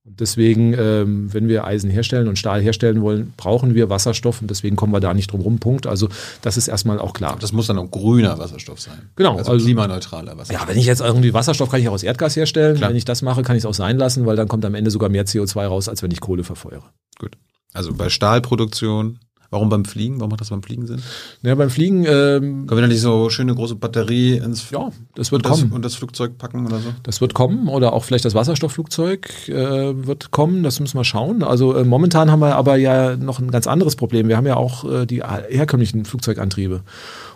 [0.08, 4.48] Und deswegen, ähm, wenn wir Eisen herstellen und Stahl herstellen wollen, brauchen wir Wasserstoff und
[4.48, 5.58] deswegen kommen wir da nicht drum rum.
[5.58, 5.86] Punkt.
[5.86, 6.08] Also
[6.40, 7.36] das ist erstmal auch klar.
[7.38, 9.10] Das muss dann auch grüner Wasserstoff sein.
[9.16, 9.36] Genau.
[9.36, 10.62] Also, also klimaneutraler Wasserstoff.
[10.62, 12.76] Ja, wenn ich jetzt irgendwie Wasserstoff kann ich auch aus Erdgas herstellen.
[12.76, 12.88] Klar.
[12.88, 14.90] Wenn ich das mache, kann ich es auch sein lassen, weil dann kommt am Ende
[14.90, 16.84] sogar mehr CO2 raus, als wenn ich Kohle verfeuere.
[17.18, 17.36] Gut.
[17.72, 19.18] Also bei Stahlproduktion
[19.50, 20.20] Warum beim Fliegen?
[20.20, 21.02] Warum macht das beim Fliegen Sinn?
[21.42, 22.04] Ja, beim Fliegen.
[22.04, 25.72] Ähm, Können wir da nicht so schöne große Batterie ins ja, das wird das, kommen.
[25.72, 26.92] und das Flugzeug packen oder so?
[27.02, 30.62] Das wird kommen oder auch vielleicht das Wasserstoffflugzeug äh, wird kommen.
[30.62, 31.42] Das müssen wir schauen.
[31.42, 34.28] Also äh, momentan haben wir aber ja noch ein ganz anderes Problem.
[34.28, 36.82] Wir haben ja auch äh, die herkömmlichen Flugzeugantriebe.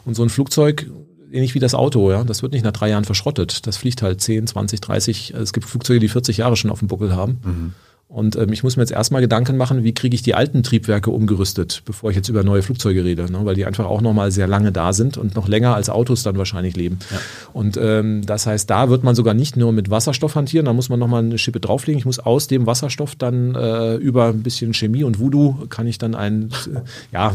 [0.04, 0.90] Und so ein Flugzeug
[1.30, 2.24] ähnlich wie das Auto, ja.
[2.24, 3.66] Das wird nicht nach drei Jahren verschrottet.
[3.66, 5.32] Das fliegt halt 10, 20, 30.
[5.32, 7.40] Es gibt Flugzeuge, die 40 Jahre schon auf dem Buckel haben.
[7.42, 7.74] Mhm.
[8.12, 11.10] Und ähm, ich muss mir jetzt erstmal Gedanken machen, wie kriege ich die alten Triebwerke
[11.10, 13.40] umgerüstet, bevor ich jetzt über neue Flugzeuge rede, ne?
[13.44, 16.36] weil die einfach auch nochmal sehr lange da sind und noch länger als Autos dann
[16.36, 16.98] wahrscheinlich leben.
[17.10, 17.18] Ja.
[17.54, 20.90] Und ähm, das heißt, da wird man sogar nicht nur mit Wasserstoff hantieren, da muss
[20.90, 21.98] man nochmal eine Schippe drauflegen.
[21.98, 25.96] Ich muss aus dem Wasserstoff dann äh, über ein bisschen Chemie und Voodoo kann ich
[25.96, 26.80] dann ein, äh,
[27.14, 27.32] ja,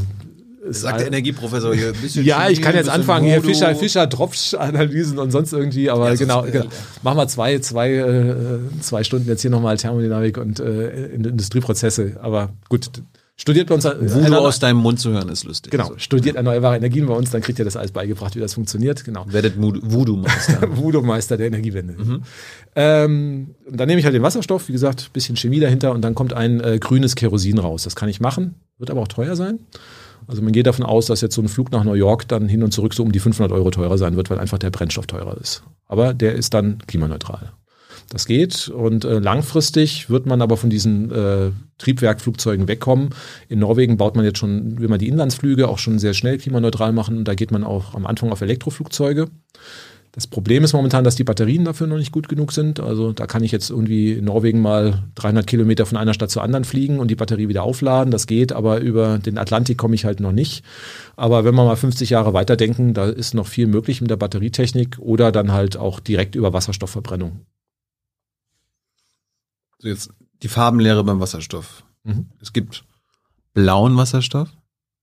[0.69, 1.93] Sagt der Energieprofessor hier.
[2.23, 6.15] ja, Chemie, ich kann jetzt anfangen hier Fischer, Fischer Tropfanalysen und sonst irgendwie, aber ja,
[6.15, 6.65] genau, genau.
[7.03, 8.35] Machen wir zwei, zwei, äh,
[8.81, 12.17] zwei Stunden jetzt hier nochmal Thermodynamik und äh, Industrieprozesse.
[12.21, 12.89] Aber gut,
[13.37, 13.85] studiert bei uns.
[13.85, 15.71] Voodoo aus deinem Mund zu hören ist lustig.
[15.71, 15.99] Genau, also.
[15.99, 19.05] studiert erneuerbare Energien bei uns, dann kriegt ihr das alles beigebracht, wie das funktioniert.
[19.05, 19.25] Genau.
[19.29, 20.75] Werdet Voodoo-Meister.
[20.75, 21.93] Voodoo-Meister der Energiewende.
[21.93, 22.23] Mhm.
[22.75, 26.33] Ähm, dann nehme ich halt den Wasserstoff, wie gesagt, bisschen Chemie dahinter und dann kommt
[26.33, 27.83] ein äh, grünes Kerosin raus.
[27.83, 29.59] Das kann ich machen, wird aber auch teuer sein.
[30.27, 32.63] Also man geht davon aus, dass jetzt so ein Flug nach New York dann hin
[32.63, 35.37] und zurück so um die 500 Euro teurer sein wird, weil einfach der Brennstoff teurer
[35.37, 35.63] ist.
[35.87, 37.53] Aber der ist dann klimaneutral.
[38.09, 43.09] Das geht und äh, langfristig wird man aber von diesen äh, Triebwerkflugzeugen wegkommen.
[43.49, 46.93] In Norwegen baut man jetzt schon, will man die Inlandsflüge auch schon sehr schnell klimaneutral
[46.93, 49.27] machen und da geht man auch am Anfang auf Elektroflugzeuge.
[50.17, 52.79] Das Problem ist momentan, dass die Batterien dafür noch nicht gut genug sind.
[52.79, 56.41] Also da kann ich jetzt irgendwie in Norwegen mal 300 Kilometer von einer Stadt zur
[56.41, 58.09] anderen fliegen und die Batterie wieder aufladen.
[58.09, 60.65] Das geht, aber über den Atlantik komme ich halt noch nicht.
[61.17, 64.97] Aber wenn wir mal 50 Jahre weiterdenken, da ist noch viel möglich mit der Batterietechnik
[64.97, 67.41] oder dann halt auch direkt über Wasserstoffverbrennung.
[69.77, 70.09] So jetzt
[70.41, 71.83] die Farbenlehre beim Wasserstoff.
[72.05, 72.25] Mhm.
[72.41, 72.85] Es gibt
[73.53, 74.49] blauen Wasserstoff,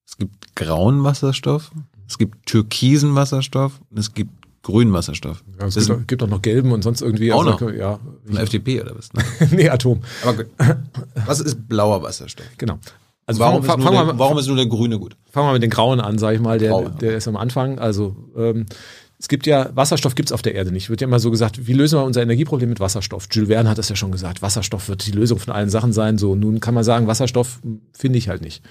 [0.09, 1.71] es gibt grauen Wasserstoff,
[2.09, 5.45] es gibt türkisen Wasserstoff und es gibt grünen Wasserstoff.
[5.61, 7.33] Ja, es gibt, auch, gibt auch noch gelben und sonst irgendwie.
[7.33, 7.75] Auch also, noch?
[7.75, 8.01] Ja.
[8.27, 9.13] Von FDP oder was?
[9.13, 9.23] Ne?
[9.53, 10.01] nee, Atom.
[10.23, 10.47] Aber gut.
[11.27, 12.47] Was ist blauer Wasserstoff?
[12.59, 12.79] Genau.
[13.27, 15.17] Also warum, fang, ist, fang der, warum ist nur der grüne gut?
[15.31, 16.59] Fangen wir mit den grauen an, sage ich mal.
[16.59, 17.79] Der, Grau, der ist am Anfang.
[17.79, 18.67] Also ähm,
[19.19, 20.91] es gibt ja, Wasserstoff gibt es auf der Erde nicht.
[20.91, 23.29] Wird ja immer so gesagt, wie lösen wir unser Energieproblem mit Wasserstoff?
[23.31, 26.19] Jules Verne hat das ja schon gesagt, Wasserstoff wird die Lösung von allen Sachen sein.
[26.19, 27.61] So, nun kann man sagen, Wasserstoff
[27.93, 28.63] finde ich halt nicht.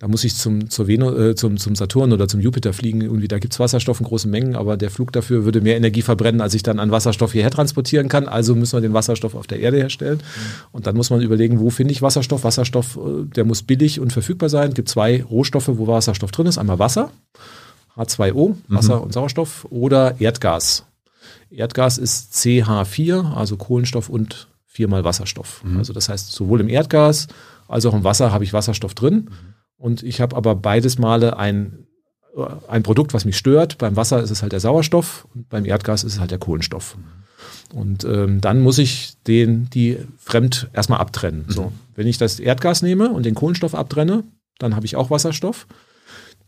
[0.00, 3.00] Da muss ich zum, zur Venus, äh, zum, zum Saturn oder zum Jupiter fliegen.
[3.00, 6.40] Irgendwie, da gibt's Wasserstoff in großen Mengen, aber der Flug dafür würde mehr Energie verbrennen,
[6.40, 8.28] als ich dann an Wasserstoff hierher transportieren kann.
[8.28, 10.18] Also müssen wir den Wasserstoff auf der Erde herstellen.
[10.18, 10.50] Mhm.
[10.70, 12.44] Und dann muss man überlegen, wo finde ich Wasserstoff?
[12.44, 14.68] Wasserstoff, äh, der muss billig und verfügbar sein.
[14.68, 16.58] Es gibt zwei Rohstoffe, wo Wasserstoff drin ist.
[16.58, 17.10] Einmal Wasser,
[17.96, 19.02] H2O, Wasser mhm.
[19.02, 20.84] und Sauerstoff, oder Erdgas.
[21.50, 25.64] Erdgas ist CH4, also Kohlenstoff und viermal Wasserstoff.
[25.64, 25.78] Mhm.
[25.78, 27.26] Also das heißt, sowohl im Erdgas
[27.66, 29.30] als auch im Wasser habe ich Wasserstoff drin.
[29.30, 29.57] Mhm.
[29.78, 31.86] Und ich habe aber beides Male ein,
[32.66, 33.78] ein Produkt, was mich stört.
[33.78, 36.96] Beim Wasser ist es halt der Sauerstoff und beim Erdgas ist es halt der Kohlenstoff.
[37.72, 41.44] Und ähm, dann muss ich den, die fremd erstmal abtrennen.
[41.46, 41.52] Mhm.
[41.52, 44.24] So, wenn ich das Erdgas nehme und den Kohlenstoff abtrenne,
[44.58, 45.66] dann habe ich auch Wasserstoff.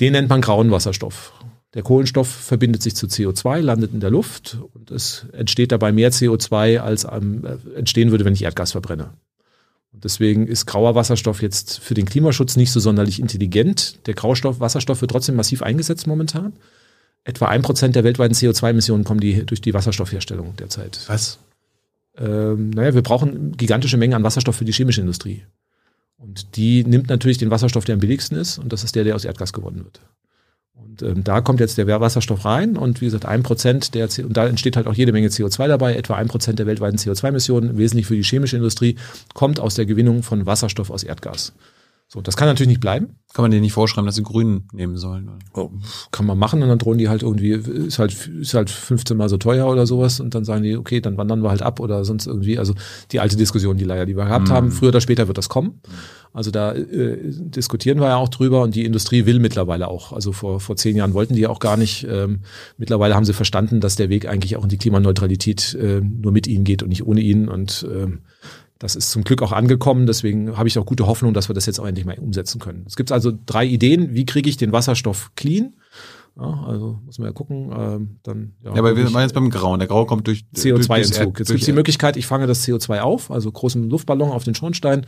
[0.01, 1.33] Den nennt man grauen Wasserstoff.
[1.75, 6.11] Der Kohlenstoff verbindet sich zu CO2, landet in der Luft und es entsteht dabei mehr
[6.11, 7.47] CO2, als ähm,
[7.77, 9.11] entstehen würde, wenn ich Erdgas verbrenne.
[9.93, 14.07] Und deswegen ist grauer Wasserstoff jetzt für den Klimaschutz nicht so sonderlich intelligent.
[14.07, 16.53] Der Graustoff, Wasserstoff wird trotzdem massiv eingesetzt momentan.
[17.25, 21.01] Etwa ein Prozent der weltweiten CO2-Emissionen kommen die, durch die Wasserstoffherstellung derzeit.
[21.07, 21.39] Was?
[22.17, 25.45] Ähm, naja, wir brauchen gigantische Mengen an Wasserstoff für die chemische Industrie.
[26.17, 29.17] Und die nimmt natürlich den Wasserstoff, der am billigsten ist, und das ist der, der
[29.17, 30.01] aus Erdgas gewonnen wird.
[30.83, 34.37] Und ähm, da kommt jetzt der Wasserstoff rein und wie gesagt, ein Prozent der, und
[34.37, 38.07] da entsteht halt auch jede Menge CO2 dabei, etwa ein Prozent der weltweiten CO2-Emissionen, wesentlich
[38.07, 38.97] für die chemische Industrie,
[39.35, 41.53] kommt aus der Gewinnung von Wasserstoff aus Erdgas.
[42.13, 43.21] So, das kann natürlich nicht bleiben.
[43.33, 45.31] Kann man denen nicht vorschreiben, dass sie grün nehmen sollen?
[45.55, 45.71] Oh,
[46.11, 49.29] kann man machen und dann drohen die halt irgendwie, ist halt, ist halt 15 mal
[49.29, 52.05] so teuer oder sowas und dann sagen die, okay, dann wandern wir halt ab oder
[52.05, 52.59] sonst irgendwie.
[52.59, 52.75] Also
[53.13, 54.53] die alte Diskussion, die leider, die wir gehabt mm.
[54.53, 55.81] haben, früher oder später wird das kommen.
[56.33, 60.13] Also da äh, diskutieren wir ja auch drüber und die Industrie will mittlerweile auch.
[60.13, 62.09] Also vor, vor zehn Jahren wollten die ja auch gar nicht.
[62.11, 62.41] Ähm,
[62.77, 66.49] mittlerweile haben sie verstanden, dass der Weg eigentlich auch in die Klimaneutralität äh, nur mit
[66.49, 68.23] ihnen geht und nicht ohne ihn und ähm,
[68.81, 71.67] das ist zum Glück auch angekommen, deswegen habe ich auch gute Hoffnung, dass wir das
[71.67, 72.85] jetzt auch endlich mal umsetzen können.
[72.87, 75.75] Es gibt also drei Ideen, wie kriege ich den Wasserstoff clean?
[76.39, 77.71] Ja, also muss man ja gucken.
[77.77, 79.81] Ähm, dann, ja, ja, aber wir waren jetzt beim Grauen.
[79.81, 81.39] Der Grau kommt durch CO2-Entzug.
[81.39, 84.55] Jetzt gibt es die Möglichkeit, ich fange das CO2 auf, also großen Luftballon auf den
[84.55, 85.05] Schornstein.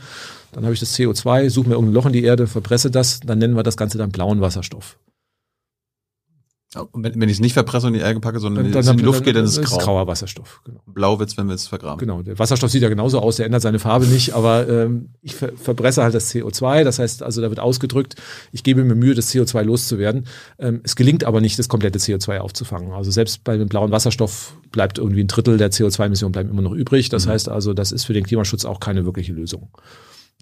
[0.51, 3.39] Dann habe ich das CO2, suche mir irgendein Loch in die Erde, verpresse das, dann
[3.39, 4.99] nennen wir das Ganze dann blauen Wasserstoff.
[6.93, 8.97] Wenn, wenn ich es nicht verpresse und in die Erde packe, sondern dann, dann, in
[8.97, 9.77] die Luft geht, dann ist es grau.
[9.77, 10.61] grauer Wasserstoff.
[10.65, 10.79] Genau.
[10.87, 11.99] Blau wird's, wenn wir es vergraben.
[11.99, 12.21] Genau.
[12.21, 15.51] Der Wasserstoff sieht ja genauso aus, der ändert seine Farbe nicht, aber ähm, ich ver
[15.55, 16.83] verbresse halt das CO2.
[16.83, 18.15] Das heißt, also da wird ausgedrückt,
[18.51, 20.25] ich gebe mir Mühe, das CO2 loszuwerden.
[20.59, 22.91] Ähm, es gelingt aber nicht, das komplette CO2 aufzufangen.
[22.91, 26.73] Also selbst bei dem blauen Wasserstoff bleibt irgendwie ein Drittel der CO2-Emissionen bleiben immer noch
[26.73, 27.09] übrig.
[27.09, 27.31] Das mhm.
[27.31, 29.69] heißt also, das ist für den Klimaschutz auch keine wirkliche Lösung.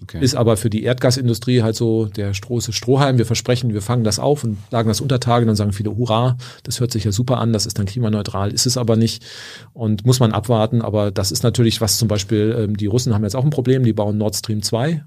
[0.02, 0.22] Okay.
[0.22, 3.18] Ist aber für die Erdgasindustrie halt so der große Strohhalm.
[3.18, 6.36] Wir versprechen, wir fangen das auf und sagen das unter Tage, dann sagen viele, hurra,
[6.64, 9.24] das hört sich ja super an, das ist dann klimaneutral, ist es aber nicht
[9.72, 10.82] und muss man abwarten.
[10.82, 13.84] Aber das ist natürlich, was zum Beispiel, ähm, die Russen haben jetzt auch ein Problem,
[13.84, 15.04] die bauen Nord Stream 2.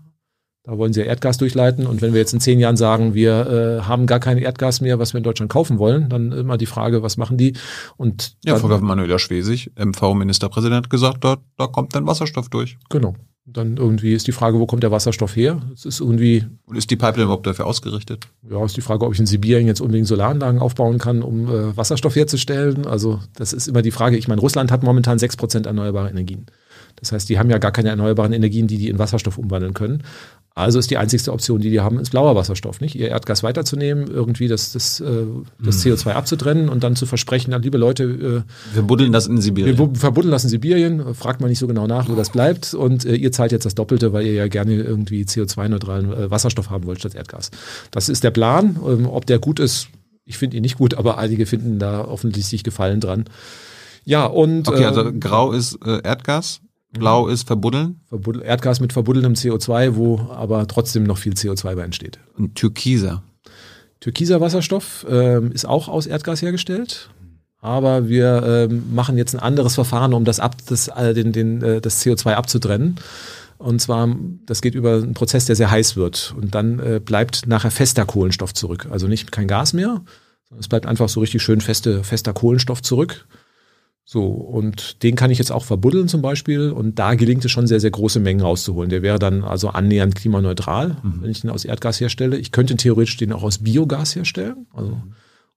[0.65, 1.85] Da wollen sie ja Erdgas durchleiten.
[1.85, 4.97] Und wenn wir jetzt in zehn Jahren sagen, wir äh, haben gar kein Erdgas mehr,
[4.97, 7.53] was wir in Deutschland kaufen wollen, dann immer die Frage, was machen die?
[7.97, 12.77] Und ja, Frau Manuela Schwesig, MV-Ministerpräsident, gesagt, da, da kommt dann Wasserstoff durch.
[12.89, 13.15] Genau.
[13.47, 15.61] Dann irgendwie ist die Frage, wo kommt der Wasserstoff her?
[15.71, 16.45] Es ist irgendwie.
[16.65, 18.27] Und ist die Pipeline überhaupt dafür ausgerichtet?
[18.49, 21.77] Ja, ist die Frage, ob ich in Sibirien jetzt unbedingt Solaranlagen aufbauen kann, um äh,
[21.77, 22.87] Wasserstoff herzustellen.
[22.87, 24.17] Also das ist immer die Frage.
[24.17, 26.47] Ich meine, Russland hat momentan sechs Prozent erneuerbare Energien.
[26.95, 30.01] Das heißt, die haben ja gar keine erneuerbaren Energien, die die in Wasserstoff umwandeln können.
[30.57, 32.95] Also ist die einzigste Option, die die haben, ist blauer Wasserstoff, nicht?
[32.95, 35.25] Ihr Erdgas weiterzunehmen, irgendwie das, das, äh,
[35.59, 35.93] das hm.
[35.93, 39.77] CO2 abzutrennen und dann zu versprechen, dann, liebe Leute, äh, wir buddeln das in Sibirien.
[39.77, 43.03] Wir verbuddeln das in Sibirien, fragt man nicht so genau nach, wo das bleibt und
[43.03, 46.85] äh, ihr zahlt jetzt das Doppelte, weil ihr ja gerne irgendwie CO2-neutralen äh, Wasserstoff haben
[46.85, 47.51] wollt statt Erdgas.
[47.91, 48.79] Das ist der Plan.
[48.87, 49.89] Ähm, ob der gut ist,
[50.23, 53.25] ich finde ihn nicht gut, aber einige finden da offensichtlich Gefallen dran.
[54.05, 54.69] Ja, und.
[54.69, 56.61] Okay, also ähm, grau ist äh, Erdgas,
[56.99, 57.99] Blau ist verbuddeln.
[58.07, 62.19] Verbuddel, Erdgas mit verbuddelndem CO2, wo aber trotzdem noch viel CO2 bei entsteht.
[62.37, 63.23] Und Türkiser.
[63.99, 67.09] Türkiser Wasserstoff ähm, ist auch aus Erdgas hergestellt.
[67.61, 71.63] Aber wir ähm, machen jetzt ein anderes Verfahren, um das, ab, das, äh, den, den,
[71.63, 72.99] äh, das CO2 abzutrennen.
[73.57, 74.15] Und zwar,
[74.45, 76.35] das geht über einen Prozess, der sehr heiß wird.
[76.37, 78.87] Und dann äh, bleibt nachher fester Kohlenstoff zurück.
[78.91, 80.01] Also nicht kein Gas mehr,
[80.47, 83.25] sondern es bleibt einfach so richtig schön feste, fester Kohlenstoff zurück.
[84.07, 86.69] So, und den kann ich jetzt auch verbuddeln zum Beispiel.
[86.69, 88.89] Und da gelingt es schon sehr, sehr große Mengen rauszuholen.
[88.91, 91.21] Der wäre dann also annähernd klimaneutral, mhm.
[91.21, 92.37] wenn ich den aus Erdgas herstelle.
[92.37, 94.67] Ich könnte theoretisch den auch aus Biogas herstellen.
[94.73, 95.01] Also,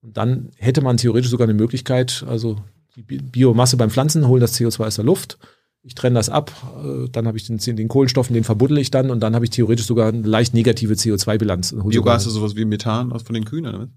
[0.01, 2.57] und dann hätte man theoretisch sogar eine Möglichkeit, also
[2.97, 5.39] die Biomasse beim Pflanzen holen das CO2 aus der Luft
[5.83, 6.53] ich trenne das ab,
[6.85, 9.51] äh, dann habe ich den, den Kohlenstoff, den verbuddel ich dann und dann habe ich
[9.51, 11.75] theoretisch sogar eine leicht negative CO2-Bilanz.
[11.87, 13.89] Biogas ist sowas wie Methan aus von den Kühen, oder?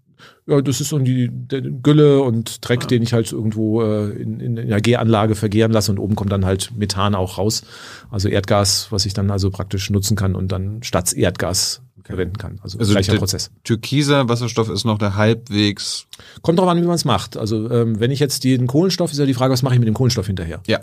[0.46, 2.88] Ja, das ist so die, die Gülle und Dreck, ah.
[2.88, 6.32] den ich halt irgendwo äh, in, in, in der Gäranlage vergehren lasse und oben kommt
[6.32, 7.64] dann halt Methan auch raus.
[8.12, 12.10] Also Erdgas, was ich dann also praktisch nutzen kann und dann statt Erdgas okay.
[12.14, 12.60] verwenden kann.
[12.62, 13.52] Also, also gleicher Prozess.
[13.64, 16.06] Türkiser Wasserstoff ist noch der halbwegs.
[16.44, 17.38] Kommt drauf an, wie man es macht.
[17.38, 19.88] Also ähm, wenn ich jetzt den Kohlenstoff, ist ja die Frage, was mache ich mit
[19.88, 20.62] dem Kohlenstoff hinterher?
[20.68, 20.82] Ja.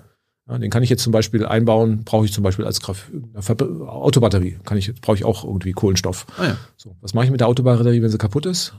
[0.49, 4.59] Ja, den kann ich jetzt zum Beispiel einbauen, brauche ich zum Beispiel als Graf Autobatterie,
[4.65, 6.27] kann ich, brauche ich auch irgendwie Kohlenstoff.
[6.39, 6.57] Ah, ja.
[6.77, 8.75] so, was mache ich mit der Autobatterie, wenn sie kaputt ist?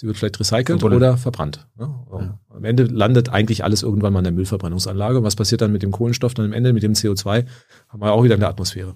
[0.00, 0.94] Sie wird vielleicht recycelt Verbrennt.
[0.94, 1.68] oder verbrannt.
[1.78, 2.38] Ja, ja.
[2.48, 5.22] Am Ende landet eigentlich alles irgendwann mal in der Müllverbrennungsanlage.
[5.22, 6.32] Was passiert dann mit dem Kohlenstoff?
[6.32, 7.44] Dann am Ende mit dem CO2
[7.88, 8.94] haben wir auch wieder in der Atmosphäre.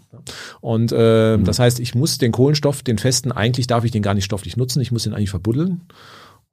[0.63, 1.45] Und äh, mhm.
[1.45, 4.57] das heißt, ich muss den Kohlenstoff, den festen, eigentlich darf ich den gar nicht stofflich
[4.57, 4.81] nutzen.
[4.81, 5.83] Ich muss den eigentlich verbuddeln.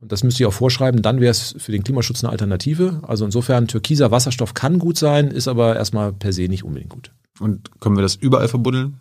[0.02, 3.00] Und das müsste ich auch vorschreiben, dann wäre es für den Klimaschutz eine Alternative.
[3.04, 7.12] Also insofern, türkiser Wasserstoff kann gut sein, ist aber erstmal per se nicht unbedingt gut.
[7.40, 9.00] Und können wir das überall verbuddeln?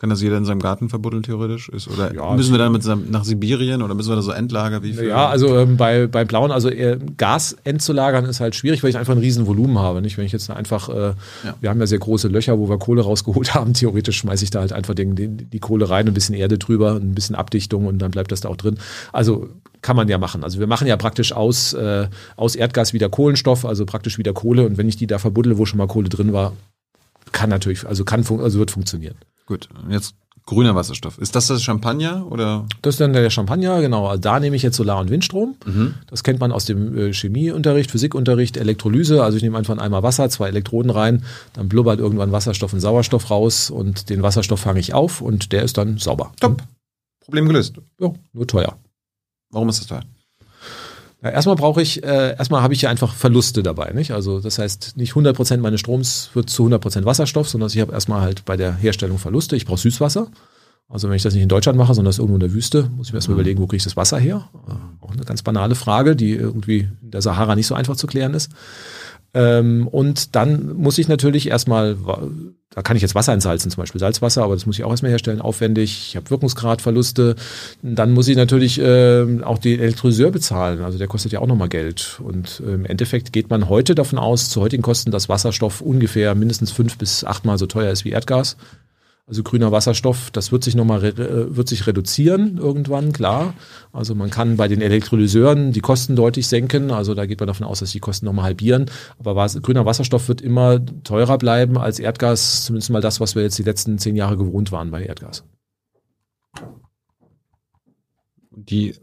[0.00, 1.68] Kann das jeder in seinem Garten verbuddeln, theoretisch?
[1.68, 4.82] Ist, oder ja, müssen wir dann mit nach Sibirien oder müssen wir da so Endlager
[4.82, 5.08] wie viel?
[5.08, 8.96] Ja, also ähm, bei, bei Blauen, also äh, Gas entzulagern ist halt schwierig, weil ich
[8.96, 10.00] einfach ein riesen Volumen habe.
[10.00, 10.16] Nicht?
[10.16, 11.14] Wenn ich jetzt einfach, äh, ja.
[11.60, 14.60] wir haben ja sehr große Löcher, wo wir Kohle rausgeholt haben, theoretisch schmeiße ich da
[14.60, 17.98] halt einfach den, den, die Kohle rein, ein bisschen Erde drüber, ein bisschen Abdichtung und
[17.98, 18.78] dann bleibt das da auch drin.
[19.12, 19.50] Also
[19.82, 20.44] kann man ja machen.
[20.44, 24.64] Also wir machen ja praktisch aus, äh, aus Erdgas wieder Kohlenstoff, also praktisch wieder Kohle.
[24.64, 26.54] Und wenn ich die da verbuddle, wo schon mal Kohle drin war,
[27.32, 29.16] kann natürlich, also kann, also wird funktionieren.
[29.46, 30.14] Gut, jetzt
[30.46, 31.18] grüner Wasserstoff.
[31.18, 32.66] Ist das das Champagner oder?
[32.82, 34.08] Das ist dann der Champagner, genau.
[34.08, 35.54] Also da nehme ich jetzt Solar- und Windstrom.
[35.64, 35.94] Mhm.
[36.08, 39.22] Das kennt man aus dem äh, Chemieunterricht, Physikunterricht, Elektrolyse.
[39.22, 43.30] Also ich nehme einfach einmal Wasser, zwei Elektroden rein, dann blubbert irgendwann Wasserstoff und Sauerstoff
[43.30, 46.32] raus und den Wasserstoff fange ich auf und der ist dann sauber.
[46.40, 46.62] Top.
[47.20, 47.76] Problem gelöst.
[48.00, 48.76] Ja, nur teuer.
[49.50, 50.02] Warum ist das teuer?
[51.22, 54.12] Ja, erstmal brauche ich, äh, erstmal habe ich ja einfach Verluste dabei, nicht?
[54.12, 58.22] Also das heißt, nicht 100% meines Stroms wird zu 100% Wasserstoff, sondern ich habe erstmal
[58.22, 59.54] halt bei der Herstellung Verluste.
[59.56, 60.28] Ich brauche Süßwasser.
[60.88, 63.08] Also wenn ich das nicht in Deutschland mache, sondern das irgendwo in der Wüste, muss
[63.08, 63.40] ich mir erstmal mhm.
[63.40, 64.48] überlegen, wo kriege ich das Wasser her?
[65.00, 68.34] Auch eine ganz banale Frage, die irgendwie in der Sahara nicht so einfach zu klären
[68.34, 68.50] ist.
[69.32, 71.96] Ähm, und dann muss ich natürlich erstmal,
[72.74, 75.10] da kann ich jetzt Wasser entsalzen, zum Beispiel Salzwasser, aber das muss ich auch erstmal
[75.10, 76.08] herstellen, aufwendig.
[76.08, 77.36] Ich habe Wirkungsgradverluste.
[77.82, 80.82] Dann muss ich natürlich äh, auch den Elektrolyseur bezahlen.
[80.82, 82.20] Also der kostet ja auch nochmal Geld.
[82.22, 86.34] Und äh, im Endeffekt geht man heute davon aus, zu heutigen Kosten, dass Wasserstoff ungefähr
[86.34, 88.56] mindestens fünf bis achtmal so teuer ist wie Erdgas.
[89.30, 93.54] Also grüner Wasserstoff, das wird sich nochmal äh, wird sich reduzieren irgendwann, klar.
[93.92, 96.90] Also man kann bei den Elektrolyseuren die Kosten deutlich senken.
[96.90, 98.86] Also da geht man davon aus, dass die Kosten nochmal halbieren.
[99.20, 103.42] Aber was, grüner Wasserstoff wird immer teurer bleiben als Erdgas, zumindest mal das, was wir
[103.44, 105.44] jetzt die letzten zehn Jahre gewohnt waren bei Erdgas.
[108.50, 108.96] Die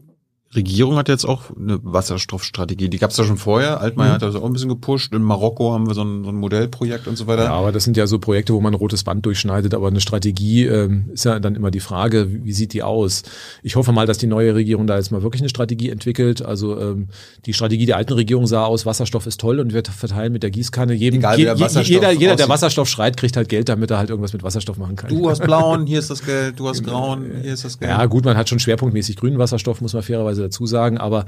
[0.56, 2.88] Regierung hat jetzt auch eine Wasserstoffstrategie.
[2.88, 3.82] Die gab es ja schon vorher.
[3.82, 4.14] Altmaier mhm.
[4.14, 5.14] hat das auch ein bisschen gepusht.
[5.14, 7.46] In Marokko haben wir so ein, so ein, Modellprojekt und so weiter.
[7.46, 9.74] Ja, aber das sind ja so Projekte, wo man ein rotes Band durchschneidet.
[9.74, 13.24] Aber eine Strategie ähm, ist ja dann immer die Frage, wie, wie, sieht die aus?
[13.62, 16.42] Ich hoffe mal, dass die neue Regierung da jetzt mal wirklich eine Strategie entwickelt.
[16.42, 17.10] Also ähm,
[17.46, 20.52] die Strategie der alten Regierung sah aus, Wasserstoff ist toll und wir verteilen mit der
[20.52, 21.44] Gießkanne jedem, Egal, je,
[21.84, 24.96] jeder, jeder, der Wasserstoff schreit, kriegt halt Geld, damit er halt irgendwas mit Wasserstoff machen
[24.96, 25.10] kann.
[25.10, 26.58] Du hast blauen, hier ist das Geld.
[26.58, 27.92] Du hast grauen, hier ist das Geld.
[27.92, 30.98] Ja gut, man hat schon schwerpunktmäßig grünen Wasserstoff, muss man fairerweise dazu sagen.
[30.98, 31.26] Aber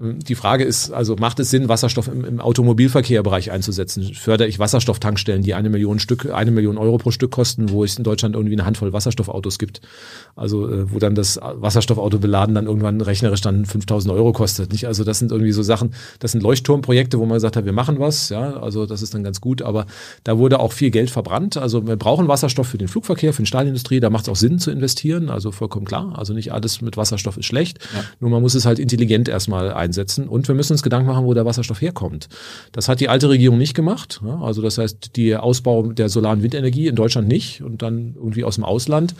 [0.00, 4.14] die Frage ist, also macht es Sinn, Wasserstoff im, im Automobilverkehrbereich einzusetzen?
[4.14, 7.96] Fördere ich Wasserstofftankstellen, die eine Million Stück, eine Million Euro pro Stück kosten, wo es
[7.96, 9.80] in Deutschland irgendwie eine Handvoll Wasserstoffautos gibt?
[10.36, 14.86] Also, äh, wo dann das Wasserstoffauto beladen dann irgendwann rechnerisch dann 5000 Euro kostet, nicht?
[14.86, 17.98] Also, das sind irgendwie so Sachen, das sind Leuchtturmprojekte, wo man gesagt hat, wir machen
[17.98, 19.86] was, ja, also, das ist dann ganz gut, aber
[20.22, 21.56] da wurde auch viel Geld verbrannt.
[21.56, 24.60] Also, wir brauchen Wasserstoff für den Flugverkehr, für die Stahlindustrie, da macht es auch Sinn
[24.60, 26.14] zu investieren, also vollkommen klar.
[26.16, 28.04] Also, nicht alles mit Wasserstoff ist schlecht, ja.
[28.20, 29.87] nur man muss es halt intelligent erstmal einsetzen
[30.28, 32.28] und wir müssen uns Gedanken machen, wo der Wasserstoff herkommt.
[32.72, 34.20] Das hat die alte Regierung nicht gemacht.
[34.40, 38.56] Also das heißt, die Ausbau der solaren Windenergie in Deutschland nicht und dann irgendwie aus
[38.56, 39.14] dem Ausland.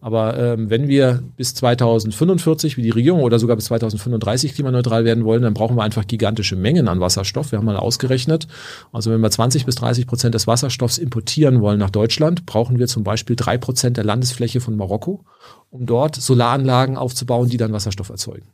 [0.00, 5.24] Aber ähm, wenn wir bis 2045, wie die Regierung, oder sogar bis 2035 klimaneutral werden
[5.24, 7.52] wollen, dann brauchen wir einfach gigantische Mengen an Wasserstoff.
[7.52, 8.48] Wir haben mal ausgerechnet,
[8.92, 12.86] also wenn wir 20 bis 30 Prozent des Wasserstoffs importieren wollen nach Deutschland, brauchen wir
[12.86, 15.24] zum Beispiel drei Prozent der Landesfläche von Marokko,
[15.70, 18.46] um dort Solaranlagen aufzubauen, die dann Wasserstoff erzeugen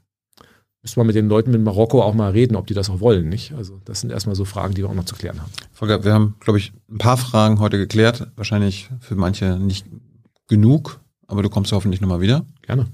[0.83, 3.29] müssen wir mit den Leuten in Marokko auch mal reden, ob die das auch wollen,
[3.29, 3.53] nicht?
[3.55, 5.51] Also das sind erstmal so Fragen, die wir auch noch zu klären haben.
[5.73, 8.29] Volker, wir haben, glaube ich, ein paar Fragen heute geklärt.
[8.37, 9.87] Wahrscheinlich für manche nicht
[10.49, 12.45] genug, aber du kommst hoffentlich nochmal wieder.
[12.63, 12.87] Gerne.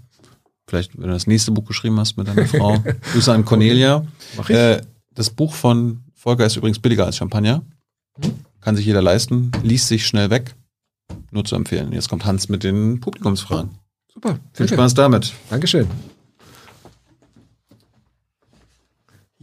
[0.66, 2.78] Vielleicht, wenn du das nächste Buch geschrieben hast mit deiner Frau.
[3.12, 4.06] Grüße an Cornelia.
[4.36, 4.56] Mach ich.
[4.56, 4.80] Äh,
[5.14, 7.62] das Buch von Volker ist übrigens billiger als Champagner.
[8.60, 10.54] Kann sich jeder leisten, liest sich schnell weg.
[11.30, 11.92] Nur zu empfehlen.
[11.92, 13.70] Jetzt kommt Hans mit den Publikumsfragen.
[14.12, 14.38] Super.
[14.52, 14.74] Viel danke.
[14.74, 15.32] Spaß damit.
[15.50, 15.86] Dankeschön.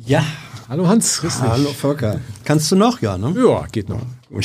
[0.06, 0.24] Ja.
[0.68, 1.50] Hallo Hans, grüß dich.
[1.50, 2.20] Hallo Volker.
[2.46, 3.02] Kannst du noch?
[3.02, 3.34] Ja, ne?
[3.38, 4.02] Ja, geht noch.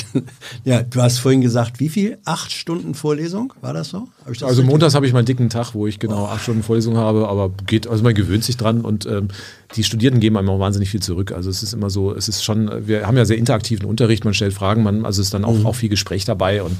[0.64, 2.18] Ja, du hast vorhin gesagt, wie viel?
[2.24, 3.52] Acht Stunden Vorlesung?
[3.60, 4.08] War das so?
[4.28, 6.26] Das also montags habe ich meinen dicken Tag, wo ich genau oh.
[6.26, 9.28] acht Stunden Vorlesung habe, aber geht, also man gewöhnt sich dran und ähm,
[9.74, 11.32] die Studierenden geben einem auch wahnsinnig viel zurück.
[11.32, 14.34] Also es ist immer so, es ist schon, wir haben ja sehr interaktiven Unterricht, man
[14.34, 15.66] stellt Fragen, man, also es ist dann auch, mhm.
[15.66, 16.78] auch viel Gespräch dabei und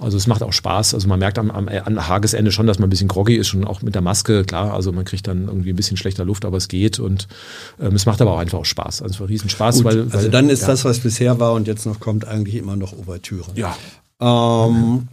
[0.00, 0.94] also es macht auch Spaß.
[0.94, 3.64] Also man merkt am, am, am Tagesende schon, dass man ein bisschen groggy ist, schon
[3.64, 6.56] auch mit der Maske, klar, also man kriegt dann irgendwie ein bisschen schlechter Luft, aber
[6.56, 7.28] es geht und
[7.80, 9.02] ähm, es macht aber auch einfach auch Spaß.
[9.02, 9.76] Also es war riesen Spaß.
[9.76, 10.68] Gut, weil, weil, also dann ist ja.
[10.68, 13.50] das, was bisher war und jetzt noch kommt, eigentlich immer noch Ouvertüre.
[13.54, 13.76] Ja.
[14.20, 15.08] Ähm,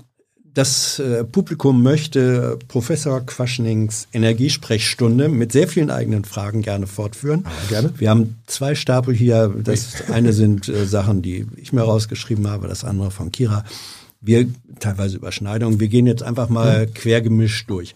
[0.55, 7.43] das äh, Publikum möchte Professor Quaschnings Energiesprechstunde mit sehr vielen eigenen Fragen gerne fortführen.
[7.45, 7.93] Ja, gerne.
[7.97, 9.53] Wir haben zwei Stapel hier.
[9.63, 13.65] Das eine sind äh, Sachen, die ich mir rausgeschrieben habe, das andere von Kira.
[14.21, 14.47] Wir
[14.79, 15.81] teilweise Überschneidungen.
[15.81, 16.93] Wir gehen jetzt einfach mal mhm.
[16.93, 17.93] quergemischt durch.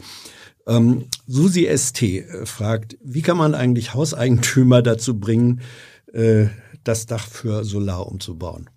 [0.68, 5.62] Ähm, Susi ST äh, fragt, wie kann man eigentlich Hauseigentümer dazu bringen,
[6.14, 6.48] äh,
[6.84, 8.70] das Dach für Solar umzubauen?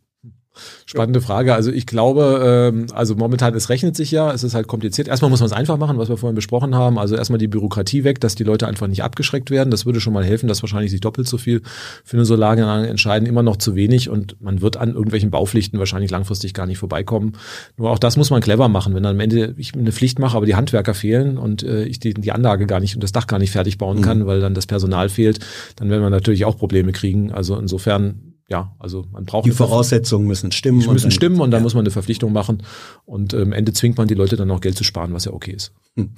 [0.86, 1.54] Spannende Frage.
[1.54, 5.08] Also ich glaube, ähm, also momentan, es rechnet sich ja, es ist halt kompliziert.
[5.08, 6.98] Erstmal muss man es einfach machen, was wir vorhin besprochen haben.
[6.98, 9.70] Also erstmal die Bürokratie weg, dass die Leute einfach nicht abgeschreckt werden.
[9.70, 11.62] Das würde schon mal helfen, dass wahrscheinlich sich doppelt so viel
[12.04, 13.26] für eine Solaranlage entscheiden.
[13.26, 17.32] Immer noch zu wenig und man wird an irgendwelchen Baupflichten wahrscheinlich langfristig gar nicht vorbeikommen.
[17.76, 18.94] Nur auch das muss man clever machen.
[18.94, 22.00] Wenn dann am Ende ich eine Pflicht mache, aber die Handwerker fehlen und äh, ich
[22.00, 24.26] die, die Anlage gar nicht und das Dach gar nicht fertig bauen kann, mhm.
[24.26, 25.40] weil dann das Personal fehlt,
[25.76, 27.32] dann werden wir natürlich auch Probleme kriegen.
[27.32, 29.46] Also insofern ja, also man braucht.
[29.46, 30.80] Die Voraussetzungen müssen stimmen.
[30.80, 31.64] Die müssen stimmen und dann ja.
[31.64, 32.62] muss man eine Verpflichtung machen.
[33.06, 35.32] Und am ähm, Ende zwingt man die Leute dann auch Geld zu sparen, was ja
[35.32, 35.72] okay ist.
[35.96, 36.10] Hm.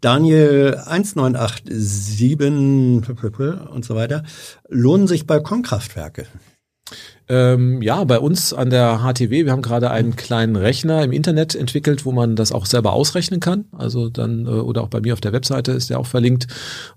[0.00, 4.24] Daniel 1987 und so weiter.
[4.68, 6.26] Lohnen sich Balkonkraftwerke?
[7.26, 11.54] Ähm, ja, bei uns an der HTW, wir haben gerade einen kleinen Rechner im Internet
[11.54, 13.64] entwickelt, wo man das auch selber ausrechnen kann.
[13.72, 16.48] Also dann, äh, oder auch bei mir auf der Webseite ist der auch verlinkt.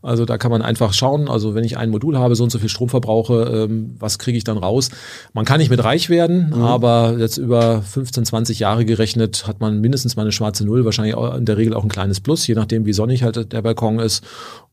[0.02, 2.60] Also da kann man einfach schauen, also wenn ich ein Modul habe, so und so
[2.60, 4.90] viel Strom verbrauche, ähm, was kriege ich dann raus?
[5.32, 6.62] Man kann nicht mit reich werden, mhm.
[6.62, 11.16] aber jetzt über 15, 20 Jahre gerechnet hat man mindestens mal eine schwarze Null, wahrscheinlich
[11.16, 14.26] in der Regel auch ein kleines Plus, je nachdem wie sonnig halt der Balkon ist.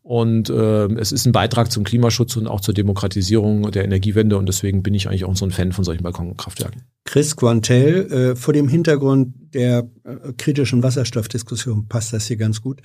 [0.07, 4.37] Und äh, es ist ein Beitrag zum Klimaschutz und auch zur Demokratisierung der Energiewende.
[4.37, 6.83] Und deswegen bin ich eigentlich auch so ein Fan von solchen Balkonkraftwerken.
[7.07, 12.83] Chris Quantel, äh, vor dem Hintergrund der äh, kritischen Wasserstoffdiskussion passt das hier ganz gut.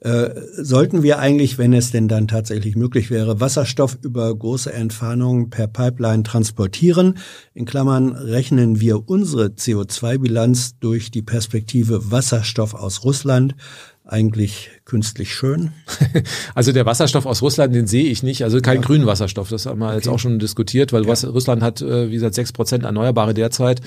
[0.00, 5.50] Äh, sollten wir eigentlich, wenn es denn dann tatsächlich möglich wäre, Wasserstoff über große Entfernungen
[5.50, 7.18] per Pipeline transportieren?
[7.52, 13.56] In Klammern rechnen wir unsere CO2-Bilanz durch die Perspektive Wasserstoff aus Russland
[14.04, 15.70] eigentlich künstlich schön?
[16.54, 18.44] Also der Wasserstoff aus Russland, den sehe ich nicht.
[18.44, 18.82] Also kein ja.
[18.82, 19.48] grünen Wasserstoff.
[19.48, 19.96] Das haben wir okay.
[19.96, 21.14] jetzt auch schon diskutiert, weil ja.
[21.28, 23.80] Russland hat, äh, wie gesagt, sechs Prozent Erneuerbare derzeit.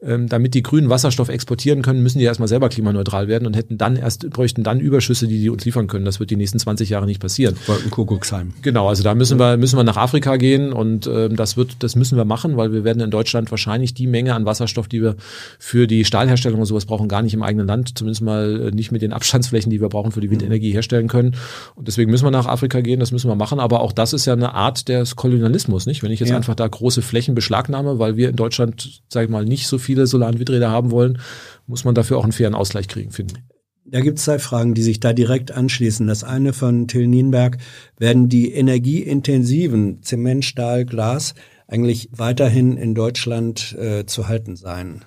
[0.00, 3.76] Ähm, damit die grünen Wasserstoff exportieren können, müssen die erstmal selber klimaneutral werden und hätten
[3.76, 6.04] dann erst, bräuchten dann Überschüsse, die die uns liefern können.
[6.04, 7.56] Das wird die nächsten 20 Jahre nicht passieren.
[7.66, 8.54] Wolkenkuckucksheim.
[8.62, 11.96] Genau, also da müssen wir, müssen wir nach Afrika gehen und ähm, das wird, das
[11.96, 15.16] müssen wir machen, weil wir werden in Deutschland wahrscheinlich die Menge an Wasserstoff, die wir
[15.58, 18.92] für die Stahlherstellung und sowas brauchen, gar nicht im eigenen Land, zumindest mal äh, nicht
[18.92, 21.36] mit den Abstandsflächen, die wir brauchen für die Windenergie Energie herstellen können.
[21.74, 23.60] Und deswegen müssen wir nach Afrika gehen, das müssen wir machen.
[23.60, 26.02] Aber auch das ist ja eine Art des Kolonialismus, nicht?
[26.02, 26.36] Wenn ich jetzt ja.
[26.36, 30.06] einfach da große Flächen beschlagnahme, weil wir in Deutschland, sag ich mal, nicht so viele
[30.06, 31.18] Solar- und Windräder haben wollen,
[31.66, 33.38] muss man dafür auch einen fairen Ausgleich kriegen, finden.
[33.84, 36.06] Da gibt es zwei Fragen, die sich da direkt anschließen.
[36.06, 37.58] Das eine von Till Nienberg,
[37.98, 41.34] werden die energieintensiven Zement, Stahl, Glas
[41.66, 45.04] eigentlich weiterhin in Deutschland äh, zu halten sein?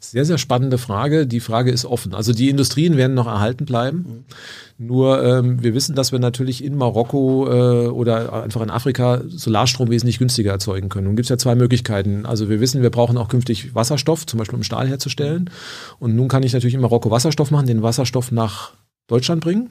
[0.00, 1.26] Sehr, sehr spannende Frage.
[1.26, 2.14] Die Frage ist offen.
[2.14, 4.24] Also die Industrien werden noch erhalten bleiben.
[4.78, 4.86] Mhm.
[4.86, 9.90] Nur ähm, wir wissen, dass wir natürlich in Marokko äh, oder einfach in Afrika Solarstrom
[9.90, 11.06] wesentlich günstiger erzeugen können.
[11.06, 12.26] Nun gibt es ja zwei Möglichkeiten.
[12.26, 15.50] Also wir wissen, wir brauchen auch künftig Wasserstoff, zum Beispiel um Stahl herzustellen.
[15.98, 18.72] Und nun kann ich natürlich in Marokko Wasserstoff machen, den Wasserstoff nach
[19.06, 19.70] Deutschland bringen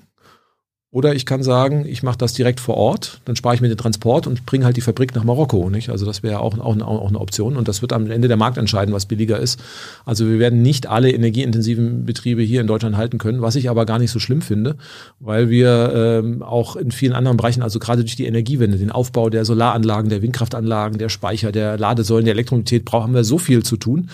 [0.93, 3.77] oder ich kann sagen, ich mache das direkt vor Ort, dann spare ich mir den
[3.77, 5.69] Transport und bringe halt die Fabrik nach Marokko.
[5.69, 5.89] Nicht?
[5.89, 8.57] Also das wäre auch, auch, auch eine Option und das wird am Ende der Markt
[8.57, 9.63] entscheiden, was billiger ist.
[10.05, 13.85] Also wir werden nicht alle energieintensiven Betriebe hier in Deutschland halten können, was ich aber
[13.85, 14.75] gar nicht so schlimm finde,
[15.21, 19.29] weil wir ähm, auch in vielen anderen Bereichen, also gerade durch die Energiewende, den Aufbau
[19.29, 23.63] der Solaranlagen, der Windkraftanlagen, der Speicher, der Ladesäulen, der Elektromobilität, brauchen haben wir so viel
[23.63, 24.09] zu tun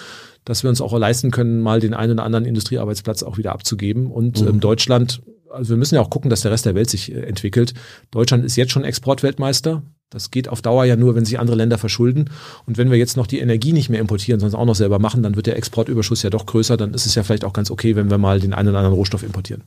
[0.46, 4.08] dass wir uns auch leisten können, mal den einen oder anderen Industriearbeitsplatz auch wieder abzugeben.
[4.08, 4.48] Und mhm.
[4.48, 7.22] ähm, Deutschland also wir müssen ja auch gucken, dass der Rest der Welt sich äh,
[7.22, 7.74] entwickelt.
[8.12, 9.84] Deutschland ist jetzt schon Exportweltmeister.
[10.10, 12.30] Das geht auf Dauer ja nur, wenn sich andere Länder verschulden.
[12.66, 15.22] Und wenn wir jetzt noch die Energie nicht mehr importieren, sondern auch noch selber machen,
[15.22, 16.78] dann wird der Exportüberschuss ja doch größer.
[16.78, 18.96] Dann ist es ja vielleicht auch ganz okay, wenn wir mal den einen oder anderen
[18.96, 19.64] Rohstoff importieren.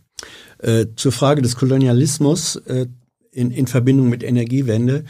[0.59, 2.87] Äh, zur Frage des Kolonialismus äh,
[3.33, 5.05] in, in Verbindung mit Energiewende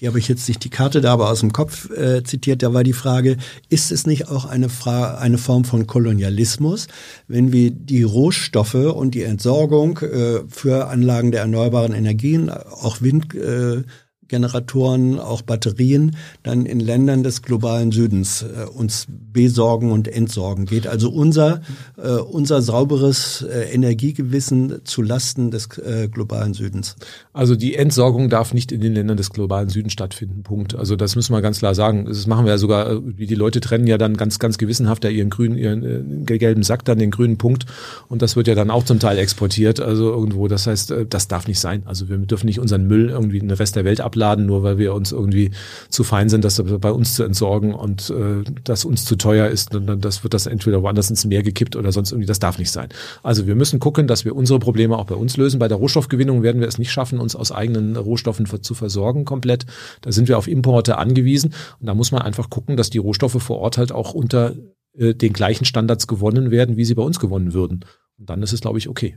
[0.00, 2.72] die habe ich jetzt nicht die Karte da, aber aus dem Kopf äh, zitiert, da
[2.72, 3.36] war die Frage,
[3.68, 6.88] ist es nicht auch eine, Fra eine Form von Kolonialismus,
[7.26, 13.34] wenn wir die Rohstoffe und die Entsorgung äh, für Anlagen der erneuerbaren Energien, auch Wind,
[13.34, 13.82] äh,
[14.28, 20.86] Generatoren, auch Batterien, dann in Ländern des globalen Südens äh, uns besorgen und entsorgen geht.
[20.86, 21.62] Also unser,
[21.96, 26.96] äh, unser sauberes äh, Energiegewissen zu Lasten des äh, globalen Südens.
[27.32, 30.42] Also die Entsorgung darf nicht in den Ländern des globalen Südens stattfinden.
[30.42, 30.74] Punkt.
[30.74, 32.04] Also das müssen wir ganz klar sagen.
[32.04, 35.04] Das machen wir ja sogar, äh, wie die Leute trennen ja dann ganz, ganz gewissenhaft
[35.04, 37.64] ja ihren grünen, ihren äh, gelben Sack, dann den grünen Punkt.
[38.08, 39.80] Und das wird ja dann auch zum Teil exportiert.
[39.80, 40.48] Also irgendwo.
[40.48, 41.82] Das heißt, äh, das darf nicht sein.
[41.86, 44.62] Also wir dürfen nicht unseren Müll irgendwie in den Rest der Welt abladen abladen, nur
[44.62, 45.50] weil wir uns irgendwie
[45.88, 49.74] zu fein sind, das bei uns zu entsorgen und äh, das uns zu teuer ist,
[49.74, 52.70] dann das wird das entweder woanders ins Meer gekippt oder sonst irgendwie, das darf nicht
[52.70, 52.88] sein.
[53.22, 55.58] Also wir müssen gucken, dass wir unsere Probleme auch bei uns lösen.
[55.58, 59.66] Bei der Rohstoffgewinnung werden wir es nicht schaffen, uns aus eigenen Rohstoffen zu versorgen komplett.
[60.00, 63.40] Da sind wir auf Importe angewiesen und da muss man einfach gucken, dass die Rohstoffe
[63.40, 64.54] vor Ort halt auch unter
[64.96, 67.84] äh, den gleichen Standards gewonnen werden, wie sie bei uns gewonnen würden.
[68.18, 69.16] Und dann ist es, glaube ich, okay.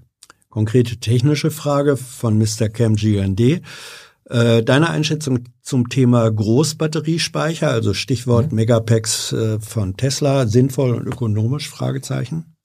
[0.49, 2.67] Konkrete technische Frage von Mr.
[2.67, 3.61] Cam GND.
[4.29, 8.55] Äh, deine Einschätzung zum Thema Großbatteriespeicher, also Stichwort mhm.
[8.55, 11.69] Megapacks äh, von Tesla, sinnvoll und ökonomisch?
[11.69, 12.55] Fragezeichen.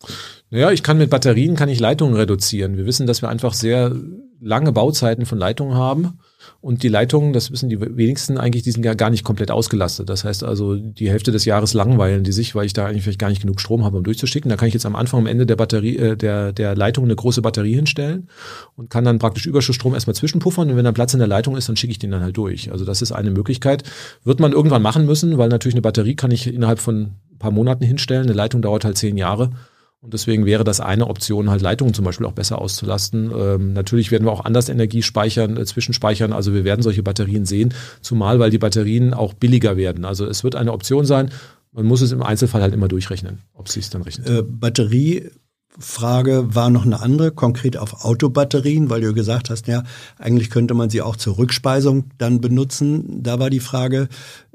[0.50, 2.76] Naja, ich kann mit Batterien kann ich Leitungen reduzieren.
[2.76, 3.96] Wir wissen, dass wir einfach sehr
[4.40, 6.18] lange Bauzeiten von Leitungen haben.
[6.60, 10.08] Und die Leitungen, das wissen die wenigsten eigentlich, die sind ja gar nicht komplett ausgelastet.
[10.08, 13.18] Das heißt also, die Hälfte des Jahres langweilen die sich, weil ich da eigentlich vielleicht
[13.18, 14.48] gar nicht genug Strom habe, um durchzuschicken.
[14.48, 17.14] Da kann ich jetzt am Anfang, am Ende der Batterie, äh, der, der Leitung eine
[17.14, 18.28] große Batterie hinstellen
[18.74, 20.70] und kann dann praktisch Überschussstrom erstmal zwischenpuffern.
[20.70, 22.72] Und wenn dann Platz in der Leitung ist, dann schicke ich den dann halt durch.
[22.72, 23.84] Also das ist eine Möglichkeit.
[24.24, 27.50] Wird man irgendwann machen müssen, weil natürlich eine Batterie kann ich innerhalb von ein paar
[27.50, 28.24] Monaten hinstellen.
[28.24, 29.50] Eine Leitung dauert halt zehn Jahre.
[30.00, 33.32] Und deswegen wäre das eine Option, halt Leitungen zum Beispiel auch besser auszulasten.
[33.36, 36.32] Ähm, natürlich werden wir auch anders Energie speichern, äh, zwischenspeichern.
[36.32, 40.04] Also wir werden solche Batterien sehen, zumal weil die Batterien auch billiger werden.
[40.04, 41.30] Also es wird eine Option sein.
[41.72, 44.28] Man muss es im Einzelfall halt immer durchrechnen, ob es dann rechnet.
[44.28, 45.30] Äh, Batterie
[45.78, 49.82] war noch eine andere, konkret auf Autobatterien, weil du gesagt hast, ja,
[50.18, 53.22] eigentlich könnte man sie auch zur Rückspeisung dann benutzen.
[53.22, 54.08] Da war die Frage,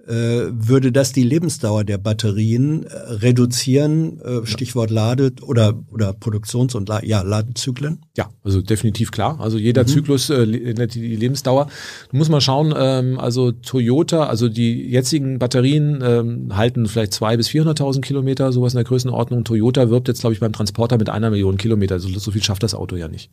[0.08, 4.20] würde das die Lebensdauer der Batterien äh, reduzieren?
[4.22, 8.00] Äh, Stichwort Lade oder, oder Produktions- und La ja, Ladezyklen?
[8.18, 9.40] Ja, also definitiv klar.
[9.40, 9.88] Also jeder mhm.
[9.88, 11.68] Zyklus, äh, die Lebensdauer.
[12.12, 17.38] Da muss man schauen, ähm, also Toyota, also die jetzigen Batterien ähm, halten vielleicht zwei
[17.38, 19.44] bis 400.000 Kilometer, sowas in der Größenordnung.
[19.44, 21.96] Toyota wirbt jetzt, glaube ich, beim Transporter mit einer Million Kilometer.
[21.96, 23.30] Also so viel schafft das Auto ja nicht.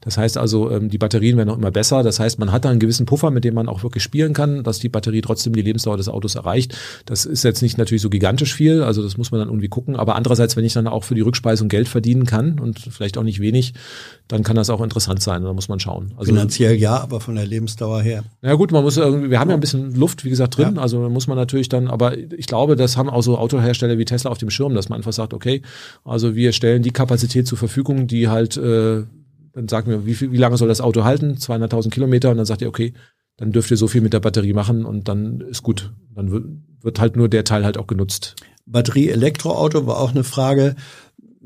[0.00, 2.02] Das heißt also, ähm, die Batterien werden auch immer besser.
[2.02, 4.62] Das heißt, man hat da einen gewissen Puffer, mit dem man auch wirklich spielen kann,
[4.62, 6.76] dass die Batterie trotzdem die Lebensdauer des Autos erreicht.
[7.06, 9.96] Das ist jetzt nicht natürlich so gigantisch viel, also das muss man dann irgendwie gucken.
[9.96, 13.22] Aber andererseits, wenn ich dann auch für die Rückspeisung Geld verdienen kann und vielleicht auch
[13.22, 13.74] nicht wenig,
[14.28, 15.42] dann kann das auch interessant sein.
[15.42, 16.12] Da muss man schauen.
[16.16, 18.24] Also, Finanziell ja, aber von der Lebensdauer her.
[18.42, 20.76] Ja gut, man muss irgendwie, wir haben ja ein bisschen Luft, wie gesagt, drin.
[20.76, 20.82] Ja.
[20.82, 24.30] Also muss man natürlich dann, aber ich glaube, das haben auch so Autohersteller wie Tesla
[24.30, 25.62] auf dem Schirm, dass man einfach sagt, okay,
[26.04, 29.04] also wir stellen die Kapazität zur Verfügung, die halt, äh,
[29.54, 31.34] dann sagen wir, wie, viel, wie lange soll das Auto halten?
[31.34, 32.94] 200.000 Kilometer und dann sagt ihr, okay,
[33.36, 35.92] dann dürft ihr so viel mit der Batterie machen und dann ist gut.
[36.14, 36.30] Dann
[36.82, 38.36] wird, halt nur der Teil halt auch genutzt.
[38.66, 40.76] Batterie-Elektroauto war auch eine Frage.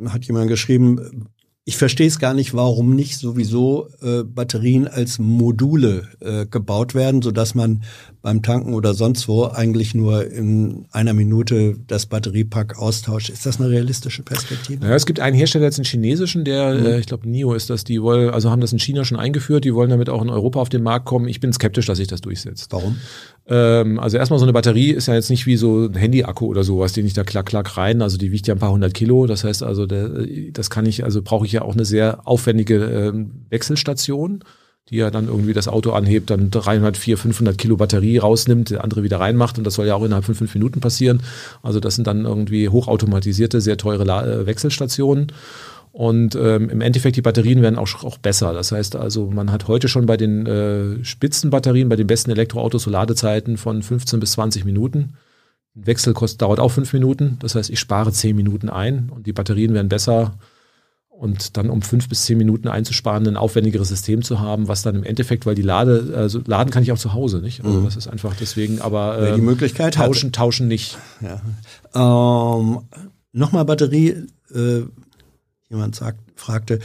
[0.06, 1.28] Hat jemand geschrieben,
[1.68, 7.22] ich verstehe es gar nicht, warum nicht sowieso äh, Batterien als Module äh, gebaut werden,
[7.22, 7.82] so dass man
[8.22, 13.30] beim Tanken oder sonst wo eigentlich nur in einer Minute das Batteriepack austauscht.
[13.30, 14.86] Ist das eine realistische Perspektive?
[14.86, 16.86] Ja, es gibt einen Hersteller jetzt einen chinesischen, der, mhm.
[16.86, 19.64] äh, ich glaube NIO ist das, die wollen, also haben das in China schon eingeführt,
[19.64, 21.26] die wollen damit auch in Europa auf den Markt kommen.
[21.26, 22.68] Ich bin skeptisch, dass sich das durchsetzt.
[22.70, 22.96] Warum?
[23.48, 26.64] Ähm, also erstmal so eine Batterie ist ja jetzt nicht wie so ein Handy-Akku oder
[26.64, 28.02] sowas, den ich da klack, klack rein.
[28.02, 29.26] Also die wiegt ja ein paar hundert Kilo.
[29.26, 32.84] Das heißt also, der, das kann ich, also brauche ich ja auch eine sehr aufwendige
[32.84, 34.42] ähm, Wechselstation,
[34.90, 38.82] die ja dann irgendwie das Auto anhebt, dann 300, 400, 500 Kilo Batterie rausnimmt, der
[38.82, 41.22] andere wieder reinmacht und das soll ja auch innerhalb von fünf Minuten passieren.
[41.62, 45.32] Also das sind dann irgendwie hochautomatisierte, sehr teure La äh, Wechselstationen.
[45.96, 48.52] Und ähm, im Endeffekt, die Batterien werden auch, auch besser.
[48.52, 52.82] Das heißt also, man hat heute schon bei den äh, Spitzenbatterien, bei den besten Elektroautos
[52.82, 55.14] so Ladezeiten von 15 bis 20 Minuten.
[55.74, 57.38] Ein Wechsel kostet, dauert auch fünf Minuten.
[57.40, 60.34] Das heißt, ich spare zehn Minuten ein und die Batterien werden besser.
[61.08, 64.96] Und dann um fünf bis zehn Minuten einzusparen, ein aufwendigeres System zu haben, was dann
[64.96, 67.64] im Endeffekt, weil die Lade, also laden kann ich auch zu Hause, nicht?
[67.64, 67.84] Also mhm.
[67.86, 70.34] das ist einfach deswegen, aber ähm, die Möglichkeit tauschen, hat.
[70.34, 70.98] tauschen nicht.
[71.22, 71.40] Ja.
[71.94, 72.80] Ähm,
[73.32, 74.26] Nochmal Batterie.
[74.54, 74.82] Äh
[75.68, 76.78] Jemand sagt, fragte,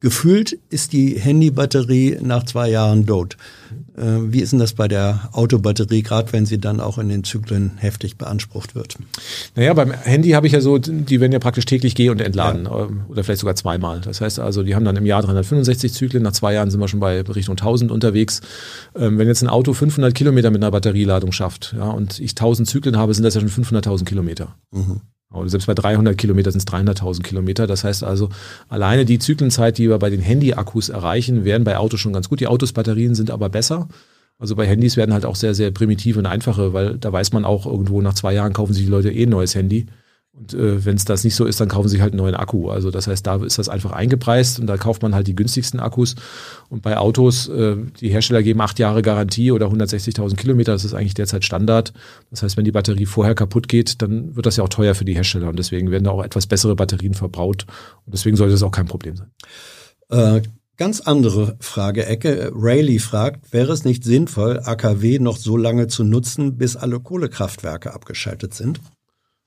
[0.00, 3.36] gefühlt ist die Handybatterie nach zwei Jahren tot.
[3.96, 7.24] Äh, wie ist denn das bei der Autobatterie, gerade wenn sie dann auch in den
[7.24, 8.96] Zyklen heftig beansprucht wird?
[9.56, 12.66] Naja, beim Handy habe ich ja so, die werden ja praktisch täglich gehen und entladen
[12.66, 12.84] ja.
[12.84, 14.00] Ähm, oder vielleicht sogar zweimal.
[14.00, 16.88] Das heißt also, die haben dann im Jahr 365 Zyklen, nach zwei Jahren sind wir
[16.88, 18.40] schon bei Richtung 1000 unterwegs.
[18.94, 22.68] Ähm, wenn jetzt ein Auto 500 Kilometer mit einer Batterieladung schafft ja, und ich 1000
[22.68, 24.54] Zyklen habe, sind das ja schon 500.000 Kilometer.
[24.70, 25.00] Mhm.
[25.32, 27.66] Oder selbst bei 300 Kilometern sind es 300.000 Kilometer.
[27.66, 28.30] Das heißt also,
[28.68, 32.40] alleine die Zyklenzeit, die wir bei den Handy-Akkus erreichen, wären bei Autos schon ganz gut.
[32.40, 33.88] Die Autos, Batterien sind aber besser.
[34.38, 37.44] Also bei Handys werden halt auch sehr, sehr primitive und einfache, weil da weiß man
[37.44, 39.86] auch irgendwo nach zwei Jahren kaufen sich die Leute eh ein neues Handy.
[40.38, 42.70] Und äh, wenn es das nicht so ist, dann kaufen sie halt einen neuen Akku.
[42.70, 45.80] Also das heißt, da ist das einfach eingepreist und da kauft man halt die günstigsten
[45.80, 46.14] Akkus.
[46.68, 50.94] Und bei Autos, äh, die Hersteller geben acht Jahre Garantie oder 160.000 Kilometer, das ist
[50.94, 51.92] eigentlich derzeit Standard.
[52.30, 55.04] Das heißt, wenn die Batterie vorher kaputt geht, dann wird das ja auch teuer für
[55.04, 57.66] die Hersteller und deswegen werden da auch etwas bessere Batterien verbraut.
[58.06, 59.30] Und deswegen sollte das auch kein Problem sein.
[60.10, 60.42] Äh,
[60.76, 62.52] ganz andere Frage, Ecke.
[62.54, 67.92] Rayleigh fragt, wäre es nicht sinnvoll, AKW noch so lange zu nutzen, bis alle Kohlekraftwerke
[67.92, 68.80] abgeschaltet sind?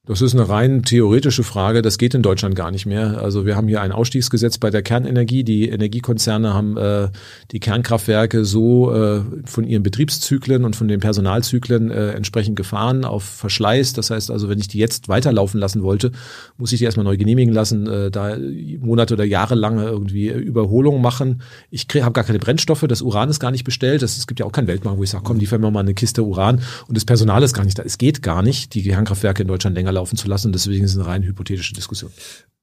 [0.08, 1.84] Das ist eine rein theoretische Frage.
[1.84, 3.22] Das geht in Deutschland gar nicht mehr.
[3.22, 5.44] Also wir haben hier ein Ausstiegsgesetz bei der Kernenergie.
[5.44, 7.10] Die Energiekonzerne haben äh,
[7.52, 13.24] die Kernkraftwerke so äh, von ihren Betriebszyklen und von den Personalzyklen äh, entsprechend gefahren auf
[13.24, 13.94] Verschleiß.
[13.94, 16.12] Das heißt also, wenn ich die jetzt weiterlaufen lassen wollte,
[16.58, 18.36] muss ich die erstmal neu genehmigen lassen, äh, da
[18.80, 21.44] Monate oder Jahre lange irgendwie Überholungen machen.
[21.70, 22.86] Ich habe gar keine Brennstoffe.
[22.88, 24.02] Das Uran ist gar nicht bestellt.
[24.02, 26.24] Es gibt ja auch keinen Weltmarkt, wo ich sage, komm, die wir mal eine Kiste
[26.24, 26.60] Uran.
[26.88, 27.84] Und das Personal ist gar nicht da.
[27.84, 30.52] Es geht gar nicht, die Kernkraftwerke in Deutschland länger laufen zu lassen.
[30.52, 32.12] Deswegen ist es eine rein hypothetische Diskussion.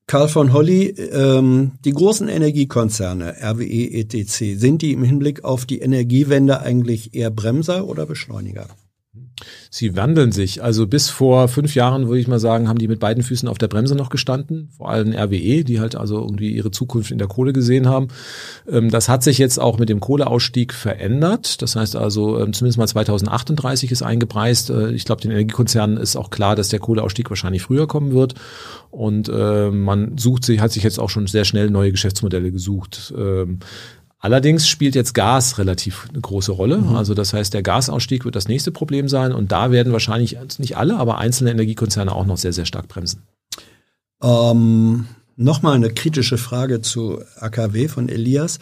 [0.07, 5.81] Karl von Holly, ähm, die großen Energiekonzerne, RWE, ETC, sind die im Hinblick auf die
[5.81, 8.68] Energiewende eigentlich eher Bremser oder Beschleuniger?
[9.70, 10.62] Sie wandeln sich.
[10.62, 13.58] Also bis vor fünf Jahren, würde ich mal sagen, haben die mit beiden Füßen auf
[13.58, 14.70] der Bremse noch gestanden.
[14.76, 18.08] Vor allem RWE, die halt also irgendwie ihre Zukunft in der Kohle gesehen haben.
[18.70, 21.62] Ähm, das hat sich jetzt auch mit dem Kohleausstieg verändert.
[21.62, 24.70] Das heißt also, ähm, zumindest mal 2038 ist eingepreist.
[24.70, 28.34] Äh, ich glaube, den Energiekonzernen ist auch klar, dass der Kohleausstieg wahrscheinlich früher kommen wird.
[28.91, 33.12] Und äh, man sucht sich, hat sich jetzt auch schon sehr schnell neue Geschäftsmodelle gesucht.
[34.20, 36.78] Allerdings spielt jetzt Gas relativ eine große Rolle.
[36.78, 36.97] Mhm.
[36.97, 40.76] Also das heißt, der Gasausstieg wird das nächste Problem sein und da werden wahrscheinlich nicht
[40.76, 43.22] alle, aber einzelne Energiekonzerne auch noch sehr, sehr stark bremsen.
[44.22, 45.06] Ähm,
[45.40, 48.58] Nochmal eine kritische Frage zu AKW von Elias.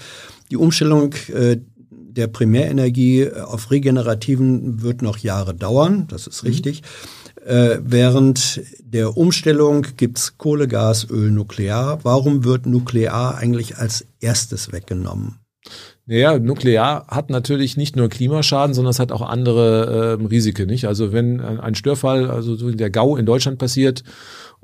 [0.51, 1.57] Die Umstellung äh,
[1.91, 6.51] der Primärenergie auf regenerativen wird noch Jahre dauern, das ist mhm.
[6.51, 6.83] richtig.
[7.47, 12.01] Äh, während der Umstellung gibt's Kohle, Gas, Öl, Nuklear.
[12.02, 15.39] Warum wird Nuklear eigentlich als erstes weggenommen?
[16.09, 20.86] Naja, Nuklear hat natürlich nicht nur Klimaschaden, sondern es hat auch andere äh, Risiken, nicht?
[20.86, 24.05] Also wenn ein Störfall, also so der GAU in Deutschland passiert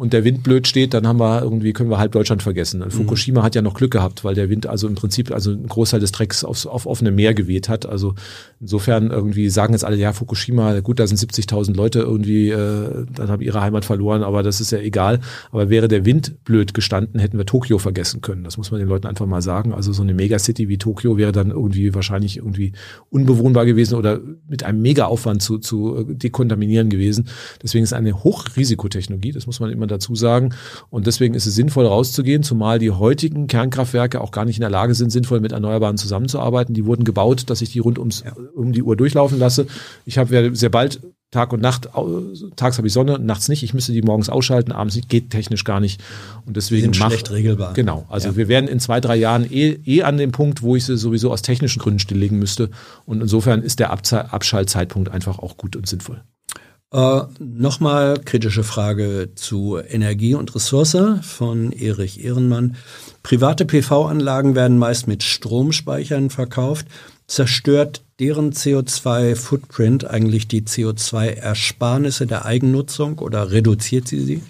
[0.02, 2.80] und der Wind blöd steht, dann haben wir irgendwie, können wir halb Deutschland vergessen.
[2.80, 2.90] Mhm.
[2.90, 6.00] Fukushima hat ja noch Glück gehabt, weil der Wind also im Prinzip also einen Großteil
[6.00, 7.86] des Drecks aufs, auf offene Meer geweht hat.
[7.86, 8.16] Also
[8.60, 13.28] insofern irgendwie sagen jetzt alle, ja, Fukushima, gut, da sind 70.000 Leute irgendwie, äh, dann
[13.28, 15.20] haben ihre Heimat verloren, aber das ist ja egal.
[15.52, 18.42] Aber wäre der Wind blöd gestanden, hätten wir Tokio vergessen können.
[18.42, 19.72] Das muss man den Leuten einfach mal sagen.
[19.72, 22.72] Also so eine Megacity wie Tokio wäre dann irgendwie wahrscheinlich irgendwie
[23.10, 27.28] unbewohnbar gewesen oder mit einem Mega-Aufwand zu, zu dekontaminieren gewesen.
[27.62, 30.54] Deswegen ist es eine Hochrisikotechnologie, das muss man immer dazu sagen.
[30.90, 34.70] Und deswegen ist es sinnvoll rauszugehen, zumal die heutigen Kernkraftwerke auch gar nicht in der
[34.70, 36.74] Lage sind, sinnvoll mit Erneuerbaren zusammenzuarbeiten.
[36.74, 38.32] Die wurden gebaut, dass ich die rund ums, ja.
[38.54, 39.66] um die Uhr durchlaufen lasse.
[40.04, 41.00] Ich habe sehr bald
[41.32, 41.88] Tag und Nacht,
[42.56, 43.62] tags habe ich Sonne, nachts nicht.
[43.62, 46.02] Ich müsste die morgens ausschalten, abends nicht, geht technisch gar nicht.
[46.44, 47.72] Und deswegen sind schlecht regelbar.
[47.72, 48.04] Genau.
[48.10, 48.36] Also ja.
[48.36, 51.32] wir werden in zwei, drei Jahren eh, eh an dem Punkt, wo ich sie sowieso
[51.32, 52.68] aus technischen Gründen stilllegen müsste.
[53.06, 56.22] Und insofern ist der Abschaltzeitpunkt einfach auch gut und sinnvoll.
[56.92, 62.76] Äh, Nochmal kritische Frage zu Energie und Ressource von Erich Ehrenmann.
[63.22, 66.86] Private PV-Anlagen werden meist mit Stromspeichern verkauft.
[67.26, 74.42] Zerstört deren CO2-Footprint eigentlich die CO2-Ersparnisse der Eigennutzung oder reduziert sie sie?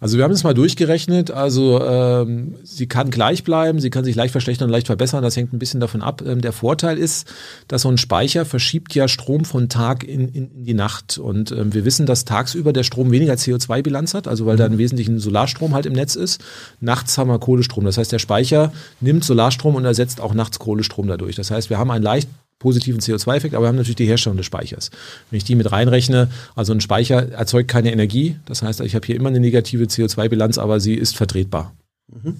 [0.00, 1.30] Also wir haben es mal durchgerechnet.
[1.30, 5.22] Also ähm, sie kann gleich bleiben, sie kann sich leicht verschlechtern und leicht verbessern.
[5.22, 6.22] Das hängt ein bisschen davon ab.
[6.24, 7.26] Ähm, der Vorteil ist,
[7.68, 11.18] dass so ein Speicher verschiebt ja Strom von Tag in, in, in die Nacht.
[11.18, 14.78] Und ähm, wir wissen, dass tagsüber der Strom weniger CO2-Bilanz hat, also weil da im
[14.78, 16.42] Wesentlichen Solarstrom halt im Netz ist.
[16.80, 17.84] Nachts haben wir Kohlestrom.
[17.84, 21.36] Das heißt, der Speicher nimmt Solarstrom und ersetzt auch nachts Kohlestrom dadurch.
[21.36, 22.28] Das heißt, wir haben einen leicht
[22.58, 24.90] positiven CO2-Effekt, aber wir haben natürlich die Herstellung des Speichers.
[25.30, 29.06] Wenn ich die mit reinrechne, also ein Speicher erzeugt keine Energie, das heißt, ich habe
[29.06, 31.74] hier immer eine negative CO2-Bilanz, aber sie ist vertretbar.
[32.08, 32.36] Mhm.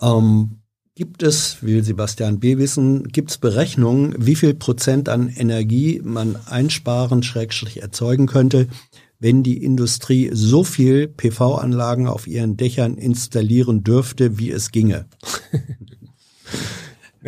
[0.00, 0.50] Ähm,
[0.94, 2.58] gibt es, will Sebastian B.
[2.58, 8.68] wissen, gibt es Berechnungen, wie viel Prozent an Energie man einsparen, schrägstrich erzeugen könnte,
[9.20, 15.06] wenn die Industrie so viel PV-Anlagen auf ihren Dächern installieren dürfte, wie es ginge?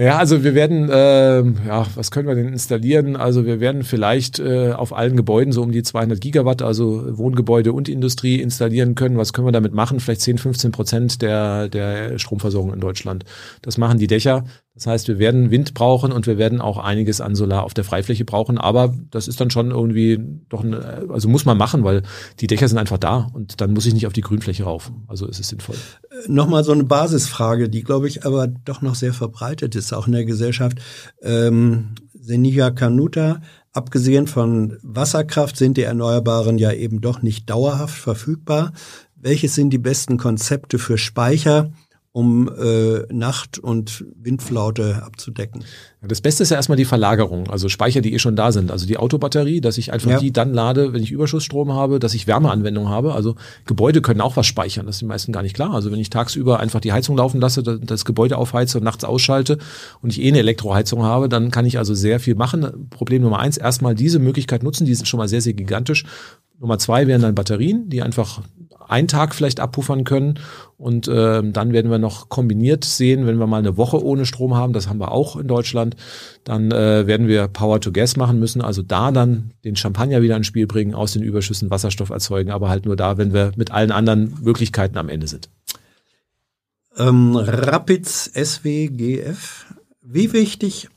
[0.01, 3.17] Ja, also wir werden, äh, ja, was können wir denn installieren?
[3.17, 7.75] Also wir werden vielleicht äh, auf allen Gebäuden so um die 200 Gigawatt, also Wohngebäude
[7.75, 9.19] und Industrie installieren können.
[9.19, 10.01] Was können wir damit machen?
[10.01, 13.27] Vielleicht 10, 15 Prozent der, der Stromversorgung in Deutschland.
[13.61, 14.45] Das machen die Dächer.
[14.75, 17.83] Das heißt, wir werden Wind brauchen und wir werden auch einiges an Solar auf der
[17.83, 18.57] Freifläche brauchen.
[18.57, 22.03] Aber das ist dann schon irgendwie doch, ein, also muss man machen, weil
[22.39, 24.93] die Dächer sind einfach da und dann muss ich nicht auf die Grünfläche rauf.
[25.09, 25.75] Also ist es sinnvoll.
[25.77, 30.07] Äh, nochmal so eine Basisfrage, die glaube ich aber doch noch sehr verbreitet ist, auch
[30.07, 30.79] in der Gesellschaft.
[31.21, 33.41] Ähm, Senija Kanuta,
[33.73, 38.73] abgesehen von Wasserkraft sind die Erneuerbaren ja eben doch nicht dauerhaft verfügbar.
[39.17, 41.73] Welches sind die besten Konzepte für Speicher?
[42.13, 45.65] Um äh, Nacht- und Windflaute abzudecken.
[46.03, 48.73] Das Beste ist ja erstmal die Verlagerung, also Speicher, die eh schon da sind.
[48.73, 50.19] Also die Autobatterie, dass ich einfach ja.
[50.19, 53.15] die dann lade, wenn ich Überschussstrom habe, dass ich Wärmeanwendung habe.
[53.15, 55.73] Also Gebäude können auch was speichern, das ist den meisten gar nicht klar.
[55.73, 59.59] Also wenn ich tagsüber einfach die Heizung laufen lasse, das Gebäude aufheize und nachts ausschalte
[60.03, 62.89] und ich eh eine Elektroheizung habe, dann kann ich also sehr viel machen.
[62.91, 66.05] Problem Nummer eins, erstmal diese Möglichkeit nutzen, die sind schon mal sehr, sehr gigantisch.
[66.59, 68.43] Nummer zwei wären dann Batterien, die einfach
[68.91, 70.39] einen Tag vielleicht abpuffern können.
[70.77, 74.55] Und äh, dann werden wir noch kombiniert sehen, wenn wir mal eine Woche ohne Strom
[74.55, 75.95] haben, das haben wir auch in Deutschland,
[76.45, 78.63] dann äh, werden wir Power to Gas machen müssen.
[78.63, 82.69] Also da dann den Champagner wieder ins Spiel bringen, aus den Überschüssen Wasserstoff erzeugen, aber
[82.69, 85.51] halt nur da, wenn wir mit allen anderen Möglichkeiten am Ende sind.
[86.97, 89.67] Ähm, Rapids SWGF.
[90.03, 90.89] Wie wichtig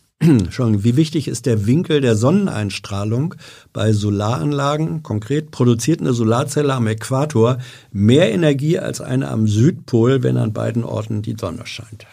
[0.83, 3.35] wie wichtig ist der Winkel der Sonneneinstrahlung
[3.73, 5.03] bei Solaranlagen?
[5.03, 7.57] Konkret produziert eine Solarzelle am Äquator
[7.91, 12.05] mehr Energie als eine am Südpol, wenn an beiden Orten die Sonne scheint.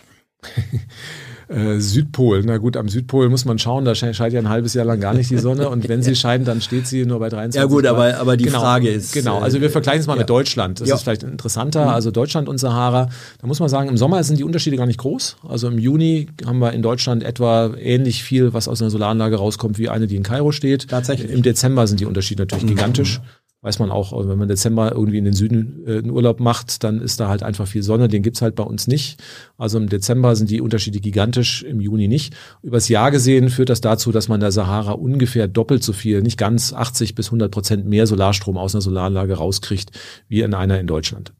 [1.50, 4.84] Äh, Südpol, na gut, am Südpol muss man schauen, da scheint ja ein halbes Jahr
[4.84, 7.60] lang gar nicht die Sonne und wenn sie scheint, dann steht sie nur bei 23
[7.60, 9.12] Ja gut, aber, aber die genau, Frage ist...
[9.12, 10.20] Genau, also wir äh, vergleichen es mal ja.
[10.20, 10.94] mit Deutschland, das ja.
[10.94, 11.90] ist vielleicht interessanter, mhm.
[11.90, 13.08] also Deutschland und Sahara,
[13.40, 16.28] da muss man sagen, im Sommer sind die Unterschiede gar nicht groß, also im Juni
[16.46, 20.14] haben wir in Deutschland etwa ähnlich viel, was aus einer Solaranlage rauskommt, wie eine, die
[20.14, 20.86] in Kairo steht.
[20.88, 21.32] Tatsächlich.
[21.32, 22.68] Im Dezember sind die Unterschiede natürlich mhm.
[22.68, 23.20] gigantisch
[23.62, 27.00] weiß man auch, wenn man Dezember irgendwie in den Süden äh, einen Urlaub macht, dann
[27.00, 28.08] ist da halt einfach viel Sonne.
[28.08, 29.22] Den gibt's halt bei uns nicht.
[29.58, 32.34] Also im Dezember sind die Unterschiede gigantisch, im Juni nicht.
[32.62, 36.22] Übers Jahr gesehen führt das dazu, dass man in der Sahara ungefähr doppelt so viel,
[36.22, 39.90] nicht ganz 80 bis 100 Prozent mehr Solarstrom aus einer Solaranlage rauskriegt,
[40.28, 41.34] wie in einer in Deutschland.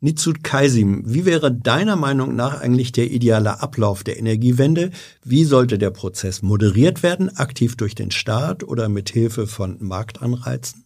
[0.00, 4.90] Nitsut Kaisim, wie wäre deiner Meinung nach eigentlich der ideale Ablauf der Energiewende?
[5.24, 10.83] Wie sollte der Prozess moderiert werden, aktiv durch den Staat oder mit Hilfe von Marktanreizen?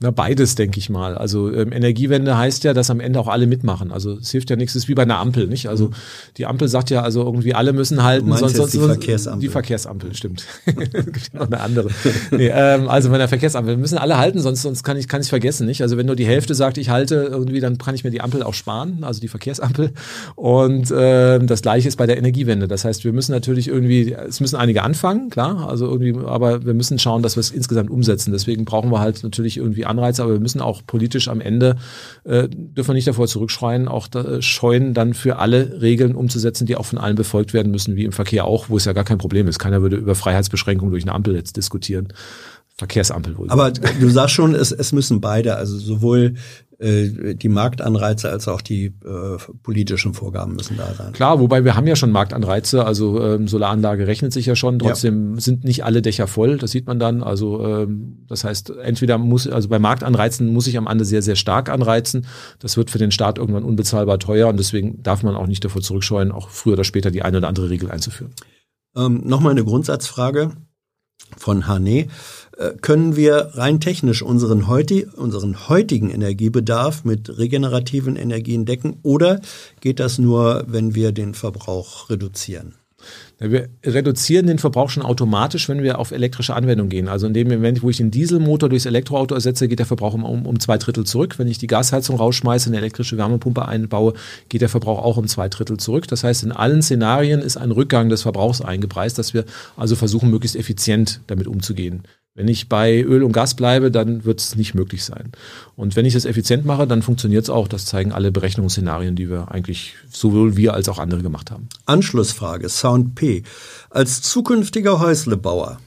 [0.00, 1.16] Na, beides, denke ich mal.
[1.16, 3.90] Also ähm, Energiewende heißt ja, dass am Ende auch alle mitmachen.
[3.90, 5.68] Also es hilft ja nichts, es ist wie bei einer Ampel, nicht?
[5.68, 5.90] Also
[6.36, 8.28] die Ampel sagt ja, also irgendwie alle müssen halten.
[8.28, 9.40] Du sonst, sonst, die Verkehrsampel.
[9.40, 10.44] Die Verkehrsampel, stimmt.
[10.66, 11.88] gibt ja noch eine andere.
[12.30, 15.28] Nee, ähm, also bei der Verkehrsampel müssen alle halten, sonst, sonst kann ich kann ich
[15.28, 15.80] vergessen, nicht?
[15.80, 18.42] Also wenn nur die Hälfte sagt, ich halte irgendwie, dann kann ich mir die Ampel
[18.42, 19.92] auch sparen, also die Verkehrsampel.
[20.34, 22.68] Und äh, das gleiche ist bei der Energiewende.
[22.68, 26.74] Das heißt, wir müssen natürlich irgendwie, es müssen einige anfangen, klar, also irgendwie, aber wir
[26.74, 28.32] müssen schauen, dass wir es insgesamt umsetzen.
[28.32, 31.76] Deswegen brauchen wir halt natürlich irgendwie Anreize, aber wir müssen auch politisch am Ende,
[32.24, 36.66] äh, dürfen wir nicht davor zurückschreien, auch da, äh, scheuen, dann für alle Regeln umzusetzen,
[36.66, 39.04] die auch von allen befolgt werden müssen, wie im Verkehr auch, wo es ja gar
[39.04, 39.58] kein Problem ist.
[39.58, 42.08] Keiner würde über Freiheitsbeschränkungen durch eine Ampel jetzt diskutieren.
[42.76, 43.50] Verkehrsampel wohl.
[43.50, 46.34] Aber du sagst schon, es, es müssen beide, also sowohl
[46.80, 51.12] die Marktanreize als auch die äh, politischen Vorgaben müssen da sein.
[51.12, 55.34] Klar, wobei wir haben ja schon Marktanreize, also ähm, Solaranlage rechnet sich ja schon, trotzdem
[55.34, 55.40] ja.
[55.40, 57.22] sind nicht alle Dächer voll, das sieht man dann.
[57.22, 61.36] Also ähm, das heißt, entweder muss, also bei Marktanreizen muss ich am Ende sehr, sehr
[61.36, 62.26] stark anreizen.
[62.58, 65.80] Das wird für den Staat irgendwann unbezahlbar teuer und deswegen darf man auch nicht davor
[65.82, 68.34] zurückscheuen, auch früher oder später die eine oder andere Regel einzuführen.
[68.96, 70.52] Ähm, Nochmal eine Grundsatzfrage
[71.36, 72.08] von Hane.
[72.56, 79.40] Äh, können wir rein technisch unseren, heuti unseren heutigen Energiebedarf mit regenerativen Energien decken oder
[79.80, 82.74] geht das nur, wenn wir den Verbrauch reduzieren?
[83.38, 87.08] Wir reduzieren den Verbrauch schon automatisch, wenn wir auf elektrische Anwendung gehen.
[87.08, 90.46] Also in dem Moment, wo ich den Dieselmotor durchs Elektroauto ersetze, geht der Verbrauch um,
[90.46, 91.38] um, zwei Drittel zurück.
[91.38, 94.14] Wenn ich die Gasheizung rausschmeiße, eine elektrische Wärmepumpe einbaue,
[94.48, 96.08] geht der Verbrauch auch um zwei Drittel zurück.
[96.08, 99.44] Das heißt, in allen Szenarien ist ein Rückgang des Verbrauchs eingepreist, dass wir
[99.76, 102.04] also versuchen, möglichst effizient damit umzugehen.
[102.36, 105.30] Wenn ich bei Öl und Gas bleibe, dann wird es nicht möglich sein.
[105.76, 107.68] Und wenn ich das effizient mache, dann funktioniert es auch.
[107.68, 111.68] Das zeigen alle Berechnungsszenarien, die wir eigentlich sowohl wir als auch andere gemacht haben.
[111.86, 113.44] Anschlussfrage, Sound P.
[113.88, 115.78] Als zukünftiger Häuslebauer,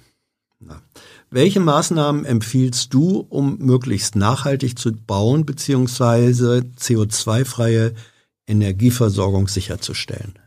[0.60, 0.82] na,
[1.30, 6.62] welche Maßnahmen empfiehlst du, um möglichst nachhaltig zu bauen bzw.
[6.80, 7.94] CO2-freie
[8.48, 10.40] Energieversorgung sicherzustellen?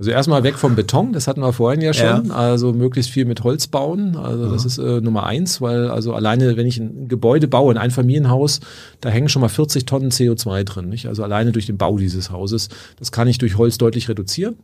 [0.00, 2.28] Also erstmal weg vom Beton, das hatten wir vorhin ja schon.
[2.28, 2.34] Ja.
[2.34, 4.16] Also möglichst viel mit Holz bauen.
[4.16, 4.50] Also ja.
[4.50, 8.60] das ist äh, Nummer eins, weil also alleine, wenn ich ein Gebäude baue, ein Einfamilienhaus,
[9.02, 10.88] da hängen schon mal 40 Tonnen CO2 drin.
[10.88, 11.06] Nicht?
[11.06, 12.70] Also alleine durch den Bau dieses Hauses.
[12.98, 14.56] Das kann ich durch Holz deutlich reduzieren.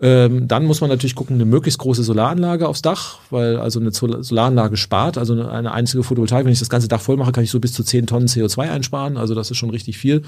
[0.00, 3.92] Ähm, dann muss man natürlich gucken, eine möglichst große Solaranlage aufs Dach, weil also eine
[3.92, 5.18] Solaranlage spart.
[5.18, 7.72] Also eine einzige Photovoltaik, wenn ich das ganze Dach voll mache, kann ich so bis
[7.72, 9.16] zu 10 Tonnen CO2 einsparen.
[9.16, 10.22] Also das ist schon richtig viel.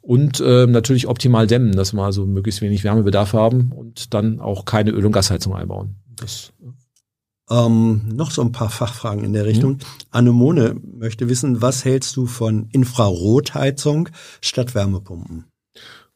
[0.00, 4.64] Und ähm, natürlich optimal dämmen, dass wir also möglichst wenig Wärmebedarf haben und dann auch
[4.64, 5.96] keine Öl- und Gasheizung einbauen.
[6.16, 6.52] Das,
[7.50, 9.72] ähm, noch so ein paar Fachfragen in der Richtung.
[9.72, 9.78] Mhm.
[10.10, 14.08] Anemone möchte wissen, was hältst du von Infrarotheizung
[14.40, 15.44] statt Wärmepumpen?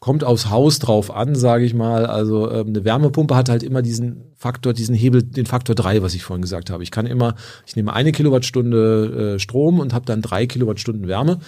[0.01, 2.07] Kommt aufs Haus drauf an, sage ich mal.
[2.07, 6.15] Also ähm, eine Wärmepumpe hat halt immer diesen Faktor, diesen Hebel, den Faktor drei, was
[6.15, 6.83] ich vorhin gesagt habe.
[6.85, 7.35] Ich kann immer,
[7.67, 11.41] ich nehme eine Kilowattstunde äh, Strom und habe dann drei Kilowattstunden Wärme.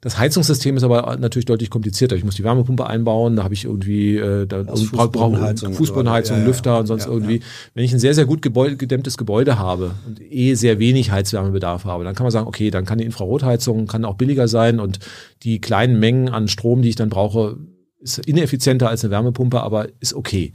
[0.00, 2.14] Das Heizungssystem ist aber natürlich deutlich komplizierter.
[2.14, 6.46] Ich muss die Wärmepumpe einbauen, da habe ich irgendwie äh, da Fußbodenheizung, Fußbodenheizung ja, ja.
[6.46, 7.40] Lüfter und sonst ja, irgendwie.
[7.74, 11.84] Wenn ich ein sehr, sehr gut Gebäude, gedämmtes Gebäude habe und eh sehr wenig Heizwärmebedarf
[11.84, 15.00] habe, dann kann man sagen, okay, dann kann die Infrarotheizung kann auch billiger sein und
[15.42, 17.56] die kleinen Mengen an Strom, die ich dann brauche,
[18.00, 20.52] ist ineffizienter als eine Wärmepumpe, aber ist okay.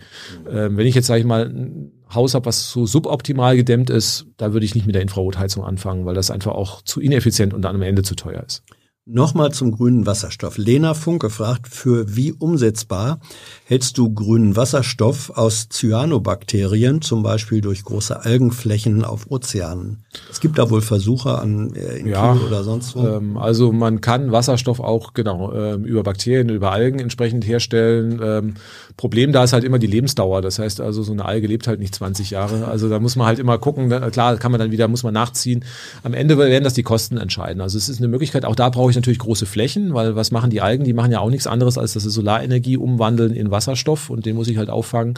[0.50, 4.28] Ähm, wenn ich jetzt, sage ich mal, ein Haus habe, was so suboptimal gedämmt ist,
[4.38, 7.62] da würde ich nicht mit der Infrarotheizung anfangen, weil das einfach auch zu ineffizient und
[7.64, 8.64] dann am Ende zu teuer ist.
[9.06, 10.58] Nochmal zum grünen Wasserstoff.
[10.58, 13.20] Lena Funke fragt, für wie umsetzbar
[13.66, 20.06] hältst du grünen Wasserstoff aus Cyanobakterien, zum Beispiel durch große Algenflächen auf Ozeanen?
[20.32, 23.06] Es gibt da wohl Versuche an äh, in ja, Kiel oder sonst wo.
[23.06, 28.22] Ähm, also man kann Wasserstoff auch genau ähm, über Bakterien, über Algen entsprechend herstellen.
[28.24, 28.54] Ähm,
[28.96, 30.42] Problem da ist halt immer die Lebensdauer.
[30.42, 32.70] Das heißt also, so eine Alge lebt halt nicht 20 Jahre.
[32.70, 33.90] Also da muss man halt immer gucken.
[34.12, 35.66] Klar, kann man dann wieder, muss man nachziehen.
[36.04, 37.60] Am Ende werden das die Kosten entscheiden.
[37.60, 40.50] Also es ist eine Möglichkeit, auch da brauche ich natürlich große Flächen, weil was machen
[40.50, 40.84] die Algen?
[40.84, 44.36] Die machen ja auch nichts anderes, als dass sie Solarenergie umwandeln in Wasserstoff und den
[44.36, 45.16] muss ich halt auffangen.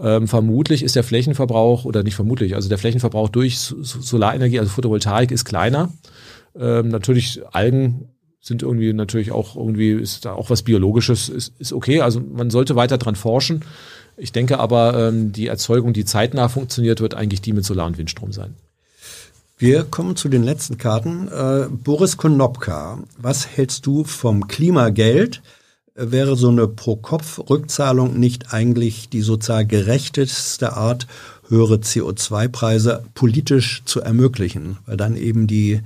[0.00, 5.30] Ähm, vermutlich ist der Flächenverbrauch, oder nicht vermutlich, also der Flächenverbrauch durch Solarenergie, also Photovoltaik,
[5.30, 5.92] ist kleiner.
[6.58, 8.08] Ähm, natürlich Algen
[8.40, 12.00] sind irgendwie natürlich auch irgendwie, ist da auch was Biologisches, ist, ist okay.
[12.00, 13.64] Also man sollte weiter dran forschen.
[14.16, 17.98] Ich denke aber, ähm, die Erzeugung, die zeitnah funktioniert, wird eigentlich die mit Solar- und
[17.98, 18.54] Windstrom sein.
[19.58, 21.26] Wir kommen zu den letzten Karten.
[21.26, 25.42] Äh, Boris Konopka, was hältst du vom Klimageld?
[25.96, 31.08] Äh, wäre so eine Pro-Kopf-Rückzahlung nicht eigentlich die sozial gerechteste Art,
[31.48, 34.78] höhere CO2-Preise politisch zu ermöglichen?
[34.86, 35.80] Weil dann eben die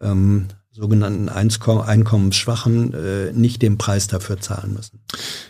[0.00, 5.00] ähm, sogenannten Einkommensschwachen äh, nicht den Preis dafür zahlen müssen.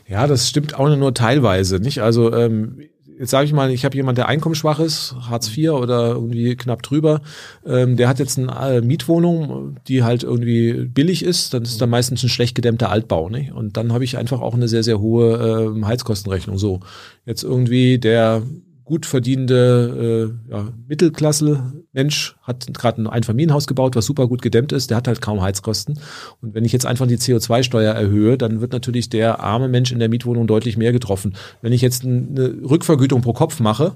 [0.09, 2.01] Ja, das stimmt auch nur teilweise, nicht?
[2.01, 2.81] Also ähm,
[3.19, 6.83] jetzt sage ich mal, ich habe jemand, der einkommensschwach ist, Hartz IV oder irgendwie knapp
[6.83, 7.21] drüber,
[7.67, 11.87] ähm, der hat jetzt eine äh, Mietwohnung, die halt irgendwie billig ist, dann ist da
[11.87, 13.29] meistens ein schlecht gedämmter Altbau.
[13.29, 13.53] Ne?
[13.55, 16.59] Und dann habe ich einfach auch eine sehr, sehr hohe äh, Heizkostenrechnung.
[16.59, 16.81] So,
[17.25, 18.43] jetzt irgendwie der
[18.87, 24.91] gut verdienende äh, ja, Mittelklasse-Mensch hat gerade ein Einfamilienhaus gebaut, was super gut gedämmt ist,
[24.91, 25.99] der hat halt kaum Heizkosten.
[26.41, 29.99] Und wenn ich jetzt einfach die CO2-Steuer erhöhe, dann wird natürlich der arme Mensch in
[29.99, 31.35] der Mietwohnung deutlich mehr getroffen.
[31.63, 33.93] Wenn ich jetzt eine Rückvergütung pro Kopf mache,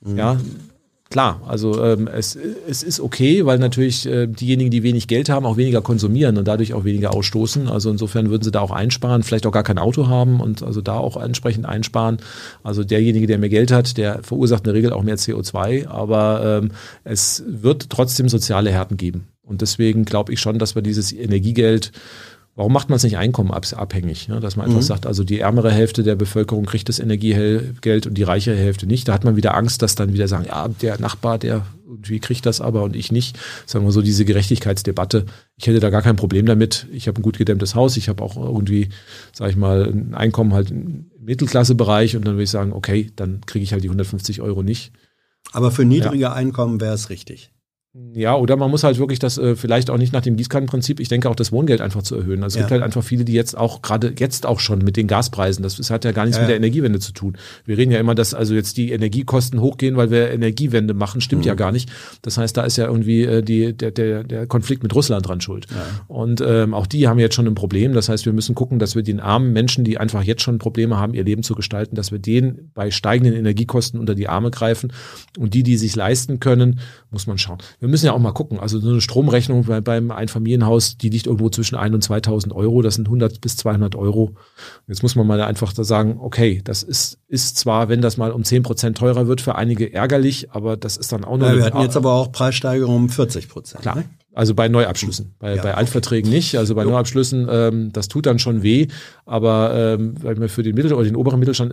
[0.00, 0.16] mhm.
[0.16, 0.40] ja,
[1.10, 2.36] Klar, also ähm, es,
[2.68, 6.46] es ist okay, weil natürlich äh, diejenigen, die wenig Geld haben, auch weniger konsumieren und
[6.46, 7.66] dadurch auch weniger ausstoßen.
[7.66, 10.82] Also insofern würden sie da auch einsparen, vielleicht auch gar kein Auto haben und also
[10.82, 12.18] da auch entsprechend einsparen.
[12.62, 16.60] Also derjenige, der mehr Geld hat, der verursacht in der Regel auch mehr CO2, aber
[16.62, 16.72] ähm,
[17.04, 19.28] es wird trotzdem soziale Härten geben.
[19.48, 21.90] Und deswegen glaube ich schon, dass wir dieses Energiegeld
[22.58, 24.26] Warum macht man es nicht einkommenabhängig?
[24.26, 24.40] Ne?
[24.40, 24.84] Dass man einfach mhm.
[24.84, 29.06] sagt, also die ärmere Hälfte der Bevölkerung kriegt das Energiegeld und die reichere Hälfte nicht.
[29.06, 32.46] Da hat man wieder Angst, dass dann wieder sagen, ja, der Nachbar, der irgendwie kriegt
[32.46, 33.38] das aber und ich nicht.
[33.64, 35.26] Sagen wir so, diese Gerechtigkeitsdebatte.
[35.54, 36.88] Ich hätte da gar kein Problem damit.
[36.90, 37.96] Ich habe ein gut gedämmtes Haus.
[37.96, 38.88] Ich habe auch irgendwie,
[39.32, 43.40] sage ich mal, ein Einkommen halt im Mittelklassebereich und dann würde ich sagen, okay, dann
[43.46, 44.90] kriege ich halt die 150 Euro nicht.
[45.52, 46.32] Aber für niedrige ja.
[46.32, 47.52] Einkommen wäre es richtig.
[48.14, 51.08] Ja, oder man muss halt wirklich das äh, vielleicht auch nicht nach dem Gießkannenprinzip, ich
[51.08, 52.42] denke auch das Wohngeld einfach zu erhöhen.
[52.42, 52.60] Also es ja.
[52.62, 55.76] gibt halt einfach viele, die jetzt auch gerade jetzt auch schon mit den Gaspreisen, das,
[55.76, 57.38] das hat ja gar nichts ja, mit der Energiewende zu tun.
[57.64, 61.42] Wir reden ja immer, dass also jetzt die Energiekosten hochgehen, weil wir Energiewende machen, stimmt
[61.42, 61.48] mhm.
[61.48, 61.90] ja gar nicht.
[62.20, 65.40] Das heißt, da ist ja irgendwie äh, die, der, der, der Konflikt mit Russland dran
[65.40, 65.66] schuld.
[65.70, 66.04] Ja.
[66.08, 67.94] Und ähm, auch die haben jetzt schon ein Problem.
[67.94, 70.98] Das heißt, wir müssen gucken, dass wir den armen Menschen, die einfach jetzt schon Probleme
[70.98, 74.92] haben, ihr Leben zu gestalten, dass wir denen bei steigenden Energiekosten unter die Arme greifen.
[75.38, 77.58] Und die, die sich leisten können, muss man schauen.
[77.80, 78.60] Wir müssen ja auch mal gucken.
[78.60, 82.82] Also so eine Stromrechnung bei, beim Einfamilienhaus, die liegt irgendwo zwischen 1 und 2000 Euro.
[82.82, 84.34] Das sind 100 bis 200 Euro.
[84.86, 88.30] Jetzt muss man mal einfach da sagen, okay, das ist, ist zwar, wenn das mal
[88.30, 91.48] um 10 Prozent teurer wird, für einige ärgerlich, aber das ist dann auch noch.
[91.48, 93.82] Ja, wir hatten jetzt aber auch Preissteigerungen um 40 Prozent.
[93.82, 93.96] Klar.
[93.96, 94.04] Ne?
[94.34, 96.56] Also bei Neuabschlüssen, bei, ja, bei Altverträgen nicht.
[96.56, 96.90] Also bei jo.
[96.90, 98.86] Neuabschlüssen, ähm, das tut dann schon weh.
[99.26, 101.72] Aber ähm, weil wir für den Mittel- oder den oberen Mittelstand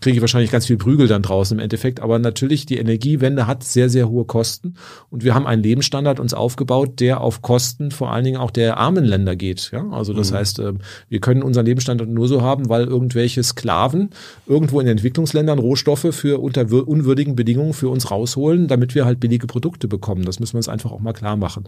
[0.00, 2.00] kriege ich wahrscheinlich ganz viel Prügel dann draußen im Endeffekt.
[2.00, 4.74] Aber natürlich, die Energiewende hat sehr, sehr hohe Kosten.
[5.10, 8.76] Und wir haben einen Lebensstandard uns aufgebaut, der auf Kosten vor allen Dingen auch der
[8.76, 9.70] armen Länder geht.
[9.72, 9.88] Ja?
[9.90, 10.36] Also das mhm.
[10.36, 10.78] heißt, ähm,
[11.08, 14.10] wir können unseren Lebensstandard nur so haben, weil irgendwelche Sklaven
[14.46, 19.46] irgendwo in Entwicklungsländern Rohstoffe für unter unwürdigen Bedingungen für uns rausholen, damit wir halt billige
[19.46, 20.24] Produkte bekommen.
[20.24, 21.64] Das müssen wir uns einfach auch mal klar machen.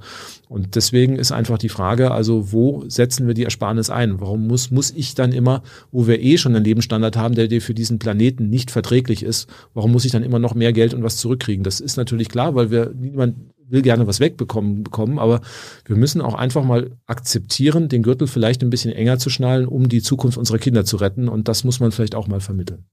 [0.48, 4.20] Und deswegen ist einfach die Frage, also wo setzen wir die Ersparnis ein?
[4.20, 7.60] Warum muss, muss ich dann immer, wo wir eh schon einen Lebensstandard haben, der dir
[7.60, 11.02] für diesen Planeten nicht verträglich ist, warum muss ich dann immer noch mehr Geld und
[11.02, 11.64] was zurückkriegen?
[11.64, 15.40] Das ist natürlich klar, weil wir niemand will gerne was wegbekommen bekommen, aber
[15.86, 19.88] wir müssen auch einfach mal akzeptieren, den Gürtel vielleicht ein bisschen enger zu schnallen, um
[19.88, 22.84] die Zukunft unserer Kinder zu retten und das muss man vielleicht auch mal vermitteln.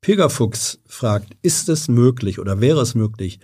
[0.00, 3.38] Pilgerfuchs fragt, ist es möglich oder wäre es möglich,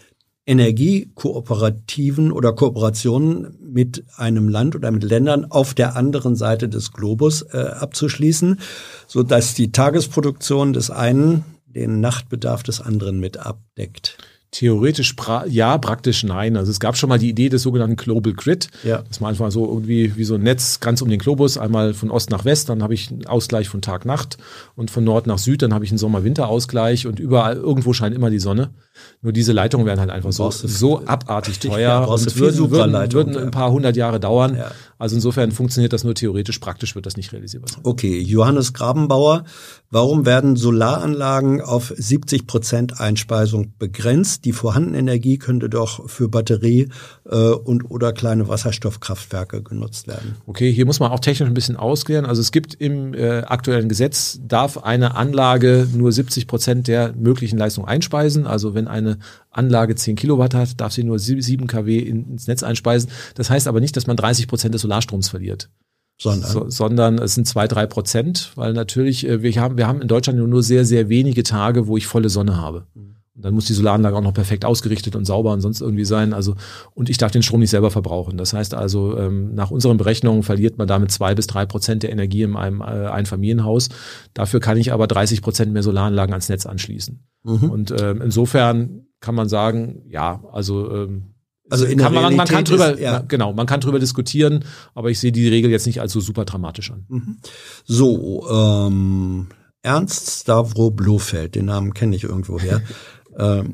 [0.48, 7.42] Energiekooperativen oder Kooperationen mit einem Land oder mit Ländern auf der anderen Seite des Globus
[7.42, 8.58] äh, abzuschließen,
[9.06, 14.16] so dass die Tagesproduktion des einen den Nachtbedarf des anderen mit abdeckt.
[14.50, 15.14] Theoretisch
[15.48, 16.56] ja, praktisch nein.
[16.56, 18.68] Also es gab schon mal die Idee des sogenannten Global Grid.
[18.82, 19.02] Ja.
[19.06, 22.10] Das war einfach so irgendwie wie so ein Netz ganz um den Globus, einmal von
[22.10, 24.38] Ost nach West, dann habe ich einen Ausgleich von Tag-Nacht
[24.74, 28.30] und von Nord nach Süd, dann habe ich einen Sommer-Winter-Ausgleich und überall irgendwo scheint immer
[28.30, 28.70] die Sonne.
[29.22, 33.36] Nur diese Leitungen wären halt einfach so, so abartig teuer ja, und würden, würden, würden
[33.36, 34.56] ein paar hundert Jahre dauern.
[34.56, 34.70] Ja.
[34.98, 37.80] Also insofern funktioniert das nur theoretisch, praktisch wird das nicht realisierbar sein.
[37.84, 39.44] Okay, Johannes Grabenbauer,
[39.90, 44.44] warum werden Solaranlagen auf 70 Prozent Einspeisung begrenzt?
[44.44, 46.88] Die vorhandene Energie könnte doch für Batterie
[47.30, 50.36] äh, und oder kleine Wasserstoffkraftwerke genutzt werden.
[50.46, 52.26] Okay, hier muss man auch technisch ein bisschen ausklären.
[52.26, 57.56] Also es gibt im äh, aktuellen Gesetz, darf eine Anlage nur 70 Prozent der möglichen
[57.56, 58.48] Leistung einspeisen.
[58.48, 59.18] Also wenn eine
[59.50, 63.10] Anlage 10 Kilowatt hat, darf sie nur 7 kW ins Netz einspeisen.
[63.34, 65.70] Das heißt aber nicht, dass man 30 Prozent des Solarstroms verliert.
[66.20, 66.50] Sondern?
[66.50, 70.08] So, sondern es sind zwei, drei Prozent, weil natürlich, äh, wir haben, wir haben in
[70.08, 72.86] Deutschland nur sehr, sehr wenige Tage, wo ich volle Sonne habe.
[72.94, 73.17] Mhm.
[73.38, 76.34] Und dann muss die Solaranlage auch noch perfekt ausgerichtet und sauber und sonst irgendwie sein.
[76.34, 76.56] Also,
[76.94, 78.36] und ich darf den Strom nicht selber verbrauchen.
[78.36, 82.10] Das heißt also, ähm, nach unseren Berechnungen verliert man damit zwei bis drei Prozent der
[82.10, 83.90] Energie in einem äh, Einfamilienhaus.
[84.34, 87.24] Dafür kann ich aber 30 Prozent mehr Solaranlagen ans Netz anschließen.
[87.44, 87.70] Mhm.
[87.70, 91.34] Und ähm, insofern kann man sagen, ja, also ähm,
[91.70, 93.20] also in kann man, man kann drüber, ist, ja.
[93.20, 96.44] genau, man kann drüber diskutieren, aber ich sehe die Regel jetzt nicht als so super
[96.44, 97.04] dramatisch an.
[97.08, 97.36] Mhm.
[97.84, 99.46] So, ähm,
[99.82, 102.82] Ernst Stavro Blofeld, den Namen kenne ich irgendwoher,
[103.38, 103.72] ähm,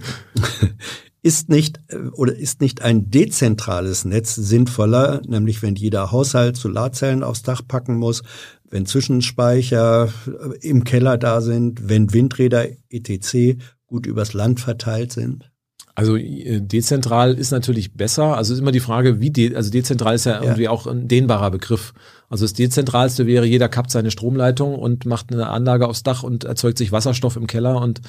[1.23, 7.23] ist nicht äh, oder ist nicht ein dezentrales Netz sinnvoller, nämlich wenn jeder Haushalt Solarzellen
[7.23, 8.23] aufs Dach packen muss,
[8.69, 10.13] wenn Zwischenspeicher
[10.61, 13.59] im Keller da sind, wenn Windräder etc.
[13.87, 15.51] gut übers Land verteilt sind?
[15.95, 18.37] Also äh, dezentral ist natürlich besser.
[18.37, 21.09] Also ist immer die Frage, wie de also dezentral ist ja, ja, irgendwie auch ein
[21.09, 21.95] dehnbarer Begriff.
[22.29, 26.45] Also das Dezentralste wäre, jeder kappt seine Stromleitung und macht eine Anlage aufs Dach und
[26.45, 28.01] erzeugt sich Wasserstoff im Keller und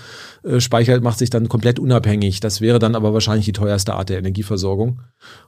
[0.43, 2.39] äh, speichert, macht sich dann komplett unabhängig.
[2.39, 5.01] Das wäre dann aber wahrscheinlich die teuerste Art der Energieversorgung.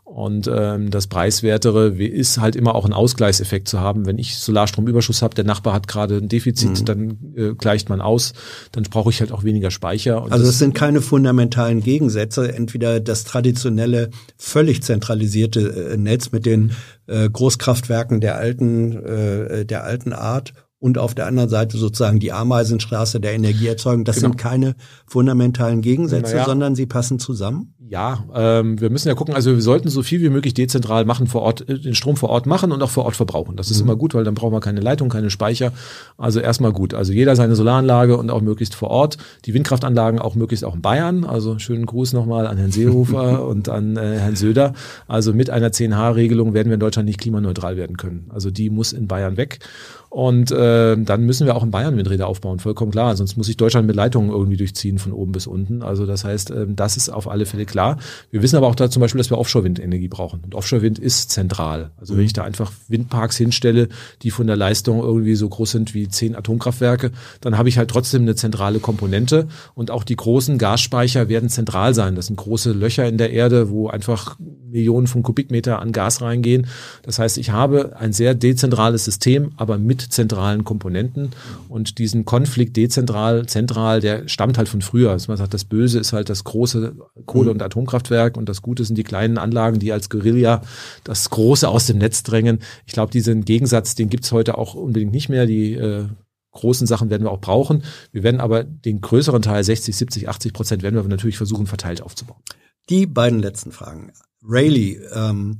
[0.07, 4.05] Und ähm, das Preiswertere ist halt immer auch ein Ausgleichseffekt zu haben.
[4.05, 6.85] Wenn ich Solarstromüberschuss habe, der Nachbar hat gerade ein Defizit, mhm.
[6.85, 8.31] dann äh, gleicht man aus,
[8.71, 10.25] dann brauche ich halt auch weniger Speicher.
[10.29, 12.55] also es sind keine fundamentalen Gegensätze.
[12.55, 16.71] Entweder das traditionelle, völlig zentralisierte äh, Netz mit den
[17.07, 22.31] äh, Großkraftwerken der alten, äh, der alten Art und auf der anderen Seite sozusagen die
[22.31, 24.05] Ameisenstraße der Energieerzeugung.
[24.05, 24.29] Das genau.
[24.29, 24.75] sind keine
[25.07, 26.45] fundamentalen Gegensätze, naja.
[26.45, 27.73] sondern sie passen zusammen.
[27.89, 31.27] Ja, ähm, wir müssen ja gucken, also wir sollten so viel wie möglich dezentral machen
[31.27, 33.55] vor Ort, äh, den Strom vor Ort machen und auch vor Ort verbrauchen.
[33.55, 33.87] Das ist mhm.
[33.87, 35.71] immer gut, weil dann brauchen wir keine Leitung, keine Speicher.
[36.17, 36.93] Also erstmal gut.
[36.93, 39.17] Also jeder seine Solaranlage und auch möglichst vor Ort.
[39.45, 41.23] Die Windkraftanlagen auch möglichst auch in Bayern.
[41.23, 44.73] Also schönen Gruß nochmal an Herrn Seehofer und an äh, Herrn Söder.
[45.07, 48.29] Also mit einer 10H-Regelung werden wir in Deutschland nicht klimaneutral werden können.
[48.29, 49.59] Also die muss in Bayern weg.
[50.17, 53.15] Und äh, dann müssen wir auch in Bayern Windräder aufbauen, vollkommen klar.
[53.15, 55.83] Sonst muss ich Deutschland mit Leitungen irgendwie durchziehen von oben bis unten.
[55.83, 57.99] Also das heißt, äh, das ist auf alle Fälle klar.
[58.31, 60.39] Wir wissen aber auch da zum Beispiel, dass wir Offshore-Windenergie brauchen.
[60.43, 61.91] Und Offshore-Wind ist zentral.
[61.97, 62.25] Also wenn mhm.
[62.25, 63.89] ich da einfach Windparks hinstelle,
[64.23, 67.91] die von der Leistung irgendwie so groß sind wie zehn Atomkraftwerke, dann habe ich halt
[67.91, 69.47] trotzdem eine zentrale Komponente.
[69.75, 72.15] Und auch die großen Gasspeicher werden zentral sein.
[72.15, 76.65] Das sind große Löcher in der Erde, wo einfach Millionen von Kubikmeter an Gas reingehen.
[77.03, 81.31] Das heißt, ich habe ein sehr dezentrales System, aber mit zentralen Komponenten.
[81.69, 85.11] Und diesen Konflikt dezentral, zentral, der stammt halt von früher.
[85.11, 86.95] Also man sagt, das Böse ist halt das große
[87.25, 90.61] Kohle- und Atomkraftwerk und das Gute sind die kleinen Anlagen, die als Guerilla
[91.03, 92.59] das Große aus dem Netz drängen.
[92.85, 95.45] Ich glaube, diesen Gegensatz, den gibt's heute auch unbedingt nicht mehr.
[95.45, 96.05] Die äh,
[96.51, 97.83] großen Sachen werden wir auch brauchen.
[98.11, 102.01] Wir werden aber den größeren Teil, 60, 70, 80 Prozent, werden wir natürlich versuchen, verteilt
[102.01, 102.41] aufzubauen.
[102.89, 104.11] Die beiden letzten Fragen.
[104.43, 105.59] Rayleigh, ähm,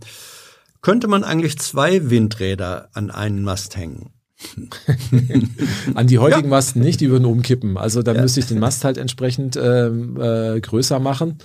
[0.81, 4.11] könnte man eigentlich zwei Windräder an einen Mast hängen?
[5.95, 6.49] An die heutigen ja.
[6.49, 7.77] Masten nicht, die würden umkippen.
[7.77, 8.21] Also dann ja.
[8.21, 11.37] müsste ich den Mast halt entsprechend ähm, äh, größer machen.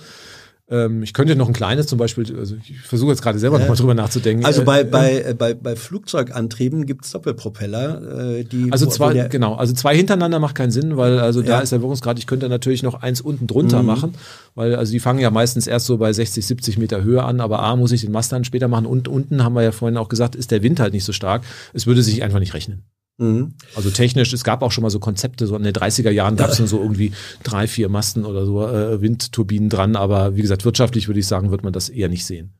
[0.69, 3.63] Ähm, ich könnte noch ein kleines zum Beispiel, also ich versuche jetzt gerade selber ja.
[3.63, 4.45] nochmal drüber nachzudenken.
[4.45, 8.71] Also bei, äh, bei, äh, bei, bei Flugzeugantrieben gibt's Doppelpropeller, äh, die.
[8.71, 11.47] Also zwei, genau, also zwei hintereinander macht keinen Sinn, weil also ja.
[11.47, 13.87] da ist der Wirkungsgrad, ich könnte natürlich noch eins unten drunter mhm.
[13.87, 14.13] machen,
[14.55, 17.59] weil also die fangen ja meistens erst so bei 60, 70 Meter Höhe an, aber
[17.59, 20.07] A muss ich den Mast dann später machen und unten haben wir ja vorhin auch
[20.07, 21.43] gesagt, ist der Wind halt nicht so stark.
[21.73, 22.83] Es würde sich einfach nicht rechnen.
[23.17, 23.53] Mhm.
[23.75, 26.49] Also technisch, es gab auch schon mal so Konzepte, so in den 30er Jahren gab
[26.49, 27.11] es dann so irgendwie
[27.43, 31.51] drei, vier Masten oder so äh, Windturbinen dran, aber wie gesagt, wirtschaftlich würde ich sagen,
[31.51, 32.53] wird man das eher nicht sehen.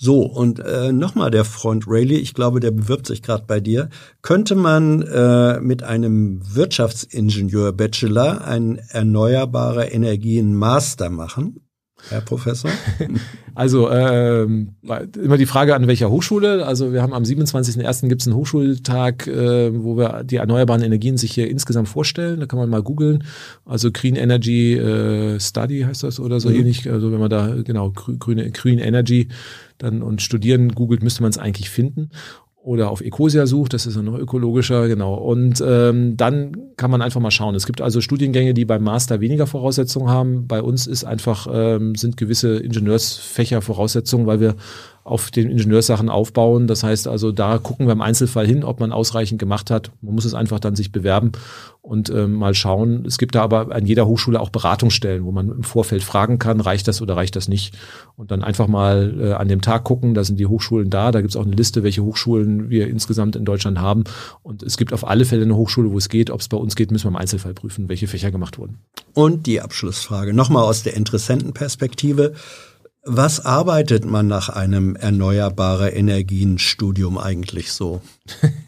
[0.00, 3.88] So, und äh, nochmal der Freund Rayleigh, ich glaube, der bewirbt sich gerade bei dir.
[4.22, 11.67] Könnte man äh, mit einem Wirtschaftsingenieur-Bachelor einen erneuerbare Energien Master machen?
[12.08, 12.70] Herr Professor?
[13.54, 14.76] Also ähm,
[15.20, 16.64] immer die Frage an welcher Hochschule.
[16.64, 18.08] Also wir haben am 27.01.
[18.08, 22.38] gibt es einen Hochschultag, äh, wo wir die erneuerbaren Energien sich hier insgesamt vorstellen.
[22.38, 23.24] Da kann man mal googeln.
[23.64, 26.54] Also Green Energy äh, Study heißt das oder so mhm.
[26.54, 26.88] ähnlich.
[26.88, 29.26] Also wenn man da genau grüne Green Energy
[29.78, 32.10] dann und studieren googelt, müsste man es eigentlich finden
[32.62, 35.14] oder auf Ecosia sucht, das ist ja noch ökologischer, genau.
[35.14, 37.54] Und ähm, dann kann man einfach mal schauen.
[37.54, 40.46] Es gibt also Studiengänge, die beim Master weniger Voraussetzungen haben.
[40.48, 44.56] Bei uns ist einfach ähm, sind gewisse Ingenieursfächer Voraussetzungen, weil wir
[45.08, 46.66] auf den Ingenieurssachen aufbauen.
[46.66, 49.90] Das heißt also, da gucken wir im Einzelfall hin, ob man ausreichend gemacht hat.
[50.02, 51.32] Man muss es einfach dann sich bewerben
[51.80, 53.04] und ähm, mal schauen.
[53.06, 56.60] Es gibt da aber an jeder Hochschule auch Beratungsstellen, wo man im Vorfeld fragen kann,
[56.60, 57.76] reicht das oder reicht das nicht?
[58.16, 61.22] Und dann einfach mal äh, an dem Tag gucken, da sind die Hochschulen da, da
[61.22, 64.04] gibt es auch eine Liste, welche Hochschulen wir insgesamt in Deutschland haben.
[64.42, 66.30] Und es gibt auf alle Fälle eine Hochschule, wo es geht.
[66.30, 68.78] Ob es bei uns geht, müssen wir im Einzelfall prüfen, welche Fächer gemacht wurden.
[69.14, 72.34] Und die Abschlussfrage, nochmal aus der Interessentenperspektive.
[73.10, 78.02] Was arbeitet man nach einem erneuerbare Energienstudium eigentlich so?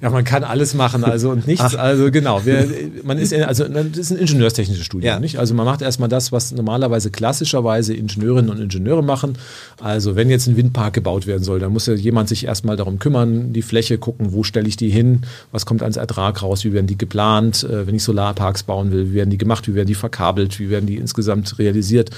[0.00, 1.64] ja, man kann alles machen, also und nichts.
[1.64, 1.74] Ach.
[1.74, 2.68] Also genau, wir,
[3.02, 5.18] man ist also das ist ein ingenieurstechnisches Studium, ja.
[5.18, 5.40] nicht?
[5.40, 9.36] Also man macht erstmal das, was normalerweise klassischerweise Ingenieurinnen und Ingenieure machen.
[9.80, 13.00] Also wenn jetzt ein Windpark gebaut werden soll, dann muss ja jemand sich erstmal darum
[13.00, 16.72] kümmern, die Fläche gucken, wo stelle ich die hin, was kommt ans Ertrag raus, wie
[16.72, 19.88] werden die geplant, äh, wenn ich Solarparks bauen will, wie werden die gemacht, wie werden
[19.88, 22.10] die verkabelt, wie werden die insgesamt realisiert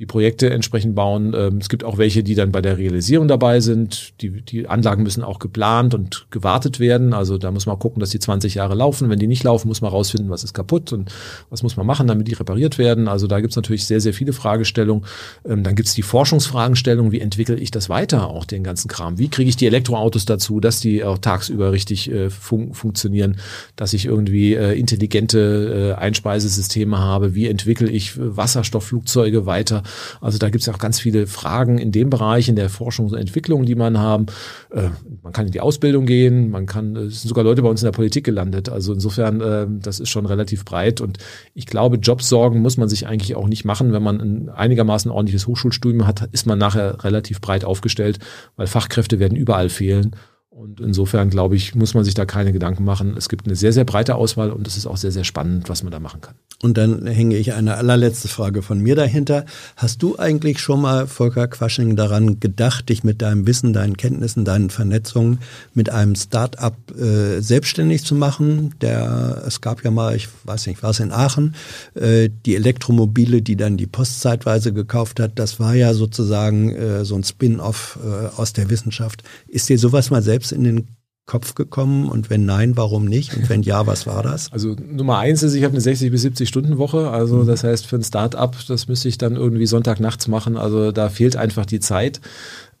[0.00, 1.34] die Projekte entsprechend bauen.
[1.36, 4.14] Ähm, es gibt auch welche, die dann bei der Realisierung dabei sind.
[4.22, 7.12] Die, die Anlagen müssen auch geplant und gewartet werden.
[7.12, 9.10] Also da muss man gucken, dass die 20 Jahre laufen.
[9.10, 11.12] Wenn die nicht laufen, muss man rausfinden, was ist kaputt und
[11.50, 13.08] was muss man machen, damit die repariert werden.
[13.08, 15.04] Also da gibt es natürlich sehr, sehr viele Fragestellungen.
[15.46, 19.18] Ähm, dann gibt es die Forschungsfragestellung, wie entwickle ich das weiter, auch den ganzen Kram.
[19.18, 23.36] Wie kriege ich die Elektroautos dazu, dass die auch tagsüber richtig äh, fun funktionieren,
[23.76, 27.34] dass ich irgendwie äh, intelligente äh, Einspeisesysteme habe.
[27.34, 29.82] Wie entwickle ich Wasserstoffflugzeuge weiter?
[30.20, 33.16] Also da gibt es auch ganz viele Fragen in dem Bereich, in der Forschung und
[33.16, 34.26] Entwicklung, die man haben.
[34.70, 34.90] Äh,
[35.22, 37.86] man kann in die Ausbildung gehen, man kann, es sind sogar Leute bei uns in
[37.86, 38.68] der Politik gelandet.
[38.68, 41.00] Also insofern, äh, das ist schon relativ breit.
[41.00, 41.18] Und
[41.54, 43.92] ich glaube, Jobsorgen muss man sich eigentlich auch nicht machen.
[43.92, 48.18] Wenn man ein einigermaßen ordentliches Hochschulstudium hat, ist man nachher relativ breit aufgestellt,
[48.56, 50.16] weil Fachkräfte werden überall fehlen.
[50.50, 53.14] Und insofern, glaube ich, muss man sich da keine Gedanken machen.
[53.16, 55.84] Es gibt eine sehr, sehr breite Auswahl und es ist auch sehr, sehr spannend, was
[55.84, 56.34] man da machen kann.
[56.62, 59.46] Und dann hänge ich eine allerletzte Frage von mir dahinter.
[59.76, 64.44] Hast du eigentlich schon mal, Volker Quasching, daran gedacht, dich mit deinem Wissen, deinen Kenntnissen,
[64.44, 65.38] deinen Vernetzungen
[65.72, 68.74] mit einem Start-up äh, selbstständig zu machen?
[68.82, 71.54] Der, es gab ja mal, ich weiß nicht, war es in Aachen,
[71.94, 75.38] äh, die Elektromobile, die dann die Post zeitweise gekauft hat.
[75.38, 79.22] Das war ja sozusagen äh, so ein Spin-off äh, aus der Wissenschaft.
[79.48, 80.88] Ist dir sowas mal selbst in den
[81.26, 82.08] Kopf gekommen?
[82.08, 83.36] Und wenn nein, warum nicht?
[83.36, 84.52] Und wenn ja, was war das?
[84.52, 87.10] Also Nummer eins ist, ich habe eine 60 bis 70 Stunden Woche.
[87.10, 87.46] Also mhm.
[87.46, 90.56] das heißt, für ein Start-up, das müsste ich dann irgendwie Sonntagnachts machen.
[90.56, 92.20] Also da fehlt einfach die Zeit.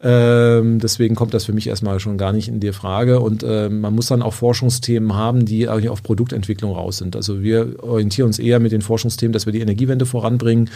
[0.02, 3.20] Ähm, deswegen kommt das für mich erstmal schon gar nicht in die Frage.
[3.20, 7.16] Und äh, man muss dann auch Forschungsthemen haben, die eigentlich auf Produktentwicklung raus sind.
[7.16, 10.70] Also wir orientieren uns eher mit den Forschungsthemen, dass wir die Energiewende voranbringen.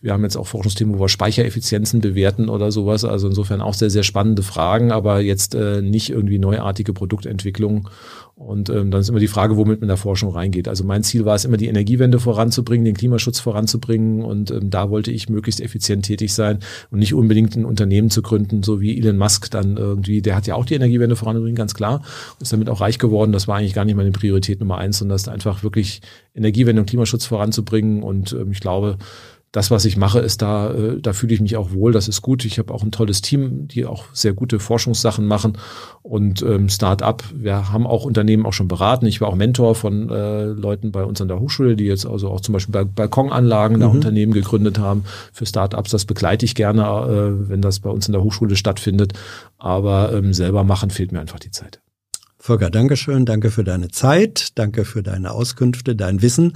[0.00, 3.04] Wir haben jetzt auch Forschungsthemen, wo wir Speichereffizienzen bewerten oder sowas.
[3.04, 7.90] Also insofern auch sehr, sehr spannende Fragen, aber jetzt äh, nicht irgendwie neuartige Produktentwicklung.
[8.40, 10.66] Und ähm, dann ist immer die Frage, womit man in der Forschung reingeht.
[10.66, 14.24] Also mein Ziel war es immer, die Energiewende voranzubringen, den Klimaschutz voranzubringen.
[14.24, 16.58] Und ähm, da wollte ich möglichst effizient tätig sein
[16.90, 20.46] und nicht unbedingt ein Unternehmen zu gründen, so wie Elon Musk dann irgendwie, der hat
[20.46, 22.02] ja auch die Energiewende vorangebracht, ganz klar,
[22.40, 23.32] ist damit auch reich geworden.
[23.32, 26.00] Das war eigentlich gar nicht meine Priorität Nummer eins, sondern das einfach wirklich
[26.34, 28.02] Energiewende und Klimaschutz voranzubringen.
[28.02, 28.96] Und ähm, ich glaube,
[29.52, 32.22] das, was ich mache, ist da, äh, da fühle ich mich auch wohl, das ist
[32.22, 32.44] gut.
[32.44, 35.58] Ich habe auch ein tolles Team, die auch sehr gute Forschungssachen machen
[36.02, 37.24] und ähm, Start-up.
[37.34, 39.06] Wir haben auch Unternehmen auch schon beraten.
[39.06, 42.28] Ich war auch Mentor von äh, Leuten bei uns an der Hochschule, die jetzt also
[42.30, 43.80] auch zum Beispiel bei Balkonanlagen mhm.
[43.80, 45.90] da Unternehmen gegründet haben für Start-ups.
[45.90, 49.14] Das begleite ich gerne, äh, wenn das bei uns in der Hochschule stattfindet.
[49.58, 51.80] Aber ähm, selber machen fehlt mir einfach die Zeit.
[52.38, 53.26] Volker, Dankeschön.
[53.26, 54.50] Danke für deine Zeit.
[54.54, 56.54] Danke für deine Auskünfte, dein Wissen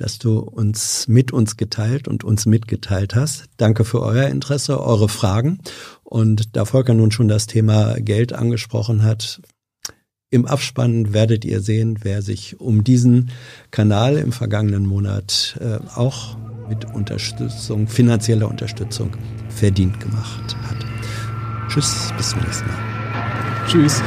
[0.00, 3.44] dass du uns mit uns geteilt und uns mitgeteilt hast.
[3.56, 5.58] Danke für euer Interesse, eure Fragen.
[6.02, 9.40] Und da Volker nun schon das Thema Geld angesprochen hat,
[10.32, 13.30] im Abspann werdet ihr sehen, wer sich um diesen
[13.72, 16.36] Kanal im vergangenen Monat äh, auch
[16.68, 19.10] mit Unterstützung, finanzieller Unterstützung
[19.48, 20.86] verdient gemacht hat.
[21.68, 23.66] Tschüss, bis zum nächsten Mal.
[23.66, 24.00] Tschüss.